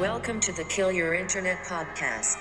Welcome 0.00 0.40
to 0.40 0.52
the 0.52 0.64
Kill 0.64 0.92
Your 0.92 1.14
Internet 1.14 1.64
podcast. 1.64 2.36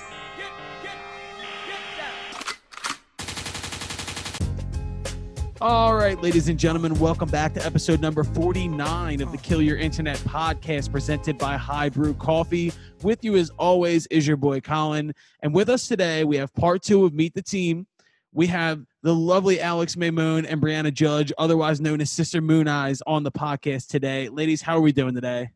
All 5.61 5.95
right, 5.95 6.21
ladies 6.21 6.49
and 6.49 6.59
gentlemen, 6.59 6.95
welcome 6.95 7.29
back 7.29 7.53
to 7.53 7.65
episode 7.65 8.01
number 8.01 8.25
49 8.25 9.21
of 9.21 9.31
the 9.31 9.37
Kill 9.37 9.61
Your 9.61 9.77
Internet 9.77 10.17
podcast 10.17 10.91
presented 10.91 11.37
by 11.37 11.55
High 11.55 11.87
Brew 11.87 12.13
Coffee. 12.15 12.73
With 13.03 13.23
you, 13.23 13.37
as 13.37 13.51
always, 13.51 14.05
is 14.07 14.27
your 14.27 14.35
boy 14.35 14.59
Colin. 14.59 15.13
And 15.41 15.55
with 15.55 15.69
us 15.69 15.87
today, 15.87 16.25
we 16.25 16.35
have 16.35 16.53
part 16.55 16.83
two 16.83 17.05
of 17.05 17.13
Meet 17.13 17.35
the 17.35 17.41
Team. 17.41 17.87
We 18.33 18.47
have 18.47 18.85
the 19.01 19.15
lovely 19.15 19.61
Alex 19.61 19.95
Maymone 19.95 20.45
and 20.45 20.61
Brianna 20.61 20.93
Judge, 20.93 21.31
otherwise 21.37 21.79
known 21.79 22.01
as 22.01 22.11
Sister 22.11 22.41
Moon 22.41 22.67
Eyes, 22.67 23.01
on 23.07 23.23
the 23.23 23.31
podcast 23.31 23.87
today. 23.87 24.27
Ladies, 24.27 24.61
how 24.61 24.75
are 24.75 24.81
we 24.81 24.91
doing 24.91 25.15
today? 25.15 25.51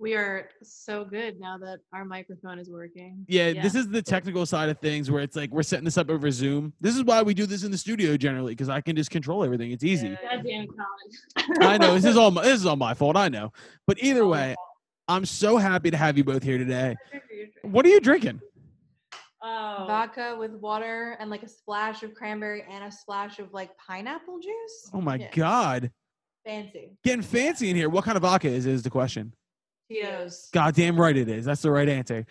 We 0.00 0.14
are 0.14 0.48
so 0.62 1.04
good 1.04 1.38
now 1.38 1.58
that 1.58 1.80
our 1.92 2.06
microphone 2.06 2.58
is 2.58 2.70
working. 2.70 3.22
Yeah, 3.28 3.52
this 3.60 3.74
is 3.74 3.86
the 3.86 4.00
technical 4.00 4.46
side 4.46 4.70
of 4.70 4.78
things 4.78 5.10
where 5.10 5.20
it's 5.22 5.36
like 5.36 5.50
we're 5.50 5.62
setting 5.62 5.84
this 5.84 5.98
up 5.98 6.08
over 6.08 6.30
Zoom. 6.30 6.72
This 6.80 6.96
is 6.96 7.04
why 7.04 7.22
we 7.22 7.34
do 7.34 7.44
this 7.44 7.64
in 7.64 7.70
the 7.70 7.76
studio 7.76 8.16
generally 8.16 8.52
because 8.52 8.70
I 8.70 8.80
can 8.80 8.96
just 8.96 9.10
control 9.10 9.44
everything. 9.44 9.72
It's 9.72 9.84
easy. 9.84 10.16
Goddamn 10.22 10.68
Colin. 10.68 11.62
I 11.70 11.76
know 11.76 11.92
this 11.96 12.06
is 12.06 12.16
all 12.16 12.30
my, 12.30 12.42
this 12.42 12.60
is 12.60 12.64
all 12.64 12.76
my 12.76 12.94
fault. 12.94 13.14
I 13.14 13.28
know, 13.28 13.52
but 13.86 14.02
either 14.02 14.22
oh, 14.22 14.30
way, 14.30 14.56
I'm 15.06 15.26
so 15.26 15.58
happy 15.58 15.90
to 15.90 15.98
have 15.98 16.16
you 16.16 16.24
both 16.24 16.42
here 16.42 16.56
today. 16.56 16.96
What 17.60 17.84
are 17.84 17.90
you 17.90 18.00
drinking? 18.00 18.40
Oh, 19.42 19.84
Vodka 19.86 20.34
with 20.38 20.52
water 20.52 21.18
and 21.20 21.28
like 21.28 21.42
a 21.42 21.48
splash 21.48 22.02
of 22.02 22.14
cranberry 22.14 22.64
and 22.70 22.84
a 22.84 22.90
splash 22.90 23.38
of 23.38 23.52
like 23.52 23.76
pineapple 23.76 24.38
juice. 24.38 24.90
Oh 24.94 25.02
my 25.02 25.16
Yeah. 25.16 25.28
god, 25.34 25.90
Fancy. 26.46 26.96
getting 27.04 27.20
fancy 27.20 27.68
in 27.68 27.76
here. 27.76 27.90
What 27.90 28.04
kind 28.04 28.16
of 28.16 28.22
vodka 28.22 28.48
is 28.48 28.64
is 28.64 28.82
the 28.82 28.88
question? 28.88 29.34
Tito's. 29.90 30.48
Goddamn 30.52 30.98
right 30.98 31.16
it 31.16 31.28
is. 31.28 31.44
That's 31.44 31.62
the 31.62 31.70
right 31.70 31.88
answer. 31.88 32.24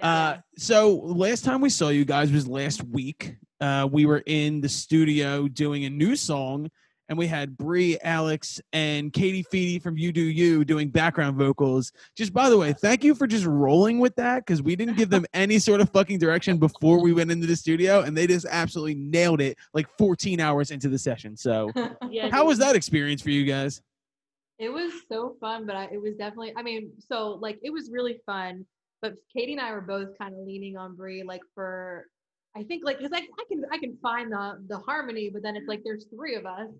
Uh, 0.00 0.36
so 0.56 0.96
last 0.96 1.44
time 1.44 1.60
we 1.60 1.70
saw 1.70 1.88
you 1.88 2.04
guys 2.04 2.30
was 2.30 2.46
last 2.46 2.84
week. 2.84 3.36
Uh, 3.60 3.88
we 3.90 4.04
were 4.04 4.22
in 4.26 4.60
the 4.60 4.68
studio 4.68 5.48
doing 5.48 5.86
a 5.86 5.90
new 5.90 6.14
song, 6.14 6.70
and 7.08 7.16
we 7.16 7.26
had 7.26 7.56
Bree, 7.56 7.98
Alex, 8.02 8.60
and 8.74 9.12
Katie 9.12 9.44
Feedy 9.44 9.80
from 9.80 9.96
You 9.96 10.12
Do 10.12 10.20
You 10.20 10.62
doing 10.62 10.90
background 10.90 11.38
vocals. 11.38 11.90
Just 12.16 12.34
by 12.34 12.50
the 12.50 12.58
way, 12.58 12.74
thank 12.74 13.02
you 13.02 13.14
for 13.14 13.26
just 13.26 13.46
rolling 13.46 13.98
with 13.98 14.14
that 14.16 14.44
because 14.44 14.60
we 14.60 14.76
didn't 14.76 14.98
give 14.98 15.08
them 15.08 15.24
any 15.34 15.58
sort 15.58 15.80
of 15.80 15.88
fucking 15.90 16.18
direction 16.18 16.58
before 16.58 17.00
we 17.00 17.14
went 17.14 17.30
into 17.30 17.46
the 17.46 17.56
studio, 17.56 18.02
and 18.02 18.14
they 18.14 18.26
just 18.26 18.46
absolutely 18.50 18.96
nailed 18.96 19.40
it 19.40 19.56
like 19.72 19.86
14 19.96 20.38
hours 20.38 20.70
into 20.70 20.88
the 20.90 20.98
session. 20.98 21.34
So, 21.34 21.70
yeah. 22.10 22.28
how 22.30 22.44
was 22.46 22.58
that 22.58 22.76
experience 22.76 23.22
for 23.22 23.30
you 23.30 23.46
guys? 23.46 23.80
It 24.58 24.70
was 24.70 24.92
so 25.10 25.36
fun, 25.40 25.66
but 25.66 25.76
I, 25.76 25.84
it 25.92 26.00
was 26.00 26.16
definitely. 26.16 26.54
I 26.56 26.62
mean, 26.62 26.90
so 26.98 27.38
like 27.40 27.58
it 27.62 27.70
was 27.70 27.90
really 27.90 28.20
fun. 28.24 28.64
But 29.02 29.14
Katie 29.32 29.52
and 29.52 29.60
I 29.60 29.72
were 29.72 29.82
both 29.82 30.16
kind 30.18 30.34
of 30.34 30.46
leaning 30.46 30.76
on 30.76 30.96
Brie, 30.96 31.22
like 31.22 31.42
for, 31.54 32.06
I 32.56 32.62
think 32.62 32.82
like 32.84 32.98
because 32.98 33.12
I, 33.12 33.18
I 33.18 33.44
can 33.48 33.64
I 33.70 33.78
can 33.78 33.98
find 34.00 34.32
the 34.32 34.64
the 34.68 34.78
harmony, 34.78 35.30
but 35.30 35.42
then 35.42 35.56
it's 35.56 35.68
like 35.68 35.82
there's 35.84 36.06
three 36.14 36.34
of 36.34 36.46
us, 36.46 36.70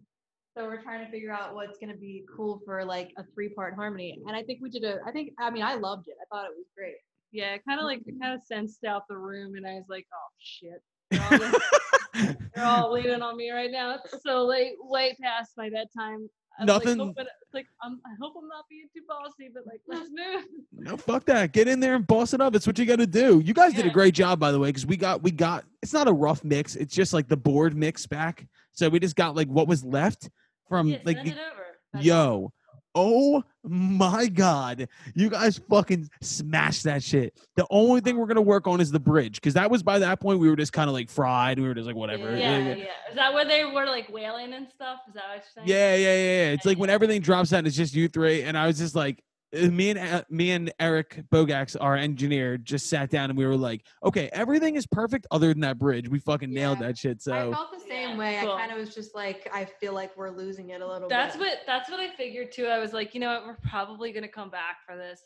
so 0.56 0.64
we're 0.64 0.80
trying 0.82 1.04
to 1.04 1.10
figure 1.10 1.30
out 1.30 1.54
what's 1.54 1.78
gonna 1.78 1.96
be 1.96 2.24
cool 2.34 2.62
for 2.64 2.82
like 2.82 3.10
a 3.18 3.24
three 3.34 3.50
part 3.50 3.74
harmony. 3.74 4.18
And 4.26 4.34
I 4.34 4.42
think 4.42 4.60
we 4.62 4.70
did 4.70 4.84
a. 4.84 5.00
I 5.06 5.12
think 5.12 5.32
I 5.38 5.50
mean 5.50 5.62
I 5.62 5.74
loved 5.74 6.08
it. 6.08 6.14
I 6.20 6.34
thought 6.34 6.46
it 6.46 6.56
was 6.56 6.66
great. 6.74 6.94
Yeah, 7.30 7.58
kind 7.68 7.78
of 7.78 7.84
like 7.84 8.02
kind 8.06 8.32
of 8.32 8.40
mm-hmm. 8.40 8.54
sensed 8.54 8.84
out 8.84 9.02
the 9.08 9.18
room, 9.18 9.56
and 9.56 9.66
I 9.66 9.74
was 9.74 9.84
like, 9.90 10.06
oh 10.14 10.28
shit. 10.38 10.82
They're 11.10 11.22
all, 11.22 11.38
gonna- 11.38 12.36
they're 12.54 12.64
all 12.64 12.92
leaning 12.92 13.22
on 13.22 13.36
me 13.36 13.50
right 13.50 13.70
now. 13.70 13.96
It's 13.96 14.22
so 14.24 14.44
late, 14.44 14.72
way 14.80 15.14
past 15.22 15.52
my 15.56 15.68
bedtime. 15.68 16.28
I'm 16.58 16.66
Nothing- 16.66 16.98
Like, 16.98 17.06
hoping, 17.08 17.26
like 17.52 17.66
I'm, 17.82 18.00
I 18.06 18.14
hope 18.20 18.34
I'm 18.40 18.48
not 18.48 18.64
being 18.68 18.86
too 18.94 19.02
bossy, 19.08 19.50
but 19.52 19.66
like 19.66 19.80
let's 19.86 20.10
move. 20.10 20.44
No, 20.72 20.96
fuck 20.96 21.24
that. 21.26 21.52
Get 21.52 21.68
in 21.68 21.80
there 21.80 21.94
and 21.94 22.06
boss 22.06 22.32
it 22.34 22.40
up. 22.40 22.54
It's 22.54 22.66
what 22.66 22.78
you 22.78 22.86
got 22.86 22.96
to 22.98 23.06
do. 23.06 23.40
You 23.44 23.54
guys 23.54 23.72
did 23.74 23.86
a 23.86 23.90
great 23.90 24.14
job, 24.14 24.38
by 24.38 24.52
the 24.52 24.58
way, 24.58 24.68
because 24.68 24.86
we 24.86 24.96
got 24.96 25.22
we 25.22 25.30
got. 25.30 25.64
It's 25.82 25.92
not 25.92 26.08
a 26.08 26.12
rough 26.12 26.44
mix. 26.44 26.76
It's 26.76 26.94
just 26.94 27.12
like 27.12 27.28
the 27.28 27.36
board 27.36 27.76
mix 27.76 28.06
back. 28.06 28.46
So 28.72 28.88
we 28.88 29.00
just 29.00 29.16
got 29.16 29.34
like 29.34 29.48
what 29.48 29.68
was 29.68 29.84
left 29.84 30.28
from 30.68 30.88
yeah, 30.88 30.98
like 31.04 31.16
send 31.18 31.28
the- 31.28 31.32
it 31.32 31.38
over. 31.38 32.02
Yo. 32.02 32.52
Oh 32.98 33.44
my 33.62 34.26
god, 34.26 34.88
you 35.14 35.28
guys 35.28 35.60
fucking 35.68 36.08
smashed 36.22 36.84
that 36.84 37.02
shit. 37.02 37.34
The 37.56 37.66
only 37.68 38.00
thing 38.00 38.16
we're 38.16 38.26
gonna 38.26 38.40
work 38.40 38.66
on 38.66 38.80
is 38.80 38.90
the 38.90 38.98
bridge 38.98 39.34
because 39.34 39.52
that 39.52 39.70
was 39.70 39.82
by 39.82 39.98
that 39.98 40.18
point 40.18 40.38
we 40.38 40.48
were 40.48 40.56
just 40.56 40.72
kind 40.72 40.88
of 40.88 40.94
like 40.94 41.10
fried. 41.10 41.60
We 41.60 41.68
were 41.68 41.74
just 41.74 41.86
like 41.86 41.94
whatever. 41.94 42.30
Yeah, 42.34 42.58
yeah, 42.58 42.74
yeah. 42.74 42.84
Is 43.10 43.16
that 43.16 43.34
where 43.34 43.44
they 43.44 43.66
were 43.66 43.84
like 43.84 44.10
wailing 44.10 44.54
and 44.54 44.66
stuff? 44.74 45.00
Is 45.08 45.14
that 45.14 45.24
what 45.28 45.34
you're 45.34 45.42
saying? 45.54 45.68
yeah, 45.68 45.94
yeah, 45.94 46.16
yeah. 46.16 46.46
yeah. 46.46 46.52
It's 46.52 46.64
like 46.64 46.78
when 46.78 46.88
everything 46.88 47.20
drops 47.20 47.52
out 47.52 47.58
and 47.58 47.66
it's 47.66 47.76
just 47.76 47.94
you 47.94 48.08
three, 48.08 48.42
and 48.44 48.56
I 48.56 48.66
was 48.66 48.78
just 48.78 48.94
like, 48.94 49.22
me 49.52 49.90
and 49.90 49.98
uh, 49.98 50.22
me 50.30 50.50
and 50.50 50.72
Eric 50.80 51.22
Bogax, 51.32 51.76
our 51.80 51.96
engineer, 51.96 52.58
just 52.58 52.88
sat 52.88 53.10
down 53.10 53.30
and 53.30 53.38
we 53.38 53.46
were 53.46 53.56
like, 53.56 53.84
okay, 54.04 54.28
everything 54.32 54.76
is 54.76 54.86
perfect 54.86 55.26
other 55.30 55.48
than 55.48 55.60
that 55.60 55.78
bridge. 55.78 56.08
We 56.08 56.18
fucking 56.18 56.52
nailed 56.52 56.80
that 56.80 56.98
shit. 56.98 57.22
So 57.22 57.32
I 57.52 57.54
felt 57.54 57.72
the 57.72 57.80
same 57.80 58.10
Yeah, 58.10 58.16
way. 58.18 58.38
cool. 58.42 58.52
I 58.52 58.58
kind 58.60 58.72
of 58.72 58.78
was 58.78 58.94
just 58.94 59.14
like 59.14 59.48
I 59.52 59.64
feel 59.64 59.92
like 59.92 60.16
we're 60.16 60.30
losing 60.30 60.70
it 60.70 60.80
a 60.80 60.86
little 60.86 61.08
That's 61.08 61.36
bit. 61.36 61.40
what 61.46 61.58
that's 61.66 61.90
what 61.90 62.00
I 62.00 62.08
figured 62.16 62.52
too. 62.52 62.66
I 62.66 62.78
was 62.78 62.92
like, 62.92 63.14
you 63.14 63.20
know 63.20 63.32
what, 63.34 63.46
we're 63.46 63.58
probably 63.70 64.12
gonna 64.12 64.28
come 64.28 64.50
back 64.50 64.78
for 64.86 64.96
this. 64.96 65.20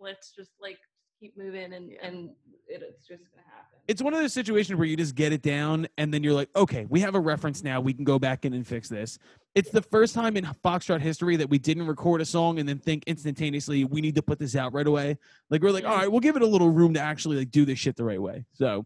Let's 0.00 0.34
just 0.34 0.52
like 0.60 0.78
keep 1.22 1.38
moving 1.38 1.72
and 1.72 1.92
and 2.02 2.30
it, 2.66 2.82
it's 2.82 3.06
just 3.06 3.22
gonna 3.30 3.46
happen. 3.46 3.78
it's 3.86 4.02
one 4.02 4.12
of 4.12 4.18
those 4.18 4.32
situations 4.32 4.76
where 4.76 4.88
you 4.88 4.96
just 4.96 5.14
get 5.14 5.32
it 5.32 5.40
down 5.40 5.86
and 5.96 6.12
then 6.12 6.24
you're 6.24 6.32
like, 6.32 6.48
okay, 6.56 6.84
we 6.88 6.98
have 7.00 7.14
a 7.14 7.20
reference 7.20 7.62
now. 7.62 7.80
We 7.80 7.92
can 7.92 8.04
go 8.04 8.18
back 8.18 8.44
in 8.44 8.54
and 8.54 8.66
fix 8.66 8.88
this. 8.88 9.18
It's 9.54 9.70
the 9.70 9.82
first 9.82 10.14
time 10.14 10.36
in 10.36 10.44
Foxtrot 10.64 11.00
history 11.00 11.36
that 11.36 11.48
we 11.48 11.58
didn't 11.58 11.86
record 11.86 12.20
a 12.20 12.24
song 12.24 12.58
and 12.58 12.68
then 12.68 12.78
think 12.78 13.04
instantaneously 13.06 13.84
we 13.84 14.00
need 14.00 14.16
to 14.16 14.22
put 14.22 14.40
this 14.40 14.56
out 14.56 14.72
right 14.72 14.86
away. 14.86 15.16
Like 15.48 15.62
we're 15.62 15.70
like, 15.70 15.84
all 15.84 15.96
right, 15.96 16.10
we'll 16.10 16.20
give 16.20 16.34
it 16.34 16.42
a 16.42 16.46
little 16.46 16.70
room 16.70 16.94
to 16.94 17.00
actually 17.00 17.36
like 17.36 17.52
do 17.52 17.64
this 17.64 17.78
shit 17.78 17.94
the 17.94 18.04
right 18.04 18.20
way. 18.20 18.44
So, 18.54 18.84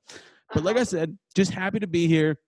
but 0.52 0.62
like 0.62 0.76
I 0.76 0.84
said, 0.84 1.16
just 1.34 1.52
happy 1.52 1.78
to 1.80 1.86
be 1.86 2.06
here. 2.06 2.38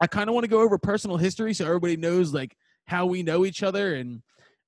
I 0.00 0.06
kind 0.06 0.28
of 0.28 0.34
want 0.34 0.44
to 0.44 0.50
go 0.50 0.60
over 0.60 0.78
personal 0.78 1.16
history 1.16 1.54
so 1.54 1.64
everybody 1.66 1.96
knows 1.96 2.32
like 2.32 2.56
how 2.86 3.06
we 3.06 3.24
know 3.24 3.44
each 3.44 3.64
other. 3.64 3.94
And 3.94 4.22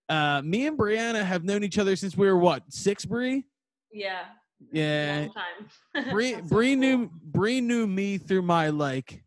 uh, 0.08 0.42
me 0.42 0.66
and 0.66 0.76
Brianna 0.76 1.22
have 1.24 1.44
known 1.44 1.62
each 1.62 1.78
other 1.78 1.94
since 1.94 2.16
we 2.16 2.26
were 2.26 2.36
what 2.36 2.62
six, 2.68 3.04
brie 3.04 3.44
Yeah. 3.92 4.24
Yeah. 4.72 5.28
Bree, 6.10 6.32
That's 6.34 6.48
so 6.48 6.54
Bree 6.54 6.72
cool. 6.72 6.80
knew 6.80 7.10
Bree 7.22 7.60
knew 7.60 7.86
me 7.86 8.18
through 8.18 8.42
my 8.42 8.70
like 8.70 9.22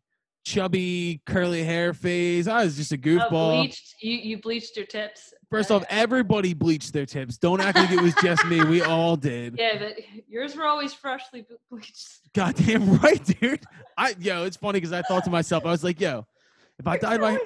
chubby 0.45 1.21
curly 1.25 1.63
hair 1.63 1.93
phase. 1.93 2.47
I 2.47 2.63
was 2.63 2.75
just 2.77 2.91
a 2.91 2.95
Oh, 2.95 2.97
goofball. 2.99 3.59
bleached. 3.61 3.95
You 4.01 4.13
you 4.17 4.37
bleached 4.41 4.75
your 4.77 4.85
tips. 4.85 5.33
First 5.51 5.71
off, 5.71 5.83
everybody 5.89 6.53
bleached 6.53 6.93
their 6.93 7.05
tips. 7.07 7.37
Don't 7.37 7.59
act 7.59 7.77
like 7.77 7.89
it 7.91 8.01
was 8.01 8.13
just 8.21 8.45
me. 8.45 8.63
We 8.63 8.81
all 8.83 9.15
did. 9.15 9.55
Yeah, 9.57 9.77
but 9.79 9.93
yours 10.27 10.55
were 10.55 10.65
always 10.65 10.93
freshly 10.93 11.41
ble- 11.41 11.57
bleached. 11.71 12.07
Goddamn 12.33 12.97
right, 12.99 13.23
dude. 13.23 13.63
I 13.97 14.15
yo, 14.19 14.43
it's 14.45 14.57
funny 14.57 14.77
because 14.79 14.93
I 14.93 15.01
thought 15.01 15.23
to 15.25 15.29
myself, 15.31 15.65
I 15.65 15.71
was 15.71 15.83
like, 15.83 15.99
yo, 15.99 16.25
if 16.77 16.87
I 16.87 16.97
dyed 16.97 17.21
my 17.21 17.39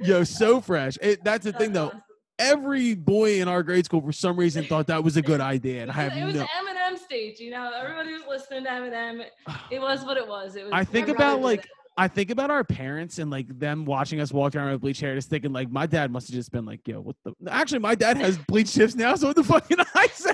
yo 0.00 0.24
so 0.24 0.60
fresh. 0.60 0.98
It, 1.00 1.22
that's 1.24 1.44
the 1.44 1.52
thing 1.52 1.72
though. 1.72 1.92
Every 2.38 2.94
boy 2.94 3.40
in 3.40 3.48
our 3.48 3.62
grade 3.62 3.84
school 3.84 4.00
for 4.00 4.12
some 4.12 4.36
reason 4.36 4.64
thought 4.64 4.88
that 4.88 5.04
was 5.04 5.16
a 5.16 5.22
good 5.22 5.40
idea, 5.40 5.82
and 5.82 5.90
I 5.90 5.94
have 5.94 6.12
it 6.16 6.24
was 6.24 6.34
no. 6.34 6.42
Eminem 6.44 6.98
stage, 6.98 7.38
you 7.38 7.50
know. 7.50 7.70
Everybody 7.72 8.12
was 8.12 8.22
listening 8.28 8.64
to 8.64 8.70
Eminem. 8.70 9.24
It 9.70 9.80
was 9.80 10.04
what 10.04 10.16
it 10.16 10.26
was. 10.26 10.56
It 10.56 10.64
was. 10.64 10.72
I 10.72 10.84
think 10.84 11.08
about 11.08 11.40
like 11.40 11.68
I 11.96 12.08
think 12.08 12.30
about 12.30 12.50
our 12.50 12.64
parents 12.64 13.18
and 13.18 13.30
like 13.30 13.46
them 13.58 13.84
watching 13.84 14.20
us 14.20 14.32
walk 14.32 14.56
around 14.56 14.72
with 14.72 14.80
bleach 14.80 14.98
hair, 14.98 15.14
just 15.14 15.30
thinking 15.30 15.52
like 15.52 15.70
my 15.70 15.86
dad 15.86 16.10
must 16.10 16.26
have 16.26 16.34
just 16.34 16.50
been 16.50 16.64
like, 16.64 16.86
"Yo, 16.88 17.00
what 17.00 17.14
the?" 17.24 17.34
Actually, 17.48 17.78
my 17.78 17.94
dad 17.94 18.16
has 18.16 18.36
bleach 18.36 18.72
tips 18.74 18.96
now, 18.96 19.14
so 19.14 19.28
what 19.28 19.36
the 19.36 19.44
fuck 19.44 19.68
can 19.68 19.78
I 19.94 20.08
say? 20.08 20.32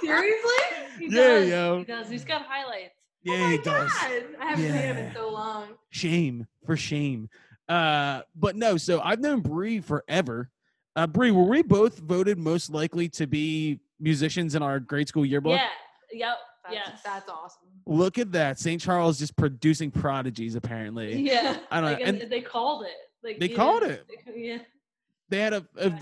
Seriously? 0.00 0.50
He 0.98 1.06
Yeah, 1.06 1.10
does, 1.22 1.48
yo. 1.48 1.78
He 1.78 1.84
does. 1.84 2.10
He's 2.10 2.24
got 2.26 2.42
highlights. 2.46 2.94
oh 3.26 3.32
yeah, 3.32 3.38
my 3.44 3.50
he 3.52 3.56
does. 3.58 3.90
God. 3.90 4.24
I 4.38 4.44
haven't 4.50 4.64
seen 4.64 4.72
him 4.74 4.96
in 4.98 5.14
so 5.14 5.30
long. 5.30 5.68
Shame 5.88 6.46
for 6.66 6.76
shame. 6.76 7.30
Uh, 7.70 8.22
but 8.36 8.56
no. 8.56 8.76
So 8.76 9.00
I've 9.00 9.20
known 9.20 9.40
Bree 9.40 9.80
forever. 9.80 10.50
Uh, 10.98 11.06
Bree, 11.06 11.30
were 11.30 11.44
we 11.44 11.62
both 11.62 11.98
voted 12.00 12.38
most 12.38 12.70
likely 12.70 13.08
to 13.10 13.26
be 13.28 13.78
musicians 14.00 14.56
in 14.56 14.62
our 14.62 14.80
grade 14.80 15.06
school 15.06 15.24
yearbook? 15.24 15.52
Yeah. 15.52 15.68
Yep. 16.12 16.36
That's, 16.64 16.74
yes. 16.74 17.00
that's 17.04 17.28
awesome. 17.28 17.68
Look 17.86 18.18
at 18.18 18.32
that. 18.32 18.58
St. 18.58 18.80
Charles 18.80 19.16
just 19.18 19.36
producing 19.36 19.92
prodigies. 19.92 20.56
Apparently, 20.56 21.16
Yeah. 21.22 21.58
I 21.70 21.80
don't 21.80 21.90
like, 21.90 21.98
know. 22.00 22.04
and, 22.06 22.22
And 22.22 22.32
they 22.32 22.40
called 22.40 22.84
it. 22.84 22.90
Like 23.22 23.38
They 23.38 23.50
yeah, 23.50 23.56
called 23.56 23.82
it. 23.84 24.06
Yeah. 24.34 24.58
they 25.28 25.38
had 25.40 25.52
a, 25.52 25.64
a 25.76 25.92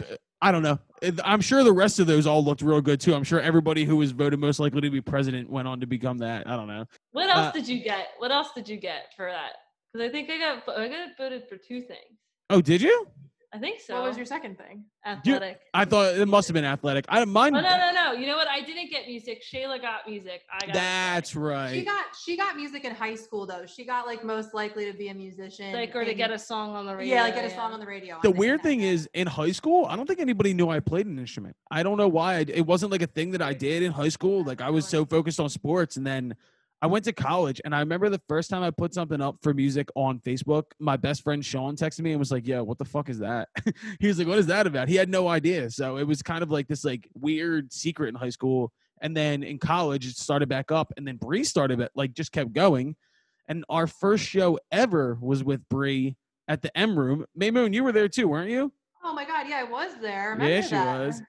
I 0.41 0.51
don't 0.51 0.63
know. 0.63 0.79
I'm 1.25 1.41
sure 1.43 1.63
the 1.63 1.73
rest 1.73 1.99
of 1.99 2.07
those 2.07 2.27
all 2.27 2.43
looked 2.43 2.63
real 2.63 2.81
good 2.81 3.01
too. 3.01 3.15
I'm 3.15 3.25
sure 3.25 3.39
everybody 3.41 3.85
who 3.85 3.97
was 3.97 4.13
voted 4.13 4.39
most 4.39 4.61
likely 4.61 4.81
to 4.81 4.91
be 4.91 5.01
president 5.03 5.51
went 5.51 5.69
on 5.69 5.81
to 5.81 5.87
become 5.87 6.19
that. 6.19 6.47
I 6.49 6.57
don't 6.57 6.69
know. 6.69 6.87
What 7.13 7.29
else 7.29 7.49
Uh, 7.49 7.53
did 7.53 7.69
you 7.69 7.83
get? 7.83 8.09
What 8.19 8.33
else 8.33 8.49
did 8.55 8.67
you 8.69 8.77
get 8.79 9.13
for 9.15 9.31
that? 9.31 9.53
Because 9.93 10.09
I 10.09 10.11
think 10.11 10.31
I 10.31 10.39
got 10.39 10.69
I 10.79 10.89
got 10.89 11.09
voted 11.19 11.49
for 11.49 11.57
two 11.57 11.83
things. 11.83 12.19
Oh, 12.51 12.61
did 12.61 12.81
you? 12.81 13.07
I 13.55 13.59
think 13.59 13.81
so. 13.81 13.95
What 13.95 14.09
was 14.09 14.17
your 14.17 14.27
second 14.27 14.59
thing? 14.59 14.85
athletic? 15.07 15.61
I 15.73 15.85
thought 15.85 16.17
it 16.17 16.27
must 16.27 16.49
have 16.49 16.55
been 16.55 16.65
athletic. 16.65 17.05
I 17.09 17.25
mine. 17.25 17.55
Oh 17.55 17.61
no 17.61 17.69
no 17.69 17.93
no! 17.93 17.93
No. 17.93 18.13
You 18.13 18.27
know 18.27 18.37
what? 18.37 18.49
I 18.49 18.61
didn't 18.61 18.91
get 18.91 19.07
music. 19.07 19.43
Shayla 19.43 19.81
got 19.81 20.09
music. 20.09 20.43
I 20.53 20.67
got. 20.67 20.75
That's 20.75 21.31
She 21.31 21.39
right. 21.39 21.73
She 21.73 21.85
got 21.85 22.05
she 22.25 22.37
got 22.37 22.57
music 22.57 22.85
in 22.85 22.95
high 22.95 23.15
school 23.15 23.47
though. 23.47 23.65
She 23.67 23.85
got 23.85 24.07
like 24.07 24.25
most 24.25 24.53
likely 24.53 24.91
to 24.91 24.97
be 24.97 25.09
a 25.09 25.15
musician. 25.15 25.73
like 25.73 25.95
or 25.95 26.05
to 26.05 26.15
get 26.15 26.31
a 26.31 26.39
song 26.39 26.75
on 26.75 26.87
the 26.87 26.97
radio. 26.97 27.15
yeah, 27.15 27.23
like 27.23 27.35
get 27.35 27.45
a 27.45 27.55
song 27.55 27.73
on 27.73 27.81
the 27.81 27.87
radio. 27.87 28.19
The 28.23 28.31
on 28.31 28.37
weird 28.37 28.63
thing 28.63 28.81
is, 28.81 29.09
in 29.15 29.27
high 29.27 29.53
school, 29.53 29.87
I 29.87 29.97
don't 29.97 30.07
think 30.07 30.21
anybody 30.21 30.53
knew 30.53 30.69
I 30.69 30.81
played 30.81 31.07
an 31.07 31.19
instrument. 31.19 31.57
I 31.71 31.83
don't 31.83 31.97
know 31.97 32.09
why. 32.09 32.37
I, 32.37 32.47
it 32.49 32.67
wasn't 32.67 32.93
like 32.93 33.03
a 33.03 33.07
thing 33.07 33.31
that 33.31 33.43
I 33.43 33.53
did 33.53 33.83
in 33.83 33.93
high 33.93 34.09
school. 34.09 34.45
Like 34.45 34.61
I 34.61 34.71
was 34.71 34.87
so 34.87 35.05
focused 35.05 35.41
on 35.41 35.49
sports, 35.49 35.97
and 35.97 36.07
then 36.07 36.35
I 36.83 36.87
went 36.87 37.05
to 37.07 37.13
college. 37.13 37.61
And 37.65 37.75
I 37.75 37.81
remember 37.81 38.09
the 38.09 38.21
first 38.29 38.51
time 38.51 38.63
I 38.63 38.71
put 38.71 38.93
something 38.93 39.21
up 39.21 39.37
for 39.43 39.55
music 39.55 39.89
on 39.95 40.21
Facebook, 40.21 40.65
my 40.79 40.97
best 40.97 41.23
friend 41.23 41.45
Sean 41.45 41.75
texted 41.75 42.01
me 42.01 42.11
and 42.13 42.19
was 42.19 42.31
like, 42.31 42.47
"Yo, 42.47 42.63
what 42.65 42.79
the 42.79 42.85
fuck 42.85 43.09
is 43.09 43.19
that?" 43.21 43.49
he 44.01 44.07
was 44.09 44.19
like, 44.19 44.29
"What 44.29 44.39
is 44.39 44.47
that 44.47 44.67
about?" 44.67 44.89
He 44.89 44.97
had 44.97 45.09
no 45.09 45.29
idea. 45.29 45.71
So 45.71 45.97
it 45.97 46.05
was 46.05 46.23
kind 46.23 46.43
of 46.43 46.51
like 46.51 46.69
this 46.69 46.85
like 46.85 47.09
weird 47.15 47.73
secret 47.73 48.09
in 48.09 48.15
high 48.15 48.31
school. 48.31 48.73
And 49.01 49.17
then 49.17 49.43
in 49.43 49.59
college, 49.59 50.07
it 50.07 50.17
started 50.17 50.49
back 50.49 50.71
up, 50.73 50.93
and 50.97 51.07
then 51.07 51.17
Bree 51.17 51.45
started 51.45 51.81
it, 51.81 51.91
like 51.95 52.15
just 52.15 52.33
kept 52.33 52.53
going. 52.53 52.97
And 53.49 53.65
our 53.69 53.87
first 53.87 54.25
show 54.25 54.59
ever 54.73 55.19
was 55.21 55.45
with 55.45 55.67
Bree 55.69 56.17
at 56.49 56.63
the 56.63 56.77
M 56.77 56.99
Room. 56.99 57.25
Maymoon, 57.39 57.75
you 57.75 57.85
were 57.85 57.93
there 57.93 58.09
too, 58.09 58.29
weren't 58.29 58.51
you? 58.51 58.73
Oh 59.05 59.15
my 59.15 59.25
god, 59.25 59.49
yeah, 59.49 59.59
I 59.59 59.65
was 59.65 59.93
there. 60.01 60.23
I 60.23 60.27
remember 60.27 60.53
Yeah, 60.53 60.61
she 60.63 60.71
that. 60.71 60.99
was. 61.07 61.23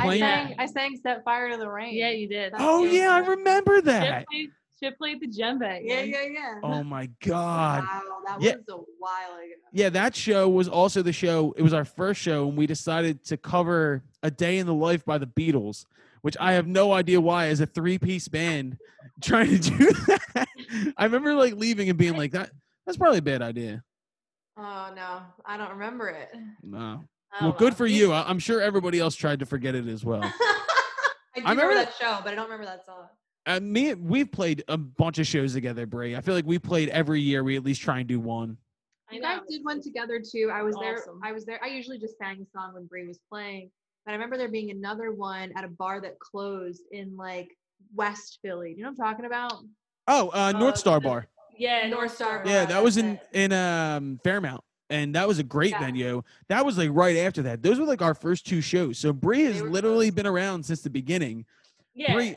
I 0.00 0.18
sang 0.18 0.54
I 0.58 0.66
sang 0.66 0.96
Set 1.02 1.24
Fire 1.24 1.50
to 1.50 1.56
the 1.56 1.68
Rain. 1.68 1.94
Yeah, 1.96 2.10
you 2.10 2.28
did. 2.28 2.52
That's 2.52 2.62
Oh 2.64 2.84
so 2.86 2.92
yeah, 2.92 3.12
I 3.12 3.18
remember 3.18 3.76
Shit 3.76 3.84
that. 3.86 4.26
Played, 4.80 4.88
Shit 4.90 4.98
played 4.98 5.20
the 5.20 5.26
djembe. 5.26 5.80
Yeah, 5.82 6.00
yeah, 6.02 6.22
yeah. 6.22 6.54
Oh 6.62 6.82
my 6.82 7.08
god. 7.24 7.82
Wow, 7.84 8.02
that 8.26 8.40
Yeah. 8.42 8.56
was 8.56 8.64
a 8.70 8.76
while 8.98 9.34
ago. 9.36 9.52
Yeah, 9.72 9.88
that 9.90 10.14
show 10.16 10.48
was 10.48 10.68
also 10.68 11.02
the 11.02 11.12
show. 11.12 11.54
It 11.56 11.62
was 11.62 11.72
our 11.72 11.84
first 11.84 12.20
show, 12.20 12.48
and 12.48 12.56
we 12.56 12.66
decided 12.66 13.24
to 13.26 13.36
cover 13.36 14.02
"A 14.22 14.30
Day 14.30 14.58
in 14.58 14.66
the 14.66 14.74
Life" 14.74 15.04
by 15.04 15.18
the 15.18 15.26
Beatles, 15.26 15.84
which 16.22 16.36
I 16.40 16.52
have 16.52 16.66
no 16.66 16.92
idea 16.92 17.20
why, 17.20 17.46
as 17.48 17.60
a 17.60 17.66
three-piece 17.66 18.28
band, 18.28 18.78
trying 19.22 19.50
to 19.50 19.58
do 19.58 19.76
that. 20.06 20.48
I 20.96 21.04
remember 21.04 21.34
like 21.34 21.54
leaving 21.54 21.88
and 21.88 21.98
being 21.98 22.16
like, 22.16 22.32
"That 22.32 22.50
that's 22.86 22.98
probably 22.98 23.18
a 23.18 23.22
bad 23.22 23.42
idea." 23.42 23.82
Oh 24.56 24.92
no, 24.94 25.22
I 25.46 25.56
don't 25.56 25.70
remember 25.70 26.08
it. 26.08 26.30
No. 26.62 27.04
Oh, 27.40 27.48
well, 27.50 27.52
good 27.52 27.76
for 27.76 27.86
you. 27.86 28.12
I- 28.12 28.28
I'm 28.28 28.38
sure 28.38 28.60
everybody 28.60 28.98
else 28.98 29.14
tried 29.14 29.40
to 29.40 29.46
forget 29.46 29.74
it 29.74 29.86
as 29.86 30.02
well. 30.04 30.22
I 31.36 31.40
do 31.40 31.44
I 31.46 31.50
remember, 31.50 31.62
remember- 31.68 31.84
that 31.84 31.94
show, 31.94 32.18
but 32.24 32.32
I 32.32 32.34
don't 32.36 32.44
remember 32.46 32.64
that 32.64 32.84
song. 32.86 33.06
Uh, 33.48 33.58
me, 33.60 33.94
we've 33.94 34.30
played 34.30 34.62
a 34.68 34.76
bunch 34.76 35.18
of 35.18 35.26
shows 35.26 35.54
together, 35.54 35.86
Brie. 35.86 36.14
I 36.14 36.20
feel 36.20 36.34
like 36.34 36.44
we 36.44 36.58
played 36.58 36.90
every 36.90 37.20
year. 37.20 37.42
We 37.42 37.56
at 37.56 37.64
least 37.64 37.80
try 37.80 37.98
and 38.00 38.06
do 38.06 38.20
one. 38.20 38.58
I 39.10 39.14
You 39.14 39.22
guys 39.22 39.40
did 39.48 39.64
one 39.64 39.80
together 39.82 40.20
too. 40.20 40.50
I 40.52 40.62
was 40.62 40.76
there. 40.76 41.02
I 41.24 41.32
was 41.32 41.46
there. 41.46 41.58
I 41.64 41.68
usually 41.68 41.98
just 41.98 42.18
sang 42.18 42.42
a 42.42 42.46
song 42.56 42.74
when 42.74 42.84
Brie 42.84 43.06
was 43.06 43.18
playing, 43.30 43.70
but 44.04 44.10
I 44.12 44.14
remember 44.14 44.36
there 44.36 44.50
being 44.50 44.70
another 44.70 45.12
one 45.12 45.50
at 45.56 45.64
a 45.64 45.68
bar 45.68 45.98
that 46.02 46.18
closed 46.18 46.82
in 46.92 47.16
like 47.16 47.48
West 47.94 48.38
Philly. 48.42 48.74
You 48.76 48.82
know 48.84 48.90
what 48.90 49.00
I'm 49.06 49.12
talking 49.12 49.24
about? 49.24 49.54
Oh, 50.08 50.28
uh, 50.28 50.52
Uh, 50.54 50.58
North 50.58 50.76
Star 50.76 51.00
the- 51.00 51.08
Bar. 51.08 51.26
Yeah, 51.56 51.88
North 51.88 52.14
Star 52.14 52.44
Bar. 52.44 52.52
Yeah, 52.52 52.66
that 52.66 52.84
was 52.84 52.98
in 52.98 53.18
in 53.32 53.50
um 53.54 54.20
Fairmount, 54.22 54.62
and 54.90 55.14
that 55.14 55.26
was 55.26 55.38
a 55.38 55.42
great 55.42 55.70
Yeah. 55.70 55.80
venue. 55.80 56.22
That 56.48 56.66
was 56.66 56.76
like 56.76 56.90
right 56.92 57.16
after 57.16 57.40
that. 57.44 57.62
Those 57.62 57.80
were 57.80 57.86
like 57.86 58.02
our 58.02 58.14
first 58.14 58.46
two 58.46 58.60
shows. 58.60 58.98
So 58.98 59.14
Bree 59.14 59.44
has 59.44 59.62
literally 59.62 60.08
close. 60.08 60.16
been 60.16 60.26
around 60.26 60.64
since 60.66 60.82
the 60.82 60.90
beginning. 60.90 61.46
Yeah. 61.94 62.12
Bree, 62.12 62.36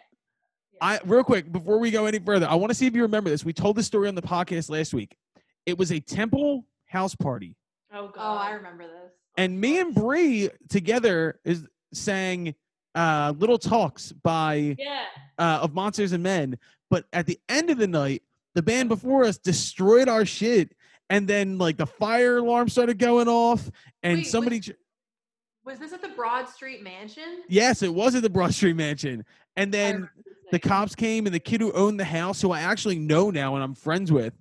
I 0.82 1.00
real 1.06 1.24
quick 1.24 1.52
before 1.52 1.78
we 1.80 1.92
go 1.92 2.06
any 2.08 2.20
further, 2.20 2.48
I 2.50 2.56
want 2.56 2.72
to 2.72 2.76
see 2.76 2.88
if 2.88 2.96
you 2.96 3.04
remember 3.04 3.30
this. 3.30 3.46
We 3.46 3.54
told 3.54 3.76
this 3.76 3.86
story 3.88 4.08
on 4.08 4.16
the 4.16 4.22
podcast 4.22 4.70
last 4.70 4.94
week. 4.94 5.16
It 5.66 5.78
was 5.78 5.92
a 5.92 6.00
temple 6.00 6.66
house 6.88 7.16
party, 7.16 7.56
Oh 7.94 8.08
god. 8.08 8.16
Oh, 8.18 8.38
I 8.38 8.52
remember 8.54 8.84
this. 8.88 9.12
and 9.38 9.60
me 9.62 9.80
and 9.80 9.94
Bree 9.94 10.50
together 10.70 11.40
is 11.46 11.66
sang 11.94 12.56
uh, 12.96 13.34
"Little 13.38 13.58
Talks" 13.60 14.12
by 14.12 14.76
Yeah. 14.80 15.04
uh, 15.38 15.60
of 15.62 15.74
Monsters 15.74 16.12
and 16.14 16.24
Men. 16.24 16.58
But 16.90 17.06
at 17.14 17.26
the 17.28 17.40
end 17.48 17.70
of 17.70 17.78
the 17.78 17.88
night, 17.88 18.24
the 18.56 18.62
band 18.64 18.90
before 18.90 19.24
us 19.24 19.38
destroyed 19.38 20.10
our 20.10 20.26
shit, 20.26 20.76
and 21.10 21.28
then 21.28 21.58
like 21.58 21.78
the 21.78 21.86
fire 21.86 22.38
alarm 22.38 22.68
started 22.70 22.98
going 22.98 23.28
off, 23.30 23.70
and 24.04 24.18
Wait, 24.20 24.28
somebody. 24.28 24.60
j- 24.60 24.74
Was 25.64 25.78
this 25.80 25.94
at 25.94 26.02
the 26.02 26.10
Broad 26.10 26.50
Street 26.50 26.82
Mansion? 26.84 27.44
Yes, 27.48 27.82
it 27.84 27.94
was 27.94 28.16
at 28.16 28.24
the 28.24 28.30
Broad 28.30 28.54
Street 28.54 28.76
Mansion, 28.76 29.24
and 29.56 29.72
then 29.72 29.94
remember 29.96 30.14
this 30.26 30.31
the 30.52 30.60
cops 30.60 30.96
came, 30.96 31.26
and 31.26 31.34
the 31.36 31.40
kid 31.40 31.62
who 31.62 31.72
owned 31.74 32.00
the 32.00 32.06
house, 32.06 32.42
who 32.42 32.52
I 32.52 32.62
actually 32.62 33.00
know 33.00 33.30
now 33.32 33.56
and 33.56 33.64
I'm 33.64 33.76
friends 33.76 34.12
with, 34.12 34.34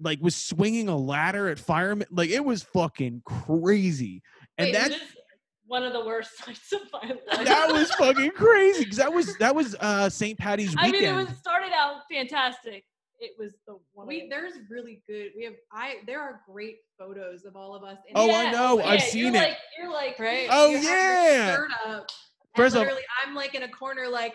like 0.00 0.20
was 0.20 0.34
swinging 0.36 0.88
a 0.88 0.96
ladder 0.96 1.48
at 1.48 1.58
firemen. 1.58 2.06
Like 2.10 2.30
it 2.30 2.44
was 2.44 2.62
fucking 2.62 3.22
crazy, 3.24 4.22
and 4.58 4.66
Wait, 4.66 4.72
that 4.74 4.92
one 5.66 5.82
of 5.82 5.92
the 5.92 6.04
worst 6.04 6.30
nights 6.46 6.72
of 6.72 6.80
my 6.92 7.08
life. 7.08 7.46
that 7.46 7.72
was 7.72 7.90
fucking 7.92 8.30
crazy 8.32 8.84
because 8.84 8.98
that 8.98 9.12
was 9.12 9.36
that 9.38 9.54
was 9.54 9.74
uh 9.80 10.08
St. 10.08 10.38
Patty's 10.38 10.70
weekend. 10.70 10.80
I 10.80 10.90
weekend. 10.90 11.16
mean, 11.16 11.26
it 11.26 11.28
was 11.30 11.38
started 11.38 11.72
out 11.74 12.02
fantastic. 12.10 12.84
It 13.18 13.32
was 13.38 13.52
the 13.66 13.78
one. 13.94 14.06
We 14.06 14.28
there's 14.28 14.52
really 14.68 15.02
good. 15.08 15.30
We 15.36 15.44
have 15.44 15.54
I. 15.72 15.96
There 16.06 16.20
are 16.20 16.42
great 16.50 16.76
photos 16.98 17.46
of 17.46 17.56
all 17.56 17.74
of 17.74 17.82
us. 17.82 17.96
in 18.06 18.12
Oh, 18.14 18.26
the- 18.26 18.34
I 18.34 18.50
know. 18.52 18.82
I've 18.82 19.00
seen 19.02 19.32
you're 19.32 19.42
it. 19.42 19.48
Like, 19.48 19.56
you're 19.80 19.90
like, 19.90 20.18
Right? 20.18 20.48
Oh, 20.50 20.68
You 20.68 20.76
have 20.76 20.84
your 20.84 20.92
yeah. 20.92 21.54
shirt 21.54 21.70
up, 21.86 22.10
First 22.54 22.76
off- 22.76 22.80
literally, 22.80 23.02
I'm 23.26 23.34
like 23.34 23.54
in 23.54 23.62
a 23.62 23.68
corner, 23.68 24.06
like. 24.08 24.34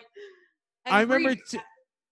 I 0.86 1.00
remember. 1.02 1.34
T- 1.34 1.58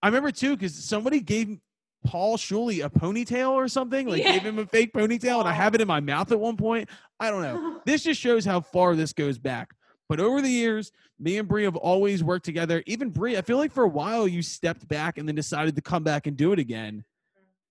I 0.02 0.06
remember 0.08 0.30
too 0.30 0.56
because 0.56 0.74
somebody 0.74 1.20
gave 1.20 1.58
Paul 2.06 2.36
Shuley 2.38 2.84
a 2.84 2.88
ponytail 2.88 3.50
or 3.50 3.68
something. 3.68 4.08
Like 4.08 4.22
Yeah. 4.22 4.32
gave 4.32 4.42
him 4.42 4.58
a 4.58 4.66
fake 4.66 4.92
ponytail, 4.92 5.40
and 5.40 5.48
I 5.48 5.52
have 5.52 5.74
it 5.74 5.80
in 5.80 5.88
my 5.88 6.00
mouth 6.00 6.32
at 6.32 6.40
one 6.40 6.56
point. 6.56 6.88
I 7.18 7.30
don't 7.30 7.42
know. 7.42 7.80
This 7.86 8.04
just 8.04 8.20
shows 8.20 8.44
how 8.44 8.60
far 8.60 8.94
this 8.96 9.12
goes 9.12 9.38
back. 9.38 9.74
But 10.08 10.20
over 10.20 10.40
the 10.42 10.48
years, 10.50 10.90
me 11.18 11.38
and 11.38 11.46
Brie 11.46 11.64
have 11.64 11.76
always 11.76 12.22
worked 12.24 12.44
together. 12.44 12.82
Even 12.86 13.10
Brie, 13.10 13.36
I 13.36 13.42
feel 13.42 13.58
like 13.58 13.72
for 13.72 13.84
a 13.84 13.88
while 13.88 14.26
you 14.26 14.42
stepped 14.42 14.86
back 14.88 15.18
and 15.18 15.28
then 15.28 15.34
decided 15.36 15.76
to 15.76 15.82
come 15.82 16.02
back 16.02 16.26
and 16.26 16.36
do 16.36 16.52
it 16.52 16.58
again. 16.58 17.04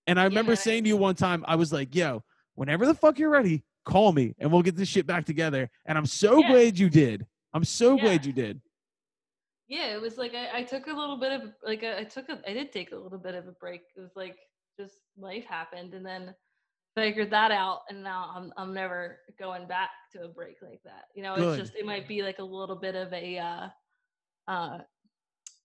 And 0.06 0.18
I 0.18 0.24
remember 0.24 0.52
Yeah. 0.52 0.56
saying 0.56 0.84
to 0.84 0.88
you 0.88 0.96
one 0.96 1.14
time, 1.16 1.44
I 1.46 1.56
was 1.56 1.72
like, 1.72 1.94
"Yo, 1.94 2.22
whenever 2.54 2.86
the 2.86 2.94
fuck 2.94 3.18
you're 3.18 3.30
ready, 3.30 3.62
call 3.84 4.12
me 4.12 4.34
and 4.38 4.50
we'll 4.50 4.62
get 4.62 4.74
this 4.76 4.88
shit 4.88 5.06
back 5.06 5.26
together." 5.26 5.68
And 5.86 5.98
I'm 5.98 6.06
so 6.06 6.38
Yeah. 6.40 6.48
glad 6.50 6.78
you 6.78 6.88
did. 6.88 7.26
I'm 7.52 7.64
so 7.64 7.96
glad 7.98 8.24
you 8.24 8.32
did. 8.32 8.60
Yeah, 9.70 9.94
it 9.94 10.00
was 10.02 10.18
like 10.18 10.34
I, 10.34 10.58
I 10.58 10.62
took 10.64 10.88
a 10.88 10.92
little 10.92 11.16
bit 11.16 11.32
of 11.32 11.42
like 11.64 11.84
a, 11.84 12.00
I 12.00 12.04
took 12.04 12.28
a 12.28 12.40
I 12.46 12.52
did 12.52 12.72
take 12.72 12.90
a 12.90 12.96
little 12.96 13.18
bit 13.18 13.36
of 13.36 13.46
a 13.46 13.52
break. 13.52 13.82
It 13.96 14.00
was 14.00 14.10
like 14.16 14.36
just 14.78 14.96
life 15.16 15.44
happened, 15.48 15.94
and 15.94 16.04
then 16.04 16.34
figured 16.96 17.30
that 17.30 17.52
out, 17.52 17.82
and 17.88 18.02
now 18.02 18.32
I'm 18.34 18.52
I'm 18.56 18.74
never 18.74 19.18
going 19.38 19.68
back 19.68 19.90
to 20.12 20.24
a 20.24 20.28
break 20.28 20.56
like 20.60 20.82
that. 20.84 21.04
You 21.14 21.22
know, 21.22 21.36
Good. 21.36 21.60
it's 21.60 21.68
just 21.68 21.78
it 21.78 21.86
might 21.86 22.08
be 22.08 22.22
like 22.22 22.40
a 22.40 22.44
little 22.44 22.74
bit 22.74 22.96
of 22.96 23.12
a 23.12 23.38
uh, 23.38 23.68
uh, 24.48 24.78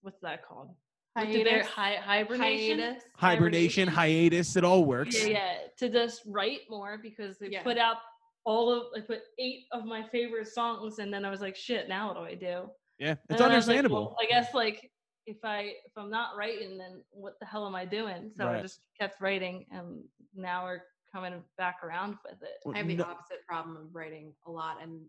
what's 0.04 0.22
that 0.22 0.46
called? 0.48 0.70
What 1.14 1.26
do 1.32 1.44
they- 1.44 1.50
Hiatus? 1.50 1.68
hi- 1.68 1.96
hibernation. 1.96 2.80
Hiatus? 2.80 3.04
Hibernation, 3.16 3.88
hiatus, 3.88 4.56
it 4.56 4.64
all 4.66 4.86
works. 4.86 5.18
Yeah, 5.20 5.30
yeah. 5.32 5.54
To 5.80 5.90
just 5.90 6.22
write 6.28 6.60
more 6.70 7.00
because 7.02 7.40
they 7.40 7.48
Yeah. 7.50 7.64
put 7.64 7.78
out 7.80 7.98
all 8.44 8.72
of 8.72 8.84
I 8.96 9.00
put 9.00 9.22
eight 9.40 9.64
of 9.72 9.86
my 9.86 10.04
favorite 10.10 10.48
songs, 10.48 11.00
and 11.00 11.12
then 11.12 11.26
I 11.26 11.32
was 11.32 11.42
like, 11.42 11.56
shit. 11.56 11.90
Now 11.90 12.10
what 12.10 12.18
do 12.18 12.24
I 12.24 12.36
do? 12.36 12.70
Yeah, 13.00 13.10
And 13.10 13.18
it's 13.30 13.42
I 13.42 13.46
like, 13.46 13.54
understandable. 13.54 13.96
well, 13.96 14.18
I 14.22 14.26
guess 14.26 14.54
like 14.54 14.90
if 15.26 15.38
I 15.44 15.74
if 15.86 15.92
I'm 15.98 16.10
not 16.10 16.38
writing, 16.38 16.78
then 16.78 17.02
what 17.12 17.34
the 17.40 17.46
hell 17.46 17.66
am 17.66 17.76
I 17.76 17.86
doing? 17.86 18.32
So 18.36 18.48
I 18.48 18.62
just 18.62 18.80
kept 19.00 19.20
writing, 19.22 19.66
and 19.72 20.04
now 20.36 20.64
we're 20.66 20.82
coming 21.14 21.42
back 21.58 21.78
around 21.84 22.16
with 22.24 22.42
it. 22.42 22.74
I 22.74 22.78
have 22.78 22.88
the 22.88 22.96
No- 22.98 23.04
opposite 23.06 23.46
problem 23.48 23.76
of 23.78 23.94
writing 23.94 24.34
a 24.48 24.52
lot 24.52 24.78
and 24.82 25.02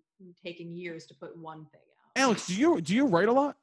taking 0.45 0.73
years 0.73 1.07
to 1.07 1.15
put 1.15 1.37
one 1.37 1.59
thing 1.73 1.81
out. 2.17 2.23
Alex, 2.23 2.47
do 2.47 2.55
you 2.55 2.81
do 2.81 2.95
you 2.95 3.07
write 3.07 3.29
a 3.29 3.33
lot? 3.33 3.57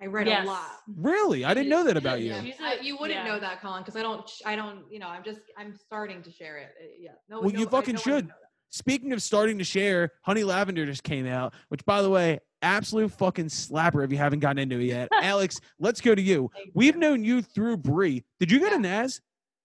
I 0.00 0.06
write 0.06 0.26
Yes. 0.26 0.44
a 0.44 0.46
lot. 0.46 0.70
Really? 0.94 1.46
I 1.46 1.54
didn't 1.54 1.70
know 1.70 1.82
that 1.84 1.96
about 1.96 2.20
you. 2.20 2.26
Yeah, 2.26 2.42
She's 2.42 2.84
you 2.86 2.98
wouldn't 2.98 3.18
yeah. 3.24 3.32
know 3.32 3.40
that, 3.40 3.62
Colin, 3.62 3.82
because 3.82 3.96
I 3.96 4.02
don't. 4.02 4.30
I 4.44 4.54
don't. 4.54 4.84
You 4.92 4.98
know, 4.98 5.08
I'm 5.08 5.24
just. 5.24 5.40
I'm 5.56 5.74
starting 5.74 6.22
to 6.22 6.30
share 6.30 6.58
it. 6.58 6.68
Uh, 6.78 6.84
Yeah. 6.98 7.12
No. 7.30 7.40
Well, 7.40 7.50
no, 7.50 7.58
you 7.58 7.66
fucking 7.66 7.94
no 7.94 8.00
should. 8.00 8.30
Speaking 8.68 9.12
of 9.14 9.22
starting 9.22 9.56
to 9.58 9.64
share, 9.64 10.12
Honey 10.22 10.44
Lavender 10.44 10.84
just 10.84 11.02
came 11.02 11.26
out, 11.26 11.54
which 11.68 11.82
by 11.86 12.02
the 12.02 12.10
way, 12.10 12.40
absolute 12.66 13.12
fucking 13.12 13.46
slapper 13.46 14.04
if 14.04 14.10
you 14.12 14.18
haven't 14.18 14.40
gotten 14.40 14.58
into 14.58 14.78
it 14.80 14.84
yet. 14.84 15.08
Alex, 15.22 15.60
let's 15.78 16.00
go 16.00 16.14
to 16.14 16.22
you. 16.22 16.50
Thank 16.54 16.70
We've 16.74 16.94
you. 16.94 17.00
known 17.00 17.24
you 17.24 17.42
through 17.42 17.78
Bree. 17.78 18.24
Did 18.40 18.50
you 18.50 18.58
go 18.60 18.66
to 18.66 18.72
Yeah. 18.72 18.78
Naz? 18.78 19.20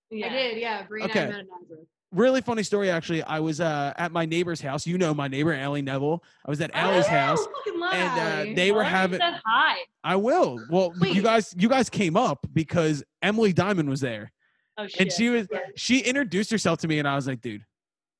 Yeah. 0.09 0.25
I 0.27 0.29
did. 0.29 0.57
Yeah. 0.59 0.83
Bree 0.83 1.01
and 1.01 1.11
Okay. 1.11 1.23
I 1.23 1.27
met 1.27 1.39
at 1.39 1.45
Nazareth. 1.61 1.87
Really 2.13 2.41
funny 2.41 2.63
story, 2.63 2.89
actually. 2.91 3.23
I 3.23 3.39
was 3.39 3.61
uh, 3.61 3.93
at 3.97 4.11
my 4.11 4.25
neighbor's 4.25 4.59
house. 4.59 4.85
You 4.85 4.97
know 4.97 5.13
my 5.13 5.29
neighbor, 5.29 5.53
Allie 5.53 5.81
Neville. 5.81 6.21
I 6.45 6.49
was 6.49 6.59
at 6.59 6.69
Allie's 6.73 7.05
Oh, 7.05 7.09
house. 7.09 7.39
love 7.73 7.93
and, 7.93 8.19
uh, 8.19 8.21
Allie. 8.39 8.53
they 8.53 8.71
were 8.73 8.83
Why 8.83 8.89
having- 8.89 9.19
said 9.21 9.39
hi. 9.45 9.77
I 10.03 10.17
will. 10.17 10.59
Well, 10.69 10.91
you 11.01 11.21
guys, 11.21 11.55
you 11.57 11.69
guys 11.69 11.89
came 11.89 12.17
up 12.17 12.45
because 12.53 13.01
Emily 13.21 13.53
Diamond 13.53 13.89
was 13.89 14.01
there. 14.01 14.31
Oh 14.77 14.87
shit. 14.87 15.01
and 15.01 15.11
she 15.11 15.29
was 15.29 15.47
Yeah. 15.51 15.59
she 15.75 15.99
introduced 15.99 16.49
herself 16.49 16.79
to 16.79 16.87
me 16.87 16.97
and 16.99 17.07
i 17.07 17.13
was 17.13 17.27
like 17.27 17.41
dude 17.41 17.63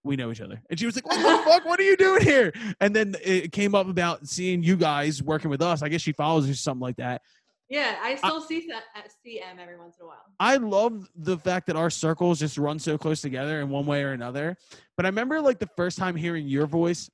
we 0.04 0.16
know 0.16 0.32
each 0.32 0.42
other 0.42 0.62
and 0.70 0.80
she 0.80 0.86
was 0.86 0.96
like 0.96 1.06
what 1.06 1.18
the 1.18 1.44
fuck 1.50 1.66
what 1.66 1.80
are 1.80 1.84
you 1.84 1.96
doing 1.96 2.22
here 2.24 2.52
and 2.80 2.96
then 2.96 3.16
it 3.24 3.52
came 3.52 3.76
up 3.76 3.88
about 3.88 4.28
seeing 4.28 4.64
you 4.64 4.76
guys 4.76 5.22
working 5.22 5.50
with 5.50 5.62
us 5.62 5.82
i 5.84 5.90
guess 5.90 6.02
she 6.02 6.12
follows 6.12 6.50
or 6.50 6.54
something 6.56 6.82
like 6.82 6.96
that 6.98 7.22
Yeah, 7.70 7.96
I 8.04 8.16
still 8.16 8.42
see 8.42 8.68
that 8.70 8.84
at 8.96 9.10
CM 9.26 9.60
every 9.62 9.78
once 9.78 9.96
in 10.00 10.04
a 10.06 10.08
while. 10.08 10.26
i 10.40 10.58
love 10.58 11.08
the 11.16 11.38
fact 11.38 11.68
that 11.68 11.76
our 11.76 11.90
circles 11.90 12.40
just 12.40 12.58
run 12.58 12.80
so 12.80 12.98
close 12.98 13.22
together 13.22 13.62
in 13.62 13.70
one 13.70 13.86
way 13.86 14.04
or 14.04 14.12
another 14.14 14.58
but 14.98 15.06
i 15.06 15.10
remember 15.10 15.40
like 15.40 15.60
the 15.60 15.70
first 15.78 15.98
time 15.98 16.16
hearing 16.16 16.48
your 16.48 16.66
voice 16.68 17.10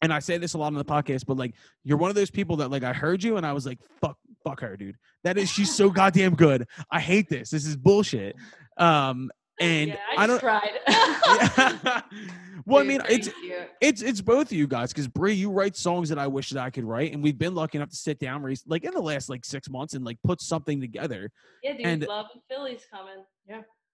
and 0.00 0.12
I 0.12 0.18
say 0.18 0.36
this 0.36 0.54
a 0.54 0.58
lot 0.58 0.66
on 0.66 0.74
the 0.74 0.84
podcast, 0.84 1.26
but 1.26 1.36
like 1.36 1.54
you're 1.84 1.96
one 1.96 2.10
of 2.10 2.16
those 2.16 2.28
people 2.28 2.56
that 2.56 2.72
like 2.72 2.82
I 2.82 2.92
heard 2.92 3.22
you 3.22 3.36
and 3.36 3.46
I 3.46 3.52
was 3.52 3.64
like, 3.64 3.78
fuck, 4.00 4.18
fuck 4.42 4.58
her, 4.60 4.76
dude. 4.76 4.96
That 5.22 5.38
is 5.38 5.48
she's 5.48 5.72
so 5.72 5.90
goddamn 5.90 6.34
good. 6.34 6.66
I 6.90 6.98
hate 6.98 7.28
this. 7.28 7.50
This 7.50 7.64
is 7.64 7.76
bullshit. 7.76 8.34
Um, 8.78 9.30
and 9.62 9.88
yeah, 9.90 9.96
I 10.16 10.22
I, 10.22 10.26
don't. 10.26 10.40
just 10.40 10.42
tried. 10.86 12.02
well, 12.66 12.82
I 12.82 12.86
mean, 12.86 13.00
it's 13.08 13.28
you. 13.42 13.60
it's 13.80 14.02
it's 14.02 14.20
both 14.20 14.46
of 14.46 14.52
you 14.52 14.66
guys 14.66 14.92
because 14.92 15.08
Brie, 15.08 15.34
you 15.34 15.50
write 15.50 15.76
songs 15.76 16.08
that 16.08 16.18
I 16.18 16.26
wish 16.26 16.50
that 16.50 16.62
I 16.62 16.70
could 16.70 16.84
write, 16.84 17.12
and 17.12 17.22
we've 17.22 17.38
been 17.38 17.54
lucky 17.54 17.78
enough 17.78 17.90
to 17.90 17.96
sit 17.96 18.18
down, 18.18 18.42
rec- 18.42 18.58
like 18.66 18.84
in 18.84 18.92
the 18.92 19.00
last 19.00 19.28
like 19.28 19.44
six 19.44 19.68
months, 19.70 19.94
and 19.94 20.04
like 20.04 20.18
put 20.24 20.40
something 20.40 20.80
together. 20.80 21.30
yeah, 21.62 21.72
dude, 21.76 21.86
And- 21.86 22.02
love 22.06 22.26
and 22.32 22.42
Philly's 22.50 22.86
coming. 22.90 23.24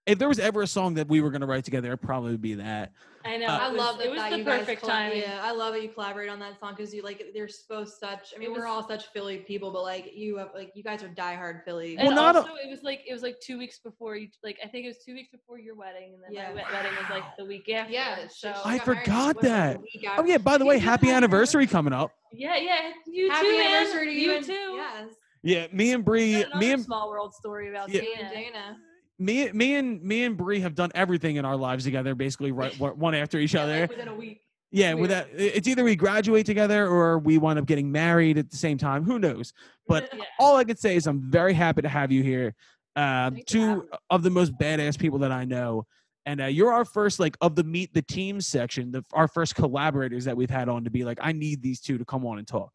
If 0.09 0.19
there 0.19 0.27
was 0.27 0.39
ever 0.39 0.61
a 0.63 0.67
song 0.67 0.95
that 0.95 1.07
we 1.07 1.21
were 1.21 1.29
gonna 1.31 1.45
write 1.45 1.63
together, 1.65 1.91
it 1.93 1.97
probably 2.01 2.31
would 2.31 2.41
probably 2.41 2.55
be 2.55 2.55
that. 2.55 2.91
I 3.25 3.35
know. 3.35 3.47
Uh, 3.47 3.59
I 3.61 3.67
love 3.69 3.97
that, 3.97 4.07
it 4.07 4.11
was 4.11 4.19
that 4.19 4.31
the 4.31 4.37
you 4.37 4.43
guys 4.45 4.59
perfect 4.61 4.81
colla- 4.81 4.93
timing. 4.93 5.21
Yeah, 5.21 5.41
I 5.43 5.51
love 5.51 5.73
that 5.73 5.83
you 5.83 5.89
collaborate 5.89 6.29
on 6.29 6.39
that 6.39 6.57
song 6.59 6.73
because 6.75 6.93
you 6.93 7.01
like 7.01 7.21
they're 7.33 7.49
both 7.69 7.89
such. 7.89 8.33
I 8.33 8.39
mean, 8.39 8.49
It 8.51 8.53
we're 8.57 8.65
all 8.65 8.87
such 8.87 9.07
Philly 9.07 9.39
people, 9.39 9.71
but 9.71 9.83
like 9.83 10.11
you 10.15 10.37
have 10.37 10.49
like 10.55 10.71
you 10.73 10.83
guys 10.83 11.03
are 11.03 11.09
diehard 11.09 11.63
Philly. 11.65 11.97
Well, 11.97 12.07
and 12.07 12.15
not 12.15 12.35
a- 12.37 12.45
it 12.65 12.69
was 12.69 12.81
like 12.81 13.01
it 13.07 13.11
was 13.13 13.21
like 13.21 13.39
two 13.41 13.57
weeks 13.57 13.79
before 13.79 14.15
you 14.15 14.29
like 14.43 14.57
I 14.63 14.67
think 14.67 14.85
it 14.85 14.87
was 14.87 14.99
two 15.05 15.13
weeks 15.13 15.29
before 15.31 15.59
your 15.59 15.75
wedding, 15.75 16.13
and 16.13 16.23
then 16.23 16.31
Yeah. 16.31 16.49
my 16.49 16.55
wed- 16.55 16.71
wedding 16.73 16.91
was 16.99 17.09
like 17.09 17.23
the 17.37 17.45
week 17.45 17.69
after. 17.69 17.91
yeah, 17.91 18.19
so 18.29 18.53
she 18.53 18.69
I 18.69 18.77
got 18.77 18.87
married, 18.87 18.99
forgot 19.05 19.35
what, 19.35 19.35
like, 19.35 19.43
a 19.43 19.47
that. 19.49 19.81
week 19.81 20.05
Oh 20.17 20.23
yeah, 20.25 20.37
by 20.37 20.57
the 20.57 20.65
way, 20.65 20.79
Happy 20.79 21.07
happy 21.07 21.15
anniversary 21.15 21.67
coming 21.67 21.93
up. 21.93 22.11
yeah, 22.31 22.55
yeah, 22.55 22.91
you 23.05 23.29
Happy 23.29 23.47
too, 23.47 23.57
man. 23.57 23.67
anniversary 23.67 24.05
to 24.05 24.11
you, 24.13 24.31
you 24.31 24.37
and- 24.37 24.45
too. 24.45 24.53
Yes. 24.53 25.09
Yeah, 25.41 25.67
me 25.71 25.93
and 25.93 26.03
Brie, 26.03 26.43
Got 26.43 26.57
me 26.57 26.71
and 26.73 26.83
small 26.83 27.09
world 27.09 27.33
story 27.33 27.69
about 27.69 27.89
Yeah. 27.89 28.01
Me 28.01 28.13
and 28.19 28.29
Dana. 28.33 28.77
Dana. 29.19 29.45
me, 29.47 29.51
me 29.51 29.75
and 29.75 30.01
me 30.01 30.23
and 30.23 30.37
Brie 30.37 30.59
have 30.61 30.75
done 30.75 30.91
everything 30.95 31.35
in 31.35 31.45
our 31.45 31.55
lives 31.55 31.83
together, 31.83 32.15
basically 32.15 32.51
right 32.51 32.77
one 32.79 32.97
one 32.97 33.15
after 33.15 33.37
each 33.37 33.53
Yeah, 33.53 33.63
other. 33.63 33.79
like, 33.81 33.89
within 33.89 34.07
a 34.07 34.15
week. 34.15 34.41
Yeah, 34.71 34.93
with 34.93 35.09
Weird. 35.09 35.27
that, 35.33 35.39
it's 35.55 35.67
either 35.67 35.83
we 35.83 35.95
graduate 35.95 36.45
together 36.45 36.85
or 36.87 37.17
we 37.17 37.39
wind 37.39 37.57
up 37.57 37.65
getting 37.65 37.91
married 37.91 38.37
at 38.37 38.51
the 38.51 38.57
same 38.57 38.77
time. 38.77 39.03
Who 39.03 39.17
knows? 39.17 39.51
But 39.87 40.09
Yeah. 40.17 40.23
all 40.39 40.57
I 40.57 40.63
could 40.63 40.77
say 40.77 40.95
is 40.95 41.07
I'm 41.07 41.21
very 41.31 41.53
happy 41.53 41.81
to 41.81 41.89
have 41.89 42.11
you 42.11 42.21
here. 42.21 42.53
Um, 42.95 43.33
Thanks 43.35 43.51
for 43.51 43.57
two 43.57 43.89
of 44.11 44.21
the 44.23 44.29
most 44.29 44.53
badass 44.59 44.99
people 44.99 45.19
that 45.19 45.31
I 45.31 45.43
know, 45.45 45.85
and 46.25 46.41
uh, 46.41 46.45
you're 46.45 46.71
our 46.71 46.85
first 46.85 47.19
like 47.19 47.35
of 47.41 47.55
the 47.55 47.63
meet 47.63 47.93
the 47.93 48.01
team 48.03 48.41
section, 48.41 48.91
the, 48.91 49.03
our 49.13 49.27
first 49.27 49.55
collaborators 49.55 50.25
that 50.25 50.35
we've 50.37 50.49
had 50.49 50.69
on 50.69 50.83
to 50.83 50.89
be 50.91 51.03
like, 51.03 51.17
I 51.21 51.31
need 51.31 51.61
these 51.63 51.79
two 51.81 51.97
to 51.97 52.05
come 52.05 52.25
on 52.25 52.37
and 52.37 52.47
talk. 52.47 52.71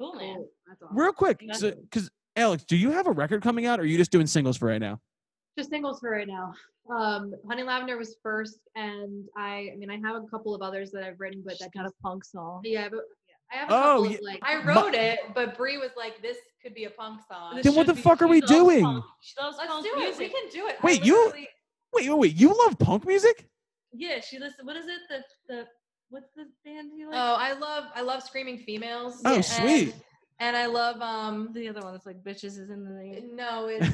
Cool, 0.00 0.14
man. 0.14 0.44
That's 0.66 0.82
awesome. 0.82 0.96
Real 0.96 1.12
quick, 1.12 1.42
That's 1.46 1.60
because 1.62 2.10
Alex, 2.34 2.64
do 2.64 2.76
you 2.76 2.90
have 2.92 3.06
a 3.06 3.12
record 3.12 3.42
coming 3.42 3.66
out, 3.66 3.78
or 3.78 3.82
are 3.82 3.86
you 3.86 3.96
just 3.98 4.10
doing 4.10 4.26
singles 4.26 4.56
for 4.56 4.66
right 4.66 4.80
now? 4.80 5.00
Just 5.58 5.70
singles 5.70 5.98
for 6.00 6.10
right 6.10 6.28
now. 6.28 6.54
Um, 6.88 7.34
Honey 7.48 7.64
Lavender 7.64 7.98
was 7.98 8.16
first, 8.22 8.60
and 8.76 9.24
I, 9.36 9.70
I 9.72 9.76
mean, 9.76 9.90
I 9.90 9.96
have 10.08 10.22
a 10.22 10.26
couple 10.28 10.54
of 10.54 10.62
others 10.62 10.90
that 10.92 11.02
I've 11.02 11.18
written, 11.20 11.42
but 11.44 11.54
She's 11.54 11.60
that 11.60 11.74
got 11.74 11.84
a 11.86 11.90
punk 12.02 12.24
song. 12.24 12.62
yeah, 12.64 12.88
but 12.88 13.00
I 13.52 13.56
have 13.56 13.68
a 13.70 13.72
Oh, 13.74 13.76
couple 13.76 14.06
yeah. 14.10 14.16
of 14.18 14.22
like 14.22 14.38
I 14.42 14.62
Ma- 14.62 14.72
wrote 14.82 14.94
it, 14.94 15.18
but 15.34 15.56
Brie 15.58 15.76
was 15.78 15.90
like, 15.96 16.22
"This 16.22 16.36
could 16.62 16.74
be 16.74 16.84
a 16.84 16.90
punk 16.90 17.20
song." 17.30 17.56
This 17.56 17.64
Then 17.64 17.74
what 17.74 17.86
the 17.86 17.94
be- 17.94 18.00
fuck 18.00 18.22
are 18.22 18.26
we 18.28 18.40
doing? 18.42 18.84
punk- 18.84 19.04
She 19.20 19.34
loves 19.40 19.56
Let's 19.58 19.68
punk 19.70 19.84
do 19.84 20.00
it. 20.00 20.16
We 20.18 20.28
can 20.28 20.48
do 20.50 20.66
it. 20.68 20.76
Wait, 20.82 21.04
you- 21.04 21.32
Wait, 21.94 22.06
wait, 22.08 22.18
wait! 22.18 22.36
You 22.36 22.54
love 22.66 22.78
punk 22.78 23.06
music? 23.06 23.48
Yeah, 23.94 24.20
she 24.20 24.38
listens. 24.38 24.64
What 24.66 24.76
is 24.76 24.86
it? 24.86 25.00
The 25.08 25.24
the 25.48 25.66
what's 26.10 26.28
the 26.36 26.44
band 26.64 26.90
you 26.94 27.06
like? 27.10 27.16
Oh, 27.16 27.34
I 27.38 27.52
love 27.54 27.84
I 27.94 28.02
love 28.02 28.22
screaming 28.22 28.58
females. 28.58 29.20
Oh, 29.24 29.36
and- 29.36 29.44
sweet. 29.44 29.92
And 29.94 30.02
I 30.40 30.66
love 30.66 31.00
um. 31.00 31.50
the 31.52 31.68
other 31.68 31.80
one 31.80 31.92
that's 31.94 32.06
like 32.06 32.22
bitches 32.22 32.58
is 32.58 32.70
in 32.70 32.84
the 32.84 32.90
name. 32.90 33.34
No, 33.34 33.66
it's 33.68 33.86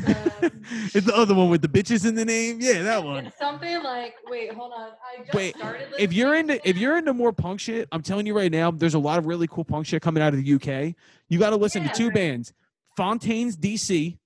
um, 0.43 0.51
it's 0.95 1.07
the 1.07 1.17
other 1.17 1.35
one 1.35 1.49
with 1.49 1.63
the 1.63 1.69
bitches 1.69 2.07
in 2.07 2.15
the 2.15 2.25
name. 2.25 2.59
Yeah, 2.61 2.83
that 2.83 3.03
one. 3.03 3.27
it's 3.27 3.39
something 3.39 3.83
like 3.83 4.15
wait, 4.29 4.53
hold 4.53 4.73
on. 4.77 4.91
I 4.91 5.23
just 5.23 5.35
Wait, 5.35 5.57
started. 5.57 5.89
if 5.99 6.13
you're 6.13 6.35
into 6.35 6.59
to 6.59 6.69
if 6.69 6.77
you're 6.77 6.99
into 6.99 7.15
more 7.15 7.33
punk 7.33 7.61
shit, 7.61 7.89
I'm 7.93 8.03
telling 8.03 8.27
you 8.27 8.37
right 8.37 8.53
now, 8.53 8.71
there's 8.71 8.95
a 8.95 8.99
lot 8.99 9.19
of 9.19 9.27
really 9.27 9.47
cool 9.47 9.65
punk 9.65 9.87
shit 9.87 10.03
coming 10.03 10.23
out 10.23 10.35
of 10.35 10.43
the 10.45 10.55
UK. 10.55 10.95
You 11.29 11.39
got 11.39 11.51
to 11.51 11.57
listen 11.57 11.83
Yeah, 11.83 11.89
to 11.93 11.95
two 11.95 12.07
right. 12.09 12.15
bands, 12.15 12.53
Fontaines 12.97 13.57
DC, 13.57 14.19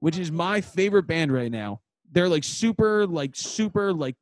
which 0.00 0.18
is 0.18 0.32
my 0.32 0.60
favorite 0.62 1.06
band 1.06 1.32
right 1.32 1.52
now. 1.52 1.80
They're 2.10 2.28
like 2.28 2.44
super, 2.44 3.06
like 3.06 3.36
super, 3.36 3.92
like 3.92 4.16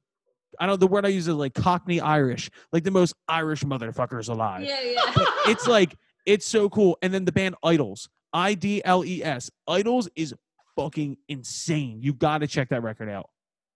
I 0.58 0.66
don't 0.66 0.72
know 0.72 0.76
the 0.78 0.86
word 0.88 1.06
I 1.06 1.10
use 1.10 1.28
is 1.28 1.34
like 1.34 1.54
Cockney 1.54 2.00
Irish, 2.00 2.50
like 2.72 2.82
the 2.82 2.90
most 2.90 3.14
Irish 3.28 3.62
motherfuckers 3.62 4.28
alive. 4.28 4.64
yeah, 4.64 4.80
yeah. 4.82 5.00
But 5.14 5.28
it's 5.46 5.68
like 5.68 5.94
it's 6.26 6.46
so 6.46 6.68
cool. 6.68 6.98
And 7.02 7.14
then 7.14 7.24
the 7.24 7.32
band 7.32 7.54
IDLES, 7.64 8.08
I 8.32 8.54
D 8.54 8.82
L 8.84 9.04
E 9.04 9.22
S, 9.24 9.50
IDLES 9.68 10.08
is 10.16 10.34
fucking 10.76 11.16
insane. 11.28 12.00
You 12.02 12.12
got 12.12 12.38
to 12.38 12.46
check 12.46 12.68
that 12.70 12.82
record 12.82 13.08
out. 13.08 13.30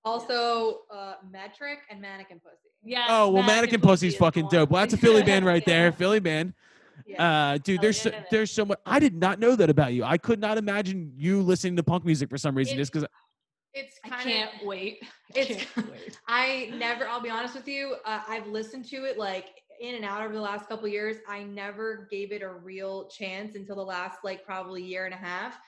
also, 0.05 0.81
uh, 0.93 1.15
Metric 1.31 1.79
and 1.91 2.01
Mannequin 2.01 2.41
Pussy. 2.41 2.69
Yeah. 2.83 3.07
Oh 3.09 3.31
well, 3.31 3.43
Mannequin 3.43 3.81
Pussy's 3.81 4.17
fucking 4.17 4.49
dope. 4.49 4.71
Well, 4.71 4.83
that's 4.83 4.95
a 4.95 4.97
Philly 4.97 5.23
band 5.23 5.45
right 5.45 5.65
there. 5.65 5.93
Philly 5.93 6.21
band. 6.21 6.55
Yeah. 7.07 7.53
Uh, 7.53 7.59
dude, 7.59 7.77
Hell 7.77 7.83
there's 7.83 7.97
yeah, 7.99 8.03
so, 8.03 8.11
man. 8.11 8.25
there's 8.31 8.51
so 8.51 8.65
much. 8.67 8.79
I 8.87 8.99
did 8.99 9.15
not 9.15 9.39
know 9.41 9.57
that 9.57 9.71
about 9.71 9.93
you. 9.95 10.05
I 10.05 10.19
could 10.19 10.41
not 10.41 10.59
imagine 10.59 11.13
you 11.17 11.41
listening 11.43 11.77
to 11.77 11.83
punk 11.83 12.05
music 12.05 12.29
for 12.31 12.37
some 12.39 12.55
reason, 12.55 12.75
It- 12.75 12.79
just 12.79 12.93
because. 12.93 13.07
it's 13.75 13.99
I 14.05 14.09
can't 14.23 14.51
of. 14.61 14.67
wait. 14.67 14.99
I 15.03 15.39
It's- 15.39 15.67
can't 15.75 15.91
wait. 15.91 16.19
I 16.29 16.73
never. 16.77 17.07
I'll 17.07 17.21
be 17.23 17.31
honest 17.31 17.55
with 17.55 17.69
you. 17.69 17.97
Uh, 18.05 18.21
I've 18.29 18.47
listened 18.47 18.85
to 18.87 19.05
it 19.05 19.17
like 19.19 19.47
in 19.81 19.95
and 19.95 20.05
out 20.05 20.23
over 20.23 20.35
the 20.35 20.41
last 20.41 20.69
couple 20.69 20.87
years. 20.89 21.17
I 21.29 21.43
never 21.43 22.07
gave 22.11 22.33
it 22.33 22.43
a 22.43 22.51
real 22.53 23.09
chance 23.09 23.55
until 23.57 23.77
the 23.77 23.83
last 23.85 24.19
like 24.23 24.45
probably 24.45 24.83
year 24.83 25.07
and 25.07 25.15
a 25.15 25.17
half, 25.17 25.59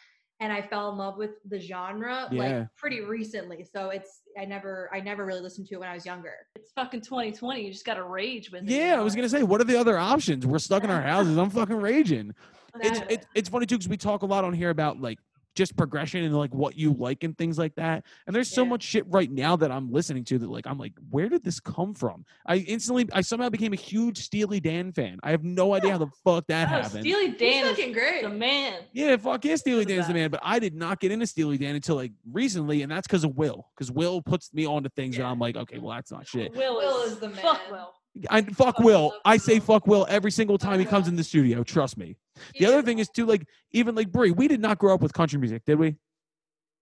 and 0.41 0.53
I 0.53 0.61
fell 0.63 0.91
in 0.93 0.99
love 0.99 1.17
with 1.17 1.31
the 1.49 1.59
genre 1.59 2.29
Yeah. 2.31 2.39
like 2.43 2.67
pretty 2.77 3.01
recently. 3.01 3.65
So 3.65 3.89
it's 3.91 4.21
I 4.39 4.45
never 4.45 4.91
I 4.93 5.01
never 5.01 5.25
really 5.25 5.41
listened 5.41 5.67
to 5.69 5.75
it 5.75 5.79
when 5.81 5.89
I 5.89 5.95
was 5.95 6.05
younger. 6.07 6.35
It's 6.55 6.71
fucking 6.73 7.01
2020. 7.01 7.65
You 7.65 7.73
just 7.73 7.87
gotta 7.87 8.05
rage 8.05 8.51
with 8.53 8.65
it. 8.65 8.71
Yeah, 8.71 8.97
I 8.99 9.01
was 9.01 9.15
gonna 9.17 9.29
say, 9.29 9.43
what 9.43 9.61
are 9.61 9.65
the 9.65 9.79
other 9.79 9.99
options? 9.99 10.47
We're 10.47 10.59
stuck 10.59 10.85
in 10.85 10.91
our 10.91 11.03
houses. 11.03 11.37
I'm 11.39 11.51
fucking 11.51 11.77
raging. 11.77 12.35
It's 12.81 13.01
it's 13.11 13.27
it's 13.35 13.49
funny 13.51 13.67
too 13.67 13.77
because 13.77 13.91
we 13.91 13.99
talk 13.99 14.23
a 14.23 14.27
lot 14.27 14.45
on 14.45 14.55
here 14.55 14.71
about 14.71 14.99
like 14.99 15.19
just 15.55 15.77
progression 15.77 16.25
and 16.25 16.35
like 16.37 16.55
what 16.55 16.77
you 16.77 16.93
like 16.95 17.25
and 17.25 17.37
things 17.37 17.59
like 17.59 17.75
that. 17.75 18.05
And 18.27 18.35
there's 18.35 18.49
so 18.49 18.65
much 18.65 18.83
shit 18.83 19.05
right 19.09 19.31
now 19.31 19.57
that 19.57 19.71
I'm 19.71 19.91
listening 19.93 20.25
to 20.25 20.39
that 20.39 20.51
like 20.51 20.67
I'm 20.67 20.79
like, 20.79 20.93
where 21.11 21.29
did 21.29 21.45
this 21.45 21.61
come 21.61 21.95
from? 21.95 22.25
I 22.47 22.57
instantly 22.57 23.09
I 23.13 23.21
somehow 23.21 23.49
became 23.49 23.73
a 23.73 23.77
huge 23.77 24.19
Steely 24.19 24.61
Dan 24.61 24.93
fan. 24.93 25.19
I 25.23 25.31
have 25.31 25.45
no 25.45 25.75
idea 25.75 25.93
how 25.93 25.99
the 25.99 26.07
fuck 26.25 26.47
that 26.49 26.69
Oh, 26.69 26.71
happened. 26.83 27.03
Steely 27.05 27.31
He's 27.31 27.39
Dan 27.39 27.65
is 27.65 27.71
fucking 27.71 27.93
great. 27.93 28.23
the 28.23 28.31
man. 28.31 28.81
Yeah, 28.93 29.17
fuck 29.17 29.45
yeah, 29.45 29.57
Steely 29.57 29.81
Look 29.81 29.91
at 29.91 29.95
Dan's 29.97 30.09
the 30.09 30.15
man. 30.15 30.31
But 30.31 30.41
I 30.43 30.59
did 30.59 30.75
not 30.75 31.01
get 31.01 31.13
into 31.13 31.27
Steely 31.27 31.59
Dan 31.59 31.75
until 31.75 31.97
like 31.97 32.13
recently, 32.31 32.83
and 32.83 32.91
that's 32.91 33.07
because 33.07 33.25
of 33.25 33.35
Will. 33.37 33.69
Because 33.77 33.91
Will 33.91 34.23
puts 34.23 34.53
me 34.55 34.67
onto 34.67 34.89
things 34.91 35.17
that 35.17 35.23
Yeah. 35.23 35.31
I'm 35.31 35.39
like, 35.39 35.57
okay, 35.57 35.79
well, 35.79 35.95
that's 35.95 36.11
not 36.13 36.27
shit. 36.27 36.55
Will, 36.55 36.77
Will 36.77 37.03
is, 37.03 37.13
is 37.13 37.19
the 37.19 37.31
Fuck 37.31 37.61
man. 37.71 37.73
Will. 37.73 37.93
I 38.29 38.43
fuck 38.43 38.81
I 38.81 38.85
Will. 38.85 39.15
I 39.25 39.37
say 39.37 39.55
Will. 39.55 39.61
fuck 39.61 39.87
Will 39.87 40.07
every 40.09 40.31
single 40.31 40.59
time 40.59 40.79
he 40.79 40.85
comes 40.85 41.09
in 41.09 41.17
the 41.17 41.25
studio. 41.25 41.63
Trust 41.65 41.97
me. 41.97 42.17
The 42.35 42.43
He 42.55 42.67
other 42.67 42.83
thing 42.83 42.99
is 42.99 43.09
too, 43.09 43.27
like 43.27 43.47
even 43.73 43.95
like 43.95 44.11
Brie, 44.13 44.31
we 44.31 44.49
did 44.49 44.61
not 44.61 44.79
grow 44.79 44.95
up 44.95 45.01
with 45.01 45.13
country 45.13 45.39
music, 45.39 45.65
did 45.65 45.79
we? 45.79 45.97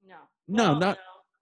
No. 0.07 0.17
No, 0.49 0.63
Well, 0.73 0.81
not- 0.81 0.99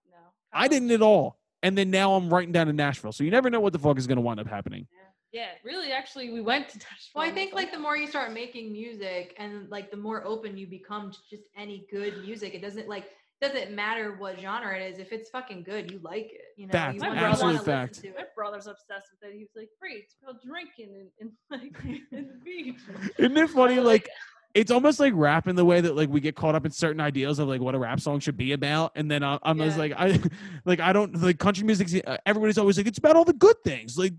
No. 0.09 0.11
no. 0.11 0.17
I 0.53 0.67
didn't 0.67 0.91
at 0.91 1.01
all. 1.01 1.39
And 1.61 1.77
then 1.77 1.91
now 1.91 2.13
I'm 2.15 2.29
writing 2.33 2.51
down 2.53 2.69
in 2.69 2.75
Nashville, 2.75 3.11
so 3.11 3.23
you 3.23 3.31
never 3.31 3.49
know 3.49 3.59
what 3.59 3.73
the 3.73 3.79
fuck 3.79 3.97
is 3.97 4.07
gonna 4.07 4.21
wind 4.21 4.39
up 4.39 4.47
happening. 4.47 4.87
Yeah, 5.31 5.49
really. 5.63 5.91
Actually, 5.91 6.31
we 6.31 6.41
went 6.41 6.69
to 6.69 6.77
Nashville. 6.79 7.11
Well, 7.15 7.27
I 7.27 7.31
think 7.31 7.53
like 7.53 7.71
the 7.71 7.77
more 7.79 7.95
you 7.97 8.07
start 8.07 8.31
making 8.31 8.71
music 8.71 9.35
and 9.37 9.69
like 9.69 9.91
the 9.91 9.97
more 9.97 10.25
open 10.25 10.57
you 10.57 10.65
become 10.67 11.11
to 11.11 11.17
just 11.29 11.43
any 11.57 11.85
good 11.91 12.21
music, 12.23 12.53
it 12.55 12.61
doesn't 12.61 12.87
like 12.87 13.09
doesn't 13.41 13.71
matter 13.71 14.15
what 14.17 14.39
genre 14.39 14.77
it 14.77 14.91
is. 14.91 14.99
If 14.99 15.11
it's 15.13 15.29
fucking 15.29 15.63
good, 15.63 15.91
you 15.91 15.99
like 16.03 16.31
it. 16.33 16.41
You 16.57 16.67
know, 16.67 16.71
Fact, 16.73 16.95
you 16.95 17.01
My 17.01 17.07
wanna- 17.09 17.19
brother- 17.21 17.41
wanna 17.43 17.53
absolute 17.55 17.65
fact. 17.65 17.95
listen 17.97 18.11
to 18.13 18.17
My 18.19 18.25
brother's 18.35 18.67
obsessed 18.67 19.07
with 19.11 19.29
it. 19.29 19.33
He 19.35 19.39
was 19.39 19.49
like, 19.55 19.69
"Free, 19.79 19.93
it's 19.95 20.15
about 20.21 20.43
drinking 20.43 20.89
and, 21.19 21.31
and 21.51 21.61
like 21.61 21.75
in 22.11 22.27
the 22.27 22.37
beach." 22.43 22.79
Isn't 23.17 23.37
it 23.37 23.49
funny? 23.49 23.77
I'm 23.77 23.83
Like 23.85 24.09
it's 24.55 24.71
almost 24.71 24.99
like 24.99 25.13
rap 25.15 25.47
in 25.47 25.55
the 25.55 25.63
way 25.63 25.79
that 25.79 25.95
like 25.95 26.09
we 26.09 26.19
get 26.19 26.35
caught 26.35 26.55
up 26.55 26.65
in 26.65 26.71
certain 26.71 26.99
ideals 26.99 27.39
of 27.39 27.47
like 27.47 27.61
what 27.61 27.75
a 27.75 27.79
rap 27.79 27.99
song 27.99 28.19
should 28.19 28.35
be 28.37 28.51
about, 28.53 28.91
and 28.95 29.09
then 29.09 29.23
I, 29.23 29.39
I'm 29.43 29.57
just 29.57 29.77
like 29.77 29.93
I 29.95 30.19
like 30.65 30.79
I 30.79 30.91
don't 30.91 31.15
like 31.21 31.39
country 31.39 31.63
music. 31.65 32.03
Uh, 32.05 32.17
everybody's 32.25 32.57
always 32.57 32.77
like 32.77 32.87
it's 32.87 32.97
about 32.99 33.15
all 33.15 33.25
the 33.25 33.33
good 33.33 33.55
things, 33.63 33.97
like 33.97 34.13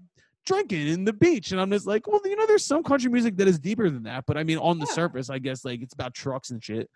drinking 0.46 0.88
and 0.88 1.06
the 1.06 1.12
beach, 1.12 1.52
and 1.52 1.60
I'm 1.60 1.70
just 1.70 1.86
like, 1.86 2.06
well, 2.06 2.20
you 2.24 2.34
know, 2.36 2.46
there's 2.46 2.64
some 2.64 2.82
country 2.82 3.10
music 3.10 3.36
that 3.36 3.46
is 3.48 3.58
deeper 3.58 3.90
than 3.90 4.04
that. 4.04 4.24
But 4.26 4.38
I 4.38 4.44
mean, 4.44 4.56
on 4.58 4.78
the 4.78 4.86
Yeah. 4.88 4.94
surface, 4.94 5.28
I 5.28 5.38
guess 5.38 5.64
like 5.64 5.82
it's 5.82 5.92
about 5.92 6.14
trucks 6.14 6.50
and 6.50 6.64
shit. 6.64 6.88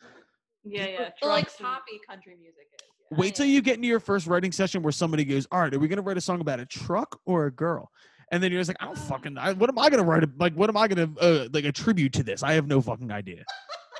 Yeah, 0.64 0.86
yeah. 0.86 1.10
But 1.20 1.28
like 1.28 1.44
trucks 1.44 1.56
poppy 1.60 2.00
country 2.08 2.36
music 2.40 2.66
is. 2.74 2.80
yeah. 3.10 3.18
Wait 3.18 3.34
till 3.34 3.46
you 3.46 3.60
get 3.62 3.76
into 3.76 3.88
your 3.88 4.00
first 4.00 4.26
writing 4.26 4.52
session 4.52 4.82
where 4.82 4.92
somebody 4.92 5.24
goes, 5.24 5.46
"All 5.52 5.60
right, 5.60 5.72
are 5.72 5.78
we 5.78 5.88
gonna 5.88 6.02
write 6.02 6.16
a 6.16 6.20
song 6.20 6.40
about 6.40 6.60
a 6.60 6.66
truck 6.66 7.20
or 7.26 7.46
a 7.46 7.50
girl?" 7.50 7.90
And 8.32 8.42
then 8.42 8.50
you're 8.50 8.60
just 8.60 8.68
like, 8.68 8.78
"I 8.80 8.86
don't 8.86 8.98
fucking. 8.98 9.38
I, 9.38 9.52
what 9.52 9.68
am 9.70 9.78
I 9.78 9.90
gonna 9.90 10.02
write? 10.04 10.24
Like, 10.38 10.54
what 10.54 10.68
am 10.70 10.76
I 10.76 10.88
gonna 10.88 11.10
uh, 11.20 11.48
like 11.52 11.64
attribute 11.64 12.12
to 12.14 12.22
this? 12.22 12.42
I 12.42 12.54
have 12.54 12.66
no 12.66 12.80
fucking 12.80 13.10
idea." 13.12 13.44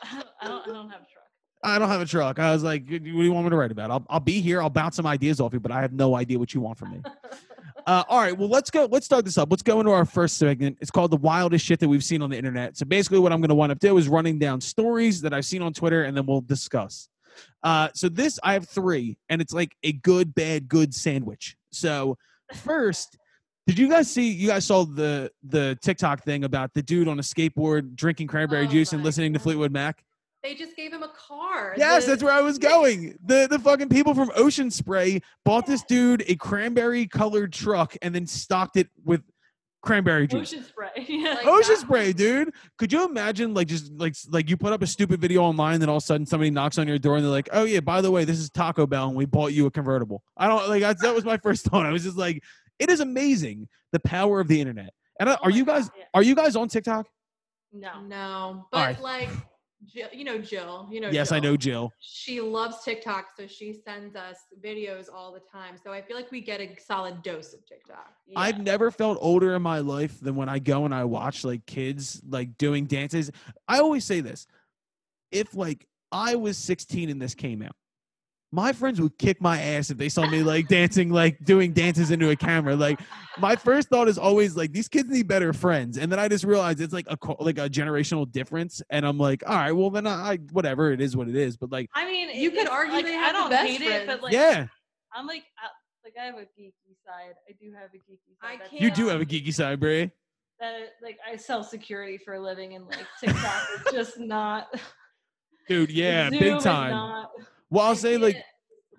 I 0.03 0.15
don't, 0.15 0.27
I 0.41 0.49
don't, 0.49 0.63
I 0.69 0.73
don't 0.73 0.91
have 0.91 1.01
a 1.01 1.05
truck. 1.05 1.25
I 1.63 1.79
don't 1.79 1.89
have 1.89 2.01
a 2.01 2.07
truck. 2.07 2.39
I 2.39 2.53
was 2.53 2.63
like, 2.63 2.83
what 2.91 3.03
do 3.03 3.11
you 3.11 3.33
want 3.33 3.47
me 3.47 3.51
to 3.51 3.57
write 3.57 3.71
about? 3.73 3.91
I'll, 3.91 4.05
I'll 4.11 4.21
be 4.21 4.41
here. 4.43 4.61
I'll 4.61 4.69
bounce 4.69 4.97
some 4.97 5.07
ideas 5.07 5.41
off 5.41 5.55
you, 5.55 5.61
but 5.61 5.73
I 5.73 5.81
have 5.81 5.93
no 5.95 6.15
idea 6.15 6.39
what 6.39 6.53
you 6.53 6.61
want 6.61 6.77
from 6.77 6.91
me. 6.93 7.03
Uh, 7.87 8.03
all 8.09 8.19
right. 8.19 8.37
Well, 8.37 8.49
let's 8.49 8.71
go. 8.71 8.89
Let's 8.91 9.05
start 9.05 9.25
this 9.25 9.37
up. 9.37 9.51
Let's 9.51 9.63
go 9.63 9.79
into 9.81 9.93
our 9.93 10.07
first 10.07 10.39
segment. 10.39 10.79
It's 10.81 10.91
called 10.91 11.11
the 11.11 11.19
wildest 11.19 11.65
shit 11.65 11.81
that 11.81 11.89
we've 11.89 12.03
seen 12.05 12.23
on 12.23 12.31
the 12.31 12.37
internet. 12.39 12.77
So 12.79 12.87
basically, 12.87 13.19
what 13.19 13.33
I'm 13.33 13.41
going 13.41 13.51
to 13.51 13.55
wind 13.55 13.73
up 13.73 13.79
doing 13.79 13.99
is 13.99 14.09
running 14.09 14.39
down 14.39 14.61
stories 14.61 15.21
that 15.21 15.35
I've 15.35 15.45
seen 15.45 15.61
on 15.61 15.73
Twitter, 15.75 16.05
and 16.05 16.17
then 16.17 16.25
we'll 16.25 16.41
discuss. 16.41 17.09
Uh, 17.63 17.89
so 17.95 18.09
this, 18.09 18.39
I 18.43 18.55
have 18.55 18.69
three, 18.69 19.19
and 19.29 19.43
it's 19.43 19.53
like 19.53 19.77
a 19.83 19.93
good, 19.93 20.35
bad, 20.35 20.69
good 20.69 20.95
sandwich. 20.95 21.57
So 21.73 22.17
first, 22.55 23.19
Did 23.67 23.79
you 23.79 23.89
guys 23.89 24.11
see? 24.11 24.31
You 24.31 24.49
guys 24.49 24.67
saw 24.67 24.85
the 24.85 25.31
the 25.43 25.79
TikTok 25.81 26.23
thing 26.23 26.45
about 26.45 26.75
the 26.75 26.83
dude 26.83 27.09
on 27.09 27.19
a 27.19 27.23
skateboard 27.23 27.97
drinking 27.97 28.27
cranberry 28.27 28.67
Oh 28.67 28.71
juice 28.71 28.93
and 28.93 29.03
listening 29.03 29.33
to 29.33 29.39
Fleetwood 29.39 29.73
Mac? 29.73 30.05
They 30.45 30.55
just 30.55 30.77
gave 30.77 30.93
him 30.93 31.03
a 31.03 31.09
car. 31.09 31.75
Yes, 31.77 32.05
The- 32.05 32.13
that's 32.13 32.23
where 32.23 32.33
I 32.33 32.43
was 32.43 32.59
going. 32.59 33.19
The 33.25 33.49
the 33.51 33.59
fucking 33.59 33.89
people 33.89 34.15
from 34.15 34.31
Ocean 34.37 34.71
Spray 34.71 35.21
bought 35.45 35.67
this 35.67 35.83
dude 35.83 36.23
a 36.29 36.37
cranberry 36.37 37.07
colored 37.09 37.53
truck 37.53 37.97
and 38.03 38.15
then 38.15 38.27
stocked 38.27 38.77
it 38.77 38.89
with 39.05 39.23
cranberry 39.83 40.27
juice. 40.27 40.53
Ocean 40.53 40.65
spray. 40.65 40.89
Yeah. 41.09 41.35
Like 41.35 41.47
Ocean 41.47 41.75
that. 41.75 41.81
spray, 41.81 42.13
dude. 42.13 42.53
Could 42.79 42.93
you 42.93 43.05
imagine 43.07 43.55
like 43.55 43.69
just 43.69 43.91
like 43.95 44.15
like 44.31 44.49
you 44.51 44.57
put 44.57 44.73
up 44.75 44.83
a 44.83 44.87
stupid 44.87 45.21
video 45.21 45.43
online, 45.43 45.81
then 45.81 45.89
all 45.89 45.97
of 45.97 46.03
a 46.03 46.07
sudden 46.07 46.27
somebody 46.27 46.51
knocks 46.51 46.77
on 46.79 46.87
your 46.89 46.99
door 46.99 47.17
and 47.17 47.25
they're 47.25 47.33
like, 47.33 47.49
"Oh 47.53 47.65
yeah, 47.65 47.81
by 47.81 48.01
the 48.03 48.11
way, 48.11 48.25
this 48.25 48.39
is 48.39 48.51
Taco 48.51 48.87
Bell 48.87 49.09
and 49.09 49.17
we 49.17 49.25
bought 49.25 49.53
you 49.55 49.65
a 49.67 49.71
convertible." 49.71 50.23
I 50.37 50.47
don't 50.49 50.69
like 50.69 50.83
that's, 50.83 51.03
that 51.03 51.15
was 51.15 51.25
my 51.25 51.37
first 51.43 51.65
thought. 51.65 51.87
I 51.87 51.91
was 51.91 52.05
just 52.05 52.17
like, 52.19 52.43
it 52.79 52.91
is 52.91 53.01
amazing 53.01 53.69
the 53.93 54.01
power 54.01 54.41
of 54.41 54.49
the 54.49 54.61
internet. 54.61 54.93
And 55.21 55.29
uh, 55.31 55.37
Oh 55.41 55.45
are 55.47 55.51
my 55.51 55.57
you 55.57 55.65
God, 55.65 55.73
guys 55.75 55.91
yeah. 55.97 56.05
are 56.15 56.23
you 56.23 56.35
guys 56.35 56.55
on 56.57 56.69
TikTok? 56.69 57.07
No. 57.73 58.03
No, 58.03 58.67
but 58.73 58.79
right. 58.79 59.01
like, 59.01 59.29
Jill, 59.87 60.09
you 60.13 60.25
know 60.25 60.39
Jill. 60.39 60.89
You 60.91 61.01
know. 61.01 61.11
yes, 61.11 61.33
I 61.33 61.41
know 61.41 61.57
Jill. 61.57 61.93
She 62.01 62.41
loves 62.41 62.83
TikTok, 62.85 63.27
so 63.37 63.47
she 63.47 63.73
sends 63.73 64.17
us 64.17 64.37
videos 64.65 65.07
all 65.13 65.33
the 65.33 65.41
time. 65.41 65.77
So 65.83 65.93
I 65.93 66.03
feel 66.03 66.17
like 66.17 66.31
we 66.31 66.41
get 66.41 66.61
a 66.61 66.77
solid 66.81 67.23
dose 67.23 67.53
of 67.55 67.67
TikTok. 67.67 68.13
I've 68.37 68.59
never 68.59 68.91
felt 68.91 69.19
older 69.21 69.55
in 69.55 69.63
my 69.63 69.81
life 69.81 70.21
than 70.21 70.37
when 70.37 70.49
I 70.49 70.59
go 70.59 70.85
and 70.85 70.95
I 70.95 71.05
watch 71.05 71.45
like 71.45 71.67
kids 71.67 72.21
like 72.29 72.57
doing 72.59 72.87
dances. 72.87 73.31
I 73.69 73.79
always 73.79 74.05
say 74.05 74.21
this. 74.21 74.47
If 75.31 75.55
like 75.55 75.87
I 76.13 76.37
was 76.37 76.57
16 76.59 77.11
and 77.11 77.21
this 77.21 77.35
came 77.35 77.63
out, 77.63 77.75
my 78.55 78.73
friends 78.73 79.01
would 79.01 79.19
kick 79.19 79.41
my 79.43 79.61
ass 79.61 79.91
if 79.91 79.99
they 79.99 80.09
saw 80.09 80.27
me 80.27 80.43
like 80.43 80.69
dancing, 80.69 81.11
like 81.11 81.43
doing 81.45 81.73
dances 81.73 82.11
into 82.13 82.31
a 82.31 82.37
camera. 82.37 82.77
Like 82.77 83.01
my 83.39 83.57
first 83.57 83.89
thought 83.89 84.07
is 84.09 84.17
always 84.17 84.57
like 84.57 84.73
these 84.73 84.87
kids 84.89 85.09
need 85.11 85.27
better 85.27 85.53
friends, 85.53 85.99
and 85.99 86.11
then 86.11 86.19
I 86.21 86.29
just 86.29 86.45
realized 86.45 86.81
it's 86.81 86.95
like 86.95 87.07
a 87.09 87.19
like 87.41 87.59
a 87.59 87.69
generational 87.69 88.31
difference, 88.31 88.81
and 88.91 89.05
I'm 89.05 89.19
like, 89.19 89.43
all 89.47 89.57
right, 89.57 89.73
well 89.73 89.91
then 89.91 90.07
I 90.07 90.37
whatever 90.53 90.93
it 90.93 91.01
is 91.01 91.17
what 91.17 91.29
it 91.29 91.35
is, 91.35 91.57
but 91.57 91.73
like 91.73 91.91
I 91.95 92.07
mean, 92.07 92.31
You 92.31 92.53
could 92.53 92.69
argue 92.69 92.95
like, 92.95 93.05
they 93.07 93.15
I 93.17 93.19
have 93.19 93.33
the 93.35 93.39
don't 93.41 93.51
best 93.51 93.69
hate 93.71 93.81
it, 93.83 94.07
but 94.07 94.23
like, 94.23 94.33
yeah, 94.33 94.67
I'm 95.13 95.27
like, 95.27 95.43
I, 95.59 95.69
like 96.05 96.15
I 96.21 96.27
have 96.27 96.37
a 96.37 96.43
geeky 96.59 96.95
side. 97.05 97.35
I 97.49 97.53
do 97.61 97.73
have 97.73 97.91
a 97.93 97.97
geeky 97.97 98.39
side. 98.41 98.61
That's 98.61 98.73
you 98.73 98.79
can't- 98.79 98.95
do 98.95 99.09
have 99.09 99.21
a 99.21 99.25
geeky 99.27 99.53
side, 99.53 99.81
Bray. 99.81 100.13
That 100.61 100.91
like 101.03 101.19
I 101.29 101.35
sell 101.37 101.65
security 101.65 102.17
for 102.19 102.35
a 102.35 102.41
living, 102.41 102.77
and 102.77 102.87
like 102.87 103.07
TikTok 103.19 103.63
is 103.87 103.93
just 103.93 104.19
not. 104.21 104.69
Dude, 105.69 105.91
yeah, 105.91 106.31
Zoom 106.31 106.39
big 106.39 106.57
is 106.57 106.63
time. 106.63 107.27
Well, 107.75 107.87
I'll 107.87 107.91
I 107.91 107.95
say 107.95 108.17
like 108.19 108.37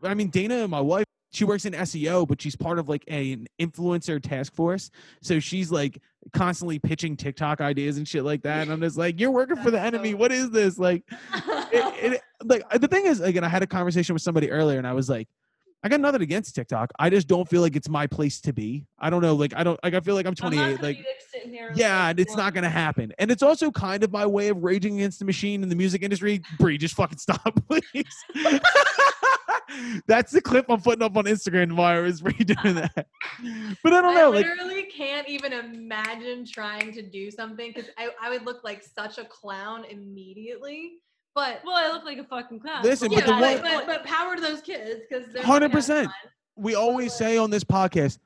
I 0.04 0.14
mean, 0.14 0.30
Dana 0.30 0.68
my 0.68 0.82
wife, 0.82 1.06
she 1.32 1.46
works 1.46 1.64
in 1.64 1.72
SEO, 1.72 2.28
but 2.28 2.42
she's 2.42 2.58
part 2.58 2.78
of 2.78 2.90
like 2.90 3.06
a, 3.08 3.32
an 3.34 3.48
influencer 3.58 4.22
task 4.22 4.54
force. 4.54 4.92
So 5.22 5.40
she's 5.40 5.72
like 5.72 6.02
constantly 6.34 6.80
pitching 6.80 7.16
TikTok 7.16 7.62
ideas 7.62 7.98
and 7.98 8.06
shit 8.06 8.26
like 8.26 8.44
that. 8.44 8.64
And 8.64 8.72
I'm 8.72 8.82
just 8.82 8.98
like, 8.98 9.18
you're 9.18 9.32
working 9.32 9.56
for 9.58 9.72
the 9.72 9.80
enemy. 9.80 10.14
What 10.14 10.34
is 10.34 10.52
this? 10.52 10.78
Like, 10.78 11.04
it, 11.72 12.14
it, 12.14 12.22
like 12.44 12.70
the 12.70 12.90
thing 12.90 13.06
is, 13.06 13.22
again, 13.22 13.46
I 13.46 13.48
had 13.48 13.64
a 13.64 13.68
conversation 13.68 14.14
with 14.14 14.22
somebody 14.22 14.52
earlier, 14.52 14.78
and 14.78 14.88
I 14.88 14.94
was 14.94 15.10
like, 15.10 15.30
I 15.84 15.90
got 15.90 16.00
nothing 16.00 16.24
against 16.24 16.56
TikTok. 16.56 16.92
I 16.98 17.12
just 17.12 17.28
don't 17.28 17.48
feel 17.48 17.62
like 17.62 17.76
it's 17.76 17.88
my 17.90 18.08
place 18.08 18.42
to 18.42 18.54
be. 18.54 18.88
I 18.98 19.12
don't 19.12 19.22
know. 19.22 19.36
Like, 19.36 19.54
I 19.56 19.64
don't 19.64 19.80
like. 19.84 19.94
I 19.94 20.00
feel 20.00 20.16
like 20.16 20.26
I'm 20.26 20.34
I'm 20.42 20.52
not 20.56 20.78
28. 20.78 20.82
Like, 20.82 21.06
here. 21.44 21.72
yeah, 21.76 22.00
like, 22.06 22.10
and 22.12 22.20
it's 22.20 22.36
not 22.36 22.54
going- 22.54 22.64
gonna 22.64 22.70
happen. 22.74 23.14
And 23.20 23.30
it's 23.30 23.44
also 23.44 23.70
kind 23.70 24.04
of 24.04 24.12
my 24.12 24.26
way 24.26 24.48
of 24.48 24.64
raging 24.64 24.96
against 24.96 25.20
the 25.20 25.26
machine 25.26 25.62
in 25.62 25.70
the 25.70 25.76
music 25.76 26.02
industry. 26.02 26.42
Bree, 26.58 26.78
just 26.80 26.96
fucking 26.96 27.20
stop, 27.20 27.54
please. 27.70 28.06
That's 30.08 30.32
the 30.32 30.42
clip 30.42 30.66
I'm 30.70 30.82
putting 30.82 31.04
up 31.04 31.18
on 31.18 31.26
Instagram 31.26 31.68
tomorrow. 31.68 32.06
Is 32.06 32.22
Bree 32.22 32.34
doing 32.34 32.76
that? 32.76 32.94
But 33.84 33.94
I 33.94 34.02
don't 34.02 34.06
I 34.06 34.14
know. 34.22 34.30
Like, 34.32 34.46
literally 34.46 34.84
can't 34.84 35.28
even 35.28 35.54
imagine 35.54 36.46
trying 36.46 36.94
to 36.94 37.02
do 37.02 37.30
something 37.30 37.72
because 37.76 37.90
I, 37.98 38.10
I 38.22 38.30
would 38.30 38.46
look 38.46 38.64
like 38.64 38.84
such 38.84 39.18
a 39.18 39.26
clown 39.26 39.86
immediately. 39.86 40.94
But 41.36 41.62
Well, 41.66 41.76
I 41.76 41.92
look 41.92 42.06
like 42.06 42.18
a 42.18 42.24
fucking 42.24 42.62
clown. 42.62 42.82
Listen, 42.82 43.12
yeah, 43.12 43.20
but 43.20 43.26
the 43.26 43.32
but, 43.34 43.42
one- 43.42 43.62
but, 43.62 43.86
but 43.86 44.04
power 44.06 44.36
to 44.36 44.42
those 44.42 44.62
kids 44.62 45.02
because 45.08 45.32
they're 45.34 45.44
hundred 45.44 45.72
percent. 45.72 46.10
we 46.56 46.76
always 46.76 47.14
say 47.14 47.38
on 47.38 47.50
this 47.50 47.64
podcast, 47.64 48.18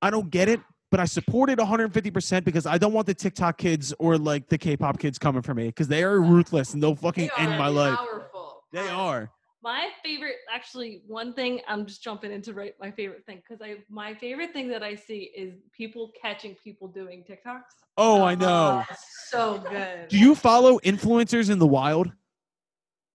I 0.00 0.10
don't 0.10 0.30
get 0.30 0.48
it, 0.48 0.60
but 0.90 1.00
I 1.00 1.04
support 1.04 1.50
it 1.50 1.58
150 1.58 2.10
percent 2.12 2.44
because 2.44 2.64
I 2.64 2.78
don't 2.78 2.92
want 2.92 3.08
the 3.08 3.14
TikTok 3.14 3.58
kids 3.58 3.92
or 3.98 4.16
like 4.16 4.48
the 4.48 4.56
K-pop 4.56 5.00
kids 5.00 5.18
coming 5.18 5.42
for 5.42 5.52
me 5.52 5.66
because 5.66 5.88
they 5.88 6.04
are 6.04 6.20
ruthless 6.20 6.74
and 6.74 6.82
they'll 6.82 6.94
fucking 6.94 7.28
They 7.36 7.42
end 7.42 7.54
are 7.54 7.58
my 7.58 7.68
life. 7.68 7.98
Powerful. 7.98 8.62
They 8.72 8.88
are. 8.88 9.30
My 9.62 9.88
favorite, 10.04 10.36
actually, 10.54 11.02
one 11.06 11.32
thing 11.32 11.62
I'm 11.66 11.86
just 11.86 12.04
jumping 12.04 12.30
into 12.30 12.52
right. 12.52 12.74
My 12.78 12.90
favorite 12.90 13.24
thing 13.24 13.38
because 13.38 13.62
I 13.62 13.78
my 13.88 14.14
favorite 14.14 14.52
thing 14.52 14.68
that 14.68 14.82
I 14.84 14.94
see 14.94 15.32
is 15.34 15.54
people 15.72 16.12
catching 16.20 16.54
people 16.62 16.86
doing 16.86 17.24
TikToks. 17.28 17.62
Oh, 17.96 18.22
I 18.22 18.34
oh, 18.34 18.36
know. 18.36 18.84
Oh, 18.88 18.94
so 19.28 19.64
good. 19.68 20.08
Do 20.08 20.18
you 20.18 20.34
follow 20.34 20.78
influencers 20.80 21.50
in 21.50 21.58
the 21.58 21.66
wild? 21.66 22.12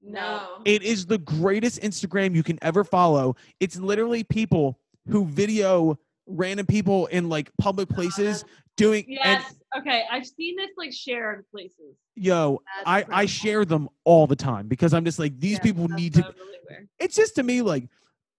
No. 0.01 0.61
It 0.65 0.83
is 0.83 1.05
the 1.05 1.17
greatest 1.17 1.81
Instagram 1.81 2.35
you 2.35 2.43
can 2.43 2.57
ever 2.61 2.83
follow. 2.83 3.35
It's 3.59 3.77
literally 3.77 4.23
people 4.23 4.79
who 5.07 5.25
video 5.25 5.99
random 6.27 6.65
people 6.65 7.07
in 7.07 7.27
like 7.29 7.51
public 7.59 7.89
uh-huh. 7.89 8.01
places 8.01 8.45
doing 8.77 9.05
and 9.07 9.41
Yes. 9.41 9.55
okay. 9.77 10.03
I've 10.09 10.25
seen 10.25 10.55
this 10.55 10.69
like 10.77 10.93
shared 10.93 11.45
places. 11.51 11.95
yo, 12.15 12.61
That's 12.85 13.09
I 13.11 13.21
I 13.21 13.25
share 13.25 13.65
them 13.65 13.89
all 14.03 14.27
the 14.27 14.35
time 14.35 14.67
because 14.67 14.93
I'm 14.93 15.03
just 15.03 15.19
like 15.19 15.37
these 15.39 15.53
Yeah, 15.57 15.63
people 15.63 15.87
need 15.89 16.13
to 16.15 16.21
really 16.21 16.87
it's 16.99 17.15
just 17.15 17.35
to 17.35 17.43
me 17.43 17.61
like 17.61 17.89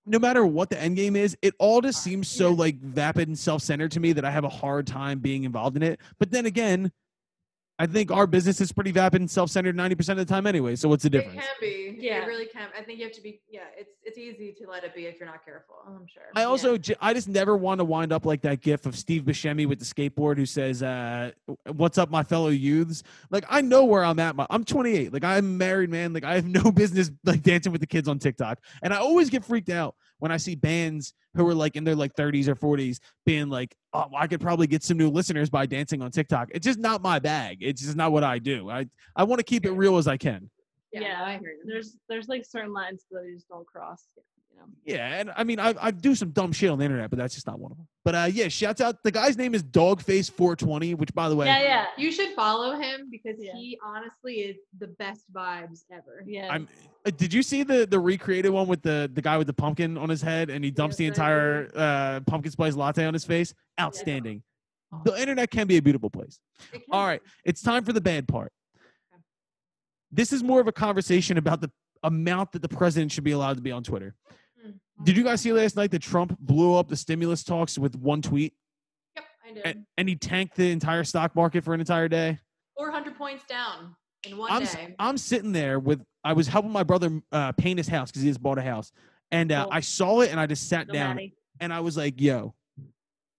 no 0.06 0.18
matter 0.18 0.46
what 0.46 0.70
the 0.70 0.80
end 0.80 0.96
game 0.96 1.14
is, 1.14 1.36
it 1.42 1.54
all 1.58 1.80
just 1.80 1.98
uh, 1.98 2.00
seems 2.00 2.28
so 2.28 2.52
like 2.52 2.80
vapid 2.80 3.28
and 3.28 3.38
self-centered 3.38 3.90
to 3.92 4.00
me 4.00 4.12
that 4.12 4.24
I 4.24 4.30
have 4.30 4.44
a 4.44 4.48
hard 4.48 4.86
time 4.86 5.18
being 5.18 5.44
involved 5.44 5.76
in 5.76 5.82
it. 5.82 6.00
But 6.18 6.30
then 6.30 6.46
again, 6.46 6.90
I 7.80 7.86
think 7.86 8.10
our 8.10 8.26
business 8.26 8.60
is 8.60 8.72
pretty 8.72 8.92
vapid 8.92 9.22
and 9.22 9.30
self-centered 9.30 9.74
90% 9.74 10.10
of 10.10 10.16
the 10.18 10.24
time 10.26 10.46
anyway. 10.46 10.76
So 10.76 10.86
what's 10.90 11.02
the 11.02 11.08
difference? 11.08 11.38
It 11.38 11.40
can 11.40 11.48
be. 11.62 11.96
Yeah. 11.98 12.22
It 12.22 12.26
really 12.26 12.44
can. 12.44 12.68
I 12.78 12.82
think 12.82 12.98
you 12.98 13.06
have 13.06 13.14
to 13.14 13.22
be. 13.22 13.40
Yeah. 13.50 13.60
It's 13.76 13.90
it's 14.04 14.18
easy 14.18 14.52
to 14.60 14.70
let 14.70 14.84
it 14.84 14.94
be 14.94 15.06
if 15.06 15.18
you're 15.18 15.26
not 15.28 15.42
careful. 15.44 15.76
I'm 15.86 16.06
sure. 16.12 16.22
I 16.36 16.40
Yeah. 16.40 16.46
also, 16.46 16.76
j- 16.76 16.94
I 17.00 17.14
just 17.14 17.26
never 17.28 17.56
want 17.56 17.78
to 17.78 17.84
wind 17.84 18.12
up 18.12 18.26
like 18.26 18.42
that 18.42 18.60
gif 18.60 18.84
of 18.84 18.96
Steve 18.96 19.22
Buscemi 19.22 19.66
with 19.66 19.78
the 19.78 19.84
skateboard 19.86 20.36
who 20.36 20.44
says, 20.44 20.82
uh, 20.82 21.30
"What's 21.72 21.96
up, 21.96 22.10
my 22.10 22.22
fellow 22.22 22.48
youths?" 22.48 23.02
Like 23.30 23.44
I 23.48 23.62
know 23.62 23.86
where 23.86 24.04
I'm 24.04 24.18
at. 24.18 24.36
My, 24.36 24.46
I'm 24.50 24.64
28. 24.64 25.12
Like 25.14 25.24
I'm 25.24 25.38
a 25.38 25.48
married 25.48 25.88
man. 25.88 26.12
Like 26.12 26.24
I 26.24 26.34
have 26.34 26.46
no 26.46 26.70
business 26.72 27.10
like 27.24 27.42
dancing 27.42 27.72
with 27.72 27.80
the 27.80 27.86
kids 27.86 28.08
on 28.08 28.18
TikTok. 28.18 28.58
And 28.82 28.92
I 28.92 28.98
always 28.98 29.30
get 29.30 29.42
freaked 29.44 29.70
out 29.70 29.94
when 30.20 30.30
I 30.30 30.36
see 30.36 30.54
bands 30.54 31.12
who 31.34 31.46
are 31.48 31.54
like 31.54 31.76
in 31.76 31.84
their 31.84 31.96
like 31.96 32.14
30s 32.14 32.48
or 32.48 32.54
40s 32.54 32.98
being 33.26 33.48
like, 33.48 33.74
"Oh, 33.92 34.06
I 34.16 34.26
could 34.26 34.40
probably 34.40 34.66
get 34.66 34.82
some 34.82 34.96
new 34.96 35.10
listeners 35.10 35.50
by 35.50 35.66
dancing 35.66 36.00
on 36.02 36.10
TikTok." 36.10 36.48
It's 36.52 36.64
just 36.64 36.78
not 36.78 37.02
my 37.02 37.18
bag. 37.18 37.58
It's 37.60 37.82
just 37.82 37.96
not 37.96 38.12
what 38.12 38.22
I 38.22 38.38
do. 38.38 38.70
I 38.70 38.86
I 39.16 39.24
want 39.24 39.40
to 39.40 39.44
keep 39.44 39.66
it 39.66 39.72
real 39.72 39.96
as 39.96 40.06
I 40.06 40.16
can. 40.16 40.48
Yeah. 40.92 41.00
Yeah, 41.00 41.24
I 41.24 41.32
hear 41.38 41.50
you. 41.50 41.62
There's 41.66 41.96
there's 42.08 42.28
like 42.28 42.44
certain 42.44 42.72
lines 42.72 43.04
that 43.10 43.24
I 43.26 43.32
just 43.34 43.48
don't 43.48 43.66
cross. 43.66 44.04
You. 44.84 44.94
Yeah, 44.94 45.06
and 45.20 45.30
I 45.36 45.44
mean, 45.44 45.60
I, 45.60 45.74
I 45.80 45.90
do 45.90 46.14
some 46.14 46.30
dumb 46.30 46.52
shit 46.52 46.70
on 46.70 46.78
the 46.78 46.84
internet, 46.84 47.10
but 47.10 47.18
that's 47.18 47.34
just 47.34 47.46
not 47.46 47.58
one 47.60 47.70
of 47.72 47.76
them. 47.78 47.86
But 48.04 48.14
uh, 48.14 48.28
yeah, 48.32 48.48
shouts 48.48 48.80
out. 48.80 48.96
The 49.04 49.10
guy's 49.10 49.36
name 49.36 49.54
is 49.54 49.62
Dogface420, 49.62 50.96
which, 50.96 51.12
by 51.14 51.28
the 51.28 51.36
way, 51.36 51.46
Yeah, 51.46 51.60
yeah, 51.62 51.84
You 51.98 52.10
should 52.10 52.30
follow 52.34 52.76
him 52.78 53.08
because 53.10 53.36
Yeah. 53.38 53.52
he 53.54 53.78
honestly 53.84 54.34
is 54.40 54.56
the 54.78 54.88
best 54.88 55.30
vibes 55.32 55.80
ever. 55.92 56.24
yeah. 56.26 56.48
I'm. 56.50 56.68
uh, 57.06 57.10
Did 57.10 57.32
you 57.32 57.42
see 57.42 57.62
the 57.62 57.86
the 57.86 57.98
recreated 57.98 58.50
one 58.52 58.66
with 58.68 58.82
the 58.82 59.10
the 59.12 59.22
guy 59.22 59.36
with 59.38 59.46
the 59.46 59.52
pumpkin 59.52 59.96
on 59.98 60.08
his 60.08 60.22
head 60.22 60.50
and 60.50 60.64
he 60.64 60.70
dumps 60.70 60.96
the 60.96 61.04
Yes, 61.04 61.18
I 61.18 61.22
entire 61.24 61.70
uh, 61.74 62.20
pumpkin 62.26 62.50
spice 62.52 62.74
latte 62.74 63.04
on 63.04 63.14
his 63.14 63.24
face? 63.24 63.54
Outstanding. 63.80 64.42
Oh. 64.92 65.00
The 65.04 65.20
internet 65.20 65.50
can 65.50 65.66
be 65.66 65.76
a 65.76 65.82
beautiful 65.82 66.10
place. 66.10 66.38
It 66.72 66.80
can 66.80 66.82
All 66.90 67.04
be. 67.04 67.08
right, 67.10 67.22
it's 67.44 67.62
time 67.62 67.84
for 67.84 67.92
the 67.92 68.00
bad 68.00 68.26
part. 68.26 68.52
Okay. 69.14 69.22
This 70.10 70.32
is 70.32 70.42
more 70.42 70.60
of 70.60 70.66
a 70.68 70.72
conversation 70.72 71.38
about 71.38 71.60
the 71.60 71.70
amount 72.02 72.52
that 72.52 72.62
the 72.62 72.68
president 72.68 73.12
should 73.12 73.24
be 73.24 73.32
allowed 73.32 73.56
to 73.56 73.62
be 73.62 73.70
on 73.70 73.82
Twitter. 73.84 74.14
Did 75.02 75.16
you 75.16 75.24
guys 75.24 75.40
see 75.40 75.52
last 75.52 75.76
night 75.76 75.90
that 75.92 76.02
Trump 76.02 76.38
blew 76.40 76.74
up 76.74 76.88
the 76.88 76.96
stimulus 76.96 77.42
talks 77.42 77.78
with 77.78 77.96
one 77.96 78.20
tweet 78.22 78.54
Yep, 79.16 79.24
I 79.48 79.52
did. 79.54 79.66
and, 79.66 79.86
and 79.96 80.08
he 80.08 80.16
tanked 80.16 80.56
the 80.56 80.70
entire 80.70 81.04
stock 81.04 81.34
market 81.34 81.64
for 81.64 81.72
an 81.74 81.80
entire 81.80 82.08
day? 82.08 82.38
400 82.76 83.16
points 83.16 83.44
down 83.44 83.96
in 84.24 84.36
one 84.36 84.52
I'm 84.52 84.64
day. 84.64 84.94
I'm 84.98 85.16
sitting 85.18 85.52
there 85.52 85.78
with 85.78 86.02
I 86.22 86.34
was 86.34 86.48
helping 86.48 86.70
my 86.70 86.82
brother 86.82 87.20
uh, 87.32 87.52
paint 87.52 87.78
his 87.78 87.88
house 87.88 88.10
because 88.10 88.22
he 88.22 88.28
just 88.28 88.42
bought 88.42 88.58
a 88.58 88.62
house, 88.62 88.92
and 89.30 89.50
uh, 89.50 89.64
Cool. 89.64 89.72
I 89.72 89.80
saw 89.80 90.20
it 90.20 90.30
and 90.30 90.38
I 90.38 90.46
just 90.46 90.68
sat 90.68 90.86
down 90.88 91.18
and 91.60 91.72
I 91.72 91.80
was 91.80 91.96
like, 91.96 92.20
"Yo, 92.20 92.54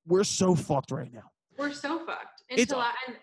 we're 0.08 0.24
so 0.24 0.56
fucked 0.56 0.89
right 0.89 1.13
now." 1.13 1.30
We're 1.60 1.74
so 1.74 2.00
fucked. 2.06 2.41
It's- 2.50 2.63
Until 2.67 2.80
I, 2.80 2.91
and 3.08 3.15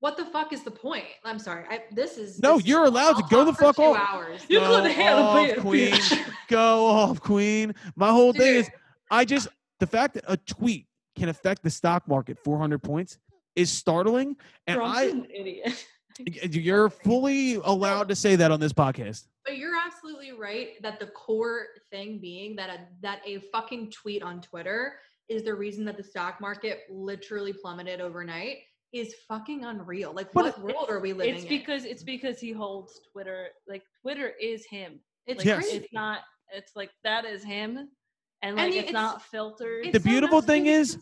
what 0.00 0.16
the 0.16 0.24
fuck 0.26 0.52
is 0.52 0.62
the 0.62 0.70
point? 0.70 1.04
I'm 1.24 1.38
sorry. 1.38 1.64
I, 1.68 1.82
this 1.92 2.16
is 2.18 2.38
No, 2.40 2.56
this- 2.56 2.66
you're 2.66 2.84
allowed 2.84 3.14
to 3.14 3.22
I'll 3.24 3.28
go 3.28 3.44
the 3.44 3.52
fuck 3.52 3.78
off. 3.78 3.96
hours. 3.96 4.42
You 4.48 4.60
Go 4.60 4.80
could 4.82 4.98
off, 4.98 5.56
queen. 5.58 5.94
Go 6.48 6.86
off, 6.86 7.20
queen. 7.20 7.74
My 7.96 8.10
whole 8.10 8.32
thing 8.32 8.56
is, 8.56 8.70
I 9.10 9.24
just 9.24 9.48
the 9.80 9.86
fact 9.86 10.14
that 10.14 10.24
a 10.28 10.36
tweet 10.36 10.86
can 11.16 11.28
affect 11.28 11.62
the 11.62 11.70
stock 11.70 12.06
market 12.06 12.38
400 12.44 12.82
points 12.82 13.18
is 13.56 13.70
startling, 13.70 14.36
and 14.66 14.76
Trump's 14.76 14.98
I 14.98 15.02
an 15.04 15.26
idiot. 15.34 15.86
you're 16.54 16.90
fully 16.90 17.54
allowed 17.64 18.08
to 18.08 18.14
say 18.14 18.36
that 18.36 18.50
on 18.50 18.60
this 18.60 18.72
podcast. 18.72 19.26
But 19.44 19.56
you're 19.56 19.74
absolutely 19.84 20.32
right 20.32 20.80
that 20.82 21.00
the 21.00 21.06
core 21.08 21.66
thing 21.90 22.18
being 22.20 22.54
that 22.56 22.70
a 22.70 22.78
that 23.00 23.20
a 23.26 23.40
fucking 23.52 23.90
tweet 23.90 24.22
on 24.22 24.40
Twitter 24.40 24.94
is 25.28 25.42
the 25.42 25.54
reason 25.54 25.84
that 25.86 25.96
the 25.96 26.02
stock 26.04 26.40
market 26.40 26.80
literally 26.90 27.52
plummeted 27.52 28.00
overnight 28.00 28.58
is 28.92 29.14
fucking 29.28 29.64
unreal. 29.64 30.12
Like, 30.12 30.32
But 30.32 30.58
what 30.58 30.74
world 30.74 30.90
are 30.90 31.00
we 31.00 31.12
living 31.12 31.34
It's 31.34 31.42
in? 31.44 31.48
because 31.48 31.84
it's 31.84 32.02
because 32.02 32.38
he 32.40 32.52
holds 32.52 32.98
Twitter. 33.12 33.48
Like 33.68 33.82
Twitter 34.02 34.32
is 34.40 34.64
him. 34.66 35.00
it's 35.26 35.38
Like, 35.38 35.46
Yes. 35.46 35.56
crazy. 35.64 35.76
It's 35.78 35.92
not. 35.92 36.20
It's 36.54 36.72
like 36.74 36.90
that 37.04 37.26
is 37.26 37.44
him, 37.44 37.76
and 37.76 37.88
And 38.42 38.56
like 38.56 38.70
the- 38.72 38.78
it's, 38.78 38.88
it's- 38.88 38.92
not 38.94 39.20
filtered. 39.22 39.84
it's 39.86 39.92
The 39.92 40.00
beautiful 40.00 40.38
nuts 40.38 40.46
thing 40.46 40.66
is, 40.66 40.96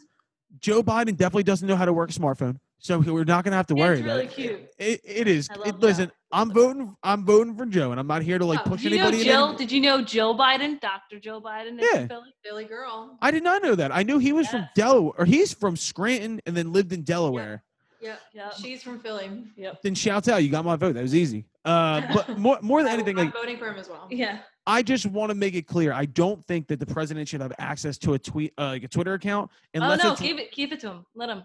Joe 0.61 0.83
Biden 0.83 1.17
definitely 1.17 1.45
doesn't 1.45 1.67
know 1.69 1.77
how 1.77 1.85
to 1.85 1.93
work 1.93 2.11
a 2.11 2.13
smartphone, 2.13 2.59
so 2.79 2.99
we're 2.99 3.23
not 3.25 3.45
gonna 3.45 3.55
have 3.57 3.67
to 3.69 3.75
Yeah, 3.77 3.85
worry 3.85 3.95
it's 3.99 4.03
about 4.05 4.13
really 4.15 4.25
it. 4.27 4.31
cute. 4.33 4.69
It, 4.79 5.01
it 5.05 5.29
is. 5.29 5.49
It, 5.65 5.79
listen, 5.79 6.11
I'm 6.33 6.51
voting. 6.51 6.97
I'm 7.05 7.25
voting 7.25 7.57
for 7.57 7.67
Joe, 7.67 7.93
and 7.93 8.01
I'm 8.01 8.07
not 8.09 8.23
here 8.23 8.39
to 8.39 8.45
like 8.45 8.61
Oh, 8.67 8.71
push 8.71 8.83
Did 8.83 8.93
you 8.93 8.99
know 8.99 9.05
anybody. 9.09 9.25
Jill? 9.25 9.49
any- 9.51 9.57
Did 9.59 9.71
you 9.73 9.81
know 9.81 10.03
Jill 10.03 10.37
Biden, 10.37 10.81
Dr. 10.81 11.21
Jill 11.21 11.41
Biden? 11.41 11.79
Yeah. 11.81 12.07
Philly? 12.09 12.35
Philly 12.45 12.65
girl. 12.65 13.17
I 13.23 13.31
did 13.31 13.45
not 13.45 13.63
know 13.63 13.77
that. 13.77 13.95
I 13.95 14.03
knew 14.03 14.19
he 14.19 14.33
was 14.33 14.49
from 14.49 14.69
Delaware, 14.75 15.13
or 15.19 15.25
he's 15.25 15.53
from 15.55 15.77
Scranton, 15.77 16.41
and 16.47 16.57
then 16.57 16.73
lived 16.73 16.93
in 16.93 17.03
Delaware. 17.03 17.63
Yep. 18.01 18.21
Yep. 18.35 18.53
She's 18.61 18.83
from 18.83 19.01
Philly. 19.01 19.45
Yep. 19.57 19.83
Then 19.83 19.95
shouts 19.95 20.29
out, 20.29 20.43
you 20.43 20.51
got 20.51 20.65
my 20.65 20.77
vote. 20.77 20.95
That 20.95 21.03
was 21.03 21.15
easy. 21.15 21.45
Uh, 21.65 22.03
but 22.15 22.39
more 22.39 22.59
more 22.63 22.83
than 22.83 22.93
anything, 22.93 23.19
I'm 23.19 23.27
like 23.27 23.35
voting 23.35 23.59
for 23.59 23.69
him 23.69 23.79
as 23.79 23.89
well. 23.89 24.07
Yeah. 24.11 24.39
I 24.67 24.83
just 24.83 25.07
want 25.07 25.31
to 25.31 25.35
make 25.35 25.55
it 25.55 25.67
clear. 25.67 25.93
I 25.93 26.07
don't 26.07 26.45
think 26.45 26.67
that 26.69 26.81
the 26.81 26.87
president 26.87 27.29
should 27.29 27.41
have 27.41 27.53
access 27.59 27.99
to 27.99 28.15
a 28.15 28.19
tweet, 28.19 28.53
uh, 28.59 28.67
like 28.67 28.83
a 28.83 28.89
Twitter 28.89 29.15
account, 29.15 29.51
Oh 29.77 29.79
no, 29.79 30.13
it's 30.13 30.21
keep 30.21 30.39
it, 30.39 30.51
keep 30.51 30.73
it 30.73 30.81
to 30.81 30.89
him. 30.89 31.07
Let 31.15 31.29
him 31.29 31.45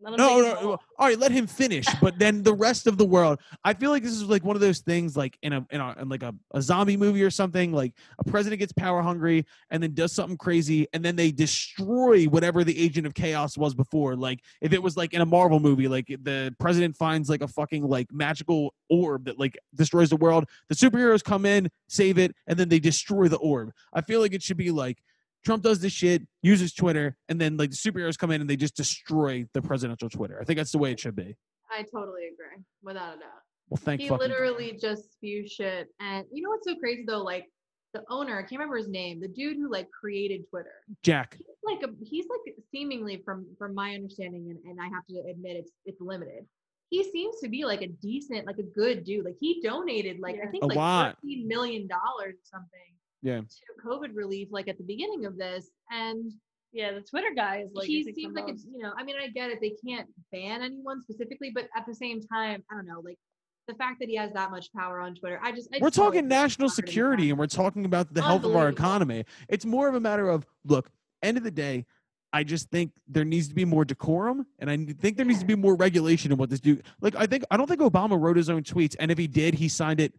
no, 0.00 0.16
no, 0.16 0.40
no. 0.40 0.70
all. 0.70 0.82
Right, 0.98 1.18
let 1.18 1.32
him 1.32 1.46
finish. 1.46 1.86
But 2.00 2.18
then 2.18 2.42
the 2.42 2.52
rest 2.52 2.86
of 2.86 2.98
the 2.98 3.04
world, 3.04 3.40
I 3.64 3.74
feel 3.74 3.90
like 3.90 4.02
this 4.02 4.12
is 4.12 4.24
like 4.24 4.44
one 4.44 4.56
of 4.56 4.60
those 4.60 4.80
things, 4.80 5.16
like 5.16 5.38
in 5.42 5.52
a 5.52 5.66
in, 5.70 5.80
a, 5.80 5.96
in 6.00 6.08
like 6.08 6.22
a, 6.22 6.34
a 6.52 6.62
zombie 6.62 6.96
movie 6.96 7.22
or 7.22 7.30
something. 7.30 7.72
Like 7.72 7.94
a 8.18 8.24
president 8.24 8.60
gets 8.60 8.72
power 8.72 9.02
hungry 9.02 9.46
and 9.70 9.82
then 9.82 9.94
does 9.94 10.12
something 10.12 10.36
crazy, 10.36 10.86
and 10.92 11.04
then 11.04 11.16
they 11.16 11.30
destroy 11.30 12.24
whatever 12.24 12.64
the 12.64 12.78
agent 12.78 13.06
of 13.06 13.14
chaos 13.14 13.56
was 13.56 13.74
before. 13.74 14.16
Like 14.16 14.40
if 14.60 14.72
it 14.72 14.82
was 14.82 14.96
like 14.96 15.14
in 15.14 15.20
a 15.20 15.26
Marvel 15.26 15.60
movie, 15.60 15.88
like 15.88 16.06
the 16.22 16.54
president 16.58 16.96
finds 16.96 17.28
like 17.28 17.42
a 17.42 17.48
fucking 17.48 17.82
like 17.82 18.12
magical 18.12 18.74
orb 18.90 19.24
that 19.26 19.38
like 19.38 19.58
destroys 19.74 20.10
the 20.10 20.16
world. 20.16 20.44
The 20.68 20.74
superheroes 20.74 21.24
come 21.24 21.46
in, 21.46 21.70
save 21.88 22.18
it, 22.18 22.34
and 22.46 22.58
then 22.58 22.68
they 22.68 22.78
destroy 22.78 23.28
the 23.28 23.38
orb. 23.38 23.72
I 23.92 24.02
feel 24.02 24.20
like 24.20 24.34
it 24.34 24.42
should 24.42 24.58
be 24.58 24.70
like. 24.70 25.02
Trump 25.46 25.62
does 25.62 25.78
this 25.78 25.92
shit, 25.92 26.22
uses 26.42 26.74
Twitter, 26.74 27.16
and 27.28 27.40
then 27.40 27.56
like 27.56 27.70
the 27.70 27.76
superheroes 27.76 28.18
come 28.18 28.32
in 28.32 28.40
and 28.40 28.50
they 28.50 28.56
just 28.56 28.74
destroy 28.74 29.46
the 29.54 29.62
presidential 29.62 30.10
Twitter. 30.10 30.40
I 30.40 30.44
think 30.44 30.56
that's 30.56 30.72
the 30.72 30.78
way 30.78 30.90
it 30.90 30.98
should 30.98 31.14
be. 31.14 31.36
I 31.70 31.82
totally 31.82 32.22
agree, 32.34 32.64
without 32.82 33.14
a 33.14 33.18
doubt. 33.20 33.42
Well, 33.68 33.78
thank 33.78 34.00
he 34.00 34.08
fucking 34.08 34.26
God. 34.26 34.28
literally 34.28 34.76
just 34.80 35.12
spews 35.12 35.52
shit. 35.52 35.86
And 36.00 36.26
you 36.32 36.42
know 36.42 36.50
what's 36.50 36.66
so 36.66 36.74
crazy 36.74 37.04
though? 37.06 37.22
Like 37.22 37.46
the 37.94 38.02
owner, 38.10 38.36
I 38.36 38.42
can't 38.42 38.58
remember 38.58 38.76
his 38.76 38.88
name, 38.88 39.20
the 39.20 39.28
dude 39.28 39.56
who 39.56 39.70
like 39.70 39.88
created 39.92 40.42
Twitter. 40.50 40.82
Jack. 41.04 41.36
He's 41.38 41.46
like 41.64 41.88
a 41.88 41.94
he's 42.04 42.26
like 42.28 42.56
seemingly 42.72 43.22
from 43.24 43.46
from 43.56 43.72
my 43.72 43.94
understanding, 43.94 44.48
and, 44.50 44.58
and 44.68 44.80
I 44.80 44.88
have 44.92 45.06
to 45.10 45.30
admit 45.30 45.58
it's 45.58 45.70
it's 45.84 46.00
limited. 46.00 46.44
He 46.90 47.04
seems 47.04 47.38
to 47.40 47.48
be 47.48 47.64
like 47.64 47.82
a 47.82 47.88
decent, 48.02 48.46
like 48.48 48.58
a 48.58 48.64
good 48.64 49.04
dude. 49.04 49.24
Like 49.24 49.36
he 49.40 49.62
donated 49.62 50.18
like 50.18 50.40
I 50.42 50.48
think 50.48 50.64
A 50.64 50.66
like 50.66 50.76
lot. 50.76 51.16
thirteen 51.22 51.46
million 51.46 51.86
dollars 51.86 52.34
or 52.34 52.46
something 52.50 52.95
Yeah. 53.26 53.40
to 53.40 53.88
COVID 53.88 54.14
relief, 54.14 54.48
like 54.50 54.68
at 54.68 54.78
the 54.78 54.84
beginning 54.84 55.26
of 55.26 55.36
this. 55.36 55.70
And 55.90 56.32
Yeah, 56.72 56.92
the 56.92 57.00
Twitter 57.00 57.32
guy 57.34 57.62
is 57.64 57.70
like 57.74 57.86
he 57.86 58.04
seems 58.12 58.34
like 58.34 58.48
it's 58.48 58.64
you 58.64 58.82
know, 58.82 58.92
I 58.96 59.02
mean, 59.02 59.16
I 59.20 59.28
get 59.28 59.50
it. 59.50 59.58
They 59.60 59.74
can't 59.84 60.08
ban 60.32 60.62
anyone 60.62 61.02
specifically, 61.02 61.50
but 61.54 61.68
at 61.76 61.86
the 61.86 61.94
same 61.94 62.20
time, 62.20 62.62
I 62.70 62.74
don't 62.74 62.86
know, 62.86 63.00
like 63.04 63.18
the 63.66 63.74
fact 63.74 63.98
that 64.00 64.08
he 64.08 64.16
has 64.16 64.32
that 64.32 64.50
much 64.50 64.72
power 64.72 65.00
on 65.00 65.14
Twitter, 65.14 65.40
I 65.42 65.52
just 65.52 65.68
I 65.74 65.78
We're 65.80 65.88
just 65.88 65.96
talking 65.96 66.20
it's 66.20 66.28
national 66.28 66.68
not 66.68 66.76
gonna 66.76 66.82
be 66.82 66.88
security 66.88 67.30
and 67.30 67.38
we're 67.38 67.46
talking 67.46 67.84
about 67.84 68.12
the 68.14 68.22
health 68.22 68.44
of 68.44 68.54
our 68.54 68.68
economy. 68.68 69.24
It's 69.48 69.64
more 69.64 69.88
of 69.88 69.94
a 69.94 70.00
matter 70.00 70.28
of 70.28 70.46
look, 70.64 70.90
end 71.22 71.36
of 71.36 71.42
the 71.42 71.50
day, 71.50 71.84
I 72.32 72.44
just 72.44 72.70
think 72.70 72.92
there 73.08 73.24
needs 73.24 73.48
to 73.48 73.54
be 73.54 73.64
more 73.64 73.84
decorum 73.84 74.46
and 74.58 74.70
I 74.70 74.76
think 74.76 75.16
there 75.16 75.26
needs 75.26 75.40
to 75.40 75.46
be 75.46 75.54
more 75.56 75.74
regulation 75.74 76.30
in 76.32 76.38
what 76.38 76.50
this 76.50 76.60
dude 76.60 76.82
like 77.00 77.16
I 77.16 77.26
think 77.26 77.44
I 77.50 77.56
don't 77.56 77.66
think 77.66 77.80
Obama 77.80 78.20
wrote 78.20 78.36
his 78.36 78.50
own 78.50 78.62
tweets 78.62 78.94
and 79.00 79.10
if 79.10 79.18
he 79.18 79.26
did, 79.26 79.54
he 79.54 79.68
signed 79.68 80.00
it 80.00 80.12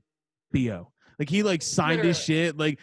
BO. 0.52 0.92
Like 1.20 1.30
he 1.30 1.44
like 1.44 1.62
signed 1.62 2.04
his 2.04 2.20
shit 2.20 2.58
like 2.58 2.80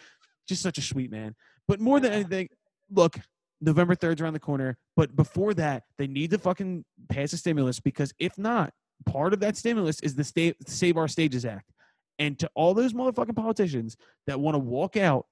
just 0.47 0.61
such 0.61 0.77
a 0.77 0.81
sweet 0.81 1.11
man. 1.11 1.35
But 1.67 1.79
more 1.79 1.99
than 1.99 2.13
anything, 2.13 2.49
look, 2.91 3.17
November 3.61 3.95
3rd's 3.95 4.21
around 4.21 4.33
the 4.33 4.39
corner, 4.39 4.77
but 4.95 5.15
before 5.15 5.53
that, 5.55 5.83
they 5.97 6.07
need 6.07 6.31
to 6.31 6.37
fucking 6.37 6.85
pass 7.09 7.33
a 7.33 7.37
stimulus 7.37 7.79
because 7.79 8.13
if 8.19 8.37
not, 8.37 8.73
part 9.05 9.33
of 9.33 9.39
that 9.39 9.57
stimulus 9.57 9.99
is 10.01 10.15
the 10.15 10.55
Save 10.67 10.97
Our 10.97 11.07
Stages 11.07 11.45
Act. 11.45 11.71
And 12.19 12.37
to 12.39 12.49
all 12.55 12.73
those 12.73 12.93
motherfucking 12.93 13.35
politicians 13.35 13.97
that 14.27 14.39
want 14.39 14.55
to 14.55 14.59
walk 14.59 14.95
out 14.95 15.25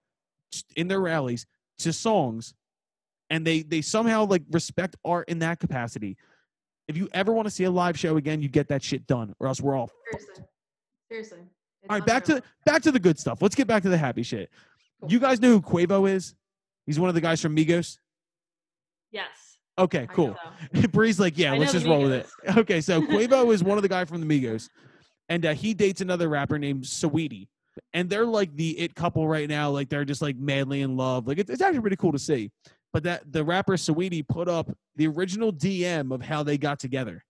in 0.76 0.88
their 0.88 1.00
rallies 1.00 1.46
to 1.80 1.94
songs 1.94 2.54
and 3.30 3.46
they 3.48 3.64
they 3.64 3.82
somehow 3.82 4.26
like 4.26 4.44
respect 4.52 4.96
art 5.04 5.28
in 5.30 5.40
that 5.40 5.60
capacity. 5.60 6.18
If 6.88 6.98
you 6.98 7.10
ever 7.14 7.32
want 7.32 7.48
to 7.48 7.52
see 7.52 7.64
a 7.64 7.72
live 7.72 7.98
show 7.98 8.18
again, 8.18 8.42
you 8.42 8.50
get 8.50 8.68
that 8.68 8.84
shit 8.84 9.08
done, 9.08 9.34
or 9.40 9.48
else 9.48 9.62
we're 9.62 9.76
all. 9.76 9.90
Seriously. 10.12 10.46
Seriously. 11.10 11.38
All 11.90 11.98
right, 11.98 12.06
back 12.06 12.24
to 12.26 12.44
back 12.66 12.82
to 12.84 12.92
the 12.92 13.00
good 13.00 13.18
stuff. 13.18 13.42
Let's 13.42 13.56
get 13.56 13.68
back 13.68 13.84
to 13.84 13.90
the 13.90 13.98
happy 13.98 14.22
shit. 14.22 14.52
You 15.08 15.20
guys 15.20 15.40
know 15.42 15.50
who 15.50 15.62
Quavo 15.62 16.10
is? 16.10 16.36
He's 16.86 17.00
one 17.00 17.10
of 17.10 17.16
the 17.16 17.22
guys 17.22 17.42
from 17.42 17.56
Migos. 17.56 17.98
Yes. 19.12 19.30
Okay, 19.78 20.08
cool. 20.12 20.36
So, 20.76 20.88
Bree's 20.92 21.20
like, 21.20 21.38
yeah, 21.38 21.54
I 21.54 21.58
let's 21.58 21.72
just 21.72 21.86
roll 21.86 22.04
with 22.04 22.12
it. 22.12 22.28
Okay, 22.58 22.82
so 22.82 23.02
Quavo 23.08 23.54
is 23.54 23.64
one 23.64 23.78
of 23.78 23.82
the 23.82 23.90
guy 23.90 24.06
from 24.06 24.26
the 24.26 24.28
Migos, 24.28 24.70
and 25.30 25.46
uh, 25.46 25.54
he 25.54 25.74
dates 25.74 26.02
another 26.02 26.30
rapper 26.30 26.60
named 26.60 26.84
Saweetie, 26.84 27.48
and 27.94 28.10
they're 28.10 28.26
like 28.26 28.56
the 28.56 28.78
it 28.80 28.94
couple 28.96 29.28
right 29.28 29.50
now. 29.50 29.70
Like 29.70 29.90
they're 29.90 30.06
just 30.06 30.22
like 30.22 30.36
madly 30.36 30.82
in 30.82 30.96
love. 30.96 31.28
Like 31.28 31.40
it's, 31.40 31.50
it's 31.50 31.62
actually 31.62 31.82
pretty 31.82 31.96
cool 31.96 32.12
to 32.12 32.20
see. 32.20 32.52
But 32.92 33.04
that 33.04 33.32
the 33.32 33.44
rapper 33.44 33.74
Saweetie 33.74 34.28
put 34.28 34.48
up 34.48 34.70
the 34.96 35.08
original 35.08 35.52
DM 35.52 36.14
of 36.14 36.22
how 36.22 36.44
they 36.44 36.58
got 36.58 36.80
together, 36.80 37.24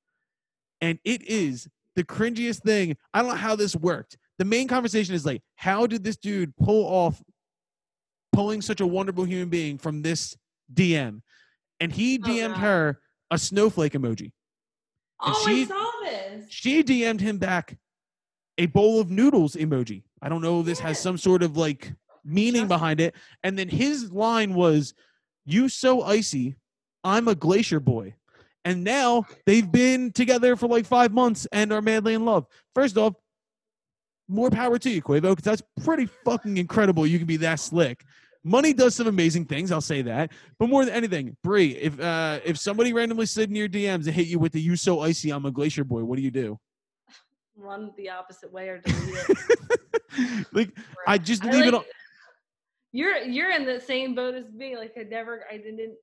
and 0.81 0.99
it 1.05 1.21
is 1.23 1.67
the 1.95 2.03
cringiest 2.03 2.63
thing. 2.63 2.97
I 3.13 3.21
don't 3.21 3.29
know 3.29 3.35
how 3.35 3.55
this 3.55 3.75
worked. 3.75 4.17
The 4.39 4.45
main 4.45 4.67
conversation 4.67 5.15
is 5.15 5.25
like, 5.25 5.41
how 5.55 5.85
did 5.87 6.03
this 6.03 6.17
dude 6.17 6.55
pull 6.57 6.85
off 6.85 7.21
pulling 8.33 8.61
such 8.61 8.81
a 8.81 8.87
wonderful 8.87 9.23
human 9.23 9.49
being 9.49 9.77
from 9.77 10.01
this 10.01 10.35
DM? 10.73 11.21
And 11.79 11.91
he 11.91 12.19
Oh, 12.21 12.27
DM'd 12.27 12.55
God. 12.55 12.61
her 12.61 12.99
a 13.31 13.37
snowflake 13.37 13.93
emoji. 13.93 14.31
And 15.21 15.33
Oh, 15.35 15.43
she- 15.47 15.61
I 15.63 15.65
saw 15.65 15.91
this. 16.03 16.45
She 16.49 16.83
DM'd 16.83 17.21
him 17.21 17.37
back 17.37 17.77
a 18.57 18.65
bowl 18.67 18.99
of 18.99 19.09
noodles 19.09 19.55
emoji. 19.55 20.03
I 20.21 20.29
don't 20.29 20.41
know 20.41 20.59
if 20.59 20.65
this 20.65 20.79
has 20.79 20.99
some 20.99 21.17
sort 21.17 21.41
of 21.43 21.57
like 21.57 21.93
meaning 22.23 22.67
behind 22.67 22.99
it. 23.01 23.15
And 23.43 23.57
then 23.57 23.69
his 23.69 24.11
line 24.11 24.53
was, 24.53 24.93
You 25.45 25.67
so 25.69 26.03
icy, 26.03 26.55
I'm 27.03 27.27
a 27.27 27.35
glacier 27.35 27.79
boy. 27.81 28.15
And 28.63 28.83
now 28.85 29.25
they've 29.45 29.69
been 29.69 30.13
together 30.13 30.55
for 30.55 30.67
like 30.67 30.85
five 30.85 31.11
months 31.11 31.45
and 31.51 31.73
are 31.73 31.81
madly 31.81 32.13
in 32.13 32.23
love. 32.23 32.45
First 32.73 32.97
off, 32.97 33.13
more 34.29 34.49
power 34.49 34.79
to 34.79 34.89
you, 34.89 35.01
Quavo, 35.01 35.35
because 35.35 35.43
that's 35.43 35.61
pretty 35.83 36.05
fucking 36.23 36.55
incredible. 36.57 37.05
You 37.05 37.17
can 37.17 37.27
be 37.27 37.35
that 37.37 37.59
slick. 37.59 38.05
Money 38.43 38.73
does 38.73 38.93
some 38.95 39.07
amazing 39.07 39.45
things, 39.45 39.71
I'll 39.71 39.79
say 39.79 40.01
that. 40.01 40.31
But 40.59 40.67
more 40.67 40.83
than 40.83 40.93
anything, 40.93 41.37
Brie, 41.43 41.77
if 41.77 41.99
uh, 41.99 42.39
if 42.43 42.57
somebody 42.57 42.91
randomly 42.91 43.25
slid 43.25 43.49
in 43.49 43.55
your 43.55 43.69
DMs 43.69 44.05
and 44.05 44.13
hit 44.13 44.27
you 44.27 44.37
with 44.37 44.51
the 44.51 44.59
"You 44.61 44.75
so 44.75 44.99
icy, 45.01 45.31
I'm 45.31 45.45
a 45.45 45.51
glacier 45.51 45.83
boy," 45.83 46.03
what 46.03 46.17
do 46.17 46.21
you 46.23 46.31
do? 46.31 46.59
run 47.55 47.91
the 47.97 48.09
opposite 48.09 48.51
way 48.51 48.67
or 48.67 48.79
delete 48.79 49.15
it. 49.29 50.45
like 50.53 50.71
I 51.07 51.17
just 51.19 51.45
I 51.45 51.51
leave 51.51 51.67
it 51.67 51.73
like- 51.73 51.81
on. 51.81 51.85
You're 52.91 53.17
you're 53.19 53.51
in 53.51 53.65
the 53.65 53.79
same 53.79 54.13
boat 54.13 54.35
as 54.35 54.51
me. 54.51 54.77
Like 54.77 54.93
I 54.99 55.03
never, 55.03 55.45
I 55.51 55.57
didn't. 55.57 55.95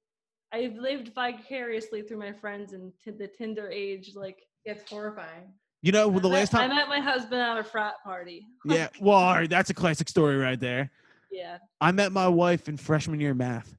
I've 0.53 0.75
lived 0.75 1.13
vicariously 1.15 2.03
through 2.03 2.19
my 2.19 2.33
friends 2.33 2.73
and 2.73 2.93
t- 3.05 3.13
the 3.13 3.29
Tinder 3.29 3.69
age. 3.71 4.13
Like 4.17 4.39
It's 4.65 4.89
horrifying. 4.91 5.53
You 5.83 5.93
know, 5.93 6.11
the 6.11 6.19
I 6.19 6.23
met- 6.23 6.29
last 6.33 6.55
I 6.55 6.67
met 6.67 6.89
my 6.89 7.01
husband 7.01 7.41
at 7.41 7.59
a 7.59 7.65
frat 7.65 7.95
party. 8.03 8.47
Yeah, 8.65 8.89
well, 9.01 9.17
all 9.19 9.35
right, 9.35 9.49
that's 9.49 9.71
a 9.71 9.75
classic 9.75 10.09
story 10.09 10.37
right 10.37 10.59
there. 10.59 10.91
Yeah. 11.31 11.59
I 11.81 11.93
met 11.93 12.13
my 12.13 12.29
wife 12.29 12.69
in 12.69 12.77
freshman 12.77 13.21
year 13.21 13.35
math. 13.35 13.75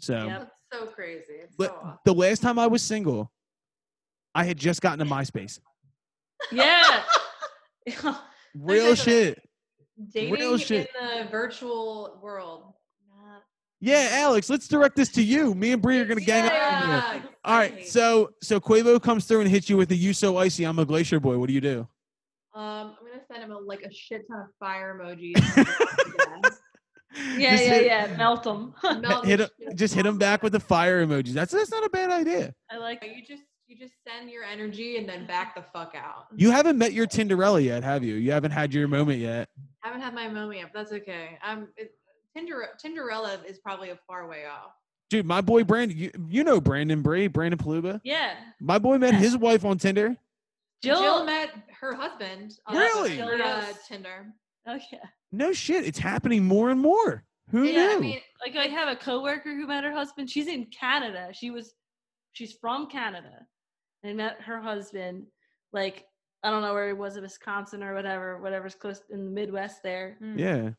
So 0.00 0.26
Yep. 0.26 0.38
That's 0.38 0.82
so 0.84 0.86
crazy. 0.90 1.34
It's 1.42 1.56
but 1.56 1.68
so 1.70 1.76
awesome. 1.76 1.98
the 2.04 2.14
last 2.14 2.40
time 2.42 2.58
I 2.58 2.66
was 2.66 2.82
single, 2.82 3.30
I 4.34 4.44
had 4.44 4.56
just 4.58 4.80
gotten 4.80 4.98
to 5.00 5.04
MySpace. 5.04 5.58
Yeah. 6.52 7.02
Real 8.54 8.94
shit. 8.94 9.40
Dating 10.12 10.32
real 10.34 10.56
shit. 10.58 10.88
in 11.00 11.24
the 11.24 11.30
virtual 11.30 12.18
world. 12.22 12.72
Yeah, 13.80 14.08
Alex, 14.12 14.48
let's 14.50 14.66
direct 14.68 14.96
this 14.96 15.08
to 15.12 15.22
you. 15.22 15.54
Me 15.54 15.72
and 15.72 15.80
Bree 15.80 15.98
are 15.98 16.04
gonna 16.04 16.20
gang 16.20 16.46
up. 16.46 16.52
on 16.52 17.22
you. 17.22 17.28
All 17.44 17.56
right, 17.56 17.86
so 17.86 18.30
so 18.42 18.58
Quavo 18.60 19.00
comes 19.00 19.24
through 19.24 19.40
and 19.40 19.48
hits 19.48 19.70
you 19.70 19.76
with 19.76 19.88
the 19.88 19.96
"You 19.96 20.12
so 20.12 20.36
icy, 20.36 20.64
I'm 20.64 20.78
a 20.80 20.84
glacier 20.84 21.20
boy." 21.20 21.38
What 21.38 21.46
do 21.46 21.52
you 21.52 21.60
do? 21.60 21.80
Um, 22.54 22.96
I'm 23.00 23.06
gonna 23.06 23.22
send 23.30 23.44
him 23.44 23.52
a, 23.52 23.58
like 23.58 23.82
a 23.82 23.92
shit 23.92 24.22
ton 24.28 24.40
of 24.40 24.46
fire 24.58 24.98
emojis. 25.00 25.36
Yeah, 27.38 27.52
Just 27.52 27.64
yeah, 27.64 27.70
hit- 27.74 27.86
yeah. 27.86 28.16
Melt 28.16 28.42
them. 28.42 28.74
Melt 29.00 29.24
Hit 29.24 29.38
the 29.38 29.44
him, 29.44 29.50
shit 29.70 29.76
just 29.76 29.94
hit 29.94 30.02
them 30.04 30.18
back 30.18 30.42
with 30.42 30.52
the 30.52 30.60
fire 30.60 31.04
emojis. 31.06 31.32
That's 31.32 31.52
that's 31.52 31.70
not 31.70 31.84
a 31.84 31.90
bad 31.90 32.10
idea. 32.10 32.54
I 32.70 32.76
like. 32.76 33.02
You 33.02 33.24
just 33.26 33.44
you 33.66 33.76
just 33.78 33.94
send 34.06 34.30
your 34.30 34.44
energy 34.44 34.96
and 34.98 35.08
then 35.08 35.26
back 35.26 35.54
the 35.54 35.62
fuck 35.72 35.94
out. 35.96 36.26
You 36.36 36.50
haven't 36.50 36.78
met 36.78 36.92
your 36.92 37.06
Tinderella 37.06 37.60
yet, 37.62 37.82
have 37.82 38.02
you? 38.04 38.14
You 38.16 38.32
haven't 38.32 38.50
had 38.52 38.72
your 38.74 38.88
moment 38.88 39.20
yet. 39.20 39.48
haven't 39.82 40.00
had 40.00 40.14
my 40.14 40.28
moment 40.28 40.58
yet, 40.60 40.70
but 40.72 40.80
that's 40.80 40.92
okay. 40.92 41.38
I'm 41.42 41.68
it, 41.76 41.92
Tinder 42.36 42.68
Tinderella 42.82 43.40
is 43.46 43.58
probably 43.58 43.90
a 43.90 43.98
far 44.06 44.28
way 44.28 44.44
off. 44.46 44.72
Dude, 45.10 45.24
my 45.26 45.40
boy 45.40 45.64
Brandon, 45.64 45.96
you, 45.96 46.10
you 46.28 46.44
know 46.44 46.60
Brandon 46.60 47.00
Bray, 47.00 47.26
Brandon 47.26 47.58
Paluba. 47.58 48.00
Yeah. 48.04 48.34
My 48.60 48.78
boy 48.78 48.98
met 48.98 49.14
his 49.14 49.36
wife 49.36 49.64
on 49.64 49.78
Tinder. 49.78 50.14
Jill. 50.82 51.00
Jill, 51.00 51.24
met 51.24 51.50
her 51.80 51.94
husband. 51.94 52.54
on 52.66 52.76
Really? 52.76 53.16
Tinder, 53.16 53.42
uh, 53.42 53.64
Tinder. 53.88 54.26
oh 54.66 54.78
yeah. 54.92 54.98
No 55.32 55.52
shit, 55.52 55.84
it's 55.84 55.98
happening 55.98 56.44
more 56.44 56.70
and 56.70 56.80
more. 56.80 57.24
Who 57.50 57.64
Yeah, 57.64 57.88
knew? 57.88 57.96
I 57.96 57.98
mean, 57.98 58.20
Like 58.44 58.56
I 58.56 58.66
have 58.68 58.88
a 58.88 58.96
coworker 58.96 59.54
who 59.54 59.66
met 59.66 59.84
her 59.84 59.92
husband. 59.92 60.30
She's 60.30 60.46
in 60.48 60.66
Canada. 60.66 61.28
She 61.32 61.50
was 61.50 61.74
she's 62.32 62.52
from 62.60 62.88
Canada. 62.88 63.46
And 64.04 64.16
met 64.18 64.40
her 64.42 64.60
husband 64.60 65.24
like 65.72 66.04
I 66.44 66.50
don't 66.50 66.62
know 66.62 66.72
where 66.72 66.86
he 66.86 66.92
was 66.92 67.16
in 67.16 67.22
Wisconsin 67.22 67.82
or 67.82 67.94
whatever, 67.94 68.40
whatever's 68.40 68.74
close 68.76 69.00
in 69.10 69.24
the 69.24 69.30
Midwest 69.30 69.82
there. 69.82 70.16
mm. 70.22 70.38
yeah. 70.38 70.70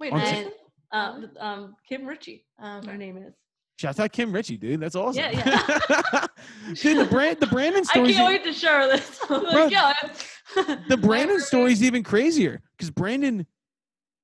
Wait, 0.00 0.12
On 0.12 0.18
no, 0.18 0.24
Ti- 0.24 0.48
And 0.92 1.30
uh, 1.38 1.44
um 1.44 1.76
Kim 1.88 2.04
Ritchie, 2.04 2.44
um, 2.58 2.84
her 2.84 2.96
name 2.96 3.16
is. 3.18 3.34
Shout 3.78 3.98
out 4.00 4.12
Kim 4.12 4.32
Ritchie, 4.32 4.56
dude. 4.56 4.80
That's 4.80 4.94
awesome. 4.96 5.22
Yeah, 5.22 5.30
yeah. 5.32 6.26
dude, 6.74 6.98
the 6.98 7.08
brand 7.10 7.38
the 7.40 7.46
Brandon 7.46 7.84
story. 7.84 8.08
I 8.10 8.12
can't 8.12 8.28
wait 8.28 8.44
to 8.44 8.52
show 8.52 8.68
her 8.72 8.86
this. 8.88 9.20
I'm 9.30 9.40
Bro, 9.40 9.50
like, 9.50 9.72
yeah. 9.72 9.92
the 10.88 10.96
Brandon 10.96 11.28
roommate- 11.36 11.42
story 11.46 11.72
is 11.72 11.82
even 11.82 12.02
crazier 12.02 12.60
because 12.76 12.90
Brandon 12.90 13.46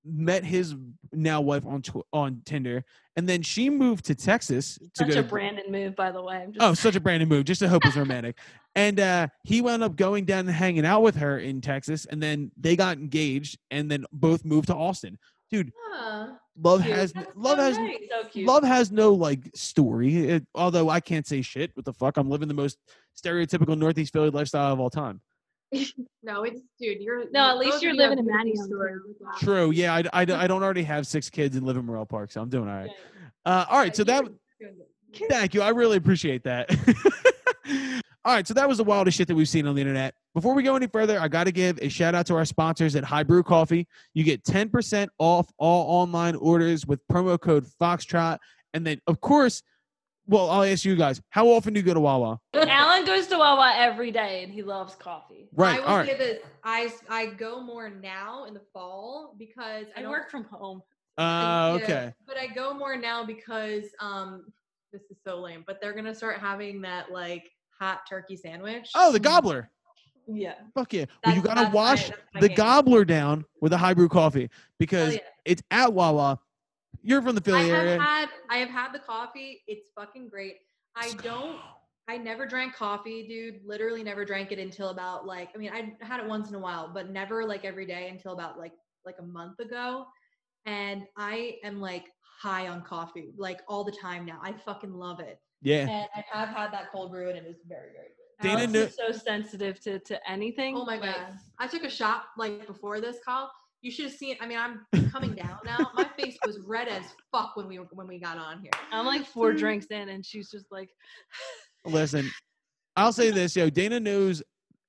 met 0.04 0.44
his 0.44 0.74
now 1.12 1.40
wife 1.40 1.64
on 1.66 1.82
tw- 1.82 2.06
on 2.12 2.42
Tinder, 2.44 2.84
and 3.16 3.28
then 3.28 3.42
she 3.42 3.68
moved 3.70 4.06
to 4.06 4.14
Texas 4.14 4.78
to 4.78 5.04
Such 5.04 5.08
a 5.10 5.14
to 5.16 5.22
Brandon 5.22 5.70
move, 5.70 5.94
by 5.96 6.10
the 6.10 6.22
way. 6.22 6.36
I'm 6.36 6.52
just 6.52 6.64
Oh, 6.64 6.74
such 6.74 6.96
a 6.96 7.00
Brandon 7.00 7.28
move. 7.28 7.44
Just 7.44 7.60
to 7.60 7.68
hope 7.68 7.84
it's 7.84 7.96
romantic. 7.96 8.38
And 8.76 9.00
uh, 9.00 9.26
he 9.42 9.62
wound 9.62 9.82
up 9.82 9.96
going 9.96 10.26
down 10.26 10.46
and 10.46 10.50
hanging 10.50 10.86
out 10.86 11.02
with 11.02 11.16
her 11.16 11.40
in 11.40 11.60
Texas, 11.60 12.06
and 12.06 12.22
then 12.22 12.52
they 12.56 12.76
got 12.76 12.98
engaged, 12.98 13.58
and 13.72 13.90
then 13.90 14.04
both 14.12 14.44
moved 14.44 14.68
to 14.68 14.76
Austin. 14.76 15.18
Dude, 15.50 15.72
huh. 15.90 16.28
love 16.56 16.82
cute. 16.84 16.94
has 16.94 17.12
That's 17.12 17.26
love 17.34 17.58
so 17.58 17.64
has 17.64 17.78
nice. 17.78 17.96
so 18.32 18.40
love 18.42 18.62
has 18.62 18.92
no 18.92 19.12
like 19.12 19.50
story. 19.56 20.16
It, 20.28 20.46
although 20.54 20.88
I 20.88 21.00
can't 21.00 21.26
say 21.26 21.42
shit. 21.42 21.72
What 21.74 21.84
the 21.84 21.92
fuck? 21.92 22.16
I'm 22.16 22.30
living 22.30 22.46
the 22.46 22.54
most 22.54 22.78
stereotypical 23.20 23.76
Northeast 23.76 24.12
Philly 24.12 24.30
lifestyle 24.30 24.72
of 24.72 24.78
all 24.78 24.88
time. 24.88 25.20
No, 26.22 26.42
it's 26.42 26.60
dude. 26.78 27.00
You're 27.00 27.30
No, 27.30 27.48
at 27.48 27.56
least 27.56 27.82
you're 27.82 27.94
living 27.94 28.18
in 28.18 28.26
beautiful 28.26 28.76
Manio's 28.76 29.40
True. 29.40 29.70
Yeah, 29.70 29.94
I, 29.94 30.04
I, 30.12 30.20
I 30.20 30.46
don't 30.46 30.62
already 30.62 30.82
have 30.82 31.06
six 31.06 31.30
kids 31.30 31.56
and 31.56 31.64
live 31.64 31.78
in 31.78 31.86
Morrell 31.86 32.04
Park, 32.04 32.30
so 32.30 32.42
I'm 32.42 32.50
doing 32.50 32.68
all 32.68 32.74
right. 32.74 32.90
Yeah. 32.90 33.28
Uh, 33.46 33.64
all 33.70 33.78
right, 33.78 33.96
so 33.96 34.04
that 34.04 34.24
Thank 35.28 35.54
you. 35.54 35.62
I 35.62 35.70
really 35.70 35.96
appreciate 35.96 36.44
that. 36.44 36.70
All 38.22 38.34
right, 38.34 38.46
so 38.46 38.52
that 38.52 38.68
was 38.68 38.76
the 38.76 38.84
wildest 38.84 39.16
shit 39.16 39.28
that 39.28 39.34
we've 39.34 39.48
seen 39.48 39.66
on 39.66 39.74
the 39.74 39.80
internet. 39.80 40.14
Before 40.34 40.54
we 40.54 40.62
go 40.62 40.76
any 40.76 40.86
further, 40.86 41.18
I 41.18 41.26
got 41.26 41.44
to 41.44 41.52
give 41.52 41.78
a 41.80 41.88
shout 41.88 42.14
out 42.14 42.26
to 42.26 42.34
our 42.34 42.44
sponsors 42.44 42.94
at 42.94 43.02
High 43.02 43.22
Brew 43.22 43.42
Coffee. 43.42 43.88
You 44.12 44.24
get 44.24 44.44
10% 44.44 45.08
off 45.18 45.50
all 45.56 46.02
online 46.02 46.36
orders 46.36 46.86
with 46.86 47.00
promo 47.08 47.40
code 47.40 47.64
Foxtrot. 47.80 48.38
And 48.74 48.86
then, 48.86 49.00
of 49.06 49.22
course, 49.22 49.62
well, 50.30 50.48
I'll 50.48 50.62
ask 50.62 50.84
you 50.84 50.96
guys, 50.96 51.20
how 51.30 51.48
often 51.48 51.74
do 51.74 51.80
you 51.80 51.84
go 51.84 51.92
to 51.92 52.00
Wawa? 52.00 52.38
Alan 52.54 53.04
goes 53.04 53.26
to 53.26 53.36
Wawa 53.38 53.74
every 53.76 54.10
day 54.12 54.44
and 54.44 54.52
he 54.52 54.62
loves 54.62 54.94
coffee. 54.94 55.48
Right. 55.54 55.76
I 55.76 55.80
will 55.80 55.86
All 55.88 55.96
right. 55.98 56.08
say 56.08 56.16
this: 56.16 56.38
I 56.64 56.82
s- 56.82 57.02
I 57.10 57.26
go 57.26 57.60
more 57.60 57.90
now 57.90 58.44
in 58.44 58.54
the 58.54 58.62
fall 58.72 59.34
because 59.38 59.86
I, 59.96 60.02
I 60.04 60.08
work 60.08 60.30
from 60.30 60.44
home. 60.44 60.82
Uh, 61.18 61.76
yeah, 61.78 61.84
okay. 61.84 62.14
But 62.26 62.38
I 62.38 62.46
go 62.46 62.72
more 62.72 62.96
now 62.96 63.24
because 63.24 63.84
um 64.00 64.44
this 64.92 65.02
is 65.10 65.18
so 65.26 65.40
lame, 65.40 65.64
but 65.66 65.80
they're 65.80 65.92
gonna 65.92 66.14
start 66.14 66.38
having 66.38 66.80
that 66.82 67.10
like 67.10 67.50
hot 67.78 68.00
turkey 68.08 68.36
sandwich. 68.36 68.90
Oh, 68.94 69.12
the 69.12 69.20
gobbler. 69.20 69.70
Yeah. 70.32 70.54
Fuck 70.74 70.92
yeah. 70.92 71.06
Well, 71.26 71.34
you 71.34 71.42
got 71.42 71.54
to 71.54 71.62
that's 71.62 71.74
my- 71.74 71.74
wash 71.74 72.10
my 72.34 72.40
the 72.40 72.48
game. 72.48 72.56
gobbler 72.56 73.04
down 73.04 73.44
with 73.60 73.72
a 73.72 73.76
high 73.76 73.94
brew 73.94 74.08
coffee 74.08 74.42
Hell 74.42 74.48
because 74.78 75.14
yeah. 75.14 75.20
it's 75.44 75.62
at 75.72 75.92
Wawa. 75.92 76.38
You're 77.02 77.22
from 77.22 77.34
the 77.34 77.40
Philly 77.40 77.60
I 77.60 77.64
have 77.64 77.86
area. 77.86 78.00
had 78.00 78.28
I 78.48 78.56
have 78.58 78.68
had 78.68 78.92
the 78.92 78.98
coffee. 78.98 79.62
It's 79.66 79.90
fucking 79.96 80.28
great. 80.28 80.56
I 80.96 81.12
don't 81.22 81.58
I 82.08 82.16
never 82.16 82.44
drank 82.44 82.74
coffee, 82.74 83.26
dude. 83.28 83.60
Literally 83.64 84.02
never 84.02 84.24
drank 84.24 84.50
it 84.50 84.58
until 84.58 84.88
about 84.88 85.26
like 85.26 85.50
I 85.54 85.58
mean 85.58 85.70
I 85.72 85.94
had 86.04 86.20
it 86.20 86.26
once 86.26 86.48
in 86.48 86.54
a 86.56 86.58
while, 86.58 86.90
but 86.92 87.10
never 87.10 87.44
like 87.44 87.64
every 87.64 87.86
day 87.86 88.08
until 88.10 88.32
about 88.32 88.58
like 88.58 88.72
like 89.04 89.16
a 89.20 89.24
month 89.24 89.60
ago. 89.60 90.06
And 90.66 91.04
I 91.16 91.56
am 91.64 91.80
like 91.80 92.06
high 92.42 92.68
on 92.68 92.82
coffee 92.82 93.32
like 93.36 93.60
all 93.68 93.84
the 93.84 93.92
time 93.92 94.26
now. 94.26 94.40
I 94.42 94.52
fucking 94.52 94.92
love 94.92 95.20
it. 95.20 95.38
yeah. 95.62 95.88
And 95.88 96.08
I 96.34 96.38
have 96.38 96.48
had 96.48 96.72
that 96.72 96.90
cold 96.90 97.12
brew 97.12 97.28
and 97.28 97.38
it 97.38 97.46
is 97.46 97.58
very 97.68 97.90
very 97.92 98.08
good. 98.08 98.42
Dana 98.42 98.60
Alex 98.60 98.72
knew- 98.72 98.80
is 98.80 98.96
so 98.96 99.12
sensitive 99.12 99.80
to, 99.82 99.98
to 100.00 100.30
anything. 100.30 100.74
Oh 100.76 100.84
my 100.84 100.96
like, 100.96 101.14
god. 101.14 101.38
I 101.58 101.66
took 101.66 101.84
a 101.84 101.90
shot 101.90 102.24
like 102.36 102.66
before 102.66 103.00
this 103.00 103.18
call. 103.24 103.50
You 103.82 103.90
should 103.90 104.06
have 104.06 104.14
seen 104.14 104.36
I 104.40 104.46
mean 104.46 104.58
I'm 104.58 105.10
coming 105.10 105.34
down 105.34 105.58
now. 105.64 105.90
My 105.94 106.04
face 106.18 106.36
was 106.46 106.58
red 106.66 106.88
as 106.88 107.04
fuck 107.32 107.56
when 107.56 107.66
we 107.66 107.78
were 107.78 107.86
when 107.92 108.06
we 108.06 108.18
got 108.18 108.38
on 108.38 108.60
here. 108.60 108.70
I'm 108.92 109.06
like 109.06 109.24
four 109.26 109.52
drinks 109.52 109.86
in 109.86 110.08
and 110.08 110.24
she's 110.24 110.50
just 110.50 110.66
like 110.70 110.90
Listen, 111.84 112.30
I'll 112.96 113.12
say 113.12 113.30
this, 113.30 113.56
yo. 113.56 113.70
Dana 113.70 113.98
knows 113.98 114.42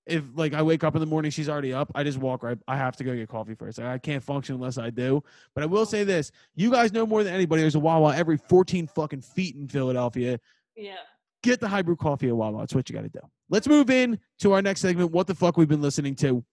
if 0.05 0.23
like 0.35 0.53
I 0.53 0.61
wake 0.61 0.83
up 0.83 0.95
in 0.95 0.99
the 0.99 1.05
morning, 1.05 1.31
she's 1.31 1.49
already 1.49 1.73
up. 1.73 1.91
I 1.95 2.03
just 2.03 2.17
walk 2.17 2.43
right. 2.43 2.57
I 2.67 2.75
have 2.75 2.95
to 2.97 3.03
go 3.03 3.15
get 3.15 3.29
coffee 3.29 3.55
first. 3.55 3.79
I 3.79 3.97
can't 3.97 4.23
function 4.23 4.55
unless 4.55 4.77
I 4.77 4.89
do. 4.89 5.23
But 5.53 5.63
I 5.63 5.67
will 5.67 5.85
say 5.85 6.03
this: 6.03 6.31
you 6.55 6.71
guys 6.71 6.91
know 6.91 7.05
more 7.05 7.23
than 7.23 7.33
anybody. 7.33 7.61
There's 7.61 7.75
a 7.75 7.79
Wawa 7.79 8.15
every 8.15 8.37
14 8.37 8.87
fucking 8.87 9.21
feet 9.21 9.55
in 9.55 9.67
Philadelphia. 9.67 10.39
Yeah. 10.75 10.95
Get 11.43 11.59
the 11.59 11.67
high 11.67 11.81
brew 11.81 11.95
coffee 11.95 12.29
at 12.29 12.35
Wawa. 12.35 12.59
That's 12.59 12.75
what 12.75 12.89
you 12.89 12.95
got 12.95 13.03
to 13.03 13.09
do. 13.09 13.19
Let's 13.49 13.67
move 13.67 13.89
in 13.89 14.19
to 14.39 14.53
our 14.53 14.61
next 14.61 14.81
segment. 14.81 15.11
What 15.11 15.27
the 15.27 15.35
fuck 15.35 15.57
we've 15.57 15.67
been 15.67 15.81
listening 15.81 16.15
to? 16.15 16.43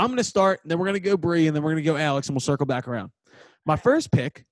I'm 0.00 0.08
gonna 0.08 0.24
start, 0.24 0.60
then 0.64 0.78
we're 0.78 0.86
gonna 0.86 0.98
go 0.98 1.16
Bree, 1.16 1.46
and 1.46 1.54
then 1.54 1.62
we're 1.62 1.72
gonna 1.72 1.82
go 1.82 1.96
Alex, 1.96 2.28
and 2.28 2.34
we'll 2.34 2.40
circle 2.40 2.64
back 2.64 2.88
around. 2.88 3.10
My 3.66 3.76
first 3.76 4.10
pick, 4.10 4.46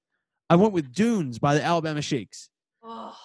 I 0.50 0.56
went 0.56 0.74
with 0.74 0.92
Dunes 0.92 1.38
by 1.38 1.54
the 1.54 1.64
Alabama 1.64 2.02
Shakes. 2.02 2.50
Oh, 2.82 3.16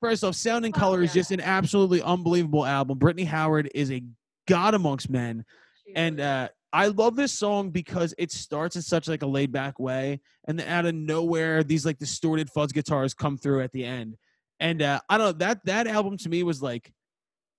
First 0.00 0.22
off, 0.22 0.36
Sound 0.36 0.64
and 0.64 0.72
Color 0.72 1.02
is 1.02 1.14
yeah. 1.14 1.20
just 1.20 1.30
an 1.32 1.40
absolutely 1.40 2.00
unbelievable 2.00 2.64
album. 2.64 2.98
Brittany 2.98 3.24
Howard 3.24 3.68
is 3.74 3.90
a 3.90 4.02
god 4.46 4.74
amongst 4.74 5.10
men, 5.10 5.44
she 5.84 5.94
and 5.96 6.18
really- 6.18 6.28
uh, 6.28 6.48
I 6.72 6.86
love 6.86 7.16
this 7.16 7.32
song 7.32 7.70
because 7.70 8.14
it 8.16 8.32
starts 8.32 8.76
in 8.76 8.82
such 8.82 9.06
like 9.06 9.22
a 9.22 9.26
laid 9.26 9.50
back 9.52 9.78
way, 9.80 10.20
and 10.46 10.58
then 10.58 10.68
out 10.68 10.86
of 10.86 10.94
nowhere, 10.94 11.64
these 11.64 11.84
like 11.84 11.98
distorted 11.98 12.48
fuzz 12.48 12.72
guitars 12.72 13.12
come 13.12 13.36
through 13.36 13.62
at 13.62 13.72
the 13.72 13.84
end. 13.84 14.16
And 14.60 14.80
uh, 14.80 15.00
I 15.08 15.18
don't 15.18 15.26
know 15.26 15.32
that 15.44 15.64
that 15.64 15.88
album 15.88 16.16
to 16.18 16.28
me 16.28 16.44
was 16.44 16.62
like 16.62 16.92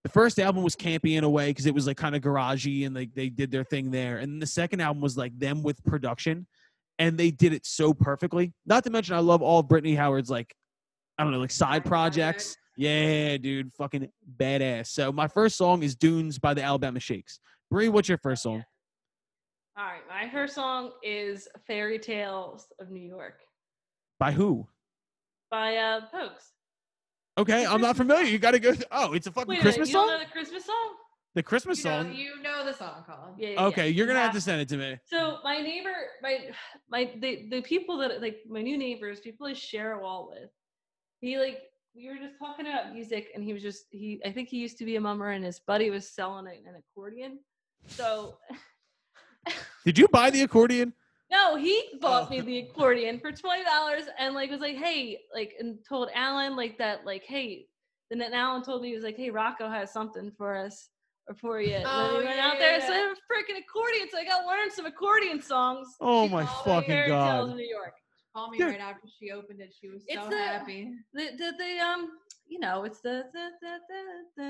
the 0.04 0.10
first 0.10 0.40
album 0.40 0.64
was 0.64 0.76
campy 0.76 1.18
in 1.18 1.24
a 1.24 1.30
way 1.30 1.50
because 1.50 1.66
it 1.66 1.74
was 1.74 1.88
like 1.88 1.98
kind 1.98 2.16
of 2.16 2.22
garagey 2.22 2.86
and 2.86 2.94
like 2.96 3.14
they 3.14 3.30
did 3.30 3.52
their 3.52 3.64
thing 3.64 3.92
there, 3.92 4.18
and 4.18 4.42
the 4.42 4.48
second 4.48 4.82
album 4.82 5.02
was 5.02 5.18
like 5.18 5.38
them 5.40 5.64
with 5.64 5.84
production, 5.84 6.46
and 7.00 7.18
they 7.18 7.32
did 7.32 7.54
it 7.54 7.66
so 7.66 7.94
perfectly. 7.94 8.54
Not 8.66 8.84
to 8.84 8.90
mention, 8.90 9.16
I 9.16 9.20
love 9.20 9.42
all 9.42 9.60
of 9.60 9.68
Brittany 9.68 9.96
Howard's 9.96 10.30
like 10.30 10.54
I 11.18 11.24
don't 11.24 11.32
know 11.32 11.40
like 11.40 11.52
side 11.52 11.86
projects. 11.86 12.58
Yeah, 12.76 13.38
dude, 13.38 13.72
fucking 13.76 14.10
badass. 14.38 14.88
So 14.88 15.12
my 15.12 15.28
first 15.28 15.56
song 15.58 15.84
is 15.84 15.96
Dunes 15.96 16.40
by 16.40 16.54
the 16.56 16.64
Alabama 16.64 17.00
Shakes. 17.00 17.40
Bree, 17.70 17.88
what's 17.88 18.10
your 18.10 18.18
first 18.18 18.42
song? 18.44 18.64
All 19.78 19.86
right. 19.86 20.02
My 20.08 20.30
first 20.32 20.56
song 20.56 20.92
is 21.04 21.48
Fairy 21.66 21.98
Tales 21.98 22.68
of 22.80 22.92
New 22.92 23.02
York 23.02 23.40
By 24.20 24.32
who? 24.32 24.68
by 25.50 25.76
uh 25.78 26.02
Pogues. 26.14 26.53
Okay, 27.38 27.66
I'm 27.66 27.82
not 27.82 27.98
familiar. 27.98 28.26
You 28.26 28.38
got 28.40 28.52
to 28.52 28.60
go. 28.60 28.74
Oh, 28.92 29.14
it's 29.14 29.28
a 29.28 29.32
fucking 29.32 29.48
Wait, 29.50 29.62
Christmas 29.62 29.90
you 29.90 29.94
song. 29.94 30.08
know 30.08 30.20
the 30.20 30.26
Christmas 30.32 30.66
song? 30.66 30.94
The 31.36 31.42
Christmas 31.42 31.84
you 31.84 31.90
know, 31.90 32.04
song. 32.04 32.14
you 32.14 32.42
know 32.44 32.64
the 32.64 32.74
song 32.74 33.04
called. 33.08 33.36
Yeah. 33.40 33.50
yeah, 33.50 33.66
Okay, 33.66 33.86
yeah. 33.90 33.96
you're 33.96 34.06
gonna 34.06 34.20
have 34.20 34.34
to 34.34 34.42
send 34.42 34.62
it 34.62 34.70
to 34.70 34.78
me. 34.78 34.98
So 35.06 35.40
my 35.44 35.60
neighbor, 35.62 35.94
my 36.22 36.52
my 36.90 37.12
the 37.20 37.48
the 37.50 37.62
people 37.64 37.98
that 37.98 38.22
like 38.22 38.38
my 38.48 38.62
new 38.62 38.78
neighbors, 38.78 39.20
people 39.20 39.48
I 39.48 39.54
share 39.54 39.94
a 39.94 40.02
wall 40.04 40.30
with. 40.32 40.50
He 41.22 41.40
like 41.40 41.60
we 41.96 42.08
were 42.08 42.18
just 42.18 42.38
talking 42.38 42.68
about 42.68 42.94
music, 42.94 43.30
and 43.34 43.44
he 43.44 43.52
was 43.52 43.64
just 43.64 43.86
he. 43.90 44.22
I 44.24 44.32
think 44.32 44.50
he 44.50 44.58
used 44.58 44.78
to 44.78 44.86
be 44.86 44.96
a 44.96 45.02
mummer, 45.02 45.30
and 45.32 45.44
his 45.44 45.60
buddy 45.60 45.90
was 45.90 46.08
selling 46.08 46.46
an 46.48 46.76
accordion. 46.76 47.40
So 47.88 48.38
Did 49.86 49.98
you 49.98 50.08
buy 50.08 50.30
the 50.30 50.42
accordion? 50.44 50.94
No, 51.34 51.56
he 51.58 51.76
bought 52.00 52.28
Oh. 52.28 52.30
me 52.30 52.42
the 52.42 52.60
accordion 52.60 53.20
for 53.20 53.32
twenty 53.32 53.64
dollars, 53.66 54.04
and 54.20 54.34
like 54.36 54.50
was 54.52 54.62
like, 54.62 54.78
hey, 54.78 55.20
like, 55.34 55.54
and 55.60 55.78
told 55.90 56.10
Alan 56.16 56.56
like 56.56 56.78
that, 56.78 57.06
like, 57.06 57.24
hey. 57.26 57.68
Then 58.10 58.20
then 58.20 58.34
Alan 58.34 58.64
told 58.64 58.82
me 58.84 58.90
he 58.90 58.96
was 58.96 59.04
like, 59.04 59.18
hey, 59.18 59.30
Rocco 59.32 59.68
has 59.70 59.92
something 59.92 60.32
for 60.38 60.56
us 60.56 60.90
or 61.28 61.34
for 61.36 61.60
you. 61.62 61.74
And 61.76 61.86
Oh, 61.88 62.18
we 62.20 62.26
went 62.26 62.36
yeah, 62.38 62.48
out 62.48 62.60
there, 62.60 62.78
yeah, 62.78 62.86
so 62.88 62.94
I 62.94 62.98
have 62.98 63.12
a 63.18 63.34
freaking 63.34 63.58
accordion, 63.58 64.08
so 64.12 64.18
I 64.20 64.26
got 64.26 64.42
to 64.42 64.48
learn 64.48 64.70
some 64.70 64.86
accordion 64.86 65.42
songs. 65.42 65.88
Oh 66.00 66.28
my 66.28 66.46
fucking 66.66 66.88
Fairy 66.90 67.08
Tales 67.10 67.44
of 67.46 67.48
god! 67.50 67.56
New 67.58 67.66
York. 67.68 67.94
Called 68.36 68.52
me 68.52 68.58
Dude. 68.60 68.68
right 68.68 68.82
after 68.82 69.08
she 69.20 69.32
opened 69.32 69.62
it. 69.62 69.74
She 69.80 69.90
was 69.90 70.04
It's 70.08 70.22
so 70.22 70.30
the- 70.30 70.38
happy. 70.38 70.92
the 71.14 71.26
the, 71.38 71.54
the 71.58 71.80
um 71.80 72.10
you 72.48 72.60
know 72.60 72.84
it's 72.84 73.00
the 73.00 73.24
the 73.34 73.46
the 73.62 73.74
the, 73.90 74.50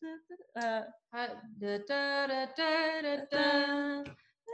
the, 0.00 0.18
the 0.54 0.66
uh 0.66 0.82
Uh. 4.48 4.52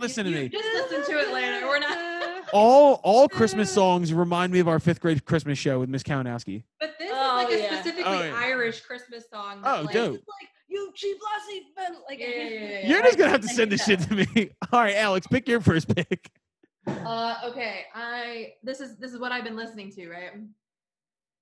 Listen 0.00 0.24
to 0.24 0.30
You 0.30 0.36
me. 0.36 0.48
Just 0.48 0.64
listen 0.64 1.04
to 1.14 1.20
it 1.20 1.32
later. 1.32 1.66
We're 1.66 1.78
not. 1.78 2.42
All 2.52 3.00
all 3.02 3.28
Christmas 3.30 3.72
songs 3.72 4.12
remind 4.12 4.52
me 4.52 4.58
of 4.58 4.68
our 4.68 4.78
fifth 4.78 5.00
grade 5.00 5.24
Christmas 5.24 5.58
show 5.58 5.80
with 5.80 5.88
Miss 5.88 6.02
Countowski. 6.02 6.64
But 6.80 6.90
this 6.98 7.10
Oh, 7.10 7.38
is 7.40 7.44
like 7.44 7.54
a 7.54 7.58
yeah. 7.62 7.68
specifically 7.80 8.04
Oh, 8.04 8.22
yeah. 8.24 8.34
Irish 8.36 8.80
Christmas 8.82 9.24
song. 9.32 9.60
Oh, 9.64 9.76
that, 9.76 9.84
like, 9.86 9.94
dope. 9.94 10.12
like 10.12 10.48
you 10.68 10.92
cheap 10.94 11.16
lassie 11.24 11.62
like 12.08 12.18
Yeah, 12.18 12.26
yeah, 12.28 12.44
yeah, 12.44 12.68
yeah, 12.82 12.88
You're 12.88 13.00
just 13.02 13.16
gonna 13.16 13.30
have 13.30 13.40
to 13.40 13.48
send 13.48 13.70
get 13.70 13.78
this 13.78 13.86
shit 13.86 14.00
to 14.00 14.14
me. 14.14 14.50
All 14.72 14.80
right, 14.80 14.96
Alex, 14.96 15.26
pick 15.28 15.48
your 15.48 15.62
first 15.62 15.94
pick. 15.94 16.30
Uh, 16.86 17.36
okay. 17.46 17.84
I 17.94 18.52
this 18.62 18.80
is 18.80 18.98
this 18.98 19.12
is 19.14 19.18
what 19.18 19.32
I've 19.32 19.44
been 19.44 19.56
listening 19.56 19.90
to, 19.92 20.10
right? 20.10 20.32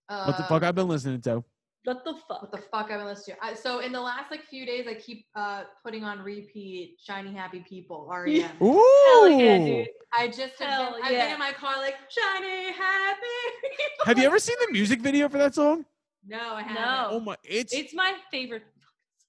Uh, 0.09 0.25
What 0.27 0.37
the 0.37 0.45
fuck 0.45 0.63
I've 0.63 0.77
been 0.77 0.89
listening 0.89 1.21
to? 1.23 1.43
What 1.85 2.05
the 2.05 2.12
fuck? 2.29 2.43
What 2.43 2.51
the 2.53 2.59
fuck 2.59 2.90
I've 2.90 2.99
been 2.99 3.07
listening 3.07 3.37
to? 3.40 3.45
I, 3.45 3.55
so 3.55 3.79
in 3.81 3.90
the 3.93 4.01
last 4.01 4.31
like 4.31 4.45
few 4.45 4.66
days, 4.66 4.87
I 4.87 4.95
keep 4.95 5.25
uh 5.35 5.64
putting 5.83 6.05
on 6.05 6.21
repeat 6.21 6.99
"Shiny 7.03 7.33
Happy 7.33 7.64
People" 7.66 8.07
REM. 8.11 8.51
Ooh. 8.62 8.75
Hell 9.07 9.29
yeah, 9.31 9.59
dude. 9.59 9.88
I 10.12 10.29
just 10.29 10.59
have 10.59 10.69
Hell 10.69 10.93
been, 10.95 11.03
I've 11.05 11.11
been 11.11 11.33
in 11.33 11.38
my 11.38 11.53
car 11.53 11.79
like 11.79 11.95
"Shiny 12.11 12.73
Happy." 12.73 13.21
People." 13.62 14.05
Have 14.05 14.19
you 14.19 14.25
ever 14.25 14.38
seen 14.38 14.57
the 14.66 14.73
music 14.73 15.01
video 15.01 15.29
for 15.31 15.38
that 15.38 15.55
song? 15.55 15.87
No, 16.27 16.55
I 16.55 16.62
haven't. 16.62 16.83
No. 16.83 17.09
Oh 17.12 17.21
my! 17.21 17.37
It's 17.45 17.73
It's 17.73 17.95
my 17.95 18.14
favorite. 18.31 18.64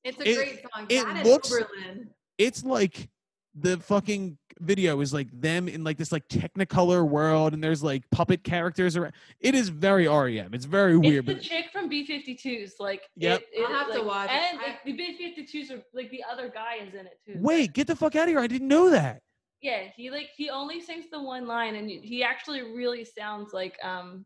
It's 0.03 0.19
a 0.19 0.29
It- 0.29 0.35
great 0.35 0.61
song. 0.73 0.87
it 0.89 1.05
That 1.05 1.25
looks- 1.25 1.51
Oberlin. 1.53 2.09
it's 2.37 2.65
like 2.65 3.07
the 3.55 3.77
fucking 3.77 4.37
video 4.59 5.01
is 5.01 5.13
like 5.13 5.27
them 5.33 5.67
in 5.67 5.83
like 5.83 5.97
this 5.97 6.11
like 6.11 6.27
technicolor 6.29 7.05
world 7.07 7.53
and 7.53 7.61
there's 7.63 7.83
like 7.83 8.03
puppet 8.11 8.43
characters 8.43 8.95
around 8.95 9.11
it 9.41 9.55
is 9.55 9.67
very 9.69 10.07
rem 10.07 10.53
it's 10.53 10.65
very 10.65 10.97
weird 10.97 11.27
It's 11.27 11.33
but 11.33 11.37
the 11.37 11.43
chick 11.43 11.65
from 11.73 11.89
B52s. 11.89 12.73
Like, 12.79 13.01
Yep. 13.17 13.41
it, 13.41 13.47
it, 13.59 13.65
I'll 13.67 13.73
have 13.73 13.91
to 13.93 14.01
watch 14.03 14.29
it. 14.29 14.33
And 14.35 14.59
I- 14.59 14.63
like, 14.67 14.83
the 14.85 14.93
B52s 14.93 15.71
are 15.71 15.81
like 15.93 16.09
the 16.11 16.23
other 16.31 16.47
guy 16.49 16.75
is 16.85 16.93
in 16.93 17.05
it 17.07 17.19
too. 17.25 17.33
wait 17.37 17.73
get 17.73 17.87
the 17.87 17.95
fuck 17.95 18.15
out 18.15 18.23
of 18.23 18.29
here 18.29 18.39
i 18.39 18.47
didn't 18.47 18.67
know 18.69 18.89
that 18.89 19.21
Yeah, 19.61 19.83
he 19.95 20.09
like 20.11 20.29
he 20.37 20.49
only 20.49 20.79
sings 20.79 21.05
the 21.11 21.21
one 21.21 21.45
line, 21.45 21.75
and 21.75 21.89
he 21.89 22.23
actually 22.23 22.61
really 22.61 23.03
sounds 23.05 23.51
like 23.53 23.77
um, 23.83 24.25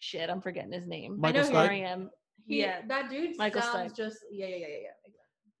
shit. 0.00 0.28
I'm 0.30 0.40
forgetting 0.40 0.72
his 0.72 0.86
name. 0.88 1.20
Michael 1.20 1.42
know 1.42 1.50
Stipe? 1.50 1.68
R.E.M. 1.68 2.10
He, 2.46 2.60
Yeah, 2.62 2.80
that 2.88 3.08
dude 3.10 3.36
Michael 3.38 3.62
sounds 3.62 3.92
Stipe. 3.92 3.96
just 3.96 4.18
yeah, 4.32 4.46
yeah, 4.46 4.56
yeah, 4.56 4.66
yeah, 4.66 4.76
yeah. 5.06 5.12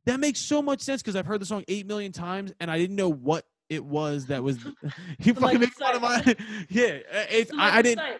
That 0.06 0.20
makes 0.20 0.40
so 0.40 0.62
much 0.62 0.80
sense 0.80 1.02
because 1.02 1.16
i've 1.16 1.26
heard 1.26 1.40
the 1.40 1.46
song 1.46 1.64
eight 1.68 1.86
million 1.86 2.12
times 2.12 2.52
and 2.60 2.70
i 2.70 2.78
didn't 2.78 2.96
know 2.96 3.08
what 3.10 3.44
it 3.68 3.84
was 3.84 4.26
that 4.26 4.42
was 4.42 4.58
he 5.18 5.32
fucking 5.32 5.40
Michael 5.42 5.60
made 5.60 5.72
fun 5.74 5.94
of 5.96 6.02
my 6.02 6.36
yeah 6.68 6.98
it's 7.30 7.50
I, 7.58 7.78
I 7.78 7.82
didn't 7.82 8.04
Stipe. 8.04 8.18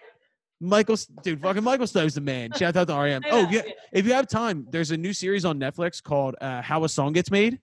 michael 0.61 0.97
dude 1.23 1.41
fucking 1.41 1.63
michael 1.63 1.87
stipe's 1.87 2.15
the 2.15 2.21
man 2.21 2.53
shout 2.53 2.77
out 2.77 2.89
to 2.89 2.95
rem 2.95 3.23
oh 3.31 3.43
know, 3.43 3.51
yeah 3.51 3.63
if 3.93 4.05
you 4.07 4.13
have 4.13 4.27
time, 4.27 4.67
there's 4.71 4.91
a 4.91 4.97
new 4.97 5.13
series 5.15 5.45
on 5.45 5.59
Netflix 5.59 6.03
called 6.03 6.35
uh, 6.41 6.61
"How 6.61 6.85
a 6.85 6.89
Song 6.89 7.13
Gets 7.15 7.31
Made," 7.31 7.61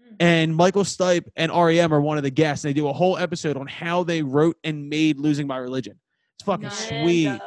Mm. 0.00 0.16
and 0.20 0.56
Michael 0.56 0.84
Stipe 0.84 1.26
and 1.36 1.52
REM 1.52 1.92
are 1.92 2.00
one 2.00 2.16
of 2.16 2.22
the 2.22 2.30
guests. 2.30 2.64
And 2.64 2.70
they 2.70 2.74
do 2.80 2.88
a 2.88 2.92
whole 2.92 3.18
episode 3.18 3.58
on 3.58 3.66
how 3.66 4.04
they 4.04 4.22
wrote 4.22 4.56
and 4.64 4.88
made 4.88 5.18
"Losing 5.18 5.46
My 5.46 5.58
Religion." 5.58 5.98
It's 6.36 6.44
fucking 6.44 6.68
Nice. 6.68 6.88
sweet. 6.88 7.26
Uh, 7.26 7.38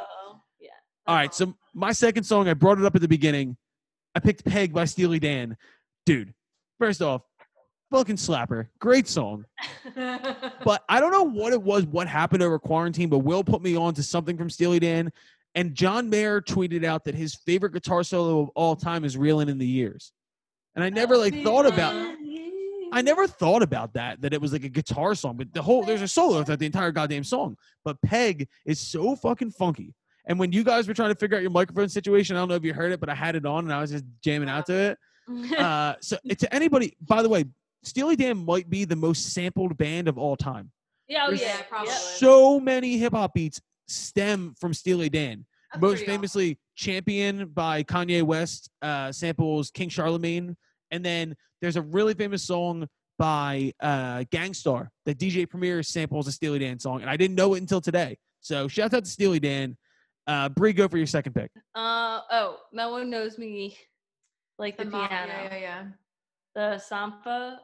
yeah. 0.60 0.68
All 1.06 1.16
right, 1.16 1.34
so 1.34 1.54
my 1.74 1.90
second 1.90 2.22
song, 2.24 2.46
I 2.48 2.54
brought 2.54 2.78
it 2.78 2.84
up 2.84 2.94
at 2.94 3.00
the 3.00 3.08
beginning. 3.08 3.56
I 4.14 4.20
picked 4.20 4.44
"Peg" 4.44 4.72
by 4.72 4.84
Steely 4.84 5.18
Dan. 5.18 5.56
Dude, 6.04 6.34
first 6.78 7.02
off, 7.02 7.22
fucking 7.90 8.16
slapper, 8.16 8.68
great 8.78 9.08
song. 9.08 9.44
But 10.64 10.84
I 10.88 11.00
don't 11.00 11.10
know 11.10 11.24
what 11.24 11.52
it 11.52 11.60
was, 11.60 11.84
what 11.86 12.06
happened 12.06 12.42
over 12.42 12.58
quarantine, 12.58 13.08
but 13.08 13.18
Will 13.18 13.42
put 13.42 13.62
me 13.62 13.76
on 13.76 13.94
to 13.94 14.02
something 14.02 14.36
from 14.36 14.48
Steely 14.48 14.78
Dan. 14.78 15.10
And 15.56 15.74
John 15.74 16.08
Mayer 16.08 16.40
tweeted 16.40 16.84
out 16.84 17.04
that 17.04 17.16
his 17.16 17.34
favorite 17.34 17.72
guitar 17.72 18.04
solo 18.04 18.42
of 18.42 18.48
all 18.50 18.76
time 18.76 19.04
is 19.04 19.16
Reeling 19.16 19.48
in 19.48 19.58
the 19.58 19.66
Years. 19.66 20.12
And 20.74 20.84
I 20.84 20.88
never 20.88 21.16
like 21.16 21.42
thought 21.42 21.66
about 21.66 21.94
I 22.94 23.00
never 23.00 23.26
thought 23.26 23.62
about 23.62 23.94
that, 23.94 24.20
that 24.20 24.34
it 24.34 24.40
was 24.40 24.52
like 24.52 24.64
a 24.64 24.68
guitar 24.68 25.14
song, 25.14 25.36
but 25.38 25.52
the 25.52 25.62
whole 25.62 25.82
there's 25.82 26.02
a 26.02 26.08
solo 26.08 26.44
throughout 26.44 26.58
the 26.58 26.66
entire 26.66 26.92
goddamn 26.92 27.24
song. 27.24 27.56
But 27.84 28.00
Peg 28.02 28.48
is 28.66 28.78
so 28.78 29.16
fucking 29.16 29.52
funky. 29.52 29.94
And 30.26 30.38
when 30.38 30.52
you 30.52 30.62
guys 30.62 30.86
were 30.86 30.94
trying 30.94 31.08
to 31.08 31.14
figure 31.14 31.36
out 31.36 31.42
your 31.42 31.50
microphone 31.50 31.88
situation, 31.88 32.36
I 32.36 32.40
don't 32.40 32.48
know 32.48 32.54
if 32.54 32.64
you 32.64 32.74
heard 32.74 32.92
it, 32.92 33.00
but 33.00 33.08
I 33.08 33.14
had 33.14 33.34
it 33.34 33.46
on 33.46 33.64
and 33.64 33.72
I 33.72 33.80
was 33.80 33.90
just 33.90 34.04
jamming 34.22 34.48
out 34.48 34.66
to 34.66 34.74
it. 34.74 34.98
Uh, 35.56 35.94
so 36.00 36.16
to 36.38 36.54
anybody, 36.54 36.96
by 37.00 37.22
the 37.22 37.28
way, 37.28 37.44
Steely 37.84 38.16
Dan 38.16 38.44
might 38.44 38.70
be 38.70 38.84
the 38.84 38.96
most 38.96 39.32
sampled 39.32 39.76
band 39.76 40.08
of 40.08 40.18
all 40.18 40.36
time. 40.36 40.70
yeah, 41.08 41.24
oh, 41.24 41.28
there's 41.28 41.42
yeah, 41.42 41.62
probably. 41.62 41.92
So 41.92 42.60
many 42.60 42.96
hip 42.98 43.12
hop 43.12 43.34
beats 43.34 43.60
stem 43.88 44.54
from 44.60 44.72
Steely 44.72 45.08
Dan. 45.08 45.44
That's 45.72 45.80
Most 45.80 45.90
pretty 45.90 46.04
awesome. 46.04 46.14
famously, 46.14 46.58
Champion 46.76 47.48
by 47.48 47.82
Kanye 47.82 48.22
West 48.22 48.70
uh, 48.82 49.10
samples 49.10 49.70
Kid 49.70 49.90
Charlemagne. 49.90 50.56
And 50.90 51.04
then 51.04 51.34
there's 51.60 51.76
a 51.76 51.82
really 51.82 52.14
famous 52.14 52.42
song 52.42 52.86
by 53.18 53.72
uh, 53.80 54.24
Gang 54.30 54.52
Starr 54.52 54.90
that 55.06 55.18
DJ 55.18 55.48
Premier 55.48 55.82
samples 55.82 56.26
a 56.26 56.32
Steely 56.32 56.58
Dan 56.58 56.78
song. 56.78 57.00
And 57.00 57.10
I 57.10 57.16
didn't 57.16 57.36
know 57.36 57.54
it 57.54 57.60
until 57.60 57.80
today. 57.80 58.18
So 58.40 58.68
shout 58.68 58.92
out 58.92 59.04
to 59.04 59.10
Steely 59.10 59.40
Dan. 59.40 59.76
Uh, 60.26 60.48
Brie, 60.50 60.72
go 60.72 60.88
for 60.88 60.98
your 60.98 61.06
second 61.06 61.34
pick. 61.34 61.50
Uh 61.74 62.20
oh, 62.30 62.58
no 62.72 62.90
one 62.90 63.10
knows 63.10 63.38
me 63.38 63.76
like 64.62 64.78
the, 64.78 64.84
The 64.84 64.90
mo- 64.90 65.06
piano. 65.06 65.32
Yeah, 65.32 65.48
yeah, 65.54 65.58
yeah. 65.60 65.84
The 66.54 66.82
Sampha. 66.90 67.58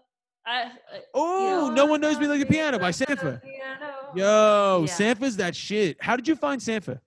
I, 0.46 0.62
I 0.62 0.70
Oh, 1.14 1.70
no 1.74 1.87
one 1.87 2.00
knows 2.00 2.18
me 2.18 2.26
like 2.26 2.40
a 2.42 2.46
piano 2.46 2.78
by 2.78 2.90
Sampha. 2.90 3.40
Yo, 4.14 4.84
Yeah. 4.87 4.92
Sampha's 4.92 5.37
that 5.37 5.54
shit. 5.56 5.96
How 6.02 6.16
did 6.16 6.26
you 6.28 6.37
find 6.37 6.61
Sampha? 6.61 7.00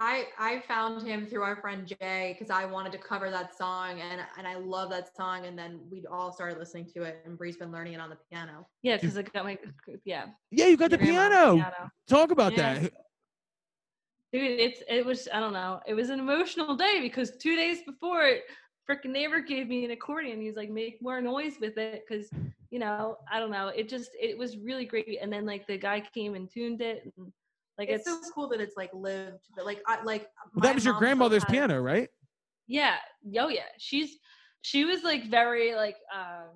I 0.00 0.26
I 0.38 0.62
found 0.66 1.06
him 1.06 1.24
through 1.26 1.42
our 1.42 1.54
friend 1.60 1.86
Jay 1.86 2.34
because 2.36 2.50
I 2.50 2.64
wanted 2.64 2.90
to 2.92 2.98
cover 2.98 3.30
that 3.30 3.56
song 3.56 4.00
and 4.00 4.20
and 4.36 4.44
I 4.46 4.56
love 4.56 4.90
that 4.90 5.14
song 5.16 5.46
and 5.46 5.56
then 5.56 5.78
we 5.88 6.04
all 6.10 6.32
started 6.32 6.58
listening 6.58 6.86
to 6.94 7.04
it 7.04 7.22
and 7.24 7.38
Bree's 7.38 7.56
been 7.56 7.70
learning 7.70 7.92
it 7.94 8.00
on 8.00 8.10
the 8.10 8.18
piano. 8.28 8.66
yeah, 8.82 8.96
because 8.96 9.16
I 9.16 9.22
got 9.22 9.44
my 9.44 9.56
yeah. 10.04 10.26
Yeah, 10.50 10.66
you 10.66 10.76
got 10.76 10.90
the 10.90 10.96
Your 10.98 11.06
grandma 11.14 11.28
piano. 11.28 11.54
piano. 11.56 11.90
Talk 12.08 12.32
about 12.32 12.52
Yeah. 12.56 12.74
that. 12.80 12.92
Dude, 14.32 14.60
it's 14.60 14.82
it 14.88 15.04
was 15.04 15.28
I 15.32 15.40
don't 15.40 15.52
know. 15.52 15.80
It 15.86 15.94
was 15.94 16.10
an 16.10 16.20
emotional 16.20 16.76
day 16.76 17.00
because 17.00 17.36
two 17.38 17.56
days 17.56 17.78
before, 17.86 18.30
freaking 18.88 19.10
neighbor 19.10 19.40
gave 19.40 19.68
me 19.68 19.84
an 19.84 19.90
accordion. 19.90 20.40
He's 20.40 20.56
like, 20.56 20.70
make 20.70 21.00
more 21.00 21.20
noise 21.20 21.54
with 21.60 21.78
it 21.78 22.04
because 22.06 22.28
you 22.70 22.78
know 22.78 23.16
I 23.32 23.40
don't 23.40 23.50
know. 23.50 23.68
It 23.68 23.88
just 23.88 24.10
it 24.20 24.36
was 24.36 24.58
really 24.58 24.84
great. 24.84 25.18
And 25.20 25.32
then 25.32 25.46
like 25.46 25.66
the 25.66 25.78
guy 25.78 26.02
came 26.14 26.34
and 26.34 26.50
tuned 26.50 26.82
it. 26.82 27.10
And, 27.16 27.32
like 27.78 27.88
It's, 27.88 28.06
it's, 28.08 28.26
so 28.26 28.32
cool 28.34 28.48
that 28.48 28.60
it's 28.60 28.76
like 28.76 28.90
lived, 28.92 29.46
but 29.56 29.64
like 29.64 29.80
I 29.86 30.02
like 30.02 30.28
Well, 30.54 30.62
that 30.62 30.74
was 30.74 30.84
your 30.84 30.94
grandmother's 30.94 31.44
has- 31.44 31.50
piano, 31.50 31.80
right? 31.80 32.08
yeah, 32.66 32.96
oh 33.38 33.48
yeah. 33.48 33.62
She's 33.78 34.18
she 34.62 34.84
was 34.84 35.04
like 35.04 35.30
very 35.30 35.74
like 35.74 35.96
um 36.14 36.48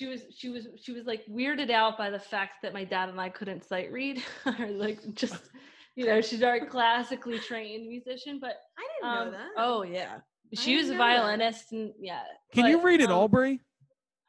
she 0.00 0.06
was 0.06 0.22
she 0.34 0.48
was 0.48 0.66
she 0.82 0.92
was 0.92 1.04
like 1.04 1.22
weirded 1.26 1.70
out 1.70 1.98
by 1.98 2.08
the 2.08 2.18
fact 2.18 2.62
that 2.62 2.72
my 2.72 2.84
dad 2.84 3.10
and 3.10 3.20
I 3.20 3.28
couldn't 3.28 3.62
sight 3.62 3.92
read 3.92 4.22
or 4.58 4.66
like 4.68 4.98
just 5.14 5.42
you 5.94 6.06
know 6.06 6.22
she's 6.22 6.38
very 6.40 6.60
classically 6.60 7.38
trained 7.38 7.86
musician 7.86 8.38
but 8.40 8.56
I 8.78 8.86
didn't 8.94 9.10
um, 9.18 9.24
know 9.26 9.30
that. 9.32 9.48
oh 9.58 9.82
yeah 9.82 10.20
she 10.54 10.70
didn't 10.76 10.78
was 10.84 10.88
a 10.88 10.92
know 10.94 10.98
that. 10.98 11.16
violinist 11.18 11.72
and 11.72 11.92
yeah 12.00 12.22
Can 12.54 12.64
you 12.64 12.78
but, 12.78 12.84
read 12.86 13.00
it 13.02 13.10
um, 13.10 13.12
all, 13.18 13.28
Brie? 13.28 13.60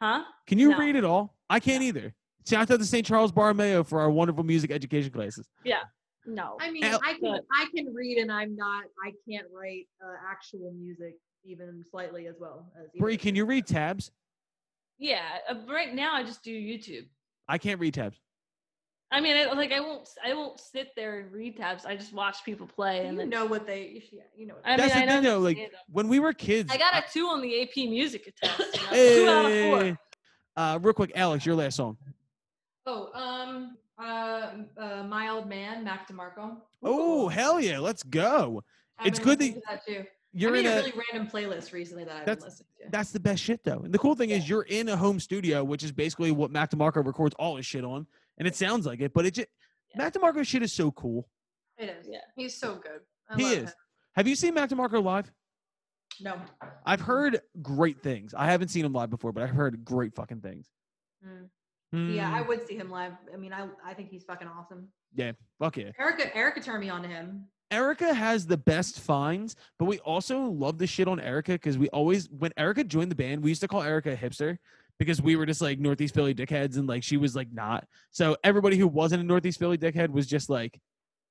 huh 0.01 0.23
Can 0.45 0.59
you 0.59 0.71
no. 0.71 0.77
read 0.77 0.97
it 0.97 1.05
all? 1.05 1.35
I 1.49 1.61
can't 1.61 1.81
No. 1.81 1.87
either. 1.87 2.13
Shout 2.45 2.69
out 2.69 2.79
to 2.79 2.85
St. 2.85 3.05
Charles 3.05 3.31
Borromeo 3.31 3.83
for 3.85 4.01
our 4.01 4.09
wonderful 4.11 4.43
music 4.43 4.71
education 4.71 5.11
classes. 5.11 5.47
Yeah. 5.63 5.83
No 6.25 6.57
I 6.59 6.69
mean, 6.69 6.83
Al- 6.83 6.99
I 7.05 7.13
can 7.13 7.21
but- 7.31 7.45
I 7.53 7.65
can 7.73 7.93
read 7.93 8.17
and 8.17 8.29
I'm 8.29 8.57
not 8.57 8.83
I 9.05 9.13
can't 9.29 9.47
write 9.53 9.87
uh, 10.03 10.17
actual 10.29 10.73
music 10.73 11.15
even 11.45 11.81
slightly 11.89 12.27
as 12.27 12.35
well 12.41 12.69
as 12.77 12.87
Brie, 12.99 13.15
can 13.15 13.35
you 13.35 13.45
read 13.45 13.65
tabs? 13.65 14.11
Yeah 15.01 15.39
uh, 15.49 15.55
right 15.67 15.93
now 15.93 16.13
I 16.13 16.23
just 16.23 16.43
do 16.43 16.51
YouTube 16.53 17.07
I 17.49 17.57
can't 17.57 17.79
read 17.81 17.93
tabs. 17.95 18.17
I 19.11 19.19
mean 19.19 19.35
I, 19.35 19.51
like 19.51 19.73
I 19.73 19.81
won't 19.81 20.07
I 20.23 20.33
won't 20.33 20.57
sit 20.59 20.89
there 20.95 21.19
and 21.19 21.31
read 21.33 21.57
tabs 21.57 21.85
I 21.85 21.97
just 21.97 22.13
watch 22.13 22.45
people 22.45 22.65
play 22.67 22.99
and 23.07 23.13
You 23.13 23.17
then 23.19 23.29
know 23.29 23.45
what 23.45 23.67
they 23.67 23.87
you 23.87 24.01
yeah, 24.13 24.21
you 24.37 24.47
know 24.47 24.53
what 24.53 24.65
I 24.65 24.77
That's 24.77 24.95
mean, 24.95 25.05
the 25.07 25.11
I 25.11 25.15
thing, 25.15 25.23
though. 25.23 25.39
Like 25.39 25.57
them. 25.57 25.69
when 25.91 26.07
we 26.07 26.19
were 26.19 26.31
kids, 26.31 26.71
I 26.71 26.77
got 26.77 26.93
a 26.95 27.03
two 27.11 27.25
on 27.27 27.41
the 27.41 27.61
AP 27.63 27.75
music 27.89 28.33
test. 28.41 28.59
you 28.93 29.25
know, 29.25 29.25
Two 29.25 29.29
out 29.29 29.51
of 29.51 29.85
four. 29.85 29.99
Uh, 30.55 30.79
real 30.81 30.93
quick, 30.93 31.11
Alex, 31.15 31.45
your 31.45 31.55
last 31.55 31.75
song. 31.77 31.97
Oh, 32.85 33.09
um, 33.13 33.77
uh, 34.01 34.51
uh, 34.77 35.03
my 35.03 35.29
old 35.29 35.47
man, 35.47 35.83
Mac 35.83 36.07
DeMarco. 36.09 36.57
Oh, 36.83 37.27
hell 37.27 37.59
yeah, 37.59 37.79
let's 37.79 38.03
go. 38.03 38.63
I've 38.97 39.07
it's 39.07 39.19
good 39.19 39.39
listening 39.39 39.61
to 39.61 39.67
that 39.69 39.85
too. 39.85 40.03
You're 40.33 40.55
I 40.55 40.59
in 40.59 40.63
made 40.65 40.69
a. 40.69 40.73
a, 40.73 40.83
really 40.83 40.93
random 41.11 41.31
playlist 41.31 41.73
recently 41.73 42.03
that 42.05 42.15
I've 42.15 42.25
That's- 42.25 42.43
been 42.43 42.49
listening 42.49 42.67
to. 42.85 42.89
that's 42.91 43.11
the 43.11 43.19
best 43.19 43.41
shit 43.43 43.63
though. 43.63 43.79
And 43.79 43.93
the 43.93 43.99
cool 43.99 44.15
thing 44.15 44.29
is 44.29 44.47
you're 44.49 44.63
in 44.63 44.87
a 44.89 44.95
home 44.97 45.19
studio, 45.19 45.63
which 45.63 45.83
is 45.83 45.91
basically 45.91 46.31
what 46.31 46.51
Mac 46.51 46.71
DeMarco 46.71 47.05
records 47.05 47.35
all 47.37 47.57
his 47.57 47.65
shit 47.65 47.83
on, 47.83 48.07
and 48.37 48.47
it 48.47 48.55
sounds 48.55 48.85
like 48.85 49.01
it. 49.01 49.13
But 49.13 49.25
it 49.25 49.33
just 49.35 49.47
Yeah. 49.91 49.97
Mac 50.03 50.13
DeMarco 50.13 50.45
shit 50.45 50.63
is 50.63 50.71
so 50.73 50.91
cool. 50.91 51.27
It 51.77 51.89
is. 51.89 52.07
Yeah. 52.09 52.19
He's 52.35 52.57
so 52.57 52.75
good. 52.75 53.01
I 53.29 53.35
He 53.35 53.43
love 53.43 53.53
is. 53.53 53.63
him. 53.69 53.75
Have 54.15 54.27
you 54.27 54.35
seen 54.35 54.53
Mac 54.53 54.69
DeMarco 54.69 55.03
live? 55.03 55.31
No. 56.19 56.39
I've 56.85 57.01
heard 57.01 57.41
great 57.61 58.01
things. 58.03 58.33
I 58.33 58.45
haven't 58.45 58.67
seen 58.67 58.85
him 58.85 58.93
live 58.93 59.09
before, 59.09 59.31
but 59.31 59.43
I've 59.43 59.49
heard 59.49 59.83
great 59.83 60.13
fucking 60.15 60.41
things. 60.41 60.69
Mm. 61.25 62.15
Yeah, 62.15 62.33
I 62.33 62.41
Mm, 62.43 62.47
would 62.47 62.67
see 62.67 62.75
him 62.77 62.89
live. 62.89 63.13
I 63.33 63.37
mean, 63.37 63.51
I 63.53 63.67
I 63.83 63.93
think 63.93 64.09
he's 64.09 64.23
fucking 64.23 64.47
awesome. 64.47 64.87
Yeah, 65.13 65.33
fuck 65.59 65.75
yeah. 65.77 65.91
Erica 65.99 66.33
Erica 66.35 66.61
turned 66.61 66.79
me 66.81 66.89
on 66.89 67.01
to 67.03 67.07
him. 67.09 67.47
Erica 67.71 68.13
has 68.13 68.45
the 68.45 68.57
best 68.57 68.99
finds, 68.99 69.55
but 69.79 69.85
we 69.85 69.99
also 69.99 70.41
love 70.41 70.77
the 70.77 70.87
shit 70.87 71.07
on 71.07 71.19
Erica 71.19 71.53
because 71.53 71.77
we 71.77 71.87
always, 71.89 72.29
when 72.29 72.51
Erica 72.57 72.83
joined 72.83 73.09
the 73.11 73.15
band, 73.15 73.41
we 73.41 73.49
used 73.49 73.61
to 73.61 73.67
call 73.67 73.81
Erica 73.81 74.11
a 74.11 74.17
hipster 74.17 74.57
because 74.99 75.21
we 75.21 75.35
were 75.35 75.45
just 75.45 75.61
like 75.61 75.79
Northeast 75.79 76.13
Philly 76.13 76.35
dickheads 76.35 76.77
and 76.77 76.87
like 76.87 77.01
she 77.03 77.17
was 77.17 77.35
like 77.35 77.47
not. 77.51 77.87
So 78.11 78.37
everybody 78.43 78.77
who 78.77 78.87
wasn't 78.87 79.23
a 79.23 79.25
Northeast 79.25 79.57
Philly 79.57 79.77
dickhead 79.77 80.09
was 80.09 80.27
just 80.27 80.49
like, 80.49 80.79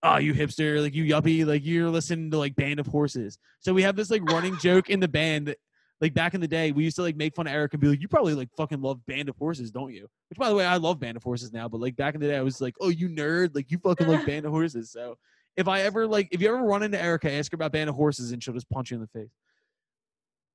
oh, 0.03 0.17
you 0.17 0.33
hipster, 0.33 0.81
like 0.81 0.95
you 0.95 1.05
yuppie, 1.05 1.47
like 1.47 1.65
you're 1.65 1.91
listening 1.91 2.31
to 2.31 2.39
like 2.39 2.57
Band 2.57 2.81
of 2.81 2.87
Horses. 2.87 3.39
So 3.61 3.75
we 3.75 3.83
have 3.83 3.97
this 3.97 4.11
like 4.11 4.25
running 4.25 4.57
joke 4.59 4.89
in 4.89 4.99
the 4.99 5.09
band 5.09 5.49
that 5.49 5.59
Like 6.01 6.15
back 6.15 6.33
in 6.33 6.41
the 6.41 6.49
day, 6.49 6.73
we 6.73 6.85
used 6.85 6.97
to 6.97 7.03
like 7.03 7.17
make 7.17 7.35
fun 7.35 7.47
of 7.47 7.53
Eric 7.53 7.75
and 7.75 7.81
be 7.81 7.89
like, 7.89 8.01
"You 8.01 8.09
probably 8.09 8.35
like 8.35 8.49
fucking 8.57 8.81
love 8.81 9.05
Band 9.07 9.29
of 9.29 9.37
Horses, 9.37 9.71
don't 9.71 9.93
you?" 9.93 10.09
Which, 10.31 10.39
by 10.39 10.49
the 10.49 10.55
way, 10.55 10.65
I 10.65 10.79
love 10.79 10.99
Band 10.99 11.19
of 11.19 11.23
Horses 11.23 11.53
now, 11.53 11.69
but 11.69 11.81
like 11.81 11.95
back 11.97 12.15
in 12.15 12.21
the 12.21 12.29
day, 12.29 12.39
I 12.39 12.43
was 12.43 12.61
like, 12.61 12.75
"Oh, 12.81 12.89
you 12.89 13.09
nerd! 13.11 13.55
Like 13.55 13.71
you 13.71 13.79
fucking 13.79 14.09
like 14.09 14.25
Band 14.27 14.47
of 14.47 14.53
Horses." 14.53 14.91
So 14.91 15.19
if 15.61 15.69
I 15.69 15.83
ever 15.83 16.07
like, 16.07 16.29
if 16.33 16.41
you 16.41 16.49
ever 16.49 16.63
run 16.65 16.83
into 16.83 17.01
Erica, 17.01 17.31
ask 17.31 17.53
her 17.53 17.57
about 17.57 17.73
Band 17.73 17.89
of 17.91 17.97
Horses, 17.97 18.33
and 18.33 18.43
she'll 18.43 18.55
just 18.55 18.69
punch 18.71 18.91
you 18.91 18.97
in 18.97 19.01
the 19.03 19.09
face. 19.09 19.31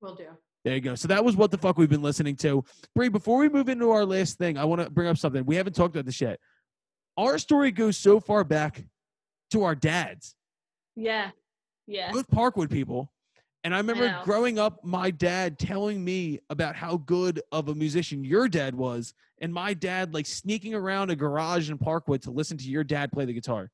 Will 0.02 0.16
do. 0.16 0.26
There 0.64 0.74
you 0.74 0.82
go. 0.82 0.96
So 0.96 1.08
that 1.08 1.24
was 1.24 1.36
what 1.36 1.52
the 1.52 1.58
fuck 1.58 1.78
we've 1.78 1.90
been 1.90 2.02
listening 2.02 2.36
to. 2.38 2.64
Bree, 2.96 3.10
before 3.10 3.38
we 3.38 3.50
move 3.50 3.70
into 3.70 3.92
our 3.92 4.04
last 4.04 4.38
thing, 4.38 4.58
I 4.58 4.66
want 4.66 4.82
to 4.82 4.90
bring 4.90 5.08
up 5.08 5.18
something. 5.18 5.46
We 5.46 5.56
haven't 5.56 5.74
talked 5.74 5.96
about 5.96 6.06
this 6.06 6.20
yet. 6.20 6.40
Our 7.18 7.38
story 7.38 7.72
goes 7.72 7.98
so 7.98 8.20
far 8.20 8.44
back 8.44 8.84
to 9.52 9.64
our 9.64 9.76
dads, 9.76 10.36
Yeah. 10.96 11.30
Yeah. 11.88 12.12
both 12.12 12.28
Parkwood 12.30 12.72
people. 12.72 13.12
And 13.64 13.74
I 13.74 13.78
remember 13.78 14.08
know. 14.08 14.22
growing 14.24 14.60
up, 14.60 14.84
my 14.84 15.12
dad 15.12 15.58
telling 15.58 16.04
me 16.04 16.40
about 16.50 16.76
how 16.76 16.98
good 16.98 17.42
of 17.52 17.70
a 17.70 17.76
musician 17.76 18.24
your 18.24 18.48
dad 18.48 18.76
was, 18.76 19.14
and 19.40 19.54
my 19.54 19.74
dad 19.74 20.14
like 20.14 20.26
sneaking 20.26 20.74
around 20.74 21.10
a 21.12 21.16
garage 21.16 21.70
in 21.70 21.78
Parkwood 21.78 22.22
to 22.24 22.32
listen 22.32 22.58
to 22.58 22.64
your 22.70 22.84
dad 22.84 23.12
play 23.12 23.26
the 23.26 23.34
guitar. 23.34 23.70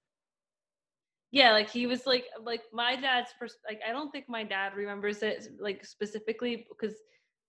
Yeah, 1.31 1.53
like 1.53 1.69
he 1.69 1.87
was 1.87 2.05
like 2.05 2.25
like 2.43 2.61
my 2.73 2.95
dad's 2.95 3.31
pers- 3.39 3.57
like 3.67 3.79
I 3.87 3.91
don't 3.91 4.11
think 4.11 4.25
my 4.27 4.43
dad 4.43 4.75
remembers 4.75 5.23
it 5.23 5.47
like 5.59 5.85
specifically 5.85 6.67
because 6.69 6.95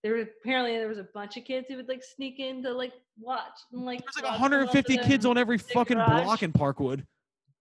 there 0.03 0.13
were 0.13 0.21
apparently 0.21 0.77
there 0.79 0.89
was 0.89 0.99
a 0.99 1.09
bunch 1.15 1.37
of 1.37 1.45
kids 1.45 1.67
who 1.69 1.77
would 1.77 1.89
like 1.89 2.03
sneak 2.03 2.39
in 2.39 2.63
to 2.63 2.73
like 2.73 2.93
watch 3.19 3.59
and 3.73 3.85
like 3.85 4.01
There's 4.01 4.25
like 4.25 4.41
watch 4.41 4.51
them 4.51 4.61
up 4.61 4.73
150 4.75 4.99
kids 4.99 5.27
on 5.27 5.37
every 5.37 5.59
fucking 5.59 5.97
garage. 5.97 6.25
block 6.25 6.43
in 6.43 6.53
Parkwood. 6.53 7.05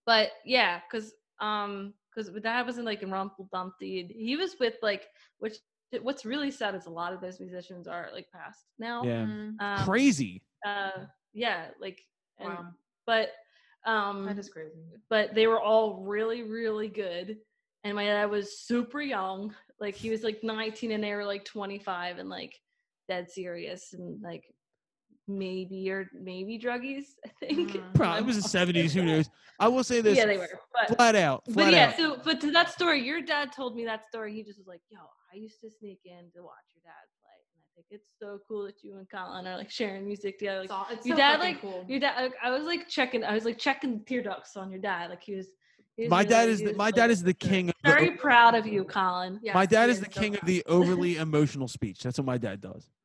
But 0.05 0.30
yeah, 0.45 0.80
because 0.89 1.13
um 1.39 1.93
because 2.13 2.30
dad 2.41 2.65
wasn't 2.65 2.86
like 2.86 3.01
in 3.01 3.09
Rumpel 3.09 3.49
Dumpty. 3.51 4.13
He 4.15 4.36
was 4.36 4.55
with 4.59 4.76
like 4.84 5.07
which 5.39 5.55
what's 6.01 6.24
really 6.24 6.51
sad 6.51 6.76
is 6.76 6.86
a 6.86 6.89
lot 6.89 7.13
of 7.13 7.22
those 7.22 7.39
musicians 7.39 7.88
are 7.88 8.09
like 8.13 8.28
passed 8.32 8.65
now. 8.80 9.03
Yeah, 9.03 9.26
Mm, 9.26 9.59
Um, 9.59 9.86
crazy. 9.86 10.43
Uh, 10.65 11.05
yeah, 11.34 11.67
like 11.80 11.99
and, 12.38 12.49
wow. 12.49 12.65
but 13.07 13.30
um 13.86 14.26
That 14.26 14.38
is 14.38 14.50
crazy. 14.50 14.78
but 15.10 15.34
they 15.34 15.48
were 15.48 15.60
all 15.62 16.04
really 16.04 16.44
really 16.44 16.88
good 16.88 17.38
and 17.84 17.96
my 17.96 18.06
dad 18.06 18.26
was 18.30 18.60
super 18.60 19.02
young 19.02 19.54
like 19.80 19.96
he 19.96 20.10
was 20.12 20.24
like 20.24 20.44
19 20.44 20.92
and 20.92 21.04
they 21.04 21.14
were 21.16 21.26
like 21.26 21.44
25 21.46 22.20
and 22.20 22.30
like 22.30 22.54
dead 23.10 23.30
serious 23.32 23.94
and 23.94 24.22
like 24.22 24.44
maybe 25.28 25.90
or 25.90 26.08
maybe 26.14 26.60
druggies 26.60 27.06
i 27.26 27.30
think 27.40 27.72
Mhm. 27.72 27.94
Probably 27.94 28.20
it 28.20 28.26
was 28.26 28.42
the 28.42 28.50
70s. 28.58 28.94
Who 28.94 29.04
knows? 29.04 29.30
I 29.60 29.68
will 29.68 29.84
say 29.84 30.02
this 30.02 30.18
yeah 30.18 30.26
they 30.26 30.38
were 30.38 30.50
but 30.74 30.96
flat 30.98 31.16
out. 31.16 31.44
but 31.50 31.72
yeah 31.72 31.88
out. 31.90 31.98
so 31.98 32.18
but 32.24 32.42
to 32.42 32.52
that 32.52 32.70
story 32.72 33.02
your 33.04 33.22
dad 33.22 33.52
told 33.52 33.76
me 33.76 33.86
that 33.86 34.06
story 34.06 34.34
he 34.34 34.44
just 34.44 34.58
was 34.60 34.68
like 34.68 34.82
yo 34.90 35.00
i 35.32 35.36
used 35.38 35.60
to 35.62 35.70
sneak 35.70 36.00
in 36.06 36.30
to 36.36 36.42
watch 36.44 36.68
your 36.76 36.84
dad 36.84 37.06
play 37.90 37.96
and 37.98 38.02
i 38.02 38.02
think 38.02 38.02
it's 38.02 38.10
so 38.20 38.40
cool 38.48 38.66
that 38.66 38.84
you 38.84 38.98
and 38.98 39.10
colin 39.10 39.48
are 39.48 39.58
like 39.58 39.72
sharing 39.72 40.06
music 40.06 40.40
together 40.40 40.60
like 40.62 40.70
It's, 40.90 41.00
it's 41.00 41.06
your 41.08 41.16
so 41.16 41.22
dad, 41.22 41.40
like, 41.40 41.62
cool. 41.62 41.86
your 41.88 42.00
dad 42.00 42.22
like, 42.22 42.34
i 42.44 42.50
was 42.50 42.66
like 42.66 42.88
checking 42.88 43.24
i 43.24 43.34
was 43.34 43.46
like 43.46 43.58
checking 43.58 43.98
the 44.00 44.04
tear 44.06 44.24
ducts 44.24 44.56
on 44.58 44.72
your 44.72 44.80
dad 44.82 45.10
like 45.10 45.24
he 45.24 45.36
was 45.36 45.48
he 45.98 46.04
was 46.04 46.10
My 46.10 46.24
dad 46.24 46.48
is 46.48 46.60
the, 46.62 46.74
my 46.74 46.86
like, 46.86 46.96
dad 46.96 47.12
is 47.12 47.22
the 47.22 47.34
king 47.34 47.70
of 47.70 47.76
the, 47.84 47.92
very 47.92 48.12
proud 48.12 48.56
of 48.56 48.66
you 48.66 48.84
colin 48.86 49.40
Yes, 49.44 49.54
my 49.54 49.66
dad 49.66 49.88
he 49.88 49.92
is 49.92 50.00
the 50.00 50.12
so 50.12 50.22
king 50.22 50.36
of 50.36 50.42
the 50.46 50.64
overly 50.66 51.18
emotional 51.18 51.68
speech. 51.68 52.02
That's 52.02 52.18
what 52.18 52.26
my 52.26 52.38
dad 52.38 52.62
does. 52.62 52.90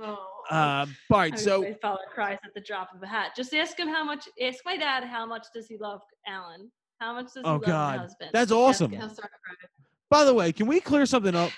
Oh. 0.00 0.18
Um, 0.50 0.96
all 1.10 1.18
right, 1.18 1.32
I 1.32 1.36
so 1.36 1.62
my 1.62 1.74
father 1.82 2.02
cries 2.14 2.38
at 2.44 2.54
the 2.54 2.60
drop 2.60 2.94
of 2.94 3.02
a 3.02 3.06
hat. 3.06 3.32
Just 3.36 3.54
ask 3.54 3.78
him 3.78 3.88
how 3.88 4.04
much. 4.04 4.28
Ask 4.40 4.58
my 4.64 4.76
dad 4.76 5.04
how 5.04 5.26
much 5.26 5.46
does 5.52 5.66
he 5.66 5.76
love 5.76 6.02
Alan? 6.26 6.70
How 7.00 7.14
much 7.14 7.26
does 7.26 7.42
he 7.42 7.42
Oh, 7.44 7.52
love 7.54 7.64
God. 7.64 7.96
my 7.96 8.02
husband? 8.02 8.30
That's 8.32 8.52
awesome. 8.52 8.92
him. 8.92 9.00
He'll 9.00 9.10
start 9.10 9.30
crying. 9.44 9.70
by 10.08 10.24
the 10.24 10.32
way, 10.34 10.52
can 10.52 10.66
we 10.66 10.78
clear 10.80 11.04
something 11.04 11.34
up? 11.34 11.50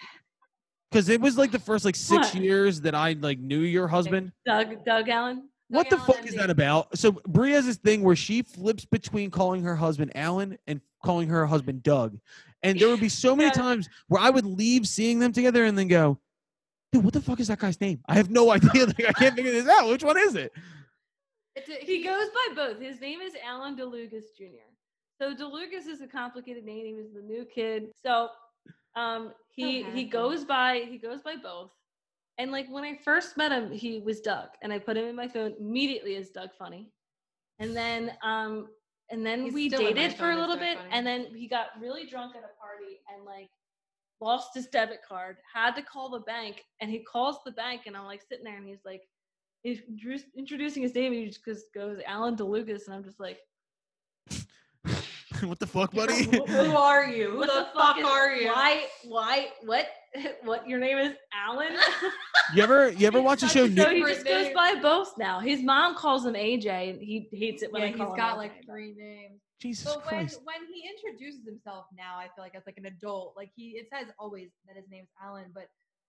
Because 0.90 1.08
it 1.08 1.20
was 1.20 1.36
like 1.36 1.50
the 1.50 1.58
first 1.58 1.84
like 1.84 1.96
six 1.96 2.32
What? 2.32 2.42
years 2.42 2.80
that 2.82 2.94
I 2.94 3.12
like 3.20 3.38
knew 3.38 3.60
your 3.60 3.88
husband. 3.88 4.32
Doug, 4.46 4.84
Doug 4.84 5.08
Allen. 5.08 5.48
What 5.68 5.90
the 5.90 5.96
Allen 5.96 6.06
fuck 6.06 6.18
and 6.20 6.28
is 6.28 6.34
that 6.36 6.48
about? 6.48 6.96
So 6.96 7.12
Brie 7.12 7.52
has 7.52 7.66
this 7.66 7.76
thing 7.76 8.02
where 8.02 8.16
she 8.16 8.40
flips 8.42 8.86
between 8.86 9.30
calling 9.30 9.62
her 9.64 9.76
husband 9.76 10.12
Alan 10.14 10.56
and 10.66 10.80
calling 11.04 11.28
her 11.28 11.46
husband 11.46 11.82
Doug. 11.82 12.18
And 12.62 12.80
there 12.80 12.88
would 12.88 13.00
be 13.00 13.10
so 13.10 13.36
many 13.36 13.48
Yeah. 13.54 13.62
times 13.62 13.88
where 14.08 14.20
I 14.22 14.30
would 14.30 14.46
leave 14.46 14.88
seeing 14.88 15.18
them 15.18 15.32
together 15.32 15.64
and 15.66 15.76
then 15.76 15.88
go, 15.88 16.18
dude, 16.90 17.04
what 17.04 17.12
the 17.12 17.20
fuck 17.20 17.38
is 17.38 17.48
that 17.48 17.58
guy's 17.58 17.80
name? 17.82 18.00
I 18.08 18.14
have 18.14 18.30
no 18.30 18.50
idea. 18.52 18.86
Like, 18.86 19.04
I 19.08 19.12
can't 19.12 19.36
figure 19.36 19.52
this 19.52 19.68
out. 19.68 19.88
Which 19.88 20.02
one 20.02 20.16
is 20.18 20.34
it? 20.36 20.52
He 21.82 22.02
goes 22.02 22.28
by 22.30 22.54
both. 22.54 22.80
His 22.80 23.00
name 23.00 23.20
is 23.20 23.34
Alan 23.44 23.76
DeLugas 23.76 24.34
Jr. 24.36 24.64
So 25.20 25.34
DeLugas 25.34 25.86
is 25.88 26.00
a 26.00 26.06
complicated 26.06 26.64
name. 26.64 26.86
He 26.86 26.94
was 26.94 27.12
the 27.12 27.20
new 27.20 27.44
kid. 27.44 27.88
So 28.02 28.28
um 28.96 29.32
he 29.48 29.82
he 29.94 30.04
goes 30.04 30.44
by 30.44 30.86
he 30.88 30.98
goes 30.98 31.20
by 31.22 31.36
both. 31.36 31.70
And 32.38 32.52
like 32.52 32.68
when 32.70 32.84
I 32.84 32.96
first 33.04 33.36
met 33.36 33.50
him, 33.50 33.72
he 33.72 33.98
was 33.98 34.20
Doug, 34.20 34.48
and 34.62 34.72
I 34.72 34.78
put 34.78 34.96
him 34.96 35.06
in 35.06 35.16
my 35.16 35.26
phone 35.26 35.54
immediately 35.58 36.14
as 36.16 36.30
Doug 36.30 36.50
Funnie. 36.58 36.90
And 37.58 37.76
then 37.76 38.12
um 38.22 38.68
and 39.10 39.24
then 39.24 39.42
He's 39.44 39.54
we 39.54 39.68
still 39.68 39.80
in 39.80 39.86
my 39.86 39.92
dated 39.92 40.16
for 40.16 40.30
a 40.30 40.36
little 40.36 40.56
bit, 40.56 40.78
Funnie. 40.78 40.90
and 40.92 41.06
then 41.06 41.26
he 41.34 41.48
got 41.48 41.68
really 41.80 42.06
drunk 42.06 42.36
at 42.36 42.42
a 42.42 42.54
party 42.60 43.00
and 43.12 43.24
like 43.24 43.48
lost 44.20 44.50
his 44.54 44.66
debit 44.66 45.00
card, 45.06 45.36
had 45.52 45.74
to 45.76 45.82
call 45.82 46.10
the 46.10 46.20
bank, 46.20 46.64
and 46.80 46.90
he 46.90 47.00
calls 47.00 47.38
the 47.44 47.52
bank, 47.52 47.82
and 47.86 47.96
I'm 47.96 48.04
like 48.04 48.22
sitting 48.22 48.44
there, 48.44 48.56
and 48.56 48.66
he's 48.66 48.84
like, 48.84 49.02
he's 49.62 49.80
introducing 50.36 50.82
his 50.82 50.94
name, 50.94 51.12
and 51.12 51.22
he 51.22 51.26
just 51.26 51.44
goes, 51.44 51.64
goes 51.74 51.98
Alan 52.06 52.36
DeLucas, 52.36 52.86
and 52.86 52.94
I'm 52.96 53.04
just 53.04 53.20
like, 53.20 53.38
what 55.44 55.58
the 55.58 55.66
fuck, 55.66 55.92
buddy? 55.92 56.24
Who 56.24 56.44
who 56.44 56.76
are 56.76 57.06
you? 57.06 57.30
Who 57.30 57.38
what 57.38 57.46
the, 57.48 57.68
fuck 57.78 57.98
is- 57.98 58.04
are 58.04 58.34
you? 58.34 58.46
Why? 58.48 58.84
Why? 59.04 59.48
What? 59.64 59.86
What? 60.42 60.66
Your 60.66 60.78
name 60.78 60.96
is 60.98 61.12
Alan? 61.34 61.76
you 62.54 62.62
ever 62.62 62.90
you 62.90 63.06
ever 63.06 63.20
watch 63.20 63.40
the 63.42 63.48
show? 63.48 63.66
so 63.66 63.66
New- 63.66 63.68
he 63.68 63.76
Different 64.00 64.06
just 64.06 64.24
goes 64.26 64.54
by 64.54 64.74
both 64.80 65.12
now. 65.18 65.38
His 65.38 65.62
mom 65.62 65.94
calls 65.96 66.24
him 66.24 66.32
AJ, 66.34 66.90
and 66.90 67.00
he 67.02 67.28
hates 67.32 67.62
it 67.62 67.70
when 67.72 67.82
Yeah, 67.82 67.88
I 67.88 67.90
he's 67.90 67.98
call 67.98 68.12
him 68.12 68.16
got 68.16 68.34
AJ, 68.34 68.38
like 68.38 68.52
three 68.64 68.94
names. 68.96 69.40
Jesus 69.60 69.84
But 69.84 70.06
when 70.06 70.20
Christ. 70.26 70.40
when 70.44 70.56
he 70.72 70.88
introduces 70.88 71.44
himself 71.46 71.84
now, 71.96 72.16
I 72.16 72.24
feel 72.34 72.42
like 72.44 72.54
as 72.54 72.62
like 72.66 72.78
an 72.78 72.86
adult, 72.86 73.34
like 73.36 73.50
he 73.54 73.70
it 73.76 73.88
says 73.92 74.06
always 74.18 74.48
that 74.66 74.76
his 74.76 74.86
name's 74.90 75.08
Alan, 75.22 75.50
but 75.54 75.66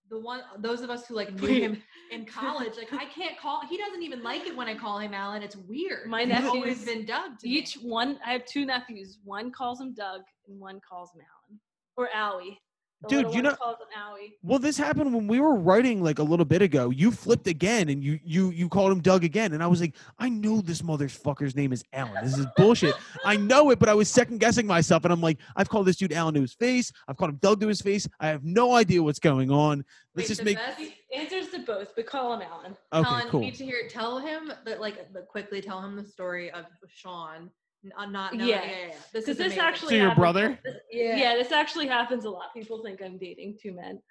the 0.09 0.19
one 0.19 0.41
those 0.59 0.81
of 0.81 0.89
us 0.89 1.05
who 1.07 1.15
like 1.15 1.33
knew 1.33 1.47
him 1.47 1.83
in 2.11 2.25
college, 2.25 2.73
like 2.77 2.91
I 2.93 3.05
can't 3.05 3.37
call 3.37 3.61
he 3.69 3.77
doesn't 3.77 4.01
even 4.01 4.23
like 4.23 4.47
it 4.47 4.55
when 4.55 4.67
I 4.67 4.75
call 4.75 4.99
him 4.99 5.13
Alan. 5.13 5.43
It's 5.43 5.55
weird. 5.55 6.07
My 6.07 6.25
He's 6.25 6.45
always 6.45 6.85
been 6.85 7.05
Doug 7.05 7.39
to 7.39 7.49
Each 7.49 7.77
me. 7.77 7.89
one, 7.89 8.19
I 8.25 8.33
have 8.33 8.45
two 8.45 8.65
nephews. 8.65 9.19
One 9.23 9.51
calls 9.51 9.79
him 9.79 9.93
Doug, 9.93 10.21
and 10.47 10.59
one 10.59 10.79
calls 10.87 11.11
him 11.13 11.21
Alan 11.21 11.59
or 11.97 12.09
Owie. 12.15 12.57
The 13.01 13.07
Dude, 13.07 13.33
you 13.33 13.41
know- 13.41 13.55
calls 13.55 13.77
him 13.79 13.87
Owie. 13.97 14.33
Well, 14.43 14.59
this 14.59 14.77
happened 14.77 15.13
when 15.13 15.25
we 15.27 15.39
were 15.39 15.55
writing 15.55 16.03
like 16.03 16.19
a 16.19 16.23
little 16.23 16.43
bit 16.45 16.61
ago. 16.61 16.89
You 16.89 17.11
flipped 17.11 17.47
again 17.47 17.87
and 17.87 18.03
you 18.03 18.19
you 18.23 18.49
you 18.49 18.67
called 18.67 18.91
him 18.91 18.99
Doug 18.99 19.23
again, 19.23 19.53
and 19.53 19.63
I 19.63 19.67
was 19.67 19.79
like, 19.79 19.95
I 20.17 20.27
know 20.27 20.59
this 20.59 20.81
motherfucker's 20.81 21.55
name 21.55 21.71
is 21.71 21.81
Alan. 21.93 22.25
This 22.25 22.37
is 22.37 22.45
bullshit. 22.57 22.95
I 23.23 23.37
know 23.37 23.69
it, 23.69 23.79
but 23.79 23.87
I 23.87 23.93
was 23.93 24.09
second 24.09 24.39
guessing 24.39 24.67
myself, 24.67 25.05
and 25.05 25.13
I'm 25.13 25.21
like, 25.21 25.37
I've 25.55 25.69
called 25.69 25.85
this 25.85 25.95
dude 25.95 26.11
Alan 26.11 26.33
to 26.33 26.41
his 26.41 26.53
face. 26.53 26.91
I've 27.07 27.15
called 27.15 27.31
him 27.31 27.37
Doug 27.37 27.61
to 27.61 27.67
his 27.67 27.81
face. 27.81 28.05
I 28.19 28.27
have 28.27 28.43
no 28.43 28.75
idea 28.75 29.01
what's 29.01 29.19
going 29.19 29.49
on. 29.49 29.85
Let's 30.15 30.27
Wait, 30.27 30.35
just 30.35 30.39
the 30.39 30.45
make 30.45 30.97
answers 31.15 31.47
to 31.51 31.59
both, 31.59 31.95
but 31.95 32.05
call 32.05 32.33
him 32.33 32.41
Alan. 32.41 32.75
okay, 32.91 33.09
Alan, 33.09 33.29
cool. 33.29 33.39
you 33.41 33.45
need 33.47 33.55
to 33.55 33.65
hear. 33.65 33.87
Tell 33.89 34.19
him 34.19 34.51
that, 34.65 34.81
like, 34.81 35.13
the, 35.13 35.21
quickly 35.21 35.61
tell 35.61 35.81
him 35.81 35.95
the 35.95 36.03
story 36.03 36.51
of 36.51 36.65
Sean. 36.87 37.49
N- 37.85 37.91
Uh, 37.97 38.05
not, 38.05 38.33
no, 38.33 38.45
Yeah. 38.45 38.63
yeah, 38.63 38.69
yeah, 38.71 38.77
yeah. 38.87 38.93
This 39.13 39.25
Because 39.25 39.29
is 39.29 39.37
this 39.37 39.45
amazing. 39.47 39.59
actually 39.61 39.89
So 39.89 39.95
your 39.95 40.09
happens- 40.09 40.19
brother? 40.19 40.59
Yeah. 40.91 41.15
yeah. 41.15 41.35
this 41.35 41.51
actually 41.51 41.87
happens 41.87 42.25
a 42.25 42.29
lot. 42.29 42.53
People 42.53 42.83
think 42.83 43.01
I'm 43.01 43.17
dating 43.17 43.57
two 43.61 43.73
men. 43.73 44.01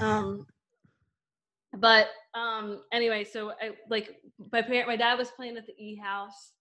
Um, 0.00 0.46
but 1.78 2.08
um, 2.34 2.82
anyway, 2.92 3.24
so 3.24 3.52
I 3.60 3.70
like 3.90 4.16
my 4.52 4.62
parent, 4.62 4.88
my 4.88 4.96
dad 4.96 5.18
was 5.18 5.30
playing 5.30 5.56
at 5.56 5.66
the 5.66 5.74
E 5.78 5.96
house. 5.96 6.52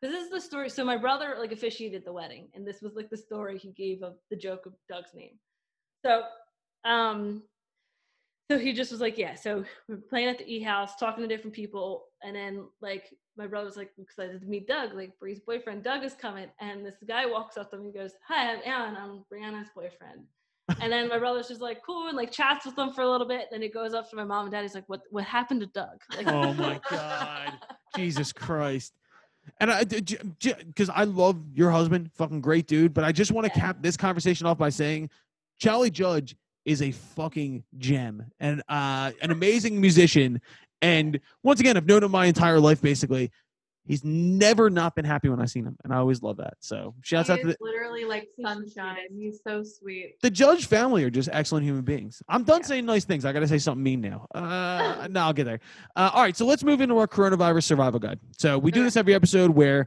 Because 0.00 0.14
this 0.16 0.24
is 0.26 0.30
the 0.32 0.40
story. 0.40 0.68
So 0.68 0.84
my 0.84 0.96
brother 0.98 1.36
like 1.38 1.52
officiated 1.52 2.04
the 2.04 2.12
wedding, 2.12 2.48
and 2.54 2.66
this 2.66 2.82
was 2.82 2.94
like 2.94 3.08
the 3.10 3.16
story 3.16 3.56
he 3.58 3.70
gave 3.72 4.02
of 4.02 4.16
the 4.30 4.36
joke 4.36 4.66
of 4.66 4.74
Doug's 4.88 5.14
name. 5.14 5.38
So, 6.04 6.24
um, 6.84 7.42
so 8.50 8.58
he 8.58 8.72
just 8.72 8.92
was 8.92 9.00
like, 9.00 9.16
yeah. 9.18 9.34
So 9.34 9.64
we're 9.88 9.96
playing 9.96 10.28
at 10.28 10.38
the 10.38 10.52
E 10.52 10.60
house, 10.62 10.96
talking 10.96 11.22
to 11.22 11.28
different 11.28 11.54
people, 11.54 12.04
and 12.22 12.36
then 12.36 12.66
like 12.80 13.04
my 13.36 13.46
brother 13.46 13.66
was 13.66 13.76
like 13.76 13.90
excited 13.98 14.40
to 14.40 14.46
meet 14.46 14.66
Doug. 14.68 14.94
Like 14.94 15.18
Bree's 15.18 15.40
boyfriend 15.40 15.82
Doug 15.82 16.04
is 16.04 16.14
coming, 16.14 16.48
and 16.60 16.84
this 16.84 16.96
guy 17.06 17.26
walks 17.26 17.56
up 17.56 17.70
to 17.70 17.76
him 17.76 17.84
and 17.86 17.94
goes, 17.94 18.12
"Hi, 18.28 18.52
I'm 18.52 18.60
Alan. 18.66 18.96
I'm 18.96 19.24
Brianna's 19.32 19.68
boyfriend." 19.74 20.24
and 20.80 20.90
then 20.90 21.08
my 21.10 21.18
brother's 21.18 21.46
just 21.48 21.60
like 21.60 21.82
cool 21.84 22.08
and 22.08 22.16
like 22.16 22.30
chats 22.32 22.64
with 22.64 22.74
them 22.74 22.90
for 22.92 23.02
a 23.02 23.10
little 23.10 23.26
bit. 23.28 23.48
Then 23.50 23.60
he 23.60 23.68
goes 23.68 23.92
up 23.92 24.08
to 24.10 24.16
my 24.16 24.24
mom 24.24 24.46
and 24.46 24.52
dad. 24.52 24.62
He's 24.62 24.74
like, 24.74 24.88
"What? 24.88 25.02
What 25.10 25.24
happened 25.24 25.60
to 25.60 25.66
Doug?" 25.66 26.00
Like, 26.16 26.26
Oh 26.26 26.52
my 26.54 26.80
god, 26.90 27.52
Jesus 27.96 28.32
Christ! 28.32 28.94
And 29.60 29.70
I, 29.70 29.84
because 29.84 30.88
I 30.88 31.04
love 31.04 31.38
your 31.54 31.70
husband, 31.70 32.10
fucking 32.14 32.40
great 32.40 32.66
dude. 32.66 32.94
But 32.94 33.04
I 33.04 33.12
just 33.12 33.30
want 33.32 33.46
to 33.46 33.52
Yeah. 33.58 33.66
cap 33.66 33.76
this 33.82 33.96
conversation 33.96 34.46
off 34.46 34.56
by 34.58 34.70
saying, 34.70 35.10
Charlie 35.58 35.90
Judge 35.90 36.34
is 36.64 36.82
a 36.82 36.90
fucking 36.92 37.64
gem 37.78 38.24
and 38.40 38.62
uh, 38.68 39.12
an 39.22 39.30
amazing 39.30 39.80
musician. 39.80 40.40
And 40.82 41.20
once 41.42 41.60
again, 41.60 41.76
I've 41.76 41.86
known 41.86 42.02
him 42.02 42.10
my 42.10 42.26
entire 42.26 42.60
life, 42.60 42.80
basically. 42.82 43.30
He's 43.86 44.02
never 44.02 44.70
not 44.70 44.96
been 44.96 45.04
happy 45.04 45.28
when 45.28 45.42
I've 45.42 45.50
seen 45.50 45.66
him, 45.66 45.76
and 45.84 45.92
I 45.92 45.98
always 45.98 46.22
love 46.22 46.38
that. 46.38 46.54
So 46.60 46.94
shouts 47.02 47.28
He 47.28 47.34
out 47.34 47.40
to 47.40 47.48
the, 47.48 47.56
literally 47.60 48.06
like 48.06 48.28
sunshine. 48.40 48.96
He's 49.14 49.40
so 49.46 49.62
sweet. 49.62 50.14
the 50.22 50.30
Judge 50.30 50.64
family 50.66 51.04
are 51.04 51.10
just 51.10 51.28
excellent 51.30 51.66
human 51.66 51.82
beings. 51.82 52.22
I'm 52.26 52.44
done 52.44 52.60
Yeah. 52.62 52.66
saying 52.66 52.86
nice 52.86 53.04
things. 53.04 53.26
I 53.26 53.32
got 53.34 53.40
to 53.40 53.48
say 53.48 53.58
something 53.58 53.82
mean 53.82 54.00
now. 54.00 54.26
Uh, 54.34 55.06
no, 55.10 55.20
I'll 55.20 55.34
get 55.34 55.44
there. 55.44 55.60
Uh, 55.94 56.10
all 56.14 56.22
right, 56.22 56.34
so 56.34 56.46
let's 56.46 56.64
move 56.64 56.80
into 56.80 56.96
our 56.96 57.06
coronavirus 57.06 57.64
survival 57.64 58.00
guide. 58.00 58.20
So 58.38 58.58
we 58.58 58.70
do 58.70 58.82
this 58.82 58.96
every 58.96 59.12
episode 59.12 59.50
where 59.50 59.86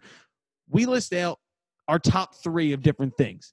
we 0.69 0.85
list 0.85 1.11
out 1.13 1.39
our 1.87 1.97
top 1.97 2.35
three 2.35 2.73
of 2.73 2.83
different 2.83 3.17
things. 3.17 3.51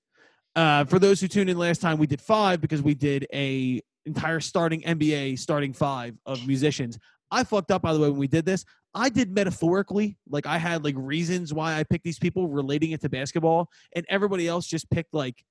Uh, 0.57 0.85
for 0.85 0.99
those 0.99 1.21
who 1.21 1.29
tuned 1.29 1.51
in 1.51 1.59
last 1.59 1.81
time, 1.81 1.99
we 1.99 2.07
did 2.07 2.21
five 2.21 2.61
because 2.61 2.83
we 2.83 2.95
did 2.95 3.27
a 3.33 3.81
entire 4.07 4.41
starting 4.41 4.83
NBA 4.83 5.39
starting 5.39 5.73
five 5.73 6.15
of 6.27 6.47
musicians. 6.47 6.99
I 7.31 7.43
fucked 7.45 7.71
up 7.71 7.83
by 7.83 7.93
the 7.93 7.99
way 7.99 8.11
when 8.11 8.19
we 8.19 8.29
did 8.29 8.45
this. 8.45 8.65
I 8.95 9.09
did 9.09 9.35
metaphorically, 9.35 10.17
like 10.29 10.47
I 10.47 10.59
had 10.59 10.85
like 10.85 10.95
reasons 10.97 11.53
why 11.53 11.75
I 11.75 11.83
picked 11.83 12.05
these 12.05 12.19
people 12.19 12.47
relating 12.49 12.93
it 12.93 13.01
to 13.01 13.09
basketball, 13.09 13.69
and 13.97 14.07
everybody 14.09 14.47
else 14.47 14.67
just 14.67 14.89
picked 14.91 15.15
like 15.15 15.43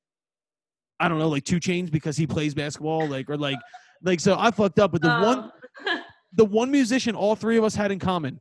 I 1.00 1.10
don't 1.10 1.20
know, 1.20 1.28
like 1.28 1.44
2 1.44 1.60
Chainz 1.60 1.92
because 1.92 2.16
he 2.16 2.26
plays 2.26 2.54
basketball, 2.54 3.08
like 3.08 3.30
or 3.30 3.36
like 3.36 3.60
like 4.02 4.22
so 4.22 4.38
I 4.40 4.52
fucked 4.52 4.80
up. 4.80 4.94
But 4.94 5.02
the 5.02 5.10
one 5.10 5.52
Oh. 5.86 6.02
the 6.34 6.46
one 6.46 6.72
musician 6.72 7.16
all 7.16 7.36
three 7.36 7.58
of 7.58 7.64
us 7.64 7.76
had 7.76 7.92
in 7.92 8.00
common 8.00 8.40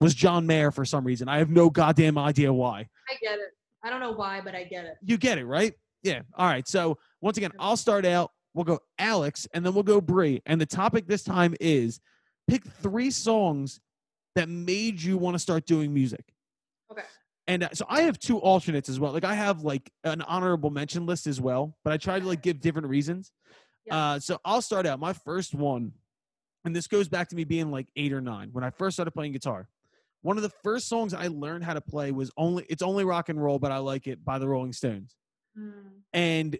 was 0.00 0.14
John 0.14 0.46
Mayer 0.46 0.70
for 0.70 0.84
some 0.84 1.04
reason. 1.04 1.28
I 1.28 1.38
have 1.38 1.50
no 1.50 1.70
goddamn 1.70 2.18
idea 2.18 2.52
why. 2.52 2.88
I 3.08 3.14
get 3.20 3.38
it. 3.38 3.52
I 3.82 3.90
don't 3.90 4.00
know 4.00 4.12
why, 4.12 4.40
but 4.40 4.54
I 4.54 4.64
get 4.64 4.84
it. 4.84 4.94
You 5.02 5.16
get 5.16 5.38
it, 5.38 5.46
right? 5.46 5.74
Yeah. 6.02 6.22
All 6.36 6.46
right. 6.46 6.66
So 6.68 6.98
once 7.20 7.36
again, 7.36 7.52
I'll 7.58 7.76
start 7.76 8.04
out. 8.04 8.30
We'll 8.54 8.64
go 8.64 8.78
Alex, 8.98 9.46
and 9.52 9.64
then 9.64 9.74
we'll 9.74 9.82
go 9.82 10.00
Bree. 10.00 10.40
And 10.46 10.60
the 10.60 10.66
topic 10.66 11.06
this 11.06 11.22
time 11.22 11.54
is 11.60 12.00
pick 12.48 12.64
three 12.64 13.10
songs 13.10 13.80
that 14.34 14.48
made 14.48 15.02
you 15.02 15.18
want 15.18 15.34
to 15.34 15.38
start 15.38 15.66
doing 15.66 15.92
music. 15.92 16.24
Okay. 16.90 17.02
And 17.48 17.64
uh, 17.64 17.68
so 17.72 17.84
I 17.88 18.02
have 18.02 18.18
two 18.18 18.38
alternates 18.38 18.88
as 18.88 18.98
well. 18.98 19.12
Like 19.12 19.24
I 19.24 19.34
have 19.34 19.62
like 19.62 19.90
an 20.04 20.22
honorable 20.22 20.70
mention 20.70 21.06
list 21.06 21.26
as 21.26 21.40
well, 21.40 21.76
but 21.84 21.92
I 21.92 21.96
try 21.96 22.18
to 22.18 22.26
like 22.26 22.42
give 22.42 22.60
different 22.60 22.88
reasons. 22.88 23.32
Yeah. 23.84 23.96
Uh, 23.96 24.20
so 24.20 24.38
I'll 24.44 24.62
start 24.62 24.86
out. 24.86 25.00
My 25.00 25.12
first 25.12 25.54
one, 25.54 25.92
and 26.64 26.74
this 26.74 26.86
goes 26.86 27.08
back 27.08 27.28
to 27.28 27.36
me 27.36 27.44
being 27.44 27.70
like 27.70 27.88
eight 27.96 28.12
or 28.12 28.20
nine 28.20 28.48
when 28.52 28.64
I 28.64 28.70
first 28.70 28.96
started 28.96 29.12
playing 29.12 29.32
guitar. 29.32 29.68
One 30.22 30.36
of 30.36 30.42
the 30.42 30.52
first 30.64 30.88
songs 30.88 31.14
I 31.14 31.28
learned 31.28 31.62
how 31.62 31.74
to 31.74 31.80
play 31.80 32.10
was 32.10 32.32
only 32.36 32.66
"It's 32.68 32.82
Only 32.82 33.04
Rock 33.04 33.28
and 33.28 33.42
Roll," 33.42 33.60
but 33.60 33.70
I 33.70 33.78
like 33.78 34.06
it 34.06 34.24
by 34.24 34.38
the 34.38 34.48
Rolling 34.48 34.72
Stones. 34.72 35.14
Mm. 35.58 36.02
And 36.12 36.58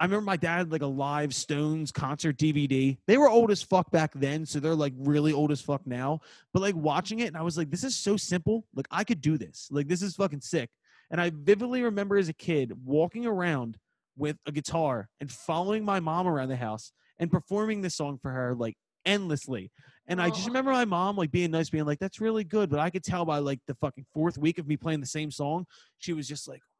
I 0.00 0.04
remember 0.04 0.24
my 0.24 0.36
dad 0.36 0.58
had 0.58 0.72
like 0.72 0.82
a 0.82 0.86
live 0.86 1.34
Stones 1.34 1.92
concert 1.92 2.36
DVD. 2.36 2.98
They 3.06 3.18
were 3.18 3.28
old 3.28 3.50
as 3.50 3.62
fuck 3.62 3.90
back 3.92 4.10
then, 4.14 4.44
so 4.44 4.58
they're 4.58 4.74
like 4.74 4.94
really 4.96 5.32
old 5.32 5.52
as 5.52 5.60
fuck 5.60 5.86
now. 5.86 6.20
But 6.52 6.60
like 6.60 6.74
watching 6.74 7.20
it, 7.20 7.28
and 7.28 7.36
I 7.36 7.42
was 7.42 7.56
like, 7.56 7.70
this 7.70 7.84
is 7.84 7.96
so 7.96 8.16
simple. 8.16 8.64
Like 8.74 8.88
I 8.90 9.04
could 9.04 9.20
do 9.20 9.38
this. 9.38 9.68
Like 9.70 9.86
this 9.86 10.02
is 10.02 10.16
fucking 10.16 10.40
sick. 10.40 10.70
And 11.10 11.20
I 11.20 11.30
vividly 11.32 11.82
remember 11.82 12.16
as 12.16 12.28
a 12.28 12.34
kid 12.34 12.72
walking 12.84 13.26
around 13.26 13.78
with 14.16 14.36
a 14.46 14.52
guitar 14.52 15.08
and 15.20 15.30
following 15.30 15.84
my 15.84 16.00
mom 16.00 16.26
around 16.26 16.48
the 16.48 16.56
house 16.56 16.92
and 17.18 17.30
performing 17.30 17.80
this 17.80 17.94
song 17.94 18.18
for 18.20 18.30
her 18.30 18.54
like 18.54 18.74
endlessly. 19.04 19.70
And 20.06 20.20
I 20.20 20.30
just 20.30 20.44
oh. 20.44 20.46
remember 20.46 20.72
my 20.72 20.84
mom 20.84 21.16
like 21.16 21.30
being 21.30 21.52
nice, 21.52 21.70
being 21.70 21.84
like, 21.84 22.00
"That's 22.00 22.20
really 22.20 22.44
good," 22.44 22.70
but 22.70 22.80
I 22.80 22.90
could 22.90 23.04
tell 23.04 23.24
by 23.24 23.38
like 23.38 23.60
the 23.68 23.74
fucking 23.76 24.06
fourth 24.12 24.36
week 24.36 24.58
of 24.58 24.66
me 24.66 24.76
playing 24.76 25.00
the 25.00 25.06
same 25.06 25.30
song, 25.30 25.66
she 25.98 26.12
was 26.12 26.26
just 26.26 26.48
like, 26.48 26.60
"Oh 26.60 26.71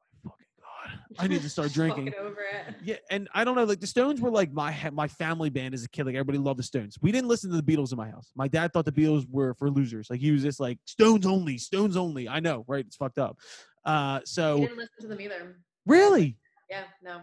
god, 0.85 0.99
I 1.19 1.27
need 1.29 1.43
to 1.43 1.49
start 1.49 1.73
drinking." 1.75 2.13
over 2.21 2.41
it. 2.41 2.75
Yeah, 2.83 2.97
and 3.11 3.29
I 3.35 3.45
don't 3.45 3.55
know, 3.57 3.65
like 3.65 3.81
the 3.81 3.87
Stones 3.87 4.21
were 4.21 4.31
like 4.31 4.53
my 4.53 4.77
my 4.93 5.09
family 5.09 5.51
band 5.51 5.75
as 5.75 5.85
a 5.85 5.89
kid. 5.89 6.07
Like 6.07 6.15
everybody 6.15 6.39
loved 6.39 6.59
the 6.59 6.63
Stones. 6.65 6.97
We 7.03 7.13
didn't 7.13 7.29
listen 7.29 7.51
to 7.51 7.61
the 7.61 7.63
Beatles 7.63 7.93
in 7.93 7.99
my 7.99 8.09
house. 8.11 8.31
My 8.35 8.49
dad 8.49 8.73
thought 8.73 8.85
the 8.85 8.93
Beatles 8.93 9.27
were 9.31 9.55
for 9.55 9.71
losers. 9.71 10.09
Like 10.11 10.21
he 10.21 10.31
was 10.31 10.43
just 10.43 10.61
like 10.61 10.79
Stones 10.85 11.27
only, 11.27 11.59
Stones 11.59 11.97
only. 11.97 12.29
I 12.29 12.41
know, 12.41 12.65
right? 12.69 12.85
It's 12.87 12.97
fucked 12.97 13.19
up. 13.19 13.39
Uh, 13.85 14.19
We 14.21 14.27
so 14.27 14.59
didn't 14.61 14.77
listen 14.79 15.01
to 15.03 15.07
them 15.09 15.21
either. 15.21 15.57
really, 15.87 16.37
Yeah, 16.71 16.85
no. 17.03 17.21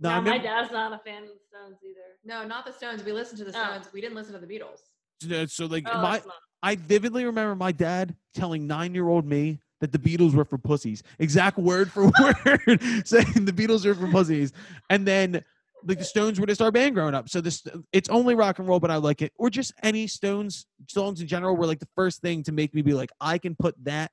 no, 0.00 0.08
I 0.10 0.14
Now, 0.14 0.20
my 0.20 0.38
dad's 0.38 0.70
not 0.72 0.92
a 0.92 0.98
fan 0.98 1.24
of 1.24 1.28
the 1.30 1.34
Stones 1.50 1.78
either. 1.84 2.00
No, 2.24 2.46
not 2.46 2.64
the 2.64 2.72
Stones. 2.72 3.02
We 3.04 3.12
listened 3.12 3.38
to 3.38 3.44
the 3.44 3.50
Oh. 3.58 3.62
Stones. 3.64 3.88
We 3.92 4.00
didn't 4.00 4.14
listen 4.14 4.32
to 4.34 4.38
the 4.38 4.46
Beatles. 4.46 4.80
so- 5.20 5.46
so 5.46 5.66
like 5.66 5.84
Oh, 5.90 6.00
my 6.00 6.22
I 6.62 6.76
vividly 6.76 7.24
remember 7.24 7.54
my 7.56 7.72
dad 7.72 8.14
telling 8.34 8.66
nine 8.66 8.94
year 8.94 9.08
old 9.08 9.24
me 9.26 9.60
that 9.80 9.92
the 9.92 9.98
Beatles 9.98 10.34
were 10.34 10.44
for 10.44 10.58
pussies. 10.58 11.02
Exact 11.18 11.58
word 11.58 11.90
for 11.90 12.04
word 12.20 12.80
saying 13.04 13.44
the 13.44 13.52
Beatles 13.52 13.84
are 13.84 13.94
for 13.94 14.08
pussies. 14.08 14.52
And 14.90 15.06
then 15.06 15.44
like 15.84 15.98
the 15.98 16.04
Stones 16.04 16.40
were 16.40 16.46
just 16.46 16.62
our 16.62 16.72
band 16.72 16.94
growing 16.94 17.14
up. 17.14 17.28
So 17.28 17.40
this 17.40 17.66
it's 17.92 18.08
only 18.08 18.34
rock 18.34 18.58
and 18.58 18.66
roll, 18.66 18.80
but 18.80 18.90
I 18.90 18.96
like 18.96 19.22
it. 19.22 19.32
Or 19.36 19.50
just 19.50 19.72
any 19.82 20.06
Stones 20.06 20.66
songs 20.88 21.20
in 21.20 21.26
general 21.26 21.56
were 21.56 21.66
like 21.66 21.78
the 21.78 21.88
first 21.94 22.20
thing 22.22 22.42
to 22.44 22.52
make 22.52 22.74
me 22.74 22.82
be 22.82 22.94
like, 22.94 23.10
I 23.20 23.38
can 23.38 23.54
put 23.54 23.74
that 23.84 24.10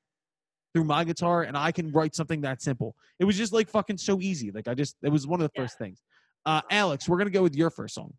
through 0.73 0.83
my 0.83 1.03
guitar 1.03 1.43
and 1.43 1.55
I 1.57 1.71
can 1.71 1.91
write 1.91 2.15
something 2.15 2.41
that 2.41 2.61
simple. 2.61 2.95
It 3.19 3.25
was 3.25 3.37
just 3.37 3.53
like 3.53 3.69
fucking 3.69 3.97
so 3.97 4.19
easy. 4.19 4.51
Like 4.51 4.67
I 4.67 4.73
just 4.73 4.95
it 5.01 5.09
was 5.09 5.25
one 5.25 5.41
of 5.41 5.47
the 5.47 5.51
Yeah. 5.55 5.63
first 5.63 5.77
things. 5.77 6.01
Uh 6.45 6.61
Alex, 6.69 7.07
we're 7.07 7.17
gonna 7.17 7.29
go 7.29 7.43
with 7.43 7.55
your 7.55 7.69
first 7.69 7.95
song. 7.95 8.13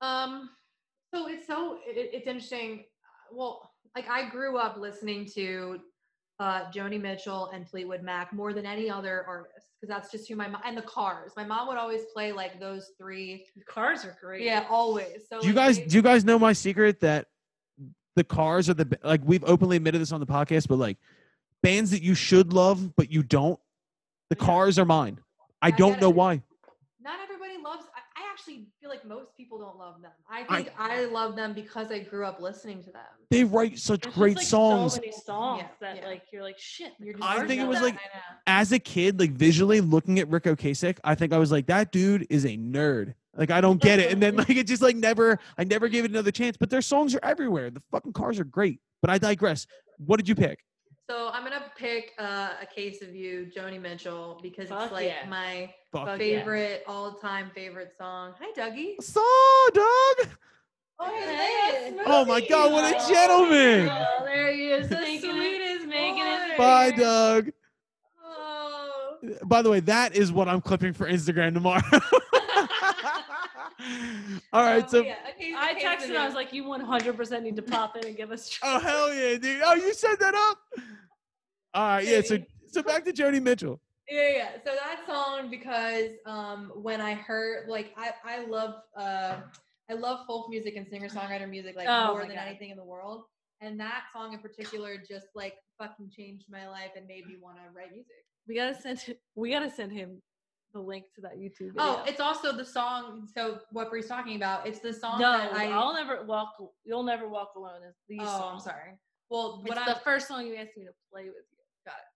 Um, 0.00 0.50
so 1.14 1.28
it's 1.28 1.46
so 1.46 1.78
it, 1.86 2.10
it's 2.12 2.26
interesting. 2.26 2.84
Well, 3.32 3.70
like 3.94 4.08
I 4.08 4.28
grew 4.30 4.56
up 4.58 4.76
listening 4.76 5.26
to 5.34 5.80
uh 6.40 6.70
Joni 6.70 7.00
Mitchell 7.00 7.50
and 7.54 7.68
Fleetwood 7.68 8.02
Mac 8.02 8.32
more 8.32 8.52
than 8.52 8.66
any 8.66 8.90
other 8.90 9.24
artist 9.28 9.68
because 9.80 9.88
that's 9.94 10.10
just 10.10 10.28
who 10.28 10.34
my 10.36 10.48
mom 10.48 10.60
and 10.64 10.76
the 10.76 10.82
Cars. 10.82 11.32
My 11.36 11.44
mom 11.44 11.68
would 11.68 11.76
always 11.76 12.02
play 12.12 12.32
like 12.32 12.58
those 12.58 12.90
three. 12.98 13.46
The 13.56 13.64
cars 13.64 14.04
are 14.04 14.16
great. 14.20 14.42
Yeah, 14.42 14.64
always. 14.68 15.22
So 15.30 15.40
Do 15.40 15.46
you 15.46 15.54
guys 15.54 15.78
they- 15.78 15.86
do 15.86 15.96
you 15.96 16.02
guys 16.02 16.24
know 16.24 16.38
my 16.38 16.52
secret 16.52 17.00
that 17.00 17.26
the 18.16 18.24
cars 18.24 18.68
are 18.70 18.74
the 18.74 18.98
like 19.04 19.20
we've 19.24 19.44
openly 19.44 19.76
admitted 19.76 20.00
this 20.00 20.12
on 20.12 20.20
the 20.20 20.26
podcast, 20.26 20.68
but 20.68 20.76
like 20.78 20.98
bands 21.62 21.90
that 21.92 22.02
you 22.02 22.14
should 22.14 22.52
love 22.52 22.94
but 22.96 23.10
you 23.12 23.22
don't, 23.22 23.58
the 24.30 24.36
Yeah. 24.38 24.44
cars 24.46 24.78
are 24.78 24.84
mine. 24.84 25.18
I 25.62 25.68
I 25.68 25.70
don't 25.70 26.00
know 26.00 26.10
it. 26.10 26.14
why. 26.16 26.42
not 27.00 27.20
everybody 27.22 27.62
loves 27.62 27.84
I, 27.94 28.22
I 28.22 28.30
actually 28.32 28.66
feel 28.84 28.90
like 28.90 29.04
most 29.06 29.34
people 29.34 29.58
don't 29.58 29.78
love 29.78 30.02
them 30.02 30.10
i 30.28 30.44
I- 30.46 30.56
think 30.56 30.72
I, 30.78 31.04
love 31.06 31.36
them 31.36 31.54
because 31.54 31.90
i 31.90 32.00
grew 32.00 32.26
up 32.26 32.38
listening 32.38 32.82
to 32.84 32.90
them 32.90 33.00
They 33.30 33.42
write 33.42 33.78
such 33.78 34.02
There's 34.02 34.12
just, 34.12 34.18
great 34.18 34.36
like, 34.36 34.46
songs. 34.46 34.94
So 34.94 35.00
many 35.00 35.12
songs 35.12 35.62
Yeah, 35.62 35.68
that 35.80 35.96
yeah. 36.02 36.06
like 36.06 36.22
you're 36.30 36.42
like 36.42 36.58
shit. 36.58 36.92
You're 37.00 37.14
I 37.22 37.46
think 37.46 37.62
it 37.62 37.66
was 37.66 37.78
that- 37.78 37.84
like- 37.84 37.98
As 38.46 38.72
a 38.72 38.78
kid, 38.78 39.18
like 39.18 39.30
visually 39.32 39.80
looking 39.80 40.18
at 40.18 40.28
Ric 40.28 40.44
Ocasek, 40.44 40.98
I 41.02 41.14
think 41.14 41.32
I 41.32 41.38
was 41.38 41.50
like, 41.50 41.66
that 41.68 41.90
dude 41.92 42.26
is 42.28 42.44
a 42.44 42.56
nerd. 42.58 43.14
Like 43.34 43.50
I 43.50 43.60
don't 43.62 43.80
get 43.80 43.98
it. 44.00 44.12
And 44.12 44.22
then 44.22 44.36
like 44.42 44.50
it 44.50 44.66
just 44.66 44.82
like 44.82 44.96
never 44.96 45.38
I 45.56 45.64
never 45.64 45.88
gave 45.88 46.04
it 46.04 46.10
another 46.10 46.30
chance. 46.30 46.56
But 46.58 46.68
their 46.68 46.82
songs 46.82 47.14
are 47.14 47.20
everywhere. 47.22 47.70
The 47.70 47.82
fucking 47.90 48.12
cars 48.12 48.38
are 48.38 48.44
great. 48.44 48.80
But 49.00 49.08
I 49.10 49.16
digress. 49.18 49.66
What 49.98 50.18
did 50.18 50.28
you 50.28 50.34
pick? 50.34 50.58
So 51.08 51.30
i'm 51.32 51.42
gonna 51.44 51.64
pick 51.76 52.12
uh, 52.18 52.50
a 52.62 52.66
case 52.66 53.02
of 53.02 53.14
you 53.14 53.50
joni 53.56 53.80
mitchell 53.80 54.38
because 54.42 54.68
Fuck 54.68 54.84
it's 54.84 54.92
like 54.92 55.06
yeah. 55.06 55.28
my 55.28 55.72
Fuck 55.92 56.06
Fuck 56.06 56.18
yeah. 56.20 56.38
favorite 56.38 56.84
all-time 56.86 57.50
favorite 57.54 57.92
song 57.98 58.34
hi 58.40 58.46
dougie 58.56 58.94
So, 59.02 59.20
Doug. 59.72 60.28
oh, 60.98 61.06
Hey, 61.06 61.94
Oh 62.06 62.24
my 62.24 62.40
God, 62.40 62.72
what 62.72 62.84
a 62.92 62.96
Oh, 62.98 63.08
gentleman. 63.08 63.88
Oh, 63.90 64.24
there 64.24 64.52
he 64.52 64.68
is. 64.70 64.88
The 64.88 64.96
sweetest 64.96 65.86
making 65.86 66.22
it. 66.24 66.56
Bye. 66.58 66.90
Doug. 66.92 67.50
oh. 68.24 69.18
By 69.44 69.62
the 69.62 69.70
way, 69.70 69.80
that 69.80 70.14
is 70.14 70.32
what 70.32 70.48
I'm 70.48 70.60
clipping 70.60 70.92
for 70.92 71.06
Instagram 71.08 71.54
tomorrow. 71.54 71.82
All 74.52 74.62
right, 74.62 74.84
Oh, 74.84 74.88
so 74.88 75.02
yeah, 75.02 75.16
a 75.28 75.38
case- 75.38 75.54
a 75.54 75.58
I 75.58 75.74
case 75.74 75.84
texted 75.84 76.04
of 76.04 76.10
him. 76.10 76.16
I 76.18 76.26
was 76.26 76.34
like, 76.34 76.52
"You 76.52 76.64
100% 76.64 77.42
need 77.42 77.56
to 77.56 77.62
pop 77.62 77.96
in 77.96 78.06
and 78.06 78.16
give 78.16 78.30
us." 78.30 78.58
oh 78.62 78.78
hell 78.78 79.12
yeah, 79.12 79.36
dude. 79.36 79.60
Oh, 79.64 79.74
you 79.74 79.92
set 79.94 80.18
that 80.20 80.34
up. 80.34 80.58
All 81.74 81.82
right, 81.86 82.06
yeah. 82.06 82.20
So 82.22 82.38
so 82.68 82.82
back 82.82 83.04
to 83.04 83.12
Joni 83.12 83.42
Mitchell. 83.42 83.80
Yeah, 84.08 84.30
yeah. 84.30 84.48
So 84.64 84.74
that 84.74 85.00
song 85.06 85.50
because 85.50 86.10
um 86.26 86.70
when 86.74 87.00
I 87.00 87.14
heard 87.14 87.68
like 87.68 87.92
I 87.96 88.12
I 88.24 88.44
love 88.46 88.74
uh 88.96 89.36
I 89.90 89.94
love 89.94 90.26
folk 90.26 90.48
music 90.50 90.76
and 90.76 90.86
singer 90.88 91.08
songwriter 91.08 91.48
music 91.48 91.74
like 91.76 91.88
Oh 91.88 92.12
more 92.12 92.22
than 92.26 92.36
God. 92.36 92.46
anything 92.48 92.70
in 92.70 92.76
the 92.76 92.84
world. 92.84 93.24
And 93.60 93.78
that 93.80 94.04
song 94.14 94.32
in 94.34 94.40
particular 94.40 94.96
just 94.96 95.26
like 95.34 95.54
fucking 95.78 96.10
changed 96.10 96.46
my 96.50 96.68
life 96.68 96.90
and 96.96 97.06
made 97.06 97.26
me 97.26 97.36
want 97.40 97.56
to 97.56 97.62
write 97.74 97.92
music. 97.92 98.12
We 98.46 98.54
gotta 98.56 98.74
send. 98.80 98.98
Him, 99.00 99.16
we 99.34 99.50
gotta 99.50 99.70
send 99.70 99.90
him 99.92 100.20
the 100.74 100.80
link 100.80 101.06
to 101.14 101.20
that 101.22 101.38
YouTube. 101.38 101.72
Video. 101.72 101.78
Oh, 101.78 102.04
it's 102.06 102.20
also 102.20 102.52
the 102.52 102.64
song. 102.64 103.26
So 103.32 103.60
what 103.70 103.88
Bree's 103.88 104.06
talking 104.06 104.36
about? 104.36 104.66
It's 104.66 104.80
the 104.80 104.92
song 104.92 105.20
no. 105.20 105.32
that 105.32 105.54
I. 105.54 105.70
I'll 105.70 105.94
never 105.94 106.24
walk. 106.24 106.54
You'll 106.84 107.04
never 107.04 107.28
walk 107.28 107.52
alone. 107.56 107.80
Is 107.88 107.94
these 108.08 108.20
oh, 108.22 108.50
I'm 108.52 108.60
sorry. 108.60 108.98
Well, 109.30 109.62
It's 109.64 109.74
what 109.74 109.86
the 109.86 110.00
first 110.04 110.28
song 110.28 110.46
you 110.46 110.56
asked 110.56 110.76
me 110.76 110.84
to 110.84 110.90
play 111.10 111.24
with 111.24 111.44
you. 111.50 111.58
Got 111.86 111.94
it. 111.94 112.14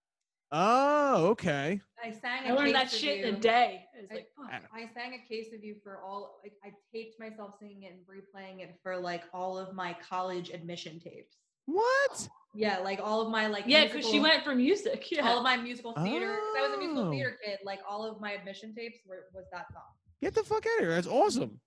Oh, 0.50 1.26
okay. 1.28 1.80
I 2.02 2.10
sang. 2.10 2.42
I 2.46 2.50
a 2.50 2.54
learned 2.54 2.74
that 2.74 2.90
Case 2.90 2.94
of 2.94 2.98
shit 2.98 3.24
in 3.24 3.34
a 3.36 3.38
day. 3.38 3.84
It's 3.98 4.10
I- 4.10 4.14
like, 4.14 4.26
fuck. 4.36 4.62
I 4.74 4.80
sang 4.92 5.14
a 5.14 5.28
case 5.28 5.52
of 5.54 5.64
you 5.64 5.76
for 5.82 6.00
all 6.04 6.40
like 6.42 6.54
I 6.64 6.70
taped 6.92 7.18
myself 7.18 7.54
singing 7.60 7.84
it 7.84 7.92
and 7.92 8.00
replaying 8.06 8.62
it 8.62 8.76
for 8.82 8.98
like 8.98 9.22
all 9.32 9.56
of 9.56 9.74
my 9.74 9.96
college 10.06 10.50
admission 10.50 11.00
tapes. 11.00 11.36
What? 11.66 12.28
Yeah, 12.54 12.78
like 12.78 12.98
all 13.02 13.20
of 13.20 13.30
my 13.30 13.46
like 13.46 13.64
yeah, 13.66 13.84
because 13.84 14.08
she 14.08 14.20
went 14.20 14.42
for 14.42 14.54
music. 14.54 15.06
Yeah. 15.12 15.28
all 15.28 15.38
of 15.38 15.42
my 15.44 15.56
musical 15.56 15.92
theater. 15.94 16.26
'cause 16.34 16.54
I 16.58 16.68
was 16.68 16.72
a 16.76 16.78
musical 16.78 17.08
Oh. 17.08 17.10
theater 17.10 17.38
kid. 17.44 17.58
Like 17.64 17.80
all 17.88 18.04
of 18.10 18.20
my 18.20 18.32
admission 18.32 18.74
tapes 18.74 18.98
were 19.06 19.26
was 19.34 19.44
that 19.52 19.66
song. 19.72 19.82
Get 20.22 20.34
the 20.34 20.42
fuck 20.42 20.64
out 20.66 20.72
of 20.78 20.80
here. 20.80 20.90
That's 20.94 21.06
awesome. 21.06 21.60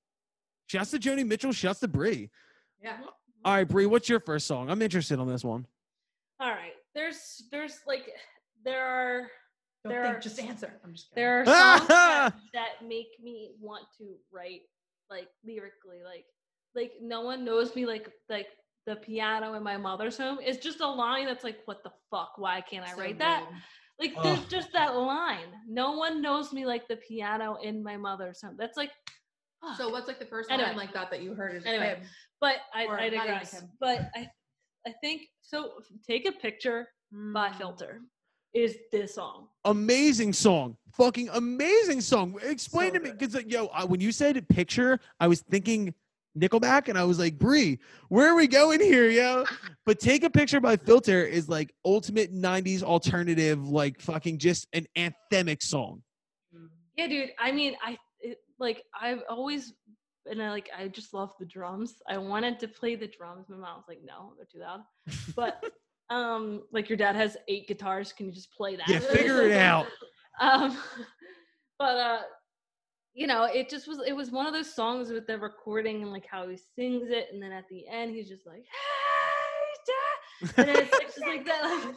Shouts 0.68 0.92
to 0.92 1.00
Joni 1.00 1.26
Mitchell. 1.26 1.52
Shouts 1.52 1.80
to 1.82 1.88
Bree. 1.88 2.30
Yeah. 2.82 2.98
All 3.46 3.54
right, 3.54 3.68
Brie, 3.68 3.86
What's 3.86 4.08
your 4.10 4.20
first 4.20 4.46
song? 4.48 4.70
I'm 4.70 4.82
interested 4.82 5.20
on 5.20 5.28
this 5.28 5.44
one. 5.44 5.66
All 6.40 6.50
right. 6.50 6.74
there's 6.96 7.44
there's 7.52 7.80
like 7.88 8.10
there 8.66 8.84
are 8.86 9.32
Don't 9.84 9.94
There 9.94 10.04
think, 10.04 10.16
are- 10.18 10.20
just 10.20 10.40
answer. 10.40 10.80
I'm 10.84 10.94
just 10.94 11.10
kidding. 11.10 11.24
there 11.24 11.42
are 11.42 11.46
songs 11.80 11.88
that, 11.88 12.34
that 12.54 12.88
make 12.88 13.08
me 13.22 13.52
want 13.60 13.86
to 14.00 14.16
write 14.32 14.62
like 15.10 15.28
lyrically 15.46 16.02
like 16.04 16.26
like 16.76 16.94
no 17.02 17.22
one 17.22 17.44
knows 17.46 17.76
me 17.76 17.86
like 17.86 18.10
like 18.30 18.48
the 18.86 18.96
piano 18.98 19.54
in 19.54 19.64
my 19.64 19.78
mother's 19.78 20.18
home 20.18 20.40
is 20.40 20.58
just 20.58 20.82
a 20.82 20.88
line 20.88 21.26
that's 21.26 21.44
like 21.44 21.60
what 21.66 21.84
the 21.84 21.92
fuck 22.10 22.34
why 22.38 22.62
can't 22.62 22.86
i 22.86 22.92
So 22.94 23.00
write 23.00 23.20
that 23.20 23.44
good. 24.00 24.08
like 24.08 24.18
Ugh. 24.18 24.24
there's 24.24 24.46
just 24.46 24.74
that 24.74 24.96
line 24.96 25.48
no 25.68 25.92
one 25.92 26.22
knows 26.22 26.52
me 26.52 26.66
like 26.66 26.88
the 26.88 26.96
piano 26.98 27.58
in 27.62 27.84
my 27.84 27.98
mother's 27.98 28.42
home 28.42 28.56
that's 28.58 28.78
like 28.78 28.92
fuck. 29.62 29.78
So 29.78 29.90
what's 29.90 30.08
like 30.08 30.20
the 30.20 30.26
first 30.26 30.50
Anyway. 30.50 30.70
line 30.70 30.78
like 30.78 30.94
that 30.94 31.12
that 31.12 31.22
you 31.22 31.36
heard 31.36 31.56
as 31.56 31.66
a 31.66 31.70
Anyway. 31.70 31.96
kid? 32.00 32.08
but 32.40 32.56
i, 32.74 32.86
or 32.86 33.00
I 33.00 33.10
digress 33.10 33.64
but 33.80 34.10
i 34.16 34.28
i 34.88 34.94
think 35.02 35.24
so 35.42 35.74
take 36.08 36.28
a 36.28 36.32
picture 36.32 36.88
by 37.34 37.50
Mm. 37.50 37.58
filter 37.58 38.02
is 38.54 38.78
this 38.92 39.16
song 39.16 39.48
amazing 39.66 40.34
song 40.34 40.76
fucking 40.94 41.30
amazing 41.34 42.02
song 42.02 42.36
explain 42.42 42.90
So 42.94 42.94
to 42.98 43.00
me 43.02 43.12
because 43.12 43.36
like, 43.36 43.52
yo 43.52 43.68
I, 43.68 43.84
when 43.86 44.00
you 44.02 44.12
said 44.12 44.48
picture 44.50 45.00
i 45.20 45.28
was 45.28 45.42
thinking 45.42 45.94
nickelback 46.38 46.88
and 46.88 46.98
i 46.98 47.04
was 47.04 47.20
like 47.20 47.38
brie 47.38 47.78
where 48.10 48.32
are 48.32 48.36
we 48.36 48.48
going 48.48 48.80
here 48.80 49.10
yo 49.10 49.44
but 49.86 50.00
take 50.00 50.24
a 50.24 50.30
picture 50.30 50.62
by 50.62 50.78
filter 50.78 51.26
is 51.26 51.50
like 51.50 51.74
ultimate 51.84 52.34
90s 52.34 52.84
alternative 52.84 53.68
like 53.68 54.00
fucking 54.00 54.38
just 54.38 54.68
an 54.74 54.86
anthemic 54.96 55.62
song 55.62 56.02
Yeah, 56.98 57.08
dude. 57.08 57.30
I 57.40 57.52
mean, 57.52 57.76
I 57.84 57.98
it, 58.20 58.38
like 58.60 58.84
I've 59.00 59.22
always 59.30 59.74
and 60.26 60.42
I 60.42 60.50
like 60.52 60.70
I 60.78 60.88
just 60.88 61.14
love 61.14 61.34
the 61.40 61.46
drums. 61.46 61.96
I 62.08 62.18
wanted 62.18 62.60
to 62.60 62.68
play 62.68 62.96
the 62.96 63.08
drums. 63.08 63.48
My 63.50 63.58
mom 63.58 63.78
was 63.78 63.86
like, 63.88 64.02
"No, 64.06 64.34
they're 64.38 64.46
too 64.46 64.60
loud." 64.60 64.82
But 65.36 65.64
um, 66.16 66.64
like 66.72 66.90
your 66.90 66.98
dad 66.98 67.16
has 67.16 67.38
eight 67.48 67.68
guitars. 67.68 68.14
Can 68.14 68.28
you 68.28 68.32
just 68.32 68.52
play 68.52 68.76
that? 68.76 68.88
yeah 68.88 69.00
figure 69.00 69.42
it 69.44 69.54
out 69.54 69.88
um, 70.40 70.78
but 71.80 71.98
uh, 71.98 72.20
you 73.14 73.28
know, 73.28 73.44
it 73.44 73.70
just 73.70 73.88
was. 73.88 74.00
It 74.06 74.14
was 74.14 74.32
one 74.32 74.46
of 74.46 74.54
those 74.54 74.74
songs 74.74 75.12
with 75.12 75.28
the 75.28 75.38
recording 75.38 76.02
and 76.02 76.12
like 76.12 76.26
how 76.30 76.48
he 76.48 76.58
sings 76.58 77.10
it, 77.10 77.28
and 77.32 77.42
then 77.42 77.52
at 77.52 77.66
the 77.70 77.88
end 77.88 78.16
he's 78.16 78.30
just 78.30 78.48
like, 78.48 78.64
"Hey, 78.64 80.52
Dad," 80.56 80.68
and 80.68 80.78
it's, 80.78 80.98
it's 80.98 81.16
just 81.16 81.28
like 81.28 81.46
that. 81.46 81.84
Like, 81.86 81.96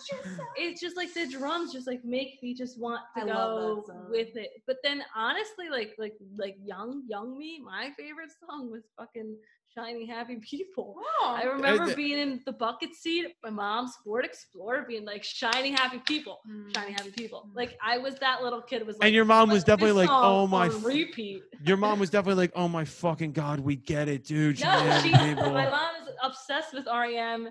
it's 0.56 0.80
just 0.80 0.96
like 0.96 1.14
the 1.14 1.28
drums 1.28 1.72
just 1.72 1.86
like 1.86 2.04
make 2.04 2.42
me 2.42 2.52
just 2.54 2.80
want 2.80 3.00
to 3.16 3.22
I 3.22 3.26
go 3.26 3.84
with 4.10 4.36
it. 4.36 4.50
But 4.66 4.76
then 4.82 5.04
honestly, 5.14 5.68
like 5.70 5.94
like 5.98 6.14
like 6.36 6.56
young 6.64 7.04
young 7.08 7.38
me, 7.38 7.60
my 7.64 7.90
favorite 7.96 8.30
song 8.48 8.70
was 8.70 8.82
fucking 8.98 9.36
"Shiny 9.76 10.06
Happy 10.06 10.36
People." 10.36 10.96
Oh, 10.98 11.34
I 11.36 11.44
remember 11.44 11.94
being 11.94 12.18
in 12.18 12.40
the 12.46 12.52
bucket 12.52 12.94
seat, 12.94 13.34
my 13.42 13.50
mom's 13.50 13.96
Ford 14.04 14.24
Explorer, 14.24 14.84
being 14.86 15.04
like 15.04 15.24
"Shiny 15.24 15.70
Happy 15.70 16.00
People." 16.06 16.40
Mm. 16.50 16.74
Shiny 16.76 16.92
Happy 16.92 17.10
People. 17.10 17.48
Mm. 17.50 17.56
Like 17.56 17.76
I 17.82 17.98
was 17.98 18.14
that 18.16 18.42
little 18.42 18.62
kid. 18.62 18.86
Was 18.86 18.98
like, 18.98 19.06
and 19.06 19.14
your 19.14 19.24
mom 19.24 19.50
was 19.50 19.64
definitely 19.64 19.92
like 19.92 20.10
oh 20.10 20.46
my 20.46 20.66
repeat. 20.66 21.42
your 21.64 21.76
mom 21.76 21.98
was 21.98 22.10
definitely 22.14 22.42
like 22.42 22.52
oh 22.54 22.68
my 22.68 22.84
fucking 22.84 23.32
god 23.32 23.60
we 23.60 23.76
get 23.76 24.08
it 24.08 24.24
dude 24.24 24.60
No, 24.60 25.00
she, 25.02 25.10
my 25.12 25.34
mom 25.34 25.94
is 26.02 26.08
obsessed 26.22 26.74
with 26.74 26.86
REM. 26.86 27.48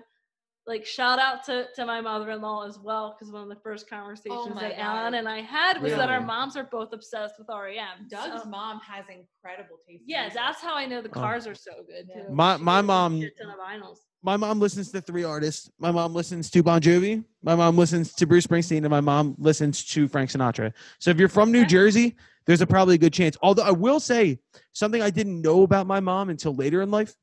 Like 0.66 0.86
shout 0.86 1.18
out 1.18 1.44
to, 1.44 1.66
to 1.76 1.84
my 1.84 2.00
mother-in-law 2.00 2.66
as 2.66 2.78
well, 2.78 3.14
because 3.18 3.30
one 3.30 3.42
of 3.42 3.48
the 3.50 3.60
first 3.62 3.84
oh 3.92 3.94
conversations 3.96 4.54
my 4.54 4.62
that 4.62 4.76
God. 4.78 4.82
Alan 4.82 5.14
and 5.14 5.28
I 5.28 5.42
had 5.42 5.82
was 5.82 5.92
that 5.92 6.08
our 6.08 6.22
moms 6.22 6.56
are 6.56 6.64
both 6.64 6.94
obsessed 6.94 7.34
with 7.38 7.48
REM. 7.50 8.08
Doug's 8.08 8.44
So- 8.44 8.48
mom 8.48 8.80
has 8.80 9.04
incredible 9.10 9.76
taste. 9.86 10.00
in 10.04 10.08
yeah, 10.08 10.22
music. 10.22 10.34
that's 10.38 10.62
how 10.62 10.74
I 10.74 10.86
know 10.86 11.02
the 11.02 11.10
Oh. 11.10 11.12
cars 11.12 11.46
are 11.46 11.54
so 11.54 11.72
good 11.86 12.08
Yeah. 12.08 12.22
too. 12.28 12.32
My- 12.32 12.56
She 12.56 12.62
my 12.62 12.80
listens 12.80 12.88
to 12.88 12.92
a 12.94 12.96
mom- 12.96 13.20
shit 13.20 13.36
ton 13.38 13.50
of 13.50 13.56
vinyls. 13.58 13.98
my 14.22 14.36
mom 14.38 14.58
listens 14.58 14.90
to 14.92 15.00
three 15.02 15.22
artists. 15.24 15.70
My 15.78 15.90
mom 15.90 16.14
listens 16.14 16.50
to 16.52 16.62
Bon 16.62 16.80
Jovi. 16.80 17.22
My 17.42 17.54
mom 17.54 17.76
listens 17.76 18.14
to 18.14 18.26
Bruce 18.26 18.46
Springsteen, 18.46 18.78
and 18.78 18.88
my 18.90 19.02
mom 19.02 19.34
listens 19.38 19.84
to 19.84 20.08
Frank 20.08 20.30
Sinatra. 20.30 20.72
So 20.98 21.10
if 21.10 21.18
you're 21.18 21.28
from 21.28 21.52
New 21.52 21.66
Jersey, 21.66 22.16
there's 22.46 22.62
a 22.62 22.66
probably 22.66 22.94
a 22.94 22.98
good 22.98 23.12
chance. 23.12 23.36
Although 23.42 23.64
I 23.64 23.70
will 23.72 24.00
say 24.00 24.38
something 24.72 25.02
I 25.02 25.10
didn't 25.10 25.42
know 25.42 25.62
about 25.62 25.86
my 25.86 26.00
mom 26.00 26.30
until 26.30 26.54
later 26.54 26.80
in 26.80 26.90
life. 26.90 27.14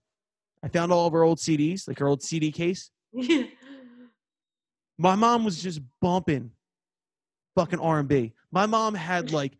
I 0.64 0.68
found 0.68 0.92
all 0.92 1.08
of 1.08 1.14
her 1.14 1.24
old 1.24 1.40
CDs, 1.40 1.88
like 1.88 1.98
her 1.98 2.08
old 2.08 2.22
CD 2.22 2.52
case. 2.52 2.92
My 4.98 5.16
mom 5.16 5.44
was 5.44 5.62
just 5.62 5.82
bumping 6.00 6.52
fucking 7.56 7.80
R&B. 7.80 8.34
My 8.52 8.66
mom 8.66 8.94
had 8.94 9.32
like 9.34 9.54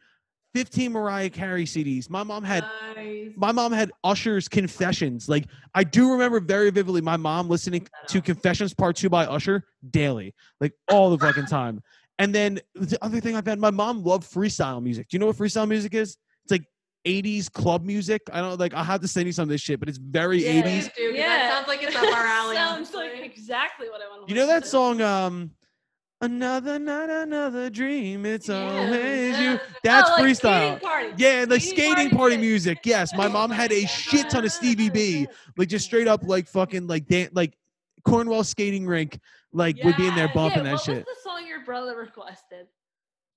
15 0.54 0.92
Mariah 0.92 1.30
Carey 1.30 1.66
CDs. 1.66 2.10
My 2.10 2.24
mom 2.24 2.44
had 2.44 2.66
nice. 2.96 3.30
my 3.36 3.52
mom 3.52 3.72
had 3.72 3.92
Usher's 4.04 4.48
Confessions. 4.48 5.30
Like 5.30 5.46
I 5.74 5.84
do 5.84 6.12
remember 6.12 6.40
very 6.40 6.70
vividly 6.72 7.02
my 7.02 7.18
mom 7.18 7.50
listening 7.50 7.88
to 8.08 8.22
Confessions 8.22 8.74
Part 8.74 8.98
Two 8.98 9.10
by 9.10 9.26
Usher 9.26 9.64
daily, 9.90 10.36
like 10.60 10.74
all 10.90 11.10
the 11.10 11.18
fucking 11.18 11.46
time. 11.46 11.82
And 12.20 12.36
then 12.36 12.60
the 12.76 12.98
other 13.02 13.20
thing 13.20 13.36
I've 13.36 13.48
had, 13.48 13.60
my 13.60 13.72
mom 13.72 14.04
loved 14.04 14.32
freestyle 14.32 14.84
music. 14.84 15.08
Do 15.10 15.16
you 15.16 15.20
know 15.20 15.28
what 15.28 15.38
freestyle 15.38 15.68
music 15.68 15.94
is? 15.94 16.18
It's 17.04 17.16
like 17.16 17.24
80s 17.24 17.52
club 17.52 17.84
music. 17.86 18.22
I 18.32 18.40
don't 18.42 18.60
like. 18.60 18.74
I'll 18.74 18.84
have 18.84 19.02
to 19.02 19.08
send 19.08 19.26
you 19.28 19.32
some 19.32 19.44
of 19.44 19.50
this 19.50 19.62
shit, 19.62 19.80
but 19.80 19.90
it's 19.90 19.98
very 19.98 20.44
Yeah. 20.44 20.62
80s. 20.64 20.90
Please 20.94 21.16
Yeah. 21.18 21.28
that 21.28 21.54
sounds 21.54 21.68
like 21.68 21.84
it's 21.84 21.96
up 21.96 22.04
our 22.18 22.26
alley. 22.26 22.56
Sounds 22.56 22.94
like 22.94 23.14
exactly 23.24 23.90
what 23.90 24.02
I 24.02 24.08
want 24.10 24.28
to 24.28 24.34
You 24.34 24.40
know 24.40 24.48
that 24.48 24.66
song, 24.68 25.02
um, 25.02 25.52
Another 26.24 26.78
Night, 26.78 27.10
Another 27.10 27.70
Dream. 27.72 28.26
It's 28.28 28.48
Yeah. 28.48 28.56
always 28.72 29.40
you. 29.40 29.60
That's 29.84 30.10
oh, 30.10 30.14
like 30.14 30.24
freestyle. 30.26 30.76
Skating 30.78 30.80
party. 30.80 31.14
Yeah, 31.18 31.46
the 31.46 31.60
Skating 31.60 31.76
skating 31.78 31.96
party 31.96 32.10
party 32.16 32.38
music. 32.38 32.78
music. 32.78 32.80
Yes, 32.86 33.14
my 33.16 33.28
mom 33.28 33.50
had 33.50 33.72
a 33.72 33.88
shit 33.88 34.30
ton 34.30 34.46
of 34.46 34.52
Stevie 34.52 34.90
B, 34.90 35.28
like 35.58 35.68
just 35.70 35.86
straight 35.86 36.08
up 36.08 36.22
like 36.24 36.48
fucking 36.48 36.86
like 36.88 37.08
dan- 37.08 37.30
like 37.34 37.58
Cornwall 38.06 38.44
skating 38.44 38.86
rink, 38.86 39.20
like 39.52 39.78
would 39.84 39.98
be 39.98 40.08
in 40.08 40.16
there 40.16 40.30
bumping 40.34 40.60
yeah, 40.60 40.72
that 40.72 40.74
what 40.74 40.82
shit. 40.84 40.98
was 40.98 41.06
the 41.24 41.30
song 41.30 41.48
your 41.48 41.64
brother 41.66 41.96
requested? 41.98 42.68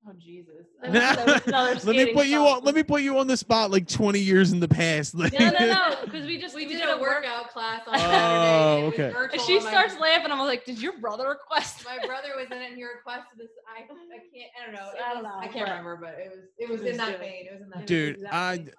Oh 0.06 0.12
Jesus. 0.18 0.66
That 0.82 1.26
was- 1.26 1.42
that 1.44 1.84
let 1.86 1.96
me 1.96 2.12
put 2.12 2.26
you 2.26 2.38
on. 2.46 2.62
Let 2.62 2.74
me 2.74 2.82
put 2.82 3.00
you 3.02 3.18
on 3.18 3.26
the 3.26 3.36
spot 3.36 3.70
like 3.70 3.88
twenty 3.88 4.18
years 4.20 4.52
in 4.52 4.60
the 4.60 4.68
past. 4.68 5.14
No, 5.14 5.26
no, 5.32 5.50
no, 5.50 5.94
because 6.04 6.26
we 6.26 6.38
just 6.38 6.54
We 6.54 6.66
we 6.66 6.72
did 6.74 6.80
did 6.80 6.88
a 6.90 6.98
work. 6.98 7.22
workout 7.24 7.50
class 7.50 7.80
on 7.86 7.94
Oh, 7.94 7.98
Saturday. 7.98 8.76
and 8.76 8.84
was 8.84 8.94
okay. 8.94 9.12
And 9.32 9.40
she 9.42 9.56
on 9.58 9.64
my- 9.64 9.70
starts 9.70 9.98
laughing. 9.98 10.30
I'm 10.30 10.38
like, 10.40 10.64
did 10.66 10.80
your 10.80 10.98
brother 10.98 11.28
request? 11.28 11.84
My 11.86 12.04
brother 12.06 12.28
was 12.36 12.46
in 12.50 12.58
it 12.60 12.66
and 12.68 12.76
he 12.76 12.84
requested 12.84 13.38
this. 13.38 13.48
I, 13.66 13.80
I 13.82 13.86
can't. 13.86 14.50
I 14.60 14.66
don't 14.66 14.74
know. 14.74 14.90
It 14.90 15.02
I 15.10 15.14
don't 15.14 15.22
know, 15.22 15.38
I 15.38 15.46
can't 15.48 15.66
but- 15.66 15.70
remember, 15.70 15.96
but 15.96 16.14
it 16.18 16.30
was. 16.30 16.44
It 16.58 16.70
was 16.70 16.80
It 16.80 16.84
was 16.84 16.90
in 16.92 16.96
that 16.98 17.18
vein. 17.20 17.46
It 17.46 17.52
was 17.52 17.62
in 17.62 17.68
that. 17.70 17.76
vein. 17.78 17.86
Dude, 17.86 18.16
Exactly. 18.16 18.72
I 18.72 18.74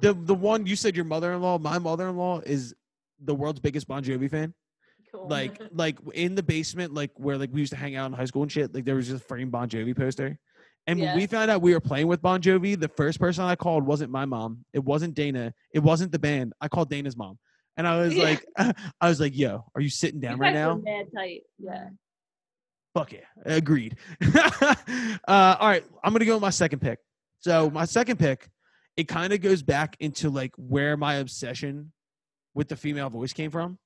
the 0.00 0.14
the 0.14 0.34
one 0.34 0.66
you 0.66 0.76
said 0.76 0.96
your 0.96 1.04
mother-in-law, 1.04 1.58
my 1.58 1.78
mother-in-law 1.78 2.40
is 2.40 2.74
the 3.22 3.34
world's 3.34 3.60
biggest 3.60 3.86
Bon 3.86 4.02
Jovi 4.02 4.30
fan. 4.30 4.52
Cool. 5.16 5.28
Like 5.28 5.60
like 5.72 5.98
in 6.14 6.34
the 6.34 6.42
basement, 6.42 6.94
like 6.94 7.10
where 7.16 7.36
like 7.38 7.50
we 7.52 7.60
used 7.60 7.72
to 7.72 7.78
hang 7.78 7.96
out 7.96 8.06
in 8.06 8.12
high 8.12 8.24
school 8.26 8.42
and 8.42 8.52
shit. 8.52 8.74
Like 8.74 8.84
there 8.84 8.94
was 8.94 9.08
just 9.08 9.22
a 9.22 9.26
framed 9.26 9.50
Bon 9.52 9.68
Jovi 9.68 9.96
poster. 9.96 10.38
And 10.88 11.00
when 11.00 11.16
we 11.16 11.26
found 11.26 11.50
out 11.50 11.62
we 11.62 11.74
were 11.74 11.80
playing 11.80 12.06
with 12.06 12.22
Bon 12.22 12.40
Jovi, 12.40 12.78
the 12.78 12.86
first 12.88 13.18
person 13.18 13.42
I 13.44 13.56
called 13.56 13.84
wasn't 13.84 14.12
my 14.12 14.24
mom. 14.24 14.64
It 14.72 14.84
wasn't 14.84 15.14
Dana. 15.14 15.52
It 15.74 15.80
wasn't 15.80 16.12
the 16.12 16.18
band. 16.20 16.52
I 16.60 16.68
called 16.68 16.90
Dana's 16.90 17.16
mom. 17.16 17.38
And 17.76 17.88
I 17.88 17.98
was 17.98 18.14
Yeah. 18.14 18.22
like, 18.22 18.46
I 19.00 19.08
was 19.08 19.18
like, 19.18 19.36
yo, 19.36 19.64
are 19.74 19.80
you 19.80 19.90
sitting 19.90 20.22
You 20.22 20.28
down 20.28 20.38
right 20.38 20.54
now? 20.54 20.76
Mad 20.76 21.06
tight. 21.12 21.42
Yeah. 21.58 21.88
Fuck 22.94 23.12
yeah. 23.14 23.20
Agreed. 23.44 23.96
uh, 24.34 24.76
all 25.26 25.68
right. 25.68 25.84
I'm 26.04 26.12
going 26.12 26.20
to 26.20 26.24
go 26.24 26.34
with 26.34 26.42
my 26.42 26.50
second 26.50 26.78
pick. 26.78 27.00
So, 27.40 27.68
my 27.68 27.84
second 27.84 28.18
pick, 28.18 28.48
it 28.96 29.08
kind 29.08 29.32
of 29.32 29.40
goes 29.40 29.62
back 29.62 29.96
into 30.00 30.30
like 30.30 30.52
where 30.56 30.96
my 30.96 31.16
obsession 31.16 31.92
with 32.54 32.68
the 32.68 32.76
female 32.76 33.10
voice 33.10 33.32
came 33.32 33.50
from. 33.50 33.78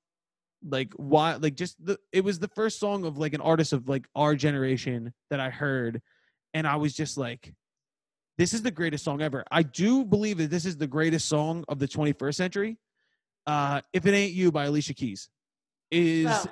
Like, 0.67 0.93
why, 0.97 1.35
like, 1.35 1.55
just 1.55 1.85
the, 1.85 1.99
it 2.13 2.23
was 2.23 2.39
the 2.39 2.49
first 2.49 2.79
song 2.79 3.05
of 3.05 3.19
like 3.19 3.35
an 3.35 3.41
artist 3.41 3.73
of 3.73 3.89
like 3.89 4.07
our 4.15 4.35
generation 4.35 5.13
that 5.31 5.41
I 5.41 5.51
heard. 5.51 6.03
And 6.55 6.67
I 6.67 6.77
was 6.77 6.95
just 6.95 7.17
like, 7.17 7.55
this 8.39 8.55
is 8.55 8.63
the 8.63 8.71
greatest 8.71 9.05
song 9.05 9.23
ever. 9.23 9.45
I 9.51 9.63
do 9.63 10.05
believe 10.05 10.39
that 10.39 10.51
this 10.51 10.65
is 10.65 10.77
the 10.77 10.87
greatest 10.87 11.29
song 11.29 11.65
of 11.69 11.79
the 11.79 11.87
21st 11.87 12.35
century. 12.35 12.79
Uh, 13.47 13.81
if 13.93 14.07
it 14.07 14.15
ain't 14.15 14.33
you 14.33 14.53
by 14.53 14.65
Alicia 14.65 14.95
Keys 14.95 15.29
is 15.91 16.27
Well, 16.27 16.47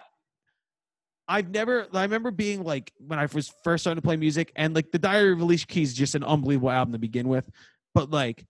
I've 1.29 1.51
never. 1.51 1.87
I 1.93 2.03
remember 2.03 2.31
being 2.31 2.65
like 2.65 2.93
when 2.99 3.19
I 3.19 3.27
was 3.33 3.53
first 3.63 3.85
starting 3.85 4.01
to 4.01 4.07
play 4.07 4.17
music, 4.17 4.51
and 4.57 4.75
like 4.75 4.91
the 4.91 4.99
Diary 4.99 5.33
of 5.33 5.41
Alicia 5.41 5.67
Keys 5.67 5.91
is 5.91 5.95
just 5.95 6.15
an 6.15 6.25
unbelievable 6.25 6.71
album 6.71 6.93
to 6.93 6.99
begin 6.99 7.29
with. 7.29 7.49
But 7.95 8.11
like 8.11 8.45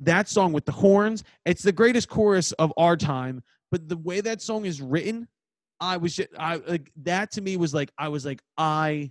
that 0.00 0.28
song 0.28 0.52
with 0.52 0.66
the 0.66 0.72
horns, 0.72 1.24
it's 1.46 1.62
the 1.62 1.72
greatest 1.72 2.08
chorus 2.08 2.52
of 2.52 2.72
our 2.76 2.96
time. 2.96 3.42
But 3.70 3.88
the 3.88 3.96
way 3.96 4.20
that 4.20 4.40
song 4.40 4.64
is 4.64 4.80
written, 4.80 5.28
I 5.80 5.96
was 5.98 6.16
just, 6.16 6.30
I 6.38 6.56
like 6.56 6.90
that 7.02 7.32
to 7.32 7.40
me 7.40 7.56
was 7.56 7.74
like 7.74 7.90
I 7.98 8.08
was 8.08 8.24
like 8.24 8.42
I. 8.56 9.10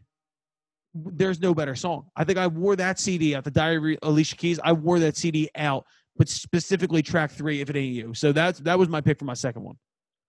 There's 0.93 1.39
no 1.39 1.53
better 1.53 1.75
song. 1.75 2.07
I 2.15 2.23
think 2.23 2.39
I 2.39 2.47
wore 2.47 2.75
that 2.75 2.99
CD 2.99 3.35
out. 3.35 3.43
The 3.43 3.51
Diary 3.51 3.99
of 4.01 4.09
Alicia 4.09 4.35
Keys. 4.35 4.59
I 4.63 4.71
wore 4.71 4.97
that 4.99 5.15
CD 5.15 5.47
out, 5.55 5.85
but 6.15 6.27
specifically 6.27 7.03
track 7.03 7.29
three. 7.31 7.61
If 7.61 7.69
it 7.69 7.75
ain't 7.75 7.93
you, 7.93 8.13
so 8.15 8.31
that's 8.31 8.59
that 8.61 8.79
was 8.79 8.89
my 8.89 8.99
pick 9.01 9.19
for 9.19 9.25
my 9.25 9.35
second 9.35 9.63
one. 9.63 9.75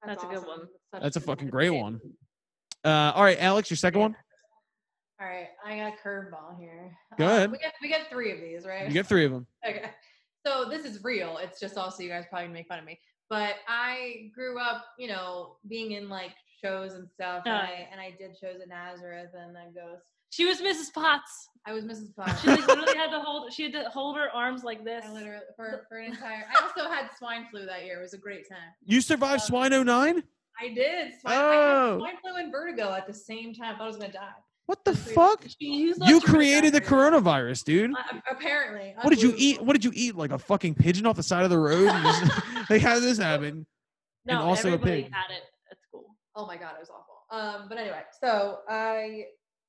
That's 0.07 0.23
a 0.23 0.27
good 0.27 0.47
one. 0.47 0.61
Such 0.93 1.03
That's 1.03 1.17
a 1.17 1.21
good 1.21 1.27
fucking 1.27 1.47
pick. 1.47 1.53
great 1.53 1.71
one. 1.71 2.01
Uh, 2.85 3.13
all 3.15 3.23
right, 3.23 3.39
Alex, 3.41 3.71
your 3.71 3.77
second 3.79 4.01
one. 4.01 4.17
All 5.21 5.27
right, 5.27 5.49
I 5.67 5.77
got 5.79 5.95
a 5.95 6.09
curveball 6.09 6.59
here. 6.61 6.97
Go 7.19 7.27
Uh. 7.27 7.47
We 7.49 7.59
got 7.59 7.73
we 7.83 7.89
got 7.89 8.01
three 8.11 8.31
of 8.33 8.41
these, 8.41 8.67
right? 8.67 8.87
You 8.87 8.93
get 8.93 9.07
three 9.07 9.25
of 9.25 9.33
them. 9.33 9.47
Okay. 9.67 9.91
So 10.47 10.69
this 10.69 10.85
is 10.85 11.03
real. 11.03 11.39
It's 11.39 11.59
just 11.59 11.77
also 11.77 12.03
you 12.03 12.09
guys 12.09 12.25
probably 12.31 12.49
make 12.49 12.69
fun 12.69 12.79
of 12.79 12.85
me. 12.85 13.01
But 13.31 13.57
I 13.69 14.31
grew 14.35 14.59
up, 14.59 14.85
you 14.99 15.09
know, 15.09 15.57
being 15.69 15.93
in 15.93 16.09
like 16.09 16.33
shows 16.63 16.95
and 16.95 17.09
stuff. 17.11 17.43
And, 17.45 17.55
yeah. 17.55 17.61
I, 17.61 17.89
and 17.93 18.01
I 18.01 18.15
did 18.19 18.37
shows 18.41 18.61
at 18.63 18.69
Nazareth 18.69 19.31
and 19.35 19.55
then 19.55 19.75
goes. 19.75 19.99
She 20.31 20.45
was 20.45 20.59
Mrs. 20.61 20.93
Potts. 20.93 21.49
I 21.67 21.73
was 21.73 21.85
Mrs. 21.85 22.15
Potts. 22.15 22.41
She 22.43 22.49
like 22.49 22.67
literally 22.67 22.97
had 22.97 23.11
to 23.11 23.21
hold. 23.21 23.53
She 23.53 23.63
had 23.65 23.73
to 23.73 23.85
hold 23.91 24.17
her 24.17 24.29
arms 24.35 24.63
like 24.65 24.85
this. 24.85 25.05
I 25.07 25.13
literally 25.13 25.43
for, 25.57 25.87
for 25.89 25.99
an 25.99 26.13
entire. 26.13 26.45
I 26.55 26.63
also 26.63 26.91
had 26.91 27.09
swine 27.19 27.47
flu 27.51 27.67
that 27.67 27.85
year. 27.85 27.99
It 27.99 28.03
was 28.03 28.15
a 28.15 28.19
great 28.19 28.49
time. 28.49 28.59
You 28.85 29.01
survived 29.01 29.43
Swine 29.43 29.71
09? 29.73 30.23
I 30.61 30.69
did. 30.69 31.13
Swine, 31.21 31.35
I 31.35 31.37
Oh. 31.37 31.91
had 31.93 31.99
swine 31.99 32.17
flu 32.21 32.37
and 32.43 32.53
vertigo 32.53 32.93
at 32.93 33.07
the 33.07 33.15
same 33.15 33.55
time. 33.55 33.75
I 33.75 33.79
thought 33.79 33.85
I 33.85 33.87
was 33.89 33.97
gonna 33.97 34.13
die. 34.13 34.29
What 34.67 34.85
the 34.85 34.93
That's 34.93 35.13
fuck? 35.13 35.47
You 35.61 36.21
created 36.21 36.75
the 36.75 36.81
coronavirus, 36.83 37.65
dude. 37.65 37.91
Uh, 37.93 38.21
apparently. 38.31 38.95
What 39.01 39.09
did 39.09 39.23
you 39.23 39.33
eat? 39.35 39.63
What 39.63 39.73
did 39.73 39.83
you 39.83 39.93
eat? 39.95 40.15
Like 40.15 40.31
a 40.31 40.39
fucking 40.39 40.75
pigeon 40.75 41.07
off 41.07 41.17
the 41.17 41.23
side 41.23 41.45
of 41.45 41.49
the 41.51 41.59
road? 41.59 41.91
You 42.69 42.75
like 42.77 42.83
how 42.83 42.95
did 42.95 43.05
this 43.05 43.19
happen? 43.19 43.67
No, 44.25 44.41
and 44.41 44.43
also 44.49 44.69
a 44.71 44.73
everybody 44.75 45.03
pig. 45.05 45.13
had 45.13 45.31
it 45.31 45.43
at 45.71 45.79
school. 45.83 46.17
Oh 46.37 46.47
my 46.47 46.57
god, 46.57 46.75
it 46.77 46.81
was 46.81 46.91
awful. 46.91 47.25
Um, 47.31 47.69
but 47.69 47.79
anyway, 47.79 48.03
so 48.21 48.59
I 48.69 49.25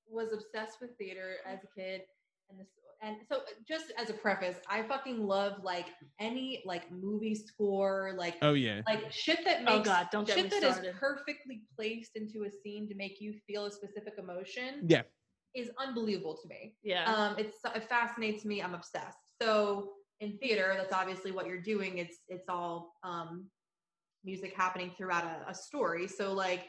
was 0.08 0.30
obsessed 0.34 0.78
with 0.82 0.91
theater 0.97 1.36
as 1.45 1.60
a 1.64 1.80
kid, 1.80 2.02
and 2.50 2.60
this, 2.60 2.68
and 3.02 3.18
so 3.32 3.41
just 3.68 3.93
as 3.97 4.10
a 4.10 4.14
preface, 4.14 4.58
I 4.70 4.84
fucking 4.84 5.26
love 5.26 5.64
like 5.64 5.88
any 6.20 6.62
like 6.66 6.91
movie 6.91 7.36
score, 7.36 8.14
like 8.18 8.36
Oh 8.41 8.54
yeah. 8.54 8.82
like 8.88 9.12
shit 9.12 9.39
that 9.45 9.64
makes 9.64 9.80
Oh 9.80 9.84
God, 9.84 10.08
don't 10.12 10.28
get 10.28 10.36
shit 10.36 10.45
me 10.45 10.50
that 10.60 10.64
is 10.64 10.74
started. 10.76 10.95
perfectly 10.95 11.62
placed 11.76 12.16
into 12.16 12.43
a 12.45 12.50
scene 12.52 12.88
to 12.89 12.95
make 12.95 13.22
you 13.22 13.34
feel 13.47 13.66
a 13.66 13.72
specific 13.72 14.14
emotion. 14.18 14.86
Yeah. 14.88 15.04
is 15.56 15.70
unbelievable 15.80 16.38
to 16.41 16.47
me. 16.50 16.76
Yeah. 16.84 17.06
Um, 17.14 17.36
it's 17.38 17.58
it 17.74 17.84
fascinates 17.88 18.43
me. 18.45 18.62
I'm 18.62 18.74
obsessed. 18.74 19.18
So 19.41 19.91
in 20.20 20.38
theater, 20.38 20.74
that's 20.78 20.93
obviously 20.93 21.32
what 21.32 21.47
you're 21.47 21.61
doing. 21.61 21.97
It's 21.97 22.17
it's 22.28 22.49
all 22.49 22.93
um, 23.03 23.45
music 24.24 24.53
happening 24.55 24.91
throughout 24.97 25.24
a, 25.24 25.49
a 25.49 25.53
story. 25.53 26.07
So 26.07 26.34
like, 26.34 26.65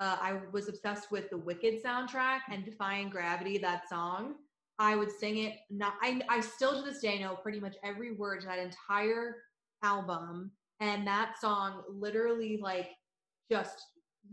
uh, 0.00 0.16
I 0.20 0.40
was 0.52 0.68
obsessed 0.68 1.10
with 1.10 1.30
the 1.30 1.38
Wicked 1.38 1.82
soundtrack 1.84 2.40
and 2.50 2.64
Defying 2.64 3.08
Gravity. 3.08 3.58
That 3.58 3.88
song, 3.88 4.34
I 4.78 4.96
would 4.96 5.12
sing 5.12 5.38
it. 5.38 5.54
Not 5.70 5.94
I 6.02 6.20
I 6.28 6.40
still 6.40 6.82
to 6.82 6.90
this 6.90 7.00
day 7.00 7.18
know 7.18 7.36
pretty 7.36 7.60
much 7.60 7.76
every 7.84 8.12
word 8.16 8.40
to 8.42 8.46
that 8.46 8.58
entire 8.58 9.36
album. 9.82 10.52
And 10.80 11.06
that 11.06 11.34
song 11.40 11.82
literally 11.88 12.58
like 12.62 12.90
just 13.50 13.80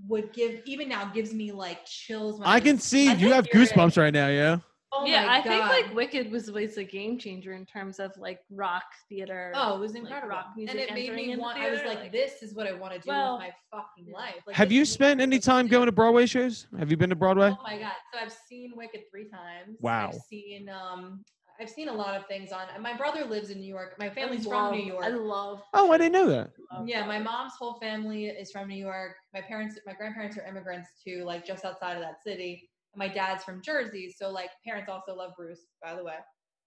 would 0.07 0.33
give 0.33 0.61
even 0.65 0.89
now 0.89 1.05
gives 1.05 1.33
me 1.33 1.51
like 1.51 1.85
chills. 1.85 2.41
I 2.43 2.59
can 2.59 2.77
see 2.79 3.09
I 3.09 3.13
you 3.13 3.31
have 3.31 3.47
hear 3.51 3.61
it. 3.61 3.69
goosebumps 3.69 3.97
right 3.97 4.13
now, 4.13 4.27
yeah. 4.27 4.57
Oh 4.91 5.05
yeah, 5.05 5.25
my 5.25 5.39
I 5.39 5.41
think 5.41 5.65
like 5.65 5.93
Wicked 5.93 6.31
was 6.31 6.49
was 6.51 6.77
a 6.77 6.83
game 6.83 7.17
changer 7.17 7.53
in 7.53 7.65
terms 7.65 7.99
of 7.99 8.11
like 8.17 8.39
rock 8.49 8.83
theater. 9.09 9.51
Oh, 9.55 9.75
it 9.75 9.79
was 9.79 9.93
like, 9.93 10.03
incredible. 10.03 10.29
rock 10.29 10.47
music 10.55 10.75
and 10.75 10.79
it 10.79 10.93
made 10.93 11.13
me 11.13 11.31
into 11.31 11.41
want 11.41 11.57
I 11.57 11.69
was 11.69 11.81
like, 11.85 11.99
like- 11.99 12.11
this 12.11 12.41
is 12.41 12.53
what 12.53 12.67
I 12.67 12.73
want 12.73 12.93
to 12.93 12.99
do 12.99 13.09
Well, 13.09 13.33
with 13.33 13.47
my 13.47 13.53
fucking 13.71 14.13
life. 14.13 14.35
Like, 14.47 14.55
Have 14.55 14.71
you 14.71 14.85
spent 14.85 15.19
any 15.19 15.39
time 15.39 15.67
going 15.67 15.87
to 15.87 15.91
Broadway 15.91 16.25
shows? 16.25 16.67
Have 16.79 16.91
you 16.91 16.97
been 16.97 17.09
to 17.09 17.15
Broadway? 17.15 17.51
Oh 17.51 17.63
my 17.63 17.77
god. 17.77 17.93
So 18.13 18.19
I've 18.21 18.35
seen 18.47 18.73
Wicked 18.75 19.01
three 19.11 19.27
times. 19.29 19.77
Wow. 19.81 20.11
I've 20.13 20.21
seen 20.29 20.69
um 20.69 21.23
I've 21.59 21.69
seen 21.69 21.87
a 21.87 21.93
lot 21.93 22.15
of 22.15 22.25
things 22.27 22.51
on 22.51 22.67
my 22.81 22.93
brother 22.95 23.23
lives 23.23 23.49
in 23.49 23.59
New 23.59 23.67
York. 23.67 23.95
My 23.97 24.09
family's 24.09 24.45
love- 24.45 24.71
from 24.71 24.79
New 24.79 24.85
York. 24.85 25.05
I 25.05 25.09
love. 25.09 25.61
Oh, 25.73 25.91
I 25.91 25.97
didn't 25.97 26.13
know 26.13 26.27
that. 26.27 26.51
yeah, 26.85 27.05
my 27.05 27.19
mom's 27.19 27.53
whole 27.57 27.79
family 27.79 28.25
is 28.25 28.51
from 28.51 28.67
New 28.67 28.75
York. 28.75 29.15
My 29.33 29.41
parents, 29.41 29.77
my 29.85 29.93
grandparents 29.93 30.37
are 30.37 30.45
immigrants 30.45 30.89
too, 31.03 31.23
like 31.25 31.45
just 31.45 31.63
outside 31.65 31.95
of 31.95 32.01
that 32.01 32.21
city. 32.23 32.69
My 32.95 33.07
dad's 33.07 33.43
from 33.43 33.61
Jersey, 33.61 34.13
so 34.15 34.29
like 34.29 34.49
parents 34.65 34.89
also 34.89 35.15
love 35.15 35.31
Bruce, 35.37 35.65
by 35.81 35.95
the 35.95 36.03
way. 36.03 36.17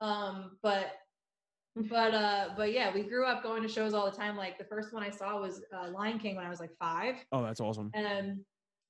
Um, 0.01 0.59
but 0.63 0.93
but 1.91 2.15
uh 2.15 2.51
but 2.57 2.73
yeah, 2.73 2.93
we 2.93 3.03
grew 3.03 3.27
up 3.27 3.43
going 3.43 3.63
to 3.63 3.69
shows 3.69 3.95
all 3.95 4.11
the 4.11 4.17
time. 4.17 4.37
Like 4.37 4.59
the 4.59 4.65
first 4.65 4.93
one 4.93 5.03
I 5.03 5.11
saw 5.11 5.41
was 5.41 5.63
uh, 5.75 5.91
Lion 5.91 6.19
King 6.19 6.37
when 6.37 6.45
I 6.45 6.51
was 6.51 6.61
like 6.61 6.73
five. 6.79 7.17
Oh, 7.33 7.43
that's 7.43 7.61
awesome. 7.61 7.91
And 7.95 8.41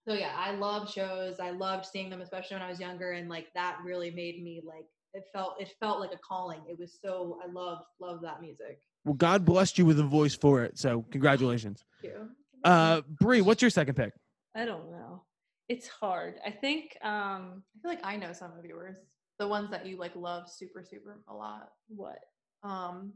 so 0.06 0.14
yeah, 0.14 0.32
I 0.36 0.52
loved 0.52 0.90
shows. 0.92 1.38
I 1.38 1.50
loved 1.50 1.84
seeing 1.86 2.08
them, 2.08 2.22
especially 2.22 2.54
when 2.54 2.62
I 2.62 2.68
was 2.68 2.80
younger, 2.80 3.12
and 3.12 3.28
like 3.28 3.48
that 3.54 3.78
really 3.84 4.10
made 4.10 4.42
me 4.42 4.62
like 4.64 4.86
it 5.14 5.24
felt 5.32 5.56
it 5.60 5.72
felt 5.80 6.00
like 6.00 6.12
a 6.12 6.18
calling. 6.18 6.60
It 6.68 6.78
was 6.78 6.98
so 7.02 7.38
I 7.44 7.50
loved 7.50 7.82
loved 8.00 8.24
that 8.24 8.40
music. 8.40 8.80
Well, 9.04 9.14
God 9.14 9.44
blessed 9.44 9.78
you 9.78 9.86
with 9.86 9.98
a 10.00 10.04
voice 10.04 10.34
for 10.34 10.64
it, 10.64 10.78
so 10.78 11.04
congratulations. 11.10 11.84
Thank 12.02 12.14
you. 12.14 12.28
Uh, 12.64 13.02
Bree, 13.20 13.40
what's 13.40 13.62
your 13.62 13.70
second 13.70 13.94
pick? 13.94 14.12
I 14.54 14.64
don't 14.64 14.90
know. 14.90 15.22
It's 15.68 15.86
hard. 15.88 16.34
I 16.44 16.50
think. 16.50 16.96
um 17.02 17.62
I 17.76 17.80
feel 17.82 17.90
like 17.90 18.00
I 18.04 18.16
know 18.16 18.32
some 18.32 18.52
of 18.58 18.64
yours. 18.64 18.96
The 19.38 19.46
ones 19.46 19.70
that 19.70 19.86
you 19.86 19.96
like 19.98 20.16
love 20.16 20.48
super, 20.50 20.82
super 20.82 21.20
a 21.28 21.34
lot. 21.34 21.70
What? 21.88 22.18
Um 22.62 23.12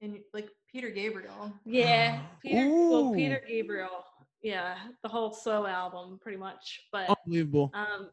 and 0.00 0.18
like 0.32 0.48
Peter 0.70 0.90
Gabriel. 0.90 1.52
Yeah, 1.64 2.20
Peter. 2.42 2.68
Well, 2.68 3.12
Peter 3.14 3.40
Gabriel. 3.46 4.04
Yeah, 4.42 4.76
the 5.02 5.08
whole 5.08 5.32
So 5.32 5.66
album, 5.66 6.18
pretty 6.22 6.36
much. 6.38 6.82
But 6.92 7.08
Unbelievable. 7.08 7.70
um, 7.72 8.10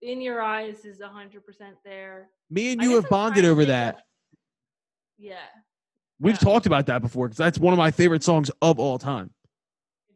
In 0.00 0.22
Your 0.22 0.40
Eyes 0.40 0.84
is 0.86 1.00
hundred 1.02 1.44
percent 1.44 1.76
there. 1.84 2.30
Me 2.48 2.72
and 2.72 2.82
you 2.82 2.94
have 2.94 3.04
I'm 3.04 3.10
bonded 3.10 3.44
over 3.44 3.64
that. 3.66 3.96
of- 3.96 4.00
Yeah. 5.18 5.36
We've 6.18 6.34
yeah. 6.34 6.38
talked 6.38 6.66
about 6.66 6.86
that 6.86 7.02
before 7.02 7.28
because 7.28 7.36
that's 7.38 7.58
one 7.58 7.72
of 7.74 7.78
my 7.78 7.90
favorite 7.90 8.22
songs 8.24 8.50
of 8.62 8.78
all 8.78 8.98
time. 8.98 9.30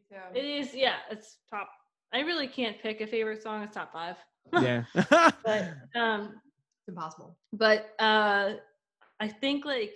So 0.09 0.17
It 0.33 0.45
is, 0.45 0.73
yeah, 0.73 0.95
it's 1.11 1.37
top. 1.49 1.69
I 2.15 2.19
really 2.21 2.47
can't 2.47 2.81
pick 2.81 3.01
a 3.01 3.07
favorite 3.07 3.43
song. 3.43 3.61
It's 3.63 3.75
top 3.75 3.91
five. 3.91 4.15
Yeah. 4.61 4.83
But 5.43 5.73
um, 5.95 6.21
it's 6.79 6.87
impossible. 6.87 7.37
but 7.53 7.89
uh, 7.99 8.53
I 9.19 9.27
think 9.27 9.65
like 9.65 9.95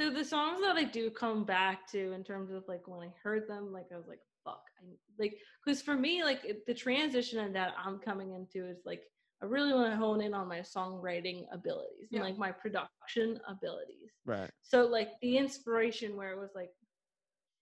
so 0.00 0.10
the 0.10 0.24
songs 0.24 0.60
that 0.62 0.76
I 0.76 0.84
do 0.84 1.10
come 1.10 1.44
back 1.44 1.86
to 1.92 2.12
in 2.12 2.22
terms 2.24 2.50
of 2.52 2.62
like 2.68 2.86
when 2.86 3.00
I 3.08 3.12
heard 3.22 3.48
them, 3.48 3.72
like 3.72 3.86
I 3.92 3.96
was 3.96 4.06
like, 4.08 4.20
fuck, 4.44 4.62
I 4.80 4.84
like 5.18 5.34
because 5.64 5.82
for 5.82 5.96
me, 5.96 6.22
like 6.24 6.40
it, 6.44 6.64
the 6.66 6.74
transition 6.74 7.52
that 7.52 7.74
I'm 7.84 7.98
coming 7.98 8.32
into 8.32 8.66
is 8.68 8.78
like 8.86 9.02
I 9.42 9.46
really 9.46 9.72
want 9.72 9.90
to 9.92 9.96
hone 9.96 10.20
in 10.20 10.34
on 10.34 10.48
my 10.48 10.60
songwriting 10.60 11.44
abilities 11.52 12.08
Yeah. 12.10 12.20
and 12.20 12.28
like 12.28 12.38
my 12.38 12.52
production 12.52 13.38
abilities. 13.48 14.10
right. 14.24 14.50
So 14.62 14.86
like 14.86 15.10
the 15.22 15.36
inspiration 15.36 16.16
where 16.16 16.32
it 16.32 16.38
was 16.38 16.50
like, 16.54 16.70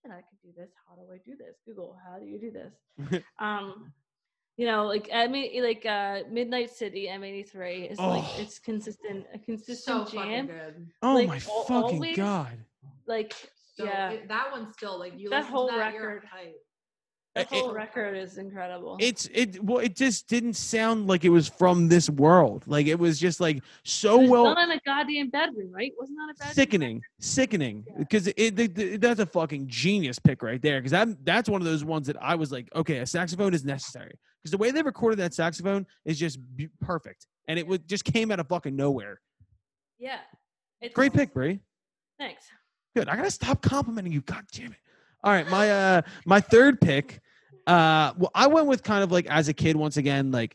"Shit, 0.07 0.12
I 0.14 0.22
could 0.22 0.40
do 0.42 0.52
this. 0.57 0.70
How 0.88 0.94
do 0.96 1.02
I 1.12 1.18
do 1.24 1.36
this? 1.36 1.57
Google, 1.66 1.96
how 2.07 2.18
do 2.18 2.26
you 2.26 2.38
do 2.40 2.50
this? 2.50 3.22
um, 3.38 3.92
you 4.57 4.66
know, 4.66 4.86
like 4.86 5.09
I 5.12 5.26
mean, 5.26 5.62
like 5.62 5.84
uh, 5.84 6.20
Midnight 6.30 6.70
City 6.70 7.09
M83 7.11 7.90
is 7.92 7.98
like 7.98 8.24
Oh. 8.24 8.36
it's 8.38 8.59
consistent, 8.59 9.26
a 9.34 9.38
consistent 9.38 10.04
fucking 10.09 10.20
jam. 10.30 10.46
good. 10.46 10.86
Oh 11.02 11.14
Like, 11.14 11.28
my 11.28 11.34
al- 11.36 11.40
fucking 11.64 11.74
always- 11.96 12.16
god. 12.16 12.59
Like 13.07 13.34
So 13.76 13.84
yeah, 13.84 14.11
it- 14.12 14.28
that 14.28 14.50
one's 14.52 14.72
still 14.74 14.98
like 14.98 15.18
you 15.18 15.28
That 15.30 15.40
listen 15.40 15.52
whole 15.52 15.68
to 15.68 15.76
that, 15.76 15.92
you're 15.94 16.07
record. 16.07 16.24
hype. 16.30 16.57
It- 17.43 17.49
whole 17.49 17.72
record 17.72 18.16
is 18.16 18.39
incredible. 18.39 18.97
It's 19.01 19.28
it 19.32 19.62
well 19.62 19.78
it 19.78 19.95
just 19.97 20.28
didn't 20.28 20.55
sound 20.55 21.07
like 21.07 21.24
it 21.24 21.28
was 21.30 21.49
from 21.49 21.89
this 21.89 22.09
world. 22.11 22.64
Like 22.66 22.87
it 22.87 22.99
was 22.99 23.18
just 23.18 23.41
like 23.41 23.62
so 23.84 24.16
it 24.18 24.22
was 24.22 24.30
well 24.30 24.55
done 24.55 24.70
in 24.70 24.76
a 24.78 24.80
goddamn 24.84 25.30
bedroom, 25.30 25.70
right? 25.72 25.93
Wasn't 25.99 26.16
that 26.18 26.34
a 26.34 26.39
bedroom? 26.39 26.55
sickening 26.55 27.03
sickening 27.20 27.84
Yeah. 27.87 27.95
because 27.99 28.26
it, 28.28 28.34
it, 28.39 28.78
it- 28.78 29.01
that's 29.01 29.20
a 29.20 29.26
fucking 29.26 29.66
genius 29.68 30.18
pick 30.18 30.43
right 30.43 30.61
there 30.62 30.78
because 30.80 30.93
that 30.93 31.24
that's 31.24 31.49
one 31.49 31.61
of 31.61 31.66
those 31.66 31.84
ones 31.84 32.07
that 32.07 32.16
i 32.22 32.34
was 32.34 32.53
like 32.53 32.68
okay 32.74 32.99
a 32.99 33.07
saxophone 33.07 33.53
is 33.55 33.64
necessary 33.64 34.12
because 34.43 34.51
the 34.51 34.59
way 34.59 34.70
they 34.70 34.82
recorded 34.82 35.18
that 35.18 35.32
saxophone 35.34 35.87
is 36.05 36.18
just 36.18 36.39
b- 36.57 36.68
perfect 36.80 37.26
and 37.49 37.59
it 37.59 37.66
would 37.66 37.87
just 37.89 38.05
came 38.05 38.30
out 38.30 38.39
of 38.41 38.47
fucking 38.49 38.74
nowhere 38.76 39.20
Yeah, 39.99 40.18
it's 40.80 40.95
great 40.95 41.12
pick 41.12 41.32
Brie. 41.34 41.61
Thanks. 42.18 42.45
good 42.95 43.09
i 43.09 43.16
gotta 43.16 43.30
stop 43.30 43.61
complimenting 43.62 44.12
you 44.12 44.20
god 44.22 44.45
damn 44.53 44.72
it 44.72 44.78
all 45.24 45.32
right 45.32 45.49
my 45.51 45.70
uh 45.70 46.03
my 46.26 46.41
third 46.41 46.80
pick 46.80 47.20
uh 47.66 48.12
well 48.16 48.30
i 48.34 48.46
went 48.46 48.66
with 48.66 48.82
kind 48.82 49.02
of 49.02 49.10
like 49.10 49.26
as 49.26 49.48
a 49.48 49.52
kid 49.54 49.74
once 49.76 49.96
again 49.96 50.30
like 50.30 50.54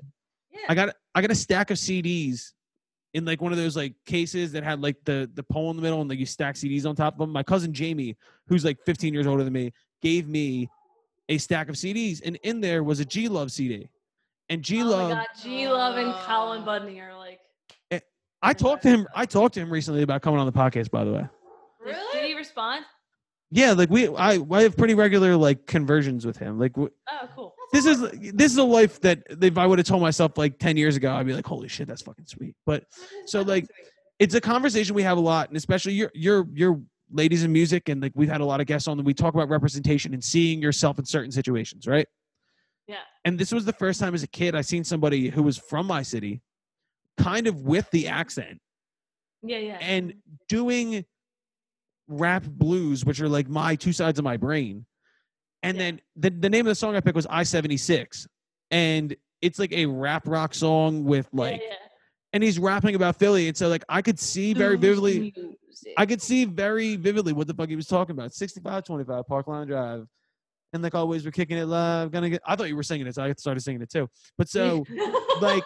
Yeah. 0.51 0.59
I 0.69 0.75
got 0.75 0.95
I 1.15 1.21
got 1.21 1.31
a 1.31 1.35
stack 1.35 1.71
of 1.71 1.77
CDs 1.77 2.51
in 3.13 3.25
like 3.25 3.41
one 3.41 3.51
of 3.51 3.57
those 3.57 3.75
like 3.75 3.93
cases 4.05 4.51
that 4.53 4.63
had 4.63 4.81
like 4.81 4.95
the 5.05 5.29
the 5.33 5.43
pole 5.43 5.69
in 5.71 5.75
the 5.75 5.81
middle 5.81 5.99
and 6.01 6.09
like 6.09 6.19
you 6.19 6.25
stack 6.25 6.55
CDs 6.55 6.85
on 6.85 6.95
top 6.95 7.15
of 7.15 7.19
them. 7.19 7.31
My 7.31 7.43
cousin 7.43 7.73
Jamie, 7.73 8.15
who's 8.47 8.63
like 8.63 8.77
15 8.85 9.13
years 9.13 9.27
older 9.27 9.43
than 9.43 9.51
me, 9.51 9.73
gave 10.01 10.27
me 10.29 10.69
a 11.27 11.37
stack 11.37 11.67
of 11.67 11.75
CDs, 11.75 12.21
and 12.23 12.37
in 12.43 12.61
there 12.61 12.83
was 12.83 12.99
a 13.01 13.05
G 13.05 13.27
Love 13.27 13.51
CD. 13.51 13.89
And 14.49 14.61
G 14.61 14.81
Oh 14.81 14.85
my 14.85 14.89
Love, 14.91 15.09
god, 15.11 15.27
G 15.41 15.67
Love 15.67 15.97
and 15.97 16.13
Colin 16.25 16.63
Budney 16.63 17.01
are 17.01 17.17
like. 17.17 17.39
I 18.43 18.53
talked 18.53 18.83
to 18.83 18.89
him. 18.89 19.07
I 19.15 19.25
talked 19.25 19.53
to 19.55 19.59
him 19.59 19.69
recently 19.69 20.01
about 20.03 20.21
coming 20.21 20.39
on 20.39 20.45
the 20.45 20.51
podcast. 20.51 20.89
By 20.91 21.03
the 21.03 21.11
way, 21.11 21.27
Really? 21.83 22.19
did 22.21 22.25
he 22.29 22.35
respond? 22.35 22.85
Yeah, 23.51 23.73
like 23.73 23.89
we 23.89 24.07
I 24.07 24.39
I 24.51 24.61
have 24.63 24.75
pretty 24.77 24.93
regular 24.95 25.35
like 25.35 25.67
conversions 25.67 26.25
with 26.25 26.37
him. 26.37 26.57
Like 26.59 26.73
w- 26.73 26.91
Oh, 27.09 27.27
cool. 27.35 27.53
this 27.73 27.85
is 27.85 27.99
this 28.33 28.51
is 28.51 28.57
a 28.57 28.63
life 28.63 28.99
that 29.01 29.23
if 29.29 29.57
I 29.57 29.67
would 29.67 29.77
have 29.79 29.87
told 29.87 30.01
myself 30.01 30.37
like 30.37 30.57
10 30.57 30.77
years 30.77 30.95
ago, 30.95 31.13
I'd 31.13 31.25
be 31.27 31.33
like, 31.33 31.45
holy 31.45 31.67
shit, 31.67 31.87
that's 31.87 32.01
fucking 32.01 32.25
sweet. 32.25 32.55
But 32.65 32.85
So, 33.25 33.41
like, 33.41 33.67
it's 34.19 34.33
a 34.35 34.41
conversation 34.41 34.95
we 34.95 35.03
have 35.03 35.17
a 35.17 35.21
lot, 35.21 35.49
and 35.49 35.57
especially 35.57 35.93
your 35.93 36.11
your 36.13 36.47
your 36.53 36.81
ladies 37.11 37.43
in 37.43 37.51
music, 37.51 37.89
and 37.89 38.01
like 38.01 38.13
we've 38.15 38.29
had 38.29 38.39
a 38.41 38.45
lot 38.45 38.61
of 38.61 38.67
guests 38.67 38.87
on. 38.87 38.95
that 38.97 39.05
We 39.05 39.13
talk 39.13 39.33
about 39.33 39.49
representation 39.49 40.13
and 40.13 40.23
seeing 40.23 40.61
yourself 40.61 40.97
in 40.97 41.05
certain 41.05 41.31
situations, 41.31 41.85
right? 41.87 42.07
Yeah. 42.87 42.95
And 43.25 43.37
this 43.37 43.51
was 43.51 43.65
the 43.65 43.73
first 43.73 43.99
time 43.99 44.13
as 44.15 44.23
a 44.23 44.27
kid 44.27 44.55
I 44.55 44.61
seen 44.61 44.83
somebody 44.83 45.29
who 45.29 45.43
was 45.43 45.57
from 45.57 45.85
my 45.87 46.01
city, 46.03 46.41
kind 47.17 47.47
of 47.47 47.61
with 47.61 47.89
the 47.91 48.07
accent 48.07 48.59
Yeah, 49.43 49.57
yeah. 49.59 49.77
and 49.81 50.13
doing 50.49 51.05
rap 52.11 52.43
blues, 52.45 53.05
which 53.05 53.19
are 53.21 53.29
like 53.29 53.47
my 53.49 53.75
two 53.75 53.93
sides 53.93 54.19
of 54.19 54.25
my 54.25 54.37
brain, 54.37 54.85
And 55.63 55.77
Yeah. 55.77 55.83
then 55.83 56.01
the, 56.15 56.29
the 56.29 56.49
name 56.49 56.61
of 56.65 56.71
the 56.71 56.75
song 56.75 56.95
I 56.95 56.99
picked 57.01 57.15
was 57.15 57.27
I 57.29 57.43
76. 57.43 58.27
And 58.71 59.15
it's 59.41 59.59
like 59.59 59.71
a 59.73 59.85
rap 59.85 60.27
rock 60.27 60.53
song 60.53 61.03
with 61.03 61.27
like, 61.33 61.61
yeah, 61.61 61.67
yeah. 61.69 61.75
and 62.33 62.43
he's 62.43 62.57
rapping 62.59 62.95
about 62.95 63.17
Philly. 63.17 63.47
And 63.47 63.57
so, 63.57 63.67
like, 63.69 63.83
I 63.89 64.01
could 64.01 64.19
see 64.19 64.53
very 64.53 64.77
vividly. 64.77 65.33
I 65.97 66.05
could 66.05 66.21
see 66.21 66.45
very 66.45 66.95
vividly 66.95 67.33
what 67.33 67.47
the 67.47 67.53
fuck 67.53 67.69
he 67.69 67.75
was 67.75 67.87
talking 67.87 68.13
about. 68.15 68.33
65 68.33 68.83
25, 68.83 69.27
Parkland 69.27 69.67
Drive. 69.67 70.05
And 70.73 70.81
like 70.83 70.95
always, 70.95 71.25
we're 71.25 71.31
kicking 71.31 71.57
it 71.57 71.65
live. 71.65 72.11
Gonna 72.11 72.29
get, 72.29 72.41
I 72.45 72.55
thought 72.55 72.69
you 72.69 72.75
were 72.77 72.83
singing 72.83 73.07
it, 73.07 73.15
so 73.15 73.23
I 73.23 73.33
started 73.33 73.59
singing 73.61 73.81
it 73.81 73.89
too. 73.89 74.07
But 74.37 74.47
so, 74.47 74.85
like, 75.41 75.63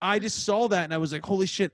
I 0.00 0.18
just 0.18 0.44
saw 0.44 0.66
that 0.68 0.84
and 0.84 0.92
I 0.92 0.98
was 0.98 1.12
like, 1.12 1.24
holy 1.24 1.46
shit, 1.46 1.70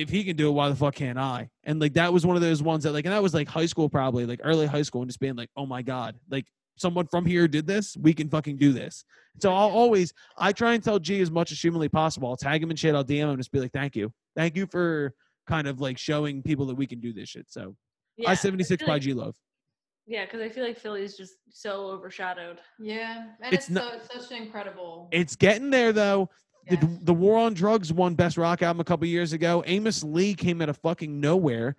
if 0.00 0.08
he 0.08 0.24
can 0.24 0.36
do 0.36 0.48
it, 0.48 0.52
why 0.52 0.68
the 0.68 0.76
fuck 0.76 0.94
can't 0.94 1.18
I? 1.18 1.50
And 1.64 1.80
like 1.80 1.94
that 1.94 2.12
was 2.12 2.24
one 2.26 2.36
of 2.36 2.42
those 2.42 2.62
ones 2.62 2.84
that 2.84 2.92
like, 2.92 3.04
and 3.04 3.12
that 3.12 3.22
was 3.22 3.34
like 3.34 3.48
high 3.48 3.66
school 3.66 3.88
probably, 3.88 4.26
like 4.26 4.40
early 4.44 4.66
high 4.66 4.82
school, 4.82 5.02
and 5.02 5.08
just 5.08 5.20
being 5.20 5.36
like, 5.36 5.50
oh 5.56 5.66
my 5.66 5.82
god, 5.82 6.16
like 6.30 6.46
someone 6.76 7.06
from 7.06 7.26
here 7.26 7.48
did 7.48 7.66
this, 7.66 7.96
we 7.96 8.12
can 8.14 8.28
fucking 8.28 8.56
do 8.56 8.72
this. 8.72 9.04
So 9.40 9.52
I'll 9.52 9.68
always, 9.70 10.12
I 10.36 10.52
try 10.52 10.74
and 10.74 10.82
tell 10.82 10.98
G 10.98 11.20
as 11.20 11.30
much 11.30 11.52
as 11.52 11.60
humanly 11.60 11.88
possible. 11.88 12.28
I'll 12.28 12.36
tag 12.36 12.62
him 12.62 12.70
and 12.70 12.78
shit. 12.78 12.94
I'll 12.94 13.04
DM 13.04 13.18
him 13.24 13.28
and 13.30 13.38
just 13.38 13.52
be 13.52 13.60
like, 13.60 13.72
thank 13.72 13.96
you, 13.96 14.12
thank 14.36 14.56
you 14.56 14.66
for 14.66 15.12
kind 15.46 15.66
of 15.66 15.80
like 15.80 15.98
showing 15.98 16.42
people 16.42 16.66
that 16.66 16.74
we 16.76 16.86
can 16.86 17.00
do 17.00 17.12
this 17.12 17.28
shit. 17.30 17.46
So 17.48 17.74
Yeah, 18.16 18.30
I 18.30 18.34
seventy 18.34 18.64
six 18.64 18.82
by 18.84 18.92
like- 18.94 19.02
G 19.02 19.12
Love. 19.14 19.34
Yeah, 20.10 20.24
because 20.24 20.40
I 20.40 20.48
feel 20.48 20.64
like 20.64 20.78
Philly's 20.78 21.18
just 21.18 21.34
so 21.50 21.88
overshadowed. 21.88 22.60
yeah, 22.80 23.26
and 23.42 23.52
It's 23.52 23.66
it's, 23.66 23.70
not- 23.70 24.00
so, 24.10 24.20
such 24.20 24.30
an 24.30 24.42
incredible. 24.44 25.08
It's 25.12 25.36
getting 25.36 25.68
there 25.68 25.92
though. 25.92 26.30
The, 26.68 26.76
yeah. 26.76 26.86
the 27.02 27.14
War 27.14 27.38
on 27.38 27.54
Drugs 27.54 27.92
won 27.92 28.14
Best 28.14 28.36
Rock 28.36 28.62
Album 28.62 28.80
a 28.80 28.84
couple 28.84 29.06
years 29.06 29.32
ago. 29.32 29.62
Amos 29.66 30.02
Lee 30.02 30.34
came 30.34 30.60
out 30.60 30.68
of 30.68 30.76
fucking 30.78 31.18
nowhere. 31.20 31.76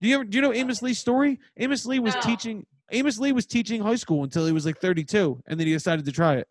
Do 0.00 0.08
you 0.08 0.14
ever, 0.16 0.24
do 0.24 0.36
you 0.38 0.42
know 0.42 0.52
Amos 0.52 0.80
Lee's 0.82 0.98
story? 0.98 1.38
Amos 1.58 1.84
Lee 1.84 1.98
was 1.98 2.14
No. 2.14 2.20
teaching. 2.22 2.66
Amos 2.90 3.18
Lee 3.18 3.32
was 3.32 3.46
teaching 3.46 3.82
high 3.82 3.96
school 3.96 4.24
until 4.24 4.46
he 4.46 4.52
was 4.52 4.64
like 4.66 4.78
32, 4.78 5.42
and 5.46 5.60
then 5.60 5.66
he 5.66 5.72
decided 5.72 6.04
to 6.06 6.12
try 6.12 6.36
it. 6.36 6.48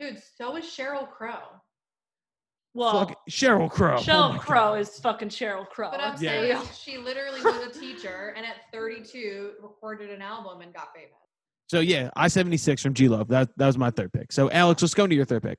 Dude, 0.00 0.20
so 0.38 0.56
is 0.56 0.64
Sheryl 0.64 1.08
Crow. 1.08 1.36
Well, 2.74 3.06
Fuck 3.06 3.18
Sheryl 3.30 3.70
Crow. 3.70 3.96
Oh 3.98 4.00
Sheryl 4.00 4.30
my 4.32 4.38
Crow 4.38 4.58
God. 4.70 4.80
is 4.80 4.98
fucking 4.98 5.28
Sheryl 5.28 5.68
Crow. 5.68 5.90
But 5.90 6.00
I'm 6.00 6.20
Yeah. 6.22 6.30
saying 6.62 6.68
she 6.74 6.96
literally 6.98 7.42
was 7.42 7.66
a 7.66 7.78
teacher 7.78 8.32
and 8.36 8.46
at 8.46 8.56
32 8.72 9.52
recorded 9.62 10.10
an 10.10 10.22
album 10.22 10.62
and 10.62 10.72
got 10.72 10.88
famous. 10.94 11.10
So 11.68 11.80
yeah, 11.80 12.10
I 12.16 12.28
76 12.28 12.82
from 12.82 12.94
G 12.94 13.08
Love. 13.08 13.28
That 13.28 13.50
that 13.58 13.66
was 13.66 13.76
my 13.76 13.90
third 13.90 14.12
pick. 14.12 14.32
So 14.32 14.50
Alex, 14.50 14.80
let's 14.82 14.94
go 14.94 15.04
into 15.04 15.16
your 15.16 15.26
third 15.26 15.42
pick. 15.42 15.58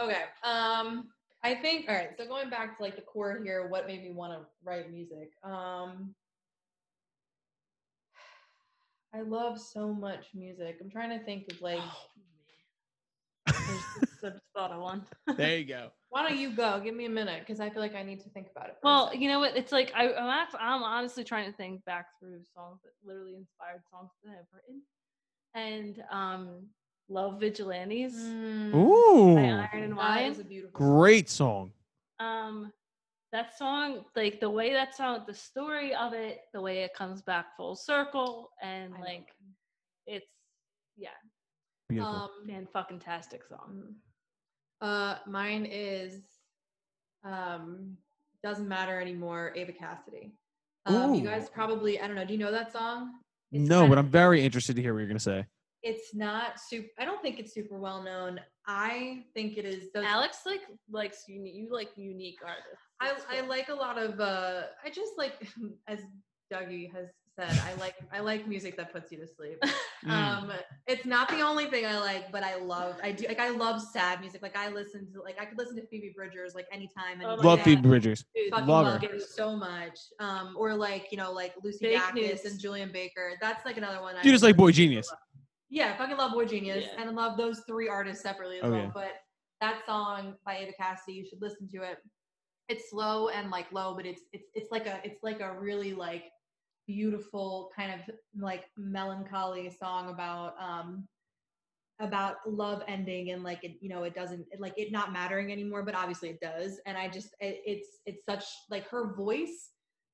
Okay. 0.00 0.22
Um, 0.44 1.08
I 1.42 1.54
think 1.54 1.86
all 1.88 1.94
right. 1.94 2.10
So 2.16 2.26
going 2.26 2.50
back 2.50 2.76
to 2.76 2.82
like 2.82 2.96
the 2.96 3.02
core 3.02 3.40
here, 3.42 3.68
what 3.68 3.86
made 3.86 4.02
me 4.02 4.12
want 4.12 4.32
to 4.32 4.46
write 4.64 4.90
music? 4.90 5.30
Um, 5.44 6.14
I 9.14 9.22
love 9.22 9.60
so 9.60 9.92
much 9.94 10.26
music. 10.34 10.78
I'm 10.80 10.90
trying 10.90 11.16
to 11.18 11.24
think 11.24 11.46
of 11.50 11.60
like. 11.60 11.80
I 13.48 13.52
I 13.52 13.78
just 14.00 14.22
thought 14.54 14.72
of 14.72 14.82
one. 14.82 15.04
There 15.36 15.56
you 15.56 15.64
go. 15.64 15.90
Why 16.08 16.28
don't 16.28 16.38
you 16.38 16.50
go? 16.50 16.80
Give 16.82 16.94
me 16.94 17.04
a 17.06 17.10
minute 17.10 17.40
because 17.40 17.60
I 17.60 17.70
feel 17.70 17.82
like 17.82 17.94
I 17.94 18.02
need 18.02 18.20
to 18.20 18.30
think 18.30 18.48
about 18.54 18.68
it. 18.68 18.76
Well, 18.82 19.14
you 19.14 19.28
know 19.28 19.38
what? 19.38 19.56
It's 19.56 19.72
like 19.72 19.92
I, 19.94 20.12
I'm 20.12 20.28
act- 20.28 20.54
I'm 20.58 20.82
honestly 20.82 21.24
trying 21.24 21.50
to 21.50 21.56
think 21.56 21.84
back 21.84 22.06
through 22.18 22.40
songs 22.54 22.80
that 22.84 22.92
literally 23.04 23.34
inspired 23.34 23.82
songs 23.90 24.10
that 24.24 24.30
I've 24.30 24.46
written, 24.52 24.82
and 25.54 26.02
um, 26.10 26.66
"Love 27.08 27.40
Vigilantes" 27.40 28.14
Mm, 28.14 28.74
Ooh, 28.74 29.34
by 29.36 29.68
Iron 29.72 29.84
and 29.84 29.96
Wine. 29.96 30.32
is 30.32 30.38
a 30.40 30.44
beautiful. 30.44 30.76
great 30.78 31.28
song. 31.30 31.72
Um, 32.18 32.72
that 33.32 33.56
song, 33.58 34.04
like 34.14 34.40
the 34.40 34.48
way 34.50 34.72
that 34.72 34.94
song, 34.94 35.24
the 35.26 35.34
story 35.34 35.94
of 35.94 36.12
it, 36.14 36.42
the 36.54 36.60
way 36.60 36.84
it 36.84 36.94
comes 36.94 37.22
back 37.22 37.56
full 37.56 37.74
circle, 37.76 38.50
and 38.62 38.94
I 38.94 38.96
know. 38.98 39.04
like 39.04 39.28
it's 40.06 40.26
yeah, 40.96 41.10
Beautiful. 41.88 42.14
Um, 42.14 42.30
fan 42.46 42.66
fucking 42.72 43.00
tastic 43.00 43.42
song. 43.44 43.94
Uh, 44.80 45.16
mine 45.26 45.66
is 45.70 46.22
um 47.24 47.96
doesn't 48.42 48.68
matter 48.68 49.00
anymore. 49.00 49.52
Ava 49.56 49.72
Cassidy. 49.72 50.32
Um, 50.86 51.14
you 51.14 51.22
guys 51.22 51.48
probably 51.50 52.00
I 52.00 52.06
don't 52.06 52.14
know. 52.16 52.24
Do 52.24 52.32
you 52.32 52.38
know 52.38 52.52
that 52.52 52.72
song? 52.72 53.14
It's 53.52 53.68
no, 53.68 53.88
but 53.88 53.98
I'm 53.98 54.08
very 54.08 54.44
interested 54.44 54.76
to 54.76 54.82
hear 54.82 54.92
what 54.94 55.00
you're 55.00 55.08
gonna 55.08 55.18
say. 55.20 55.44
It's 55.86 56.14
not 56.14 56.58
super. 56.58 56.88
I 56.98 57.04
don't 57.04 57.22
think 57.22 57.38
it's 57.38 57.54
super 57.54 57.78
well 57.78 58.02
known. 58.02 58.40
I 58.66 59.22
think 59.34 59.56
it 59.56 59.64
is. 59.64 59.92
Those, 59.94 60.04
Alex 60.04 60.38
like 60.44 60.62
likes 60.90 61.24
unique. 61.28 61.54
You 61.54 61.68
like 61.72 61.90
unique 61.96 62.38
artists. 62.44 62.84
I 63.00 63.08
That's 63.08 63.24
I 63.30 63.40
cool. 63.40 63.48
like 63.48 63.68
a 63.68 63.74
lot 63.74 63.96
of. 63.96 64.18
uh 64.20 64.62
I 64.84 64.90
just 64.90 65.12
like 65.16 65.34
as 65.88 66.00
Dougie 66.52 66.92
has 66.92 67.06
said. 67.38 67.60
I 67.64 67.74
like 67.80 67.94
I 68.12 68.20
like 68.20 68.48
music 68.48 68.76
that 68.78 68.92
puts 68.92 69.12
you 69.12 69.18
to 69.18 69.26
sleep. 69.26 69.58
Mm. 70.04 70.10
Um, 70.12 70.52
it's 70.86 71.04
not 71.04 71.28
the 71.30 71.40
only 71.40 71.66
thing 71.66 71.84
I 71.84 71.98
like, 71.98 72.30
but 72.30 72.44
I 72.44 72.56
love. 72.56 72.94
I 73.02 73.10
do 73.10 73.26
like. 73.26 73.40
I 73.40 73.48
love 73.48 73.82
sad 73.82 74.20
music. 74.20 74.40
Like 74.40 74.56
I 74.56 74.68
listen 74.68 75.10
to 75.12 75.22
like 75.22 75.40
I 75.40 75.46
could 75.46 75.58
listen 75.58 75.74
to 75.76 75.86
Phoebe 75.88 76.12
Bridgers 76.14 76.54
like 76.54 76.66
anytime. 76.70 77.20
Oh 77.24 77.34
Love. 77.36 77.62
Phoebe 77.62 77.80
Bridgers. 77.82 78.24
Dude, 78.32 78.52
Love 78.52 78.68
love, 78.68 79.02
her. 79.02 79.08
her 79.08 79.18
so 79.18 79.56
much. 79.56 79.98
Um, 80.20 80.54
or 80.56 80.74
like 80.74 81.08
you 81.10 81.16
know, 81.16 81.32
like 81.32 81.54
Lucy 81.64 81.86
Fake 81.86 82.00
Dacus 82.14 82.44
and 82.44 82.60
Julien 82.60 82.92
Baker. 82.92 83.32
That's 83.40 83.64
like 83.64 83.78
another 83.78 84.00
one. 84.00 84.14
I 84.16 84.22
You 84.22 84.30
just 84.30 84.44
like 84.44 84.56
Boy 84.56 84.70
genius 84.70 85.08
to. 85.08 85.16
Genius. 85.70 85.86
Yeah, 85.86 85.96
fucking 85.96 86.16
love 86.16 86.32
Boy 86.32 86.44
Genius, 86.46 86.84
Yeah. 86.84 87.00
and 87.00 87.10
I 87.10 87.12
love 87.12 87.36
those 87.36 87.62
three 87.66 87.88
artists 87.88 88.22
separately 88.22 88.58
as 88.58 88.64
Oh, 88.64 88.70
well. 88.70 88.80
yeah. 88.80 88.90
But 88.92 89.12
that 89.60 89.84
song 89.86 90.36
by 90.44 90.58
Ava 90.58 90.72
Cassidy, 90.72 91.14
you 91.14 91.26
should 91.26 91.40
listen 91.40 91.68
to 91.68 91.82
it. 91.82 91.98
It's 92.68 92.90
slow 92.90 93.28
and 93.28 93.50
like 93.50 93.70
low, 93.72 93.94
but 93.94 94.06
it's 94.06 94.22
it's 94.32 94.48
it's 94.54 94.70
like 94.70 94.86
a 94.86 95.00
it's 95.04 95.22
like 95.22 95.40
a 95.40 95.58
really 95.58 95.94
like 95.94 96.24
beautiful 96.86 97.70
kind 97.76 97.92
of 98.00 98.14
like 98.38 98.64
melancholy 98.76 99.70
song 99.70 100.10
about 100.10 100.54
um 100.60 101.06
about 101.98 102.36
love 102.46 102.82
ending 102.86 103.30
and 103.30 103.42
like 103.42 103.64
it 103.64 103.76
you 103.80 103.88
know 103.88 104.02
it 104.04 104.14
doesn't 104.14 104.46
it, 104.52 104.60
like 104.60 104.74
it 104.76 104.92
not 104.92 105.12
mattering 105.12 105.50
anymore 105.50 105.82
but 105.82 105.94
obviously 105.94 106.28
it 106.28 106.38
does 106.40 106.78
and 106.86 106.96
i 106.96 107.08
just 107.08 107.28
it, 107.40 107.60
it's 107.64 107.88
it's 108.04 108.24
such 108.24 108.44
like 108.70 108.86
her 108.86 109.14
voice 109.16 109.70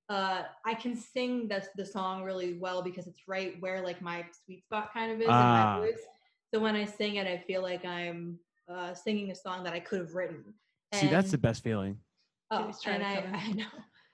uh 0.08 0.42
i 0.66 0.74
can 0.74 0.94
sing 0.96 1.46
this 1.48 1.68
the 1.76 1.86
song 1.86 2.22
really 2.22 2.58
well 2.58 2.82
because 2.82 3.06
it's 3.06 3.22
right 3.28 3.54
where 3.60 3.82
like 3.82 4.02
my 4.02 4.24
sweet 4.44 4.62
spot 4.64 4.92
kind 4.92 5.12
of 5.12 5.20
is 5.20 5.26
Ah. 5.30 5.76
in 5.76 5.80
my 5.80 5.86
voice 5.86 6.00
so 6.52 6.60
when 6.60 6.74
i 6.74 6.84
sing 6.84 7.16
it 7.16 7.26
i 7.26 7.38
feel 7.46 7.62
like 7.62 7.84
i'm 7.84 8.38
uh 8.68 8.92
singing 8.94 9.30
a 9.30 9.34
song 9.34 9.62
that 9.64 9.72
i 9.74 9.80
could 9.80 10.00
have 10.00 10.14
written 10.14 10.42
See, 10.94 11.08
that's 11.08 11.30
the 11.30 11.38
best 11.38 11.62
feeling. 11.64 11.96
Oh, 12.50 12.70
trying 12.82 13.00
and 13.00 13.32
to 13.32 13.38
I. 13.38 13.40
I 13.48 13.52
know. 13.52 13.64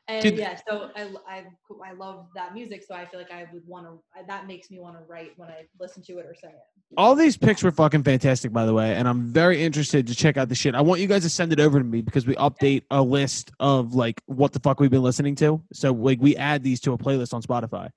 And 0.08 0.22
Dude, 0.22 0.38
yeah, 0.38 0.58
so 0.66 0.90
I, 0.96 1.10
I, 1.28 1.44
I 1.86 1.92
love 1.92 2.28
that 2.34 2.54
music. 2.54 2.82
So 2.88 2.94
I 2.94 3.04
feel 3.04 3.20
like 3.20 3.30
I 3.30 3.46
would 3.52 3.66
want 3.66 3.86
to, 3.86 3.98
that 4.26 4.46
makes 4.46 4.70
me 4.70 4.80
want 4.80 4.96
to 4.96 5.02
write 5.06 5.32
when 5.36 5.50
I 5.50 5.66
listen 5.78 6.02
to 6.04 6.18
it 6.18 6.24
or 6.24 6.34
sing 6.34 6.50
it. 6.50 6.56
All 6.96 7.14
these 7.14 7.36
picks 7.36 7.62
were 7.62 7.70
fucking 7.70 8.02
fantastic, 8.04 8.50
by 8.50 8.64
the 8.64 8.72
way, 8.72 8.94
and 8.94 9.06
I'm 9.06 9.26
very 9.26 9.62
interested 9.62 10.06
to 10.06 10.14
check 10.14 10.38
out 10.38 10.48
the 10.48 10.54
shit. 10.54 10.74
I 10.74 10.80
want 10.80 11.02
you 11.02 11.06
guys 11.06 11.24
to 11.24 11.28
send 11.28 11.52
it 11.52 11.60
over 11.60 11.78
to 11.78 11.84
me 11.84 12.00
because 12.00 12.26
we 12.26 12.34
update 12.36 12.84
a 12.90 13.02
list 13.02 13.50
of 13.60 13.94
like 13.94 14.22
what 14.24 14.52
the 14.54 14.60
fuck 14.60 14.80
we've 14.80 14.90
been 14.90 15.02
listening 15.02 15.34
to. 15.36 15.62
So 15.74 15.92
like 15.92 16.18
we 16.22 16.34
add 16.36 16.62
these 16.62 16.80
to 16.80 16.94
a 16.94 16.98
playlist 16.98 17.34
on 17.34 17.42
Spotify. 17.42 17.90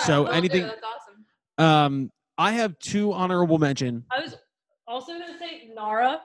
So 0.00 0.24
will 0.24 0.26
do, 0.26 0.32
anything- 0.36 0.62
That's 0.64 0.82
awesome. 1.56 1.66
Um, 1.66 2.10
I 2.36 2.52
have 2.52 2.78
two 2.80 3.14
honorable 3.14 3.56
mention. 3.58 4.04
I 4.10 4.20
was 4.20 4.36
also 4.86 5.12
gonna 5.12 5.38
say 5.38 5.70
Nara. 5.74 6.20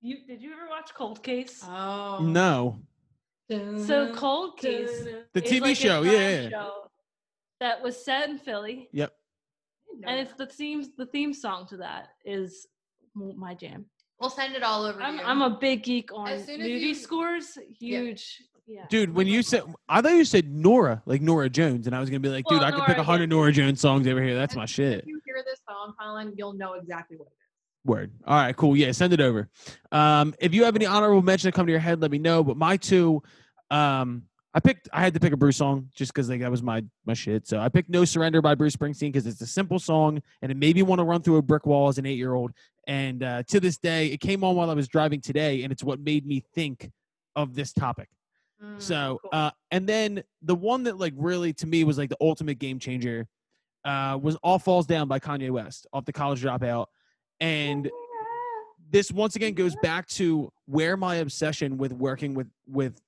You 0.00 0.18
did 0.26 0.40
you 0.42 0.52
ever 0.52 0.68
watch 0.70 0.94
Cold 0.94 1.22
Case? 1.22 1.62
Oh. 1.68 2.20
No, 2.22 2.78
So 3.50 4.12
Cold 4.14 4.56
Case 4.58 5.06
the 5.34 5.42
TV 5.42 5.60
like 5.60 5.76
show. 5.76 6.02
Yeah, 6.02 6.12
yeah. 6.42 6.48
show 6.48 6.72
that 7.60 7.82
was 7.82 8.02
set 8.04 8.28
in 8.30 8.38
Philly, 8.38 8.88
Yep. 8.92 9.12
and 10.06 10.18
it's 10.20 10.32
the 10.34 10.46
theme. 10.46 10.84
The 10.96 11.06
theme 11.06 11.32
song 11.34 11.66
to 11.68 11.76
that 11.78 12.08
is 12.24 12.66
my 13.14 13.54
jam. 13.54 13.86
We'll 14.20 14.30
send 14.30 14.54
it 14.54 14.62
all 14.62 14.84
over 14.84 15.00
I'm 15.02 15.16
you. 15.18 15.24
I'm 15.24 15.42
a 15.42 15.50
big 15.50 15.82
geek 15.82 16.10
on 16.14 16.28
As 16.28 16.46
soon 16.46 16.60
as 16.60 16.66
movie 16.68 16.80
you- 16.80 16.94
scores. 16.94 17.58
Huge. 17.78 18.42
Yeah. 18.66 18.86
Dude, 18.88 19.14
when 19.14 19.26
you 19.26 19.42
said, 19.42 19.62
I 19.90 20.00
thought 20.00 20.12
you 20.14 20.24
said 20.24 20.48
Nora, 20.50 21.02
like 21.04 21.20
Norah 21.20 21.50
Jones, 21.50 21.86
and 21.86 21.94
I 21.94 22.00
was 22.00 22.08
gonna 22.08 22.20
be 22.20 22.30
like, 22.30 22.46
dude, 22.46 22.60
Well, 22.60 22.66
I 22.66 22.70
could 22.72 22.84
pick 22.84 22.96
a 22.96 23.00
yeah. 23.00 23.04
hundred 23.04 23.28
Norah 23.28 23.52
Jones 23.52 23.78
songs 23.78 24.06
over 24.06 24.22
here. 24.22 24.34
That's 24.34 24.54
As 24.54 24.56
my 24.56 24.64
soon 24.64 24.86
as 24.86 24.94
shit. 25.00 25.06
you 25.06 25.20
hear 25.26 25.44
this 25.46 25.60
song, 25.68 25.92
Colin, 26.00 26.32
you'll 26.34 26.54
know 26.54 26.72
exactly 26.72 27.18
what 27.18 27.26
it 27.26 27.32
is. 27.32 27.43
Word. 27.84 28.12
All 28.26 28.36
right, 28.36 28.56
cool. 28.56 28.76
Yeah, 28.76 28.92
send 28.92 29.12
it 29.12 29.20
over. 29.20 29.48
Um, 29.92 30.34
if 30.40 30.54
you 30.54 30.64
have 30.64 30.74
any 30.74 30.86
honorable 30.86 31.22
mention 31.22 31.48
that 31.48 31.52
come 31.52 31.66
to 31.66 31.72
your 31.72 31.80
head, 31.80 32.00
let 32.00 32.10
me 32.10 32.18
know. 32.18 32.42
But 32.42 32.56
my 32.56 32.76
two, 32.78 33.22
um, 33.70 34.22
I 34.54 34.60
picked. 34.60 34.88
I 34.92 35.00
had 35.02 35.12
to 35.14 35.20
pick 35.20 35.32
a 35.32 35.36
Bruce 35.36 35.56
song 35.56 35.90
just 35.94 36.12
because 36.12 36.30
like 36.30 36.40
that 36.40 36.50
was 36.50 36.62
my 36.62 36.84
my 37.04 37.12
shit. 37.14 37.46
So 37.46 37.58
I 37.58 37.68
picked 37.68 37.90
"No 37.90 38.04
Surrender" 38.04 38.40
by 38.40 38.54
Bruce 38.54 38.74
Springsteen 38.76 39.12
because 39.12 39.26
it's 39.26 39.40
a 39.40 39.46
simple 39.46 39.78
song 39.78 40.22
and 40.42 40.50
it 40.50 40.56
made 40.56 40.76
me 40.76 40.82
want 40.82 41.00
to 41.00 41.04
run 41.04 41.22
through 41.22 41.36
a 41.36 41.42
brick 41.42 41.66
wall 41.66 41.88
as 41.88 41.98
an 41.98 42.06
eight 42.06 42.16
year 42.18 42.34
old. 42.34 42.52
And 42.86 43.22
uh, 43.22 43.42
to 43.48 43.60
this 43.60 43.78
day, 43.78 44.08
it 44.08 44.18
came 44.20 44.44
on 44.44 44.56
while 44.56 44.70
I 44.70 44.74
was 44.74 44.88
driving 44.88 45.20
today, 45.20 45.62
and 45.62 45.72
it's 45.72 45.82
what 45.82 45.98
made 46.00 46.24
me 46.26 46.40
think 46.54 46.90
of 47.34 47.54
this 47.54 47.72
topic. 47.72 48.08
Mm, 48.62 48.80
So, 48.80 49.18
cool. 49.22 49.30
uh, 49.32 49.50
and 49.70 49.86
then 49.88 50.22
the 50.42 50.54
one 50.54 50.84
that 50.84 50.98
like 50.98 51.14
really 51.16 51.52
to 51.54 51.66
me 51.66 51.82
was 51.84 51.98
like 51.98 52.10
the 52.10 52.16
ultimate 52.20 52.58
game 52.58 52.78
changer 52.78 53.26
uh, 53.84 54.18
was 54.22 54.36
"All 54.36 54.58
Falls 54.60 54.86
Down" 54.86 55.08
by 55.08 55.18
Kanye 55.18 55.50
West 55.50 55.86
off 55.92 56.04
the 56.04 56.12
College 56.12 56.42
Dropout, 56.42 56.86
and 57.40 57.90
this 58.90 59.10
once 59.10 59.36
again 59.36 59.54
goes 59.54 59.74
back 59.82 60.06
to 60.06 60.52
where 60.66 60.96
my 60.96 61.16
obsession 61.16 61.76
with 61.78 61.92
working 61.92 62.34
with 62.34 62.48
with 62.66 63.00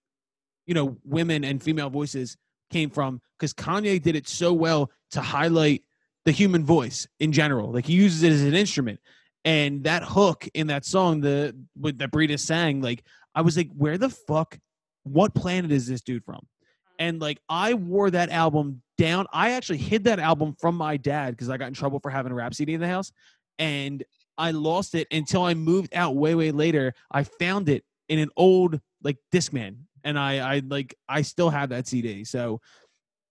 you 0.67 0.75
know 0.75 0.97
women 1.05 1.45
and 1.45 1.63
female 1.63 1.91
voices 1.91 2.37
came 2.71 2.91
from 2.91 3.21
because 3.39 3.55
Kanye 3.55 4.03
did 4.03 4.17
it 4.17 4.29
so 4.29 4.53
well 4.53 4.91
to 5.13 5.21
highlight 5.21 5.83
the 6.25 6.33
human 6.33 6.65
voice 6.65 7.07
in 7.21 7.33
general. 7.33 7.73
Like 7.73 7.87
he 7.87 7.95
uses 7.95 8.23
it 8.23 8.33
as 8.33 8.43
an 8.43 8.55
instrument. 8.55 9.01
And 9.45 9.85
that 9.85 10.03
hook 10.03 10.49
in 10.55 10.67
that 10.67 10.85
song, 10.85 11.21
the 11.21 11.57
with 11.81 11.99
that 11.99 12.11
Brita 12.11 12.37
sang, 12.37 12.83
like 12.83 13.05
I 13.35 13.43
was 13.43 13.57
like, 13.57 13.71
where 13.77 13.97
the 13.97 14.11
fuck, 14.11 14.59
what 15.05 15.35
planet 15.35 15.71
is 15.71 15.87
this 15.87 16.01
dude 16.01 16.25
from? 16.25 16.37
Mm-hmm. 16.37 16.95
And 16.99 17.21
like 17.21 17.39
I 17.49 17.75
wore 17.75 18.11
that 18.11 18.31
album 18.31 18.83
down. 18.99 19.27
I 19.33 19.53
actually 19.53 19.79
hid 19.79 20.05
that 20.05 20.19
album 20.19 20.57
from 20.61 20.75
my 20.75 20.97
dad 20.97 21.31
because 21.31 21.49
I 21.49 21.59
got 21.59 21.69
in 21.69 21.75
trouble 21.75 22.01
for 22.01 22.11
having 22.11 22.33
a 22.33 22.35
rap 22.35 22.55
CD 22.55 22.75
in 22.75 22.81
the 22.81 22.89
house. 22.89 23.13
And 23.59 24.05
I 24.39 24.51
lost 24.51 24.95
it 24.95 25.07
until 25.11 25.45
I 25.45 25.55
moved 25.55 25.95
out 25.95 26.17
way, 26.17 26.35
way 26.35 26.51
later. 26.51 26.95
I 27.11 27.25
found 27.25 27.69
it 27.69 27.85
in 28.09 28.19
an 28.19 28.29
old 28.37 28.81
like 29.03 29.19
Discman. 29.33 29.77
And 30.05 30.19
I 30.19 30.57
I 30.57 30.63
like 30.67 30.95
I 31.09 31.23
still 31.23 31.51
have 31.51 31.71
that 31.71 31.89
CD. 31.89 32.25
So 32.25 32.61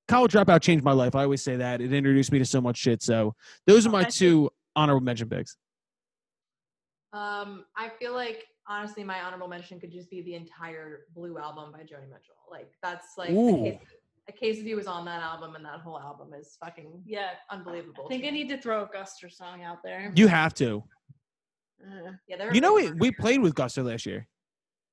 college 0.08 0.34
dropout 0.34 0.62
changed 0.62 0.84
my 0.84 0.92
life. 0.92 1.16
I 1.16 1.24
always 1.24 1.44
say 1.44 1.56
that. 1.58 1.82
It 1.82 1.94
introduced 1.94 2.32
me 2.32 2.40
to 2.40 2.46
so 2.46 2.60
much 2.60 2.78
shit. 2.78 3.02
So 3.02 3.36
those 3.66 3.86
are 3.88 3.92
my 3.92 4.04
two 4.04 4.50
honorable 4.76 5.04
mention 5.04 5.30
picks. 5.30 5.58
Um, 7.14 7.64
I 7.78 7.90
feel 7.98 8.14
like 8.14 8.44
honestly, 8.68 9.04
my 9.04 9.22
honorable 9.22 9.48
mention 9.48 9.80
could 9.80 9.92
just 9.92 10.10
be 10.10 10.22
the 10.22 10.36
entire 10.36 11.06
Blue 11.16 11.38
album 11.38 11.72
by 11.72 11.80
Joni 11.80 12.10
Mitchell. 12.10 12.36
Like 12.52 12.72
that's 12.84 13.18
like. 13.18 13.30
A 14.28 14.32
case, 14.32 14.58
a 14.58 14.62
of 14.62 14.66
you 14.66 14.76
was 14.76 14.88
on 14.88 15.06
that 15.06 15.22
album, 15.22 15.56
and 15.56 15.64
that 15.66 15.82
whole 15.82 16.00
album 16.00 16.34
is 16.34 16.58
fucking 16.60 17.04
Yeah, 17.06 17.30
unbelievable. 17.52 18.06
I 18.06 18.10
think 18.10 18.24
to 18.24 18.28
I 18.30 18.32
need 18.32 18.50
to 18.50 18.58
throw 18.58 18.84
a 18.84 18.88
Guster 18.88 19.32
song 19.32 19.64
out 19.64 19.84
there. 19.84 20.12
You 20.16 20.28
have 20.28 20.54
to. 20.56 20.84
Uh, 21.84 22.14
Yeah, 22.28 22.38
they 22.38 22.46
were 22.48 22.54
You 22.54 22.62
know, 22.62 22.74
we, 22.74 22.92
we 22.92 23.12
played 23.12 23.42
with 23.42 23.54
Guster 23.54 23.84
last 23.86 24.06
year. 24.06 24.28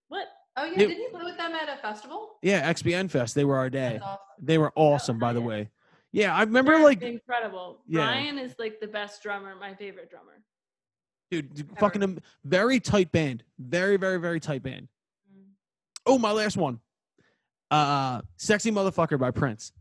what? 0.09 0.27
Oh 0.57 0.65
yeah, 0.67 0.81
it- 0.83 0.89
did 0.89 0.99
you 0.99 1.09
play 1.11 1.25
with 1.25 1.39
them 1.39 1.53
at 1.53 1.69
a 1.71 1.81
festival? 1.81 2.37
Yeah, 2.43 2.71
XPN 2.71 3.11
Fest. 3.11 3.35
They 3.35 3.45
were 3.47 3.57
our 3.57 3.71
day. 3.71 3.93
That's 3.93 4.05
awesome. 4.05 4.19
They 4.43 4.59
were 4.59 4.73
awesome, 4.77 5.19
by 5.19 5.33
the 5.33 5.41
way. 5.41 5.71
Yeah, 6.13 6.35
I 6.37 6.43
remember 6.43 6.73
They're 6.73 6.85
like, 6.85 7.01
incredible. 7.01 7.81
Yeah. 7.89 8.01
Ryan 8.01 8.37
is 8.39 8.55
like 8.59 8.81
the 8.81 8.87
best 8.87 9.23
drummer, 9.23 9.55
my 9.59 9.75
favorite 9.75 10.11
drummer. 10.11 10.43
dude, 11.31 11.55
dude, 11.55 11.79
fucking 11.79 12.03
am- 12.03 12.19
very 12.45 12.79
tight 12.81 13.11
band. 13.13 13.45
Very, 13.59 13.97
very, 13.97 14.19
very 14.21 14.39
tight 14.41 14.63
band. 14.63 14.89
Mm. 15.35 15.45
Oh, 16.05 16.19
my 16.19 16.33
last 16.33 16.59
one. 16.59 16.81
Uh, 17.73 18.21
"Sexy 18.37 18.71
Motherfucker" 18.71 19.19
by 19.19 19.31
Prince. 19.31 19.73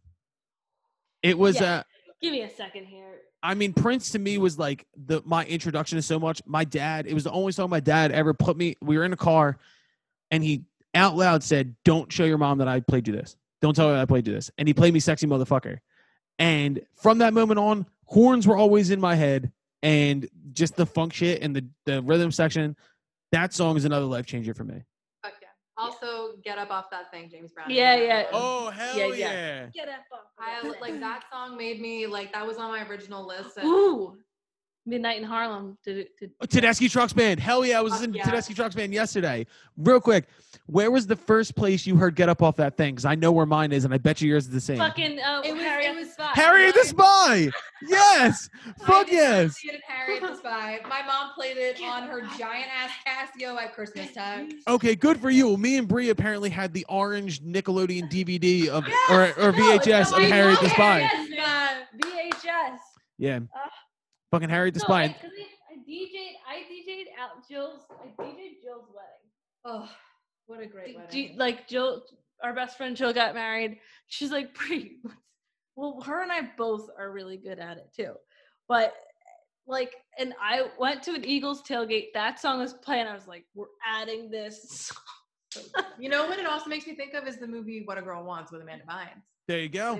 It 1.22 1.38
was. 1.38 1.60
Yeah. 1.60 1.80
Uh, 1.80 1.84
Give 2.22 2.32
me 2.32 2.42
a 2.42 2.50
second 2.50 2.86
here. 2.86 3.20
I 3.44 3.56
mean, 3.56 3.74
Prince 3.74 4.12
to 4.12 4.20
me 4.20 4.38
was 4.38 4.58
like 4.58 4.86
the 4.96 5.22
my 5.26 5.46
introduction 5.46 5.98
to 5.98 6.02
so 6.02 6.20
much. 6.20 6.42
My 6.46 6.64
dad. 6.64 7.06
It 7.08 7.14
was 7.14 7.24
the 7.24 7.32
only 7.32 7.52
song 7.52 7.70
my 7.70 7.80
dad 7.80 8.12
ever 8.12 8.34
put 8.34 8.56
me. 8.56 8.78
We 8.82 8.98
were 8.98 9.04
in 9.04 9.14
a 9.14 9.18
car, 9.18 9.58
and 10.30 10.44
he 10.44 10.64
out 10.94 11.16
loud 11.16 11.44
said, 11.44 11.76
"Don't 11.84 12.12
show 12.12 12.24
your 12.24 12.38
mom 12.38 12.60
that 12.60 12.68
I 12.68 12.80
played 12.80 13.08
you 13.08 13.14
this. 13.14 13.36
Don't 13.62 13.76
tell 13.76 13.90
her 13.90 14.00
I 14.00 14.06
played 14.06 14.28
you 14.28 14.34
this." 14.34 14.52
And 14.58 14.68
he 14.68 14.74
played 14.74 14.94
me 14.94 15.00
"Sexy 15.00 15.28
Motherfucker." 15.28 15.80
And 16.40 16.82
from 16.96 17.18
that 17.20 17.34
moment 17.34 17.60
on, 17.60 17.86
horns 18.06 18.48
were 18.48 18.58
always 18.58 18.90
in 18.90 19.00
my 19.02 19.16
head, 19.16 19.52
and 19.84 20.30
just 20.54 20.76
the 20.76 20.86
funk 20.86 21.14
shit 21.14 21.42
and 21.42 21.56
the 21.56 21.66
the 21.86 22.02
rhythm 22.04 22.32
section. 22.32 22.76
That 23.32 23.54
song 23.54 23.76
is 23.78 23.86
another 23.86 24.06
life 24.06 24.26
changer 24.26 24.54
for 24.54 24.64
me. 24.64 24.84
Fuck 25.82 25.98
yeah. 26.02 26.08
Also, 26.08 26.38
get 26.44 26.58
up 26.58 26.72
off 26.72 26.90
that 26.92 27.12
thing, 27.12 27.30
James 27.30 27.52
Brown. 27.52 27.70
Yeah, 27.70 27.96
yeah. 27.96 28.26
Oh 28.32 28.70
hell 28.70 28.98
Yeah, 28.98 29.06
yeah! 29.08 29.16
yeah. 29.16 29.66
Get 29.74 29.90
up. 29.90 30.06
off 30.12 30.20
I 30.40 30.68
like 30.80 31.00
that 31.00 31.24
song 31.32 31.58
made 31.58 31.82
me 31.82 32.08
like 32.08 32.34
that 32.34 32.46
was 32.46 32.58
on 32.58 32.72
my 32.72 32.88
original 32.88 33.26
list. 33.26 33.58
And 33.58 33.68
Ooh, 33.68 34.18
Midnight 34.86 35.18
in 35.20 35.24
Harlem. 35.24 35.78
Did 35.86 35.98
it? 35.98 36.10
Did, 36.20 36.32
Tedeschi 36.40 36.90
Trucks 36.90 37.14
Band. 37.14 37.40
Hell 37.40 37.64
yeah, 37.64 37.78
I 37.78 37.82
was 37.82 37.94
Fuck 37.94 38.04
in 38.04 38.14
yeah. 38.16 38.24
Tedeschi 38.24 38.56
Trucks 38.56 38.74
Band 38.74 38.92
yesterday. 38.94 39.46
Real 39.78 40.00
quick, 40.02 40.28
where 40.66 40.90
was 40.90 41.06
the 41.06 41.16
first 41.16 41.56
place 41.56 41.86
you 41.86 41.96
heard 41.98 42.16
"Get 42.16 42.30
Up 42.30 42.42
Off 42.42 42.56
That 42.56 42.78
Thing"? 42.78 42.96
Because 42.96 43.06
I 43.06 43.14
know 43.14 43.32
where 43.32 43.46
mine 43.46 43.72
is, 43.72 43.86
and 43.86 43.94
I 43.94 44.00
bet 44.00 44.22
you 44.22 44.30
yours 44.30 44.46
is 44.46 44.50
the 44.52 44.60
same. 44.60 44.80
fucking 44.80 45.20
uh, 45.20 45.42
It 45.46 45.54
was- 45.54 45.62
Harry 45.62 45.86
it 45.86 45.90
at 45.90 45.94
the 45.96 46.00
was- 46.02 46.12
spot. 46.14 46.36
Harriet 46.36 46.74
the 46.76 46.84
Spy. 46.86 47.50
Yes. 47.88 48.50
Fuck 48.86 49.06
did 49.06 49.14
yes. 49.14 49.54
see 49.58 49.70
it 49.70 49.82
in 50.18 50.24
the 50.24 50.36
Spy. 50.36 50.80
My 50.90 51.04
mom 51.06 51.32
played 51.36 51.58
it 51.58 51.80
on 51.84 52.08
her 52.08 52.22
giant 52.40 52.68
ass 52.76 52.90
Casio 53.08 53.56
at 53.62 53.74
Christmas 53.76 54.12
time. 54.14 54.50
Okay, 54.68 54.96
good 54.96 55.20
for 55.20 55.30
you. 55.30 55.58
Me 55.58 55.78
and 55.78 55.88
Bree 55.88 56.10
apparently 56.10 56.50
had 56.50 56.74
the 56.74 56.86
orange 56.90 57.42
Nickelodeon 57.42 58.10
DVD 58.12 58.68
of 58.68 58.88
Yes, 58.88 58.98
or, 59.10 59.24
or 59.48 59.52
no, 59.52 59.78
VHS 59.78 60.12
of 60.18 60.24
Harry 60.24 60.56
the 60.56 60.70
Spy. 60.70 61.00
Harriet. 61.02 61.30
Yeah. 61.32 61.78
VHS. 62.04 62.78
Yeah. 63.20 63.36
Ugh. 63.38 63.72
Fucking 64.32 64.50
Harriet 64.50 64.74
the 64.74 64.80
No, 64.80 64.86
Spy. 64.86 65.04
I, 65.04 65.08
'cause 65.10 65.32
I, 65.38 65.74
I 65.74 65.78
DJ'd. 65.78 66.38
I 66.48 66.64
DJ'd 66.72 67.08
out 67.20 67.48
Jill's. 67.48 67.82
I 67.92 68.08
DJ'd 68.22 68.62
Jill's 68.64 68.88
wedding. 68.94 69.30
Oh, 69.66 69.90
what 70.48 70.62
a 70.62 70.66
great 70.66 70.88
D- 70.88 70.96
wedding. 70.96 71.12
G- 71.12 71.36
like 71.38 71.68
Jill, 71.68 72.04
our 72.44 72.54
best 72.54 72.78
friend 72.78 72.96
Jill 72.96 73.14
got 73.14 73.34
married. 73.36 73.78
She's 74.08 74.32
like, 74.32 74.54
Bree, 74.68 74.98
let's- 75.04 75.18
well, 75.76 76.02
her 76.02 76.22
and 76.24 76.32
I 76.32 76.50
both 76.58 76.90
are 76.98 77.12
really 77.12 77.38
good 77.38 77.60
at 77.60 77.78
it 77.78 77.90
too. 77.96 78.14
But 78.68 78.94
like, 79.68 79.94
and 80.18 80.34
I 80.42 80.68
went 80.80 81.04
to 81.04 81.12
an 81.14 81.24
Eagles 81.26 81.62
tailgate. 81.64 82.08
That 82.14 82.40
song 82.40 82.60
was 82.60 82.74
playing. 82.74 83.08
I 83.08 83.14
was 83.14 83.28
like, 83.28 83.46
we're 83.54 83.66
adding 83.86 84.30
this. 84.32 84.92
you 86.00 86.10
know 86.10 86.26
what 86.28 86.40
it 86.40 86.46
also 86.46 86.70
makes 86.70 86.88
me 86.88 86.96
think 86.96 87.14
of 87.14 87.28
is 87.28 87.38
the 87.38 87.48
movie 87.48 87.84
What 87.86 87.98
a 87.98 88.02
Girl 88.02 88.24
Wants 88.24 88.52
with 88.52 88.62
Amanda 88.62 88.86
Bynes. 88.86 89.22
There 89.48 89.60
you 89.60 89.70
go. 89.70 90.00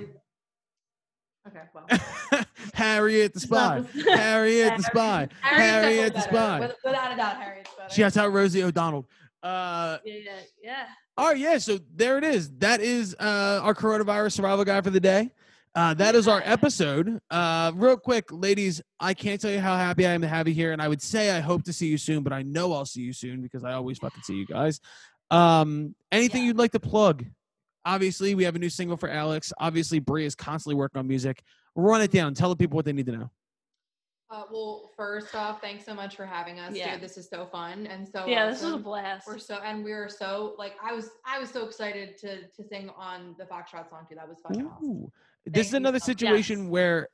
Okay, 1.48 1.62
well. 1.74 2.46
Harriet 2.74 3.34
the 3.34 3.40
Spy. 3.40 3.84
Harriet 4.14 4.78
the 4.78 4.84
Spy. 4.84 5.28
Harriet 5.42 6.14
the. 6.14 6.22
Spy. 6.22 6.60
With- 6.60 6.76
Without 6.84 7.14
a 7.14 7.16
doubt, 7.16 7.38
Harriet's 7.42 7.70
better. 7.78 7.94
Shouts 7.94 8.18
out 8.18 8.32
Rosie 8.32 8.64
O'Donnell. 8.64 9.08
Uh, 9.44 9.98
yeah, 10.06 10.20
yeah, 10.64 10.86
right, 11.18 11.38
yeah. 11.38 11.58
So 11.58 11.80
there 11.96 12.18
it 12.20 12.24
is. 12.24 12.52
That 12.60 12.80
is 12.80 13.16
uh, 13.20 13.60
our 13.64 13.74
coronavirus 13.74 14.34
survival 14.34 14.64
guide 14.64 14.84
for 14.84 14.92
the 14.92 15.00
day. 15.00 15.32
Uh, 15.74 15.94
that 15.96 16.14
is 16.16 16.28
our 16.28 16.42
episode. 16.46 17.20
Uh, 17.32 17.72
real 17.76 17.98
quick, 17.98 18.26
ladies, 18.32 18.82
I 19.00 19.14
can't 19.16 19.40
tell 19.42 19.50
you 19.52 19.60
how 19.62 19.76
happy 19.78 20.06
I 20.06 20.12
am 20.12 20.22
to 20.22 20.28
have 20.28 20.48
you 20.48 20.54
here, 20.54 20.74
and 20.74 20.82
I 20.82 20.88
would 20.88 21.02
say 21.02 21.32
I 21.36 21.40
hope 21.40 21.64
to 21.64 21.74
see 21.74 21.88
you 21.88 21.98
soon, 21.98 22.22
but 22.24 22.34
I 22.34 22.42
know 22.44 22.72
I'll 22.74 22.86
see 22.86 23.02
you 23.02 23.14
soon 23.14 23.42
because 23.42 23.64
I 23.64 23.74
always 23.74 23.98
fucking 23.98 24.22
see 24.22 24.36
you 24.36 24.46
guys. 24.46 24.80
Um, 25.32 25.96
anything 26.12 26.42
Yeah. 26.42 26.48
you'd 26.50 26.58
like 26.58 26.74
to 26.74 26.80
plug? 26.80 27.26
Obviously, 27.86 28.36
we 28.36 28.44
have 28.44 28.56
a 28.56 28.60
new 28.60 28.70
single 28.70 28.98
for 28.98 29.10
Alex. 29.10 29.52
Obviously, 29.60 30.00
Brie 30.00 30.26
is 30.26 30.36
constantly 30.36 30.76
working 30.76 31.00
on 31.00 31.08
music. 31.08 31.42
Run 31.76 32.02
it 32.02 32.12
down. 32.12 32.34
Tell 32.34 32.50
the 32.50 32.56
people 32.56 32.76
what 32.76 32.86
they 32.86 32.94
need 32.94 33.08
to 33.08 33.12
know. 33.14 33.32
Uh, 34.30 34.44
well, 34.52 34.90
first 34.96 35.36
off, 35.36 35.60
thanks 35.60 35.84
so 35.84 35.94
much 35.94 36.16
for 36.16 36.26
having 36.26 36.58
us, 36.60 36.74
Yeah. 36.74 36.94
dude. 36.94 37.02
This 37.04 37.18
is 37.18 37.28
so 37.30 37.46
fun 37.46 37.86
and 37.88 38.08
so 38.08 38.26
yeah, 38.28 38.50
this 38.50 38.64
was 38.64 38.74
a 38.74 38.78
blast. 38.78 39.28
We're 39.28 39.38
so 39.38 39.56
and 39.58 39.84
we 39.84 39.92
were 39.92 40.08
so 40.08 40.56
like 40.58 40.74
I 40.82 40.94
was 40.94 41.10
I 41.26 41.38
was 41.38 41.50
so 41.50 41.66
excited 41.66 42.18
to 42.20 42.48
to 42.48 42.64
sing 42.70 42.90
on 42.96 43.36
the 43.38 43.44
Foxtrot 43.44 43.90
song 43.90 44.06
too. 44.08 44.16
That 44.16 44.30
was 44.30 44.40
fucking 44.42 44.66
awesome. 44.66 44.88
Ooh. 44.90 45.12
This 45.46 45.66
is 45.68 45.72
Thank 45.72 45.72
you 45.74 45.78
another 45.88 46.00
so 46.00 46.06
situation 46.06 46.64
Yes. 46.64 46.70
where 46.70 47.10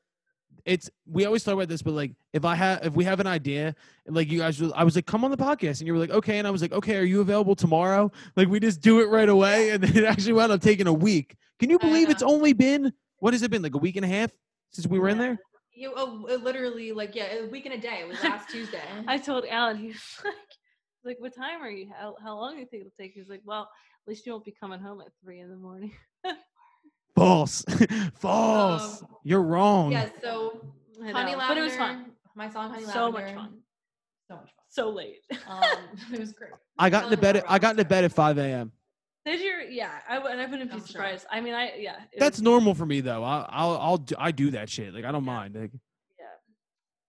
it's 0.65 0.89
we 1.09 1.25
always 1.25 1.43
talk 1.43 1.53
about 1.53 1.69
this, 1.69 1.81
but 1.81 1.93
like 1.93 2.11
if 2.33 2.43
I 2.43 2.55
have 2.55 2.85
if 2.85 2.93
we 2.93 3.05
have 3.05 3.19
an 3.19 3.27
idea, 3.27 3.73
like 4.05 4.29
you 4.29 4.39
guys, 4.39 4.59
will- 4.59 4.73
I 4.75 4.83
was 4.83 4.95
like, 4.95 5.05
come 5.05 5.23
on 5.23 5.31
the 5.31 5.37
podcast, 5.37 5.79
and 5.79 5.87
you 5.87 5.93
were 5.93 5.99
like, 5.99 6.09
okay, 6.09 6.39
and 6.39 6.47
I 6.47 6.51
was 6.51 6.61
like, 6.61 6.73
okay, 6.73 6.97
are 6.97 7.03
you 7.03 7.21
available 7.21 7.55
tomorrow? 7.55 8.11
Like 8.35 8.49
we 8.49 8.59
just 8.59 8.81
do 8.81 8.99
it 8.99 9.05
right 9.05 9.29
away, 9.29 9.69
and 9.69 9.81
then 9.81 9.95
it 10.03 10.05
actually 10.05 10.33
wound 10.33 10.51
up 10.51 10.61
taking 10.61 10.87
a 10.87 10.93
week. 10.93 11.37
Can 11.59 11.69
you 11.69 11.79
believe 11.79 12.09
it's 12.09 12.21
only 12.21 12.53
been 12.53 12.93
what 13.19 13.33
has 13.33 13.43
it 13.43 13.49
been 13.49 13.61
like 13.61 13.75
a 13.75 13.79
week 13.79 13.95
and 13.95 14.05
a 14.05 14.09
half 14.09 14.31
since 14.71 14.85
we 14.85 14.99
were 14.99 15.09
in 15.09 15.17
there? 15.17 15.39
You 15.73 15.93
oh, 15.95 16.25
it 16.25 16.43
literally 16.43 16.91
like 16.91 17.15
yeah, 17.15 17.35
a 17.35 17.47
week 17.47 17.65
and 17.65 17.75
a 17.75 17.79
day. 17.79 17.99
It 18.01 18.07
was 18.07 18.21
last 18.23 18.49
Tuesday. 18.49 18.81
I 19.07 19.17
told 19.17 19.45
Alan, 19.49 19.77
he's 19.81 20.19
like, 20.23 20.33
like, 21.03 21.17
what 21.19 21.35
time 21.35 21.61
are 21.61 21.69
you? 21.69 21.89
How, 21.97 22.15
how 22.21 22.35
long 22.35 22.55
do 22.55 22.59
you 22.59 22.65
think 22.65 22.81
it'll 22.81 22.93
take? 22.99 23.13
He's 23.13 23.29
like, 23.29 23.41
well, 23.45 23.61
at 23.61 24.09
least 24.09 24.25
you 24.25 24.33
won't 24.33 24.43
be 24.43 24.55
coming 24.59 24.79
home 24.79 24.99
at 25.01 25.07
three 25.23 25.39
in 25.39 25.49
the 25.49 25.55
morning. 25.55 25.93
False, 27.21 27.65
false. 28.19 29.01
Um, 29.01 29.07
You're 29.23 29.41
wrong. 29.41 29.91
yeah, 29.91 30.09
so 30.21 30.61
I 31.03 31.11
Honey 31.11 31.35
Lavender. 31.35 31.45
but 31.47 31.57
it 31.57 31.61
was 31.61 31.75
fun. 31.75 32.05
My 32.35 32.47
song 32.47 32.69
Honey 32.69 32.85
So 32.85 33.11
much 33.11 33.33
fun. 33.33 33.53
So 34.29 34.35
much 34.35 34.43
fun. 34.43 34.49
So 34.69 34.89
late. 34.91 35.21
Um, 35.47 35.63
it 36.13 36.19
was 36.19 36.31
great. 36.33 36.51
I 36.77 36.91
got 36.91 37.05
into 37.05 37.17
bed. 37.17 37.35
more 37.37 37.43
I 37.47 37.57
got 37.57 37.71
into 37.71 37.85
bed 37.85 38.03
at 38.03 38.11
5 38.11 38.37
a.m. 38.37 38.71
Did 39.25 39.39
you? 39.41 39.65
Yeah, 39.71 39.89
I, 40.07 40.15
w- 40.15 40.31
and 40.31 40.39
I 40.39 40.45
wouldn't 40.45 40.69
be 40.69 40.75
I'm 40.75 40.79
sure. 40.81 40.87
surprised. 40.89 41.25
I 41.31 41.41
mean, 41.41 41.55
I 41.55 41.73
yeah. 41.79 41.95
That's 42.19 42.37
was- 42.37 42.43
normal 42.43 42.75
for 42.75 42.85
me 42.85 43.01
though. 43.01 43.23
I, 43.23 43.47
I'll 43.49 43.77
I'll 43.77 43.97
do, 43.97 44.13
I 44.19 44.29
do 44.31 44.51
that 44.51 44.69
shit. 44.69 44.93
Like 44.93 45.03
I 45.03 45.11
don't 45.11 45.25
Yeah. 45.25 45.31
mind. 45.33 45.55
Like, 45.55 45.71
yeah. 45.73 45.79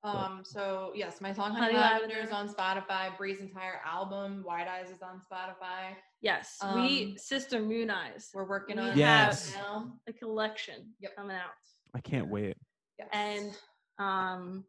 Um, 0.04 0.42
so 0.44 0.92
yes, 0.94 1.20
my 1.20 1.32
song 1.32 1.52
Honey, 1.52 1.74
Honey 1.74 1.78
Lavender 1.78 2.18
is 2.22 2.30
on 2.30 2.48
Spotify. 2.48 3.16
Bree's 3.18 3.40
entire 3.40 3.80
album, 3.84 4.44
Wide 4.46 4.68
Eyes, 4.68 4.90
is 4.90 5.02
on 5.02 5.20
Spotify. 5.30 5.94
Yes, 6.20 6.56
Um, 6.60 6.80
we 6.80 7.16
sister 7.16 7.60
Moon 7.60 7.90
Eyes 7.90 8.30
We're 8.34 8.48
working 8.48 8.78
on 8.78 8.96
Yes. 8.96 9.50
it 9.52 9.56
now. 9.58 9.92
a 10.06 10.12
collection 10.12 10.94
Yep. 11.00 11.16
coming 11.16 11.36
out, 11.36 11.50
I 11.94 12.00
can't 12.00 12.28
wait. 12.28 12.56
Yes. 12.98 13.08
and 13.12 13.56
um, 13.98 14.64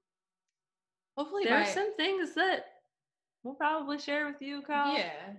hopefully 1.18 1.44
there 1.46 1.58
are 1.58 1.66
some 1.66 1.96
things 1.96 2.34
that 2.36 2.66
we'll 3.44 3.56
probably 3.56 3.98
share 4.00 4.26
with 4.28 4.42
you, 4.42 4.62
Kyle. 4.64 4.96
yeah. 4.98 5.12
and- 5.28 5.38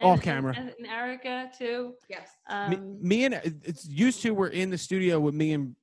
Off 0.00 0.20
camera. 0.20 0.52
and, 0.56 0.70
and 0.78 0.86
Erica 0.86 1.50
too. 1.56 1.94
Yes. 2.08 2.28
me, 2.68 2.76
Um, 2.76 2.98
me 3.00 3.24
and 3.24 3.34
it's 3.34 3.86
used 3.88 4.20
to 4.22 4.32
we're 4.32 4.48
in 4.48 4.68
the 4.70 4.78
studio 4.78 5.20
with 5.20 5.34
me 5.34 5.52
and 5.52 5.76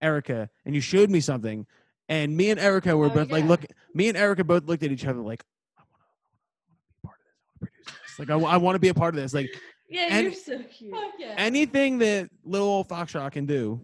Erica, 0.00 0.48
and 0.64 0.74
you 0.74 0.80
showed 0.80 1.10
me 1.10 1.20
something, 1.20 1.66
and 2.08 2.36
me 2.36 2.50
and 2.50 2.58
Erica 2.60 2.96
were 2.96 3.06
Oh, 3.06 3.10
both 3.10 3.30
like, 3.30 3.44
look, 3.44 3.64
me 3.94 4.08
and 4.08 4.16
Erica 4.16 4.44
both 4.44 4.64
looked 4.64 4.82
at 4.82 4.90
each 4.92 5.04
other 5.06 5.20
like, 5.20 5.44
I 5.78 5.82
want 5.82 6.00
to, 6.02 6.06
I 6.08 6.16
want 6.16 6.34
to 6.34 6.38
be 6.40 6.52
part 6.52 6.74
of 6.74 6.80
this. 6.80 7.04
I 7.04 7.08
want 7.08 7.18
to 7.52 7.58
produce 7.60 7.84
this. 8.08 8.18
Like, 8.18 8.30
I, 8.30 8.34
I 8.34 8.56
want 8.56 8.74
to 8.74 8.80
be 8.80 8.88
a 8.88 8.94
part 8.94 9.14
of 9.14 9.20
this. 9.20 9.34
Like, 9.34 9.48
yeah, 9.88 10.06
and- 10.10 10.24
you're 10.24 10.32
so 10.34 10.58
cute. 10.70 10.94
Yeah. 11.18 11.34
anything 11.38 11.98
that 11.98 12.28
little 12.44 12.66
old 12.68 12.88
Foxtrot 12.88 13.32
can 13.32 13.46
do, 13.46 13.80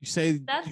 you 0.00 0.06
say, 0.06 0.38
That's 0.46 0.68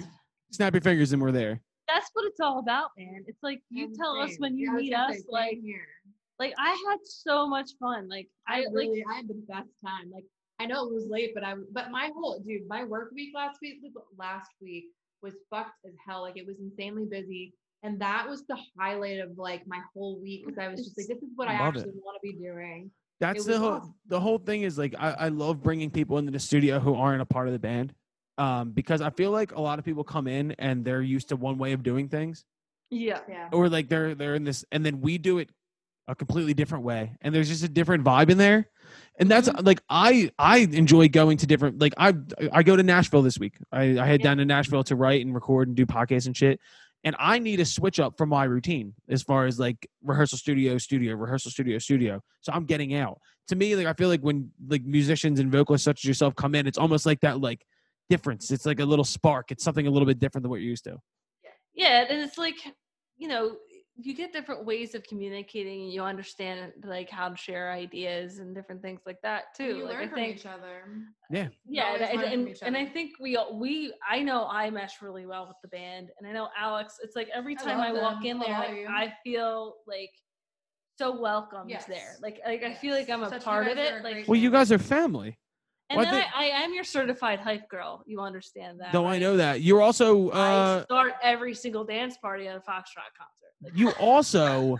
snap 0.51 0.73
your 0.73 0.81
fingers, 0.81 1.11
and 1.13 1.21
we're 1.21 1.31
there. 1.31 1.59
that's 1.87 2.09
what 2.13 2.25
it's 2.25 2.39
all 2.39 2.59
about, 2.59 2.89
man. 2.97 3.23
It's 3.27 3.41
like 3.43 3.61
you 3.69 3.85
And 3.85 3.95
tell 3.95 4.17
us 4.17 4.35
when 4.37 4.57
you 4.57 4.71
Yeah, 4.71 4.77
meet 4.77 4.93
us, 4.93 5.15
say, 5.17 5.23
like 5.29 5.57
here. 5.63 5.87
like 6.39 6.53
I 6.57 6.69
had 6.89 6.99
so 7.03 7.47
much 7.47 7.71
fun. 7.79 8.07
Like 8.09 8.27
I 8.47 8.59
I 8.59 8.63
like 8.65 8.73
really, 8.73 9.03
I 9.11 9.15
had 9.15 9.27
the 9.27 9.41
best 9.47 9.69
time. 9.85 10.09
Like 10.13 10.23
I 10.59 10.65
know 10.65 10.87
it 10.87 10.93
was 10.93 11.05
late, 11.09 11.31
but 11.35 11.43
I, 11.43 11.55
but 11.73 11.91
my 11.91 12.09
whole 12.15 12.39
dude, 12.39 12.67
my 12.67 12.83
work 12.85 13.11
week 13.13 13.33
last 13.35 13.59
week, 13.61 13.77
last 14.17 14.49
week 14.61 14.85
was 15.27 15.35
fucked 15.51 15.79
as 15.85 15.93
hell. 16.07 16.21
Like 16.21 16.37
it 16.37 16.47
was 16.47 16.57
insanely 16.59 17.05
busy, 17.05 17.53
and 17.83 17.99
that 18.01 18.27
was 18.29 18.39
the 18.47 18.57
highlight 18.79 19.19
of 19.19 19.37
like 19.37 19.63
my 19.67 19.79
whole 19.93 20.19
week 20.21 20.45
because 20.45 20.57
I 20.59 20.67
was 20.69 20.79
just 20.85 20.97
like, 20.97 21.07
this 21.07 21.21
is 21.27 21.29
what 21.35 21.47
I 21.47 21.59
Love 21.59 21.75
it. 21.75 21.79
actually 21.79 21.93
want 22.03 22.17
to 22.21 22.23
be 22.23 22.33
doing. 22.33 22.91
That's 23.19 23.45
the 23.45 23.57
whole 23.57 23.69
awesome. 23.81 23.95
the 24.07 24.19
whole 24.19 24.39
thing 24.39 24.61
is 24.63 24.77
like 24.77 24.93
I, 24.97 25.11
I 25.11 25.27
love 25.29 25.61
bringing 25.61 25.89
people 25.89 26.17
into 26.17 26.31
the 26.31 26.39
studio 26.39 26.79
who 26.79 26.95
aren't 26.95 27.21
a 27.21 27.25
part 27.25 27.47
of 27.47 27.53
the 27.53 27.59
band. 27.59 27.93
Um, 28.39 28.69
because 28.71 29.01
I 29.01 29.09
feel 29.09 29.31
like 29.31 29.53
a 29.53 29.61
lot 29.61 29.79
of 29.79 29.85
people 29.85 30.03
come 30.03 30.27
in 30.27 30.51
and 30.59 30.85
they're 30.85 31.01
used 31.01 31.29
to 31.29 31.35
one 31.35 31.57
way 31.57 31.71
of 31.73 31.81
doing 31.81 32.07
things. 32.09 32.45
yeah. 32.91 33.19
Yeah. 33.27 33.49
Or 33.51 33.67
like 33.69 33.89
they're 33.89 34.13
they're 34.13 34.35
in 34.35 34.43
this 34.43 34.63
and 34.71 34.85
then 34.85 35.01
we 35.01 35.17
do 35.17 35.39
it 35.39 35.49
a 36.07 36.15
completely 36.15 36.53
different 36.53 36.83
way. 36.83 37.15
And 37.21 37.33
there's 37.33 37.49
just 37.49 37.63
a 37.63 37.67
different 37.67 38.03
vibe 38.03 38.29
in 38.29 38.37
there. 38.37 38.69
And 39.19 39.29
that's 39.29 39.49
mm-hmm. 39.49 39.65
like 39.65 39.81
I 39.89 40.31
I 40.37 40.59
enjoy 40.59 41.09
going 41.09 41.37
to 41.37 41.47
different 41.47 41.79
like 41.79 41.93
I 41.97 42.13
I 42.51 42.63
go 42.63 42.75
to 42.75 42.83
Nashville 42.83 43.21
this 43.23 43.39
week. 43.39 43.57
I, 43.71 43.99
I 43.99 44.05
head 44.05 44.21
Yeah. 44.21 44.25
down 44.25 44.37
to 44.37 44.45
Nashville 44.45 44.83
to 44.85 44.95
write 44.95 45.25
and 45.25 45.33
record 45.33 45.67
and 45.67 45.75
do 45.75 45.85
podcasts 45.85 46.27
and 46.27 46.37
shit. 46.37 46.59
And 47.03 47.15
I 47.19 47.39
need 47.39 47.59
a 47.59 47.65
switch 47.65 47.99
up 47.99 48.17
from 48.17 48.29
my 48.29 48.43
routine 48.43 48.93
as 49.09 49.23
far 49.23 49.45
as 49.45 49.59
like 49.59 49.87
rehearsal 50.03 50.37
studio, 50.37 50.77
studio, 50.77 51.15
rehearsal 51.15 51.51
studio, 51.51 51.77
studio. 51.79 52.21
So 52.41 52.51
I'm 52.51 52.65
getting 52.65 52.95
out. 52.95 53.19
To 53.49 53.55
me, 53.55 53.75
like 53.75 53.87
I 53.87 53.93
feel 53.93 54.09
like 54.09 54.21
when 54.21 54.51
like 54.67 54.83
musicians 54.83 55.39
and 55.39 55.51
vocalists 55.51 55.85
such 55.85 56.01
as 56.01 56.05
yourself 56.05 56.35
come 56.35 56.53
in, 56.55 56.67
it's 56.67 56.77
almost 56.77 57.05
like 57.05 57.21
that 57.21 57.39
like 57.39 57.65
difference. 58.09 58.51
It's 58.51 58.65
like 58.65 58.79
a 58.79 58.85
little 58.85 59.05
spark. 59.05 59.51
It's 59.51 59.63
something 59.63 59.87
a 59.87 59.91
little 59.91 60.05
bit 60.05 60.19
different 60.19 60.43
than 60.43 60.49
what 60.49 60.59
you're 60.59 60.69
used 60.69 60.83
to. 60.85 60.97
yeah 61.73 62.05
and 62.09 62.19
it's 62.21 62.37
like 62.37 62.55
you 63.17 63.27
know 63.27 63.55
you 63.99 64.13
get 64.13 64.31
different 64.31 64.63
ways 64.63 64.93
of 64.93 65.03
communicating 65.03 65.81
and 65.83 65.91
you 65.91 66.03
understand 66.03 66.71
like 66.83 67.09
how 67.09 67.27
to 67.29 67.35
share 67.35 67.71
ideas 67.71 68.37
and 68.37 68.53
different 68.53 68.81
things 68.81 69.01
like 69.05 69.17
that 69.23 69.45
too 69.55 69.77
You 69.77 69.85
like 69.85 69.93
learn 69.95 70.03
i 70.03 70.07
from 70.07 70.15
think 70.15 70.35
each 70.37 70.45
other. 70.45 70.83
Yeah. 71.31 71.47
yeah 71.67 71.85
always 71.87 72.01
and, 72.01 72.21
and, 72.21 72.49
each 72.49 72.59
and 72.61 72.77
i 72.77 72.85
think 72.85 73.13
we 73.19 73.37
all 73.37 73.57
we 73.59 73.93
i 74.09 74.21
know 74.21 74.47
i 74.51 74.69
mesh 74.69 75.01
really 75.01 75.25
well 75.25 75.47
with 75.47 75.57
the 75.63 75.67
band 75.69 76.09
and 76.19 76.27
i 76.27 76.31
know 76.31 76.47
alex 76.57 76.97
it's 77.03 77.15
like 77.15 77.27
every 77.33 77.55
time 77.55 77.79
i, 77.79 77.91
love 77.91 78.01
walk 78.15 78.25
in 78.25 78.37
there 78.39 78.49
like, 78.59 78.85
i 78.89 79.13
feel 79.23 79.75
like 79.87 80.11
so 80.99 81.19
welcomed 81.19 81.69
there 81.69 81.77
Yes. 81.89 82.19
like 82.21 82.39
like 82.45 82.63
i 82.63 82.73
feel 82.73 82.95
like 82.95 83.09
i'm 83.09 83.23
a 83.23 83.29
Such- 83.29 83.43
part 83.43 83.67
of 83.67 83.77
it 83.77 84.03
like 84.03 84.27
Well, 84.27 84.39
you 84.39 84.51
guys 84.51 84.71
are 84.71 84.79
family. 84.79 85.37
And 85.89 85.97
Well, 85.97 86.05
then 86.05 86.15
I 86.15 86.17
I, 86.17 86.21
think- 86.21 86.35
I 86.35 86.45
am 86.63 86.73
your 86.73 86.83
certified 86.83 87.39
hype 87.39 87.69
girl 87.69 88.03
you 88.05 88.19
understand 88.21 88.79
that 88.79 88.91
Though 88.93 89.05
I 89.05 89.19
know 89.19 89.37
that 89.37 89.61
you're 89.61 89.81
also 89.81 90.29
I 90.31 90.39
uh 90.39 90.83
start 90.83 91.13
every 91.23 91.53
single 91.53 91.83
dance 91.83 92.17
party 92.17 92.47
at 92.47 92.55
a 92.55 92.59
foxtrot 92.59 93.11
concert 93.17 93.53
like, 93.63 93.73
you 93.75 93.89
also 93.99 94.77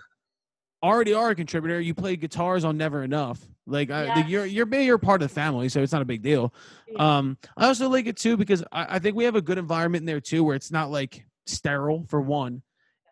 already 0.83 1.13
are 1.13 1.31
a 1.31 1.35
contributor. 1.35 1.79
You 1.81 1.93
play 1.93 2.15
guitars 2.15 2.63
on 2.63 2.77
Never 2.77 3.03
Enough. 3.03 3.39
Like 3.65 3.89
I, 3.89 4.15
like, 4.15 4.29
you're 4.29 4.45
you're 4.45 4.73
you're 4.75 4.97
part 4.97 5.21
of 5.21 5.29
the 5.29 5.33
family, 5.33 5.67
so 5.69 5.81
it's 5.81 5.91
not 5.91 6.01
a 6.01 6.05
big 6.05 6.21
deal. 6.21 6.53
yeah. 6.87 7.17
Um, 7.17 7.37
I 7.57 7.67
also 7.67 7.89
like 7.89 8.05
it 8.05 8.15
too 8.15 8.37
because 8.37 8.63
I, 8.71 8.95
I 8.95 8.99
think 8.99 9.15
we 9.15 9.25
have 9.25 9.35
a 9.35 9.41
good 9.41 9.57
environment 9.57 10.03
in 10.03 10.05
there 10.05 10.21
too, 10.21 10.43
where 10.43 10.55
it's 10.55 10.71
not 10.71 10.89
like 10.89 11.25
sterile 11.45 12.05
for 12.07 12.21
one, 12.21 12.61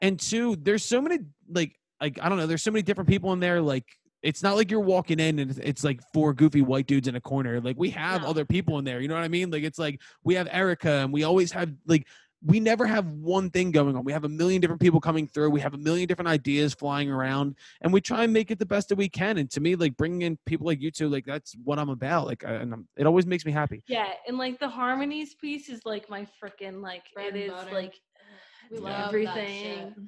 and 0.01 0.19
two, 0.19 0.55
there's 0.55 0.85
so 0.85 1.01
many 1.01 1.19
like 1.49 1.77
like 1.99 2.19
I 2.21 2.29
don't 2.29 2.37
know, 2.37 2.47
there's 2.47 2.63
so 2.63 2.71
many 2.71 2.83
different 2.83 3.09
people 3.09 3.33
in 3.33 3.39
there. 3.41 3.61
Like 3.61 3.85
it's 4.26 4.41
not 4.41 4.55
like 4.55 4.71
you're 4.71 4.80
walking 4.80 5.19
in 5.19 5.39
and 5.39 5.51
it's, 5.51 5.59
it's 5.59 5.84
like 5.84 6.01
four 6.13 6.34
goofy 6.34 6.61
white 6.61 6.88
dudes 6.88 7.07
in 7.07 7.15
a 7.15 7.21
corner. 7.21 7.61
Like 7.61 7.78
we 7.78 7.91
have 7.91 8.23
No. 8.23 8.28
other 8.30 8.43
people 8.45 8.80
in 8.80 8.86
there. 8.86 8.99
You 8.99 9.07
know 9.07 9.13
what 9.15 9.23
I 9.23 9.28
mean? 9.28 9.51
Like 9.51 9.63
it's 9.63 9.78
like 9.80 10.01
we 10.23 10.34
have 10.36 10.47
Erica 10.51 10.89
and 10.89 11.13
we 11.13 11.23
always 11.23 11.51
have 11.51 11.71
like 11.86 12.07
we 12.43 12.59
never 12.59 12.86
have 12.86 13.07
one 13.07 13.49
thing 13.49 13.71
going 13.71 13.95
on. 13.95 14.03
We 14.03 14.11
have 14.11 14.23
a 14.23 14.30
million 14.30 14.61
different 14.61 14.82
people 14.82 14.99
coming 14.99 15.28
through. 15.28 15.49
We 15.49 15.61
have 15.61 15.73
a 15.73 15.80
million 15.80 16.07
different 16.07 16.28
ideas 16.30 16.76
flying 16.76 17.09
around, 17.09 17.55
and 17.82 17.91
we 17.91 18.01
try 18.01 18.23
and 18.23 18.32
make 18.34 18.51
it 18.51 18.59
the 18.59 18.65
best 18.67 18.89
that 18.89 18.97
we 18.97 19.09
can. 19.09 19.39
And 19.39 19.49
to 19.51 19.61
me, 19.61 19.76
like 19.76 19.97
bringing 19.97 20.21
in 20.21 20.38
people 20.45 20.67
like 20.67 20.80
you 20.80 20.91
two, 20.91 21.07
like 21.09 21.26
that's 21.26 21.55
what 21.63 21.80
I'm 21.80 21.89
about. 21.89 22.28
Like, 22.28 22.45
I, 22.45 22.51
and 22.51 22.71
I'm, 22.73 22.88
it 22.97 23.07
always 23.07 23.26
makes 23.26 23.45
me 23.45 23.51
happy. 23.51 23.82
Yeah, 23.88 24.09
and 24.28 24.38
like 24.38 24.59
the 24.59 24.69
harmonies 24.69 25.34
piece 25.34 25.69
is 25.69 25.82
like 25.86 26.07
my 26.07 26.28
freaking 26.43 26.82
like 26.84 27.03
Bread 27.15 27.28
it 27.28 27.34
and 27.36 27.43
is 27.45 27.51
butter. 27.51 27.73
like 27.73 27.93
We 28.71 28.78
Yeah. 28.78 28.84
love 28.84 28.95
that 28.95 29.07
everything. 29.07 30.07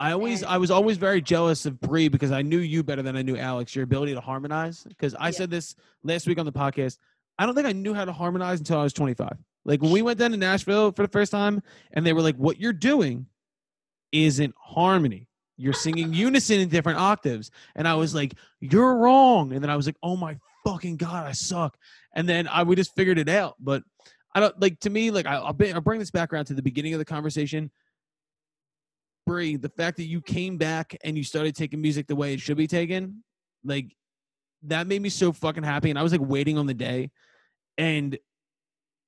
I 0.00 0.12
always, 0.12 0.42
And- 0.42 0.50
I 0.50 0.56
was 0.58 0.70
always 0.70 0.96
very 0.96 1.20
jealous 1.22 1.66
of 1.66 1.80
Bree 1.80 2.08
because 2.08 2.32
I 2.32 2.42
knew 2.42 2.58
you 2.58 2.82
better 2.82 3.02
than 3.02 3.16
I 3.16 3.22
knew 3.22 3.36
Alex. 3.36 3.74
Your 3.76 3.84
ability 3.84 4.14
to 4.14 4.20
harmonize. 4.20 4.82
Because 4.84 5.14
I 5.14 5.26
Yeah. 5.28 5.30
said 5.32 5.50
this 5.50 5.76
last 6.02 6.26
week 6.26 6.38
on 6.38 6.46
the 6.46 6.52
podcast. 6.52 6.98
I 7.38 7.46
don't 7.46 7.54
think 7.54 7.66
I 7.66 7.72
knew 7.72 7.94
how 7.94 8.04
to 8.04 8.12
harmonize 8.12 8.58
until 8.58 8.78
I 8.78 8.82
was 8.82 8.92
25. 8.92 9.36
Like 9.64 9.82
when 9.82 9.92
we 9.92 10.02
went 10.02 10.18
down 10.18 10.32
to 10.32 10.36
Nashville 10.36 10.92
for 10.92 11.02
the 11.02 11.08
first 11.10 11.32
time, 11.32 11.62
and 11.92 12.04
they 12.04 12.12
were 12.12 12.20
like, 12.22 12.36
"What 12.36 12.60
you're 12.60 12.72
doing 12.72 13.26
isn't 14.12 14.54
harmony. 14.58 15.28
You're 15.56 15.72
singing 15.72 16.12
unison 16.12 16.60
in 16.60 16.68
different 16.68 16.98
octaves." 16.98 17.50
And 17.74 17.88
I 17.88 17.94
was 17.94 18.14
like, 18.14 18.34
"You're 18.60 18.96
wrong." 18.96 19.52
And 19.52 19.62
then 19.62 19.70
I 19.70 19.76
was 19.76 19.86
like, 19.86 19.96
"Oh 20.02 20.16
my 20.16 20.36
fucking 20.66 20.96
god, 20.98 21.26
I 21.26 21.32
suck." 21.32 21.76
And 22.14 22.28
then 22.28 22.46
I 22.46 22.62
we 22.64 22.76
just 22.76 22.94
figured 22.94 23.18
it 23.18 23.28
out. 23.28 23.54
But 23.58 23.82
I 24.34 24.40
don't 24.40 24.60
like 24.60 24.80
to 24.80 24.90
me 24.90 25.10
like 25.10 25.26
I, 25.26 25.36
I'll, 25.36 25.52
be, 25.52 25.72
I'll 25.72 25.80
bring 25.80 25.98
this 26.00 26.10
back 26.10 26.32
around 26.32 26.46
to 26.46 26.54
the 26.54 26.62
beginning 26.62 26.92
of 26.92 26.98
the 26.98 27.04
conversation. 27.04 27.70
Bree, 29.26 29.56
the 29.56 29.68
fact 29.68 29.96
that 29.96 30.04
you 30.04 30.20
came 30.20 30.56
back 30.58 30.96
and 31.02 31.16
you 31.16 31.24
started 31.24 31.54
taking 31.54 31.80
music 31.80 32.06
the 32.06 32.16
way 32.16 32.34
it 32.34 32.40
should 32.40 32.56
be 32.56 32.66
taken, 32.66 33.24
like 33.64 33.94
that 34.64 34.86
made 34.86 35.02
me 35.02 35.08
so 35.08 35.32
fucking 35.32 35.62
happy. 35.62 35.90
And 35.90 35.98
I 35.98 36.02
was 36.02 36.12
like 36.12 36.20
waiting 36.20 36.58
on 36.58 36.66
the 36.66 36.74
day. 36.74 37.10
And 37.78 38.18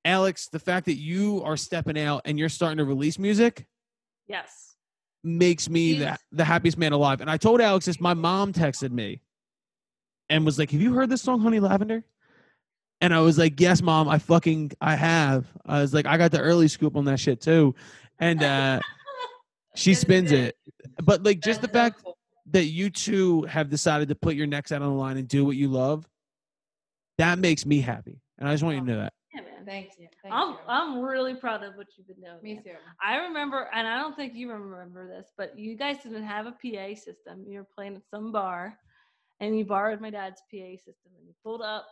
Alex, 0.05 0.49
the 0.49 0.59
fact 0.59 0.87
that 0.87 0.97
you 0.97 1.43
are 1.45 1.57
stepping 1.57 1.99
out 1.99 2.23
and 2.25 2.39
you're 2.39 2.49
starting 2.49 2.79
to 2.79 2.85
release 2.85 3.19
music 3.19 3.67
Yes. 4.29 4.77
makes 5.23 5.69
me 5.69 5.95
the, 5.95 6.19
the 6.33 6.45
happiest 6.45 6.79
man 6.79 6.93
alive. 6.93 7.21
And 7.21 7.31
I 7.31 7.37
told 7.37 7.61
Alex 7.61 7.87
this, 7.87 8.01
my 8.01 8.15
mom 8.15 8.53
texted 8.53 8.91
me 8.93 9.21
and 10.29 10.45
was 10.45 10.59
like, 10.59 10.71
Have 10.71 10.81
you 10.81 10.93
heard 10.95 11.11
this 11.11 11.23
song, 11.23 11.41
Honey 11.41 11.61
Lavender? 11.61 12.05
And 13.01 13.13
I 13.13 13.21
was 13.21 13.37
like, 13.39 13.61
Yes, 13.61 13.83
mom, 13.83 14.09
I 14.09 14.19
fucking 14.19 14.73
I 14.81 14.95
have. 14.97 15.47
I 15.65 15.81
was 15.81 15.93
like, 15.93 16.07
I 16.07 16.17
got 16.17 16.31
the 16.31 16.41
early 16.41 16.69
scoop 16.69 16.97
on 16.97 17.05
that 17.07 17.21
shit 17.21 17.41
too. 17.41 17.75
And 18.19 18.43
uh 18.43 18.81
she 19.77 19.91
Yes, 19.91 20.01
spins 20.01 20.33
it. 20.33 20.57
But 21.03 21.23
like 21.23 21.41
just 21.41 21.61
the 21.61 21.69
fact 21.69 22.03
that 22.51 22.65
you 22.65 22.91
two 22.91 23.43
have 23.43 23.69
decided 23.69 24.09
to 24.09 24.15
put 24.15 24.35
your 24.35 24.47
necks 24.47 24.73
out 24.73 24.83
on 24.83 24.89
the 24.89 24.95
line 24.95 25.17
and 25.17 25.29
do 25.29 25.45
what 25.45 25.57
you 25.57 25.69
love, 25.69 26.09
that 27.19 27.39
makes 27.39 27.67
me 27.67 27.81
happy. 27.81 28.21
And 28.39 28.49
I 28.49 28.53
just 28.53 28.63
want 28.63 28.77
you 28.77 28.85
to 28.85 28.93
oh, 28.93 28.95
know 28.95 29.03
that. 29.03 29.13
Yeah, 29.35 29.41
man. 29.43 29.67
Thanks. 29.67 29.97
Thank 29.97 30.35
I'm 30.35 30.51
you. 30.51 30.59
I'm 30.69 31.01
really 31.01 31.35
proud 31.35 31.63
of 31.63 31.77
what 31.77 31.89
you've 31.97 32.07
been 32.07 32.17
doing. 32.17 32.39
Me 32.43 32.63
too. 32.63 32.77
I 33.03 33.17
remember, 33.17 33.69
and 33.73 33.87
I 33.87 33.99
don't 33.99 34.17
think 34.17 34.35
you 34.35 34.51
remember 34.51 35.07
this, 35.09 35.33
but 35.37 35.59
you 35.59 35.77
guys 35.77 35.99
didn't 36.03 36.25
have 36.25 36.47
a 36.47 36.53
PA 36.53 36.95
system. 36.95 37.45
You 37.47 37.61
were 37.61 37.69
playing 37.77 37.97
at 37.97 38.03
some 38.11 38.33
bar, 38.33 38.79
and 39.41 39.59
you 39.59 39.65
borrowed 39.65 40.01
my 40.01 40.11
dad's 40.11 40.43
PA 40.51 40.77
system, 40.77 41.13
and 41.19 41.27
you 41.27 41.35
pulled 41.43 41.63
up 41.63 41.87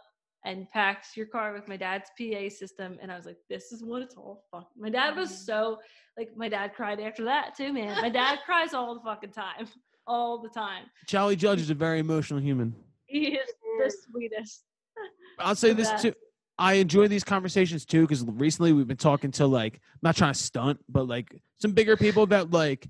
and 0.44 0.68
packed 0.70 1.16
your 1.16 1.26
car 1.26 1.52
with 1.52 1.66
my 1.68 1.76
dad's 1.76 2.10
PA 2.18 2.48
system, 2.48 2.98
and 3.00 3.10
I 3.10 3.16
was 3.16 3.26
like, 3.26 3.38
"This 3.48 3.72
is 3.72 3.82
what 3.82 4.02
it's 4.02 4.14
all 4.14 4.44
fuck." 4.50 4.68
My 4.76 4.90
dad 4.90 5.16
was 5.16 5.30
Mhm. 5.30 5.46
so 5.46 5.80
like, 6.18 6.36
my 6.36 6.48
dad 6.48 6.74
cried 6.74 7.00
after 7.00 7.24
that 7.24 7.56
too, 7.56 7.72
man. 7.72 8.00
My 8.00 8.10
dad 8.10 8.38
cries 8.46 8.74
all 8.74 8.94
the 8.94 9.00
fucking 9.00 9.32
time, 9.32 9.66
all 10.06 10.38
the 10.42 10.48
time. 10.50 10.84
Charlie 11.06 11.36
Judge 11.36 11.60
is 11.60 11.70
a 11.70 11.74
very 11.74 11.98
emotional 11.98 12.40
human. 12.40 12.74
He 13.06 13.34
is 13.36 13.50
the 13.78 13.90
sweetest. 13.90 14.64
I'll 15.38 15.56
say 15.56 15.72
this 15.72 15.90
too. 16.00 16.12
I 16.56 16.74
enjoy 16.74 17.08
these 17.08 17.24
conversations 17.24 17.84
too 17.84 18.02
because 18.02 18.22
recently 18.24 18.72
we've 18.72 18.86
been 18.86 18.96
talking 18.96 19.32
to 19.32 19.46
like, 19.46 19.74
I'm 19.74 19.98
not 20.02 20.16
trying 20.16 20.32
to 20.34 20.38
stunt, 20.38 20.78
but 20.88 21.08
like 21.08 21.34
some 21.58 21.72
bigger 21.72 21.96
people 21.96 22.26
that 22.26 22.52
like, 22.52 22.88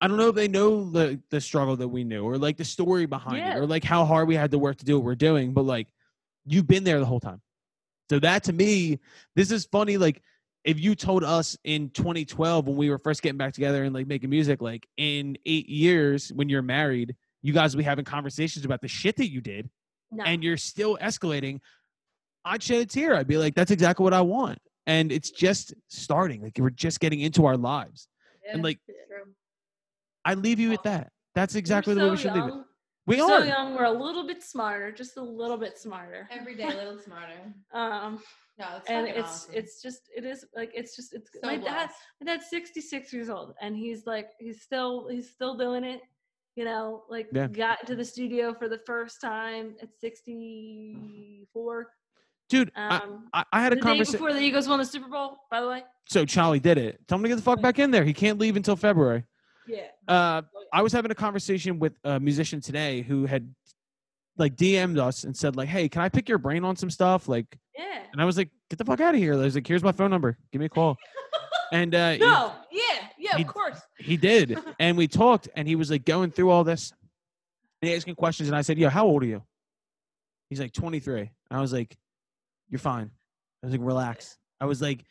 I 0.00 0.06
don't 0.06 0.16
know 0.16 0.28
if 0.28 0.34
they 0.36 0.48
know 0.48 0.88
the 0.88 1.20
the 1.30 1.40
struggle 1.40 1.76
that 1.76 1.88
we 1.88 2.04
knew 2.04 2.22
or 2.24 2.38
like 2.38 2.56
the 2.56 2.64
story 2.64 3.06
behind 3.06 3.38
Yeah. 3.38 3.56
it 3.56 3.58
or 3.58 3.66
like 3.66 3.82
how 3.84 4.04
hard 4.04 4.28
we 4.28 4.36
had 4.36 4.50
to 4.52 4.58
work 4.58 4.76
to 4.78 4.84
do 4.84 4.96
what 4.96 5.04
we're 5.04 5.14
doing, 5.16 5.52
but 5.52 5.62
like, 5.64 5.88
you've 6.50 6.66
been 6.66 6.84
there 6.84 6.98
the 6.98 7.06
whole 7.06 7.20
time. 7.20 7.40
So 8.10 8.18
that 8.18 8.44
to 8.44 8.52
me, 8.52 8.98
this 9.36 9.50
is 9.50 9.66
funny. 9.66 9.96
Like, 9.96 10.22
if 10.64 10.78
you 10.80 10.94
told 10.94 11.24
us 11.24 11.56
in 11.64 11.90
2012 11.90 12.66
when 12.66 12.76
we 12.76 12.90
were 12.90 12.98
first 12.98 13.22
getting 13.22 13.38
back 13.38 13.54
together 13.54 13.84
and 13.84 13.94
like 13.94 14.06
making 14.06 14.28
music, 14.28 14.60
like 14.60 14.86
in 14.96 15.38
eight 15.46 15.68
years 15.68 16.30
when 16.34 16.48
you're 16.48 16.60
married, 16.60 17.14
you 17.40 17.52
guys 17.52 17.74
will 17.74 17.78
be 17.78 17.84
having 17.84 18.04
conversations 18.04 18.64
about 18.64 18.80
the 18.82 18.88
shit 18.88 19.16
that 19.16 19.30
you 19.30 19.40
did 19.40 19.70
No. 20.10 20.24
and 20.24 20.44
you're 20.44 20.58
still 20.58 20.98
escalating, 21.00 21.60
I'd 22.44 22.62
shed 22.62 22.82
a 22.82 22.86
tear. 22.86 23.14
I'd 23.16 23.26
be 23.26 23.38
like, 23.38 23.54
that's 23.54 23.70
exactly 23.70 24.04
what 24.04 24.12
I 24.12 24.20
want. 24.20 24.58
And 24.86 25.12
it's 25.12 25.30
just 25.30 25.72
starting. 25.88 26.42
Like 26.42 26.58
we're 26.58 26.70
just 26.70 27.00
getting 27.00 27.20
into 27.20 27.46
our 27.46 27.56
lives. 27.56 28.08
And 28.50 28.62
like. 28.62 28.80
I 30.24 30.34
leave 30.34 30.58
you 30.60 30.68
with 30.68 30.82
that. 30.82 31.12
That's 31.34 31.54
exactly 31.54 31.94
We're 31.94 32.00
the 32.00 32.06
way 32.06 32.10
we 32.10 32.16
should 32.18 32.34
leave 32.34 32.44
it. 32.44 32.54
Young. 33.06 33.16
We 33.16 33.22
We're 33.22 33.24
are. 33.34 33.40
so 33.40 33.44
young. 33.46 33.74
We're 33.76 33.84
a 33.84 33.90
little 33.92 34.26
bit 34.26 34.42
smarter, 34.42 34.92
just 34.92 35.16
a 35.16 35.22
little 35.22 35.56
bit 35.56 35.78
smarter. 35.78 36.28
Every 36.30 36.54
day 36.56 36.64
a 36.64 36.68
little 36.68 36.98
smarter. 36.98 37.40
Um, 37.72 38.20
No, 38.58 38.66
it's 38.76 38.88
and 38.90 39.06
it's 39.08 39.18
awesome. 39.20 39.54
it's 39.54 39.80
just 39.82 40.02
it 40.14 40.24
is 40.24 40.44
like 40.54 40.70
it's 40.74 40.94
just 40.96 41.14
it's 41.14 41.30
so 41.32 41.40
my 41.42 41.56
dad 41.56 41.88
my 42.20 42.26
dad's 42.32 42.50
66 42.50 43.10
years 43.12 43.30
old 43.30 43.54
and 43.62 43.74
he's 43.74 44.04
like 44.06 44.28
he's 44.38 44.60
still 44.60 45.08
he's 45.08 45.30
still 45.30 45.56
doing 45.56 45.82
it 45.82 46.02
you 46.56 46.64
know 46.66 47.04
like 47.08 47.28
Yeah. 47.32 47.46
got 47.46 47.80
into 47.80 47.94
the 47.96 48.04
studio 48.04 48.52
for 48.52 48.68
the 48.68 48.80
first 48.86 49.18
time 49.22 49.76
at 49.80 49.88
64 49.98 51.86
dude. 52.50 52.70
I, 52.76 52.96
Um, 52.96 53.28
I, 53.32 53.44
I 53.52 53.62
had 53.62 53.72
a 53.72 53.76
conversation. 53.76 54.12
before 54.18 54.32
the 54.32 54.40
Eagles 54.40 54.68
won 54.68 54.78
the 54.80 54.84
Super 54.84 55.08
Bowl, 55.08 55.38
by 55.50 55.60
the 55.60 55.68
way. 55.68 55.84
So 56.08 56.24
Charlie 56.26 56.58
did 56.60 56.78
it. 56.78 57.00
Tell 57.06 57.16
him 57.16 57.22
to 57.22 57.28
get 57.28 57.36
the 57.36 57.42
fuck 57.42 57.62
back 57.62 57.78
in 57.78 57.92
there. 57.92 58.04
He 58.04 58.12
can't 58.12 58.38
leave 58.40 58.56
until 58.56 58.74
February. 58.76 59.24
Yeah. 59.66 59.86
Uh, 60.08 60.42
I 60.72 60.82
was 60.82 60.92
having 60.92 61.10
a 61.10 61.14
conversation 61.14 61.78
with 61.78 61.92
a 62.04 62.18
musician 62.18 62.60
today 62.60 63.02
who 63.02 63.26
had 63.26 63.54
like 64.36 64.56
DM'd 64.56 64.98
us 64.98 65.24
and 65.24 65.36
said 65.36 65.56
like, 65.56 65.68
"Hey, 65.68 65.88
can 65.88 66.02
I 66.02 66.08
pick 66.08 66.28
your 66.28 66.38
brain 66.38 66.64
on 66.64 66.76
some 66.76 66.90
stuff?" 66.90 67.28
Like, 67.28 67.46
Yeah. 67.76 68.02
and 68.12 68.20
I 68.20 68.24
was 68.24 68.36
like, 68.36 68.50
"Get 68.70 68.78
the 68.78 68.84
fuck 68.84 69.00
out 69.00 69.14
of 69.14 69.20
here!" 69.20 69.34
I 69.34 69.36
was 69.36 69.54
like, 69.54 69.66
"Here's 69.66 69.82
my 69.82 69.92
phone 69.92 70.10
number. 70.10 70.38
Give 70.52 70.60
me 70.60 70.66
a 70.66 70.70
call." 70.70 70.96
and 71.72 71.94
uh, 71.94 72.12
he- 72.12 72.18
No. 72.18 72.52
Yeah. 72.72 72.82
Yeah. 73.18 73.36
he- 73.36 73.42
Of 73.42 73.48
course. 73.48 73.80
he 73.98 74.16
did, 74.16 74.58
and 74.80 74.96
we 74.96 75.06
talked, 75.08 75.48
and 75.54 75.68
he 75.68 75.76
was 75.76 75.90
like 75.90 76.04
going 76.04 76.30
through 76.30 76.50
all 76.50 76.64
this, 76.64 76.92
and 77.82 77.88
he 77.90 77.94
asking 77.94 78.14
questions, 78.14 78.48
and 78.48 78.56
I 78.56 78.62
said, 78.62 78.78
"Yo, 78.78 78.88
how 78.88 79.06
old 79.06 79.22
are 79.22 79.26
you?" 79.26 79.42
He's 80.48 80.58
like 80.60 80.72
23. 80.72 81.20
And 81.20 81.30
I 81.50 81.60
was 81.60 81.72
like, 81.72 81.96
"You're 82.70 82.78
fine." 82.80 83.10
I 83.62 83.66
was 83.66 83.72
like, 83.72 83.82
"Relax." 83.86 84.36
I 84.60 84.64
was 84.66 84.80
like, 84.82 85.04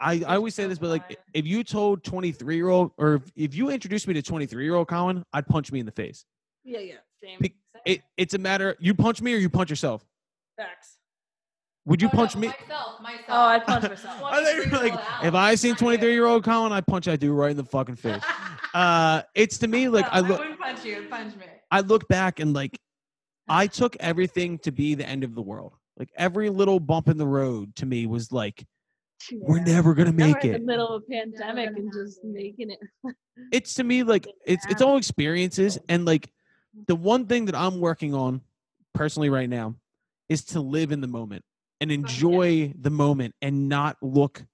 I, 0.00 0.22
I 0.26 0.36
always 0.36 0.54
say 0.54 0.66
this, 0.66 0.78
but 0.78 0.88
like, 0.90 1.18
if 1.32 1.46
you 1.46 1.64
told 1.64 2.04
23 2.04 2.56
year 2.56 2.68
old, 2.68 2.92
or 2.98 3.14
if, 3.14 3.22
if 3.36 3.54
you 3.54 3.70
introduced 3.70 4.06
me 4.08 4.14
to 4.14 4.22
23 4.22 4.64
year 4.64 4.74
old 4.74 4.88
Colin, 4.88 5.24
I'd 5.32 5.46
punch 5.46 5.70
me 5.72 5.80
in 5.80 5.86
the 5.86 5.92
face. 5.92 6.24
Yeah. 6.64 6.80
Yeah. 6.80 6.94
Same. 7.22 7.38
Be- 7.40 7.54
same. 7.74 7.82
It, 7.84 8.02
it's 8.16 8.34
a 8.34 8.38
matter. 8.38 8.76
You 8.78 8.94
punch 8.94 9.20
me 9.22 9.34
or 9.34 9.38
you 9.38 9.48
punch 9.50 9.70
yourself. 9.70 10.04
Facts. 10.56 10.98
Would 11.86 12.00
you 12.00 12.08
Oh, 12.08 12.16
no, 12.16 12.18
punch 12.18 12.36
me? 12.36 12.48
Myself, 12.48 13.00
myself. 13.02 13.24
Oh, 13.28 13.34
I'd 13.42 13.64
punch 13.66 13.82
myself. 13.88 14.22
I 14.24 14.42
thought 14.42 14.54
you 14.54 14.60
were 14.60 14.66
23-year-old 14.66 14.94
like, 14.94 15.24
if 15.24 15.34
I 15.34 15.54
seen 15.54 15.74
23 15.76 16.12
year 16.12 16.24
old 16.26 16.42
Colin, 16.44 16.72
I'd 16.72 16.86
punch 16.86 17.04
that 17.06 17.20
dude 17.20 17.36
right 17.36 17.50
in 17.50 17.56
the 17.56 17.64
fucking 17.64 17.96
face. 17.96 18.22
Uh, 18.72 19.22
it's 19.36 19.58
to 19.58 19.68
me 19.68 19.86
like 19.88 20.04
No, 20.06 20.10
I 20.10 20.20
look. 20.20 20.40
wouldn't 20.40 20.58
punch 20.58 20.84
you. 20.84 21.06
Punch 21.08 21.36
me. 21.36 21.44
I 21.70 21.78
look 21.78 22.08
back 22.08 22.40
and 22.40 22.52
like 22.52 22.76
I 23.48 23.68
took 23.68 23.96
everything 24.00 24.58
to 24.60 24.72
be 24.72 24.96
the 24.96 25.08
end 25.08 25.22
of 25.22 25.36
the 25.36 25.42
world. 25.42 25.74
Like 25.96 26.08
every 26.16 26.50
little 26.50 26.80
bump 26.80 27.08
in 27.08 27.16
the 27.16 27.26
road 27.26 27.76
to 27.76 27.86
me 27.86 28.06
was 28.06 28.32
like, 28.32 28.64
we're 29.32 29.60
never 29.60 29.94
gonna 29.94 30.12
Now 30.12 30.26
we're 30.26 30.32
make 30.34 30.44
in 30.44 30.54
it. 30.54 30.58
the 30.58 30.64
middle 30.64 30.88
of 30.88 31.02
a 31.02 31.10
pandemic 31.10 31.76
and 31.76 31.92
just 31.92 32.22
making 32.24 32.70
it. 32.70 32.78
It's 33.50 33.74
to 33.74 33.84
me 33.84 34.04
like 34.04 34.28
it's 34.46 34.64
it's 34.66 34.80
all 34.80 34.96
experiences 34.96 35.76
and 35.88 36.04
like 36.04 36.30
the 36.86 36.94
one 36.94 37.26
thing 37.26 37.46
that 37.46 37.56
I'm 37.56 37.80
working 37.80 38.14
on 38.14 38.40
personally 38.94 39.28
right 39.28 39.48
now 39.48 39.74
is 40.28 40.44
to 40.46 40.60
live 40.60 40.92
in 40.92 41.00
the 41.00 41.08
moment 41.08 41.44
and 41.80 41.90
oh, 41.90 41.94
enjoy 41.94 42.72
the 42.80 42.90
moment 42.90 43.34
and 43.42 43.68
not 43.68 43.96
look 44.00 44.44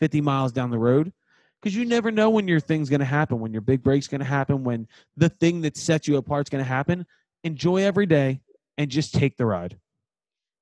50 0.00 0.20
miles 0.22 0.52
down 0.52 0.70
the 0.70 0.78
road. 0.78 1.12
Because 1.60 1.76
you 1.76 1.84
never 1.84 2.10
know 2.10 2.30
when 2.30 2.48
your 2.48 2.60
thing's 2.60 2.88
going 2.88 3.00
to 3.00 3.06
happen 3.06 3.38
when 3.40 3.52
your 3.52 3.60
big 3.60 3.82
break's 3.82 4.08
going 4.08 4.20
to 4.20 4.24
happen 4.24 4.64
when 4.64 4.88
the 5.18 5.28
thing 5.28 5.60
that 5.60 5.76
sets 5.76 6.08
you 6.08 6.16
apart's 6.16 6.48
going 6.48 6.64
to 6.64 6.68
happen. 6.68 7.04
Enjoy 7.44 7.76
every 7.78 8.06
day 8.06 8.40
and 8.78 8.90
just 8.90 9.14
take 9.14 9.36
the 9.36 9.44
ride. 9.44 9.78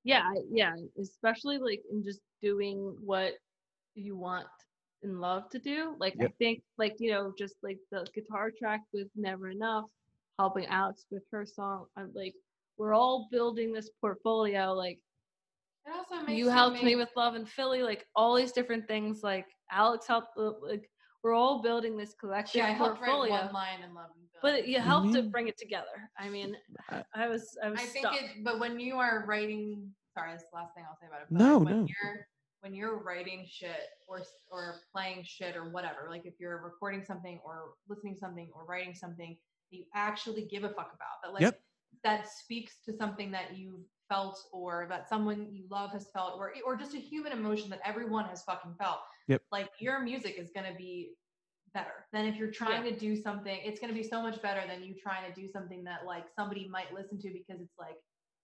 Yeah 0.03 0.33
yeah 0.51 0.75
especially 1.01 1.59
like 1.59 1.83
in 1.93 2.03
just 2.03 2.21
doing 2.43 2.97
what 3.05 3.35
you 3.99 4.17
want 4.17 4.47
and 5.03 5.21
love 5.21 5.49
to 5.51 5.59
do 5.59 5.95
like 5.99 6.15
i 6.21 6.27
think 6.39 6.63
like 6.77 6.95
you 6.99 7.11
know 7.11 7.33
just 7.39 7.55
like 7.63 7.79
the 7.93 8.07
guitar 8.15 8.51
track 8.57 8.81
with 8.93 9.09
never 9.15 9.49
enough 9.51 9.85
helping 10.39 10.67
alex 10.67 11.05
with 11.11 11.23
her 11.31 11.45
song 11.47 11.87
i'm 11.97 12.11
like 12.15 12.35
we're 12.79 12.95
all 12.95 13.29
building 13.31 13.73
this 13.73 13.91
portfolio 14.01 14.73
like 14.73 14.99
It 15.87 15.93
also 15.93 16.25
makes 16.27 16.39
you 16.39 16.49
helped 16.49 16.83
me 16.83 16.97
with 16.97 17.11
love 17.17 17.35
and 17.35 17.49
philly 17.49 17.83
like 17.83 18.07
all 18.17 18.35
these 18.35 18.53
different 18.53 18.87
things 18.89 19.23
like 19.23 19.47
alex 19.71 20.07
helped 20.07 20.29
uh, 20.39 20.53
like 20.63 20.89
we're 21.23 21.35
all 21.35 21.61
building 21.63 21.97
this 21.97 22.15
collective 22.15 22.55
Yeah, 22.61 22.67
I 22.67 22.71
helped 22.71 23.01
write 23.01 23.09
portfolio 23.11 23.45
one 23.47 23.53
line 23.53 23.83
in 23.83 23.93
Love 23.95 24.11
and 24.17 24.29
Philly. 24.41 24.61
but 24.61 24.69
you 24.69 24.79
helped 24.81 25.13
to 25.15 25.23
Mhm. 25.23 25.31
bring 25.33 25.49
it 25.49 25.59
together 25.59 26.11
i 26.19 26.29
mean 26.29 26.57
I- 26.91 27.05
i 27.15 27.29
was 27.29 27.57
i 27.65 27.71
was 27.71 27.81
I 27.81 27.85
think 27.87 28.07
stuck. 28.07 28.15
it, 28.21 28.45
but 28.45 28.59
when 28.61 28.79
you 28.81 28.95
are 28.99 29.25
writing, 29.27 29.93
sorry, 30.15 30.31
that's 30.33 30.45
the 30.51 30.57
last 30.57 30.75
thing 30.75 30.85
I'll 30.89 30.97
say 31.01 31.07
about 31.09 31.23
it. 31.23 31.29
but 31.31 31.39
No, 31.39 31.59
when 31.59 31.75
no. 31.75 31.87
You're, 31.87 32.27
when 32.61 32.75
you're 32.75 33.03
writing 33.03 33.47
shit 33.49 33.89
or 34.07 34.23
or 34.51 34.77
playing 34.93 35.25
shit 35.25 35.57
or 35.57 35.71
whatever, 35.71 36.09
like 36.11 36.27
if 36.27 36.35
you're 36.41 36.63
recording 36.63 37.05
something 37.05 37.41
or 37.45 37.75
listening 37.89 38.15
to 38.15 38.21
something 38.21 38.51
or 38.55 38.65
writing 38.65 38.95
something 38.95 39.37
that 39.71 39.77
you 39.77 39.85
actually 39.95 40.43
give 40.51 40.65
a 40.65 40.69
fuck 40.71 40.93
about, 40.95 41.23
that 41.23 41.33
like 41.33 41.43
Yep. 41.43 41.61
that 42.05 42.29
speaks 42.29 42.79
to 42.85 42.93
something 42.93 43.31
that 43.31 43.57
you 43.57 43.85
felt 44.09 44.39
or 44.53 44.87
that 44.89 45.09
someone 45.09 45.49
you 45.53 45.65
love 45.71 45.91
has 45.93 46.09
felt 46.11 46.35
or 46.39 46.53
or 46.65 46.77
just 46.77 46.95
a 46.95 46.99
human 46.99 47.33
emotion 47.33 47.71
that 47.71 47.81
everyone 47.85 48.25
has 48.25 48.43
fucking 48.43 48.75
felt. 48.79 49.01
Yep. 49.29 49.43
Like 49.53 49.71
your 49.79 50.01
music 50.01 50.37
is 50.39 50.51
gonna 50.55 50.75
be 50.77 51.13
better 51.75 52.07
than 52.13 52.25
if 52.25 52.37
you're 52.37 52.51
trying 52.51 52.83
to 52.85 52.99
do 52.99 53.15
something. 53.15 53.61
It's 53.63 53.79
gonna 53.79 53.93
be 53.93 54.03
so 54.03 54.23
much 54.23 54.41
better 54.43 54.67
than 54.67 54.83
you 54.83 54.95
trying 54.95 55.33
to 55.33 55.41
do 55.41 55.49
something 55.49 55.85
that 55.85 56.07
like 56.07 56.25
somebody 56.35 56.67
might 56.69 56.93
listen 56.95 57.19
to 57.21 57.31
because 57.31 57.61
it's 57.61 57.79
like 57.79 57.97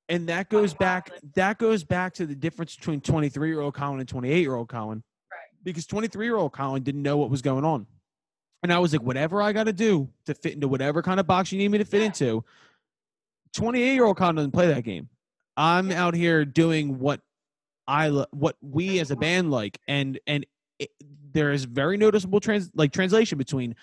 and 0.09 0.29
that 0.29 0.49
goes 0.51 0.75
back 0.75 1.11
that 1.35 1.59
goes 1.59 1.85
back 1.85 2.13
to 2.15 2.27
the 2.27 2.35
difference 2.35 2.77
between 2.77 3.01
23 3.01 3.49
year 3.49 3.61
old 3.61 3.75
colin 3.75 4.01
and 4.01 4.09
28 4.09 4.41
year 4.41 4.55
old 4.55 4.69
colin 4.69 5.03
Right. 5.31 5.39
because 5.63 5.87
23 5.87 6.27
year 6.27 6.37
old 6.37 6.53
colin 6.53 6.83
didn't 6.83 7.03
know 7.03 7.17
what 7.17 7.31
was 7.31 7.43
going 7.43 7.65
on 7.65 7.87
and 8.63 8.73
i 8.73 8.79
was 8.79 8.93
like 8.93 9.03
whatever 9.03 9.41
i 9.43 9.53
got 9.53 9.65
to 9.65 9.73
do 9.73 10.09
to 10.27 10.35
fit 10.35 10.55
into 10.55 10.69
whatever 10.69 11.03
kind 11.03 11.21
of 11.21 11.27
box 11.27 11.53
you 11.53 11.59
need 11.59 11.69
me 11.69 11.79
to 11.79 11.85
fit 11.85 12.01
Yeah. 12.01 12.07
into 12.07 12.45
28 13.55 13.95
year 13.95 14.05
old 14.05 14.17
colin 14.17 14.37
doesn't 14.37 14.51
play 14.53 14.67
that 14.69 14.83
game 14.85 15.09
i'm 15.57 15.91
Yeah. 15.91 16.05
out 16.07 16.15
here 16.15 16.45
doing 16.45 16.99
what 16.99 17.21
i 17.87 18.09
lo- 18.09 18.27
what 18.31 18.57
we 18.61 18.99
as 19.01 19.11
a 19.11 19.17
band 19.17 19.51
like 19.51 19.79
and 19.89 20.19
and 20.27 20.45
it, 20.79 20.91
there 21.33 21.53
is 21.53 21.65
very 21.65 21.97
noticeable 21.97 22.41
trans 22.41 22.71
like 22.75 22.93
translation 22.93 23.39
between 23.39 23.75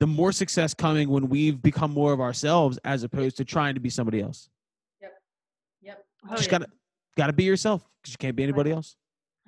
the 0.00 0.06
more 0.06 0.30
success 0.30 0.74
coming 0.74 1.08
when 1.08 1.28
we've 1.28 1.60
become 1.60 1.90
more 1.90 2.12
of 2.12 2.20
ourselves 2.20 2.78
as 2.84 3.02
opposed 3.02 3.36
to 3.36 3.44
trying 3.44 3.74
to 3.74 3.80
be 3.80 3.90
somebody 3.90 4.20
else. 4.20 4.48
Oh, 6.26 6.36
just 6.36 6.44
yeah. 6.44 6.58
gotta 6.58 6.66
gotta 7.16 7.32
be 7.32 7.44
yourself 7.44 7.82
because 8.00 8.12
you 8.14 8.18
can't 8.18 8.36
be 8.36 8.42
anybody 8.42 8.70
else. 8.70 8.96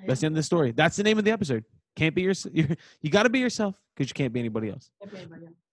That's 0.06 0.20
the 0.20 0.26
end 0.26 0.34
of 0.34 0.36
the 0.38 0.42
story. 0.42 0.72
That's 0.72 0.96
the 0.96 1.02
name 1.02 1.18
of 1.18 1.24
the 1.24 1.30
episode. 1.30 1.64
Can't 1.96 2.14
be 2.14 2.22
yourself. 2.22 2.54
You 2.54 3.10
got 3.10 3.24
to 3.24 3.28
be 3.28 3.38
yourself 3.40 3.78
because 3.94 4.08
you 4.08 4.14
can't 4.14 4.32
be 4.32 4.40
anybody 4.40 4.70
else. 4.70 4.90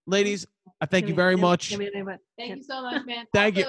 Ladies, 0.06 0.48
I 0.82 0.86
thank 0.86 1.06
you 1.06 1.14
me- 1.14 1.16
very 1.16 1.36
give 1.36 1.42
much. 1.42 1.70
give 1.70 1.80
me 1.80 1.88
a 1.88 1.92
name. 1.92 2.10
Thank 2.38 2.58
you 2.58 2.64
so 2.64 2.82
much, 2.82 3.06
man. 3.06 3.26
Thank 3.34 3.58
you. 3.58 3.66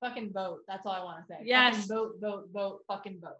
Fucking 0.00 0.32
vote. 0.32 0.60
That's 0.68 0.84
all 0.84 0.92
I 0.92 1.02
want 1.02 1.26
to 1.26 1.34
say. 1.34 1.38
Yes. 1.44 1.74
Fucking 1.74 1.88
vote, 1.88 2.12
vote, 2.20 2.48
vote. 2.52 2.80
Fucking 2.88 3.18
vote. 3.22 3.36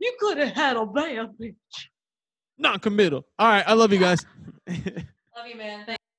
You 0.00 0.16
could 0.20 0.38
have 0.38 0.50
had 0.52 0.76
a 0.76 0.84
band, 0.86 1.30
bitch. 1.40 1.54
Non-committal. 2.58 3.26
All 3.38 3.48
right, 3.48 3.64
I 3.66 3.72
love 3.74 3.92
you 3.92 3.98
guys. 3.98 4.24
Love 4.68 5.46
you, 5.48 5.56
man. 5.56 5.84
Thank 5.84 5.95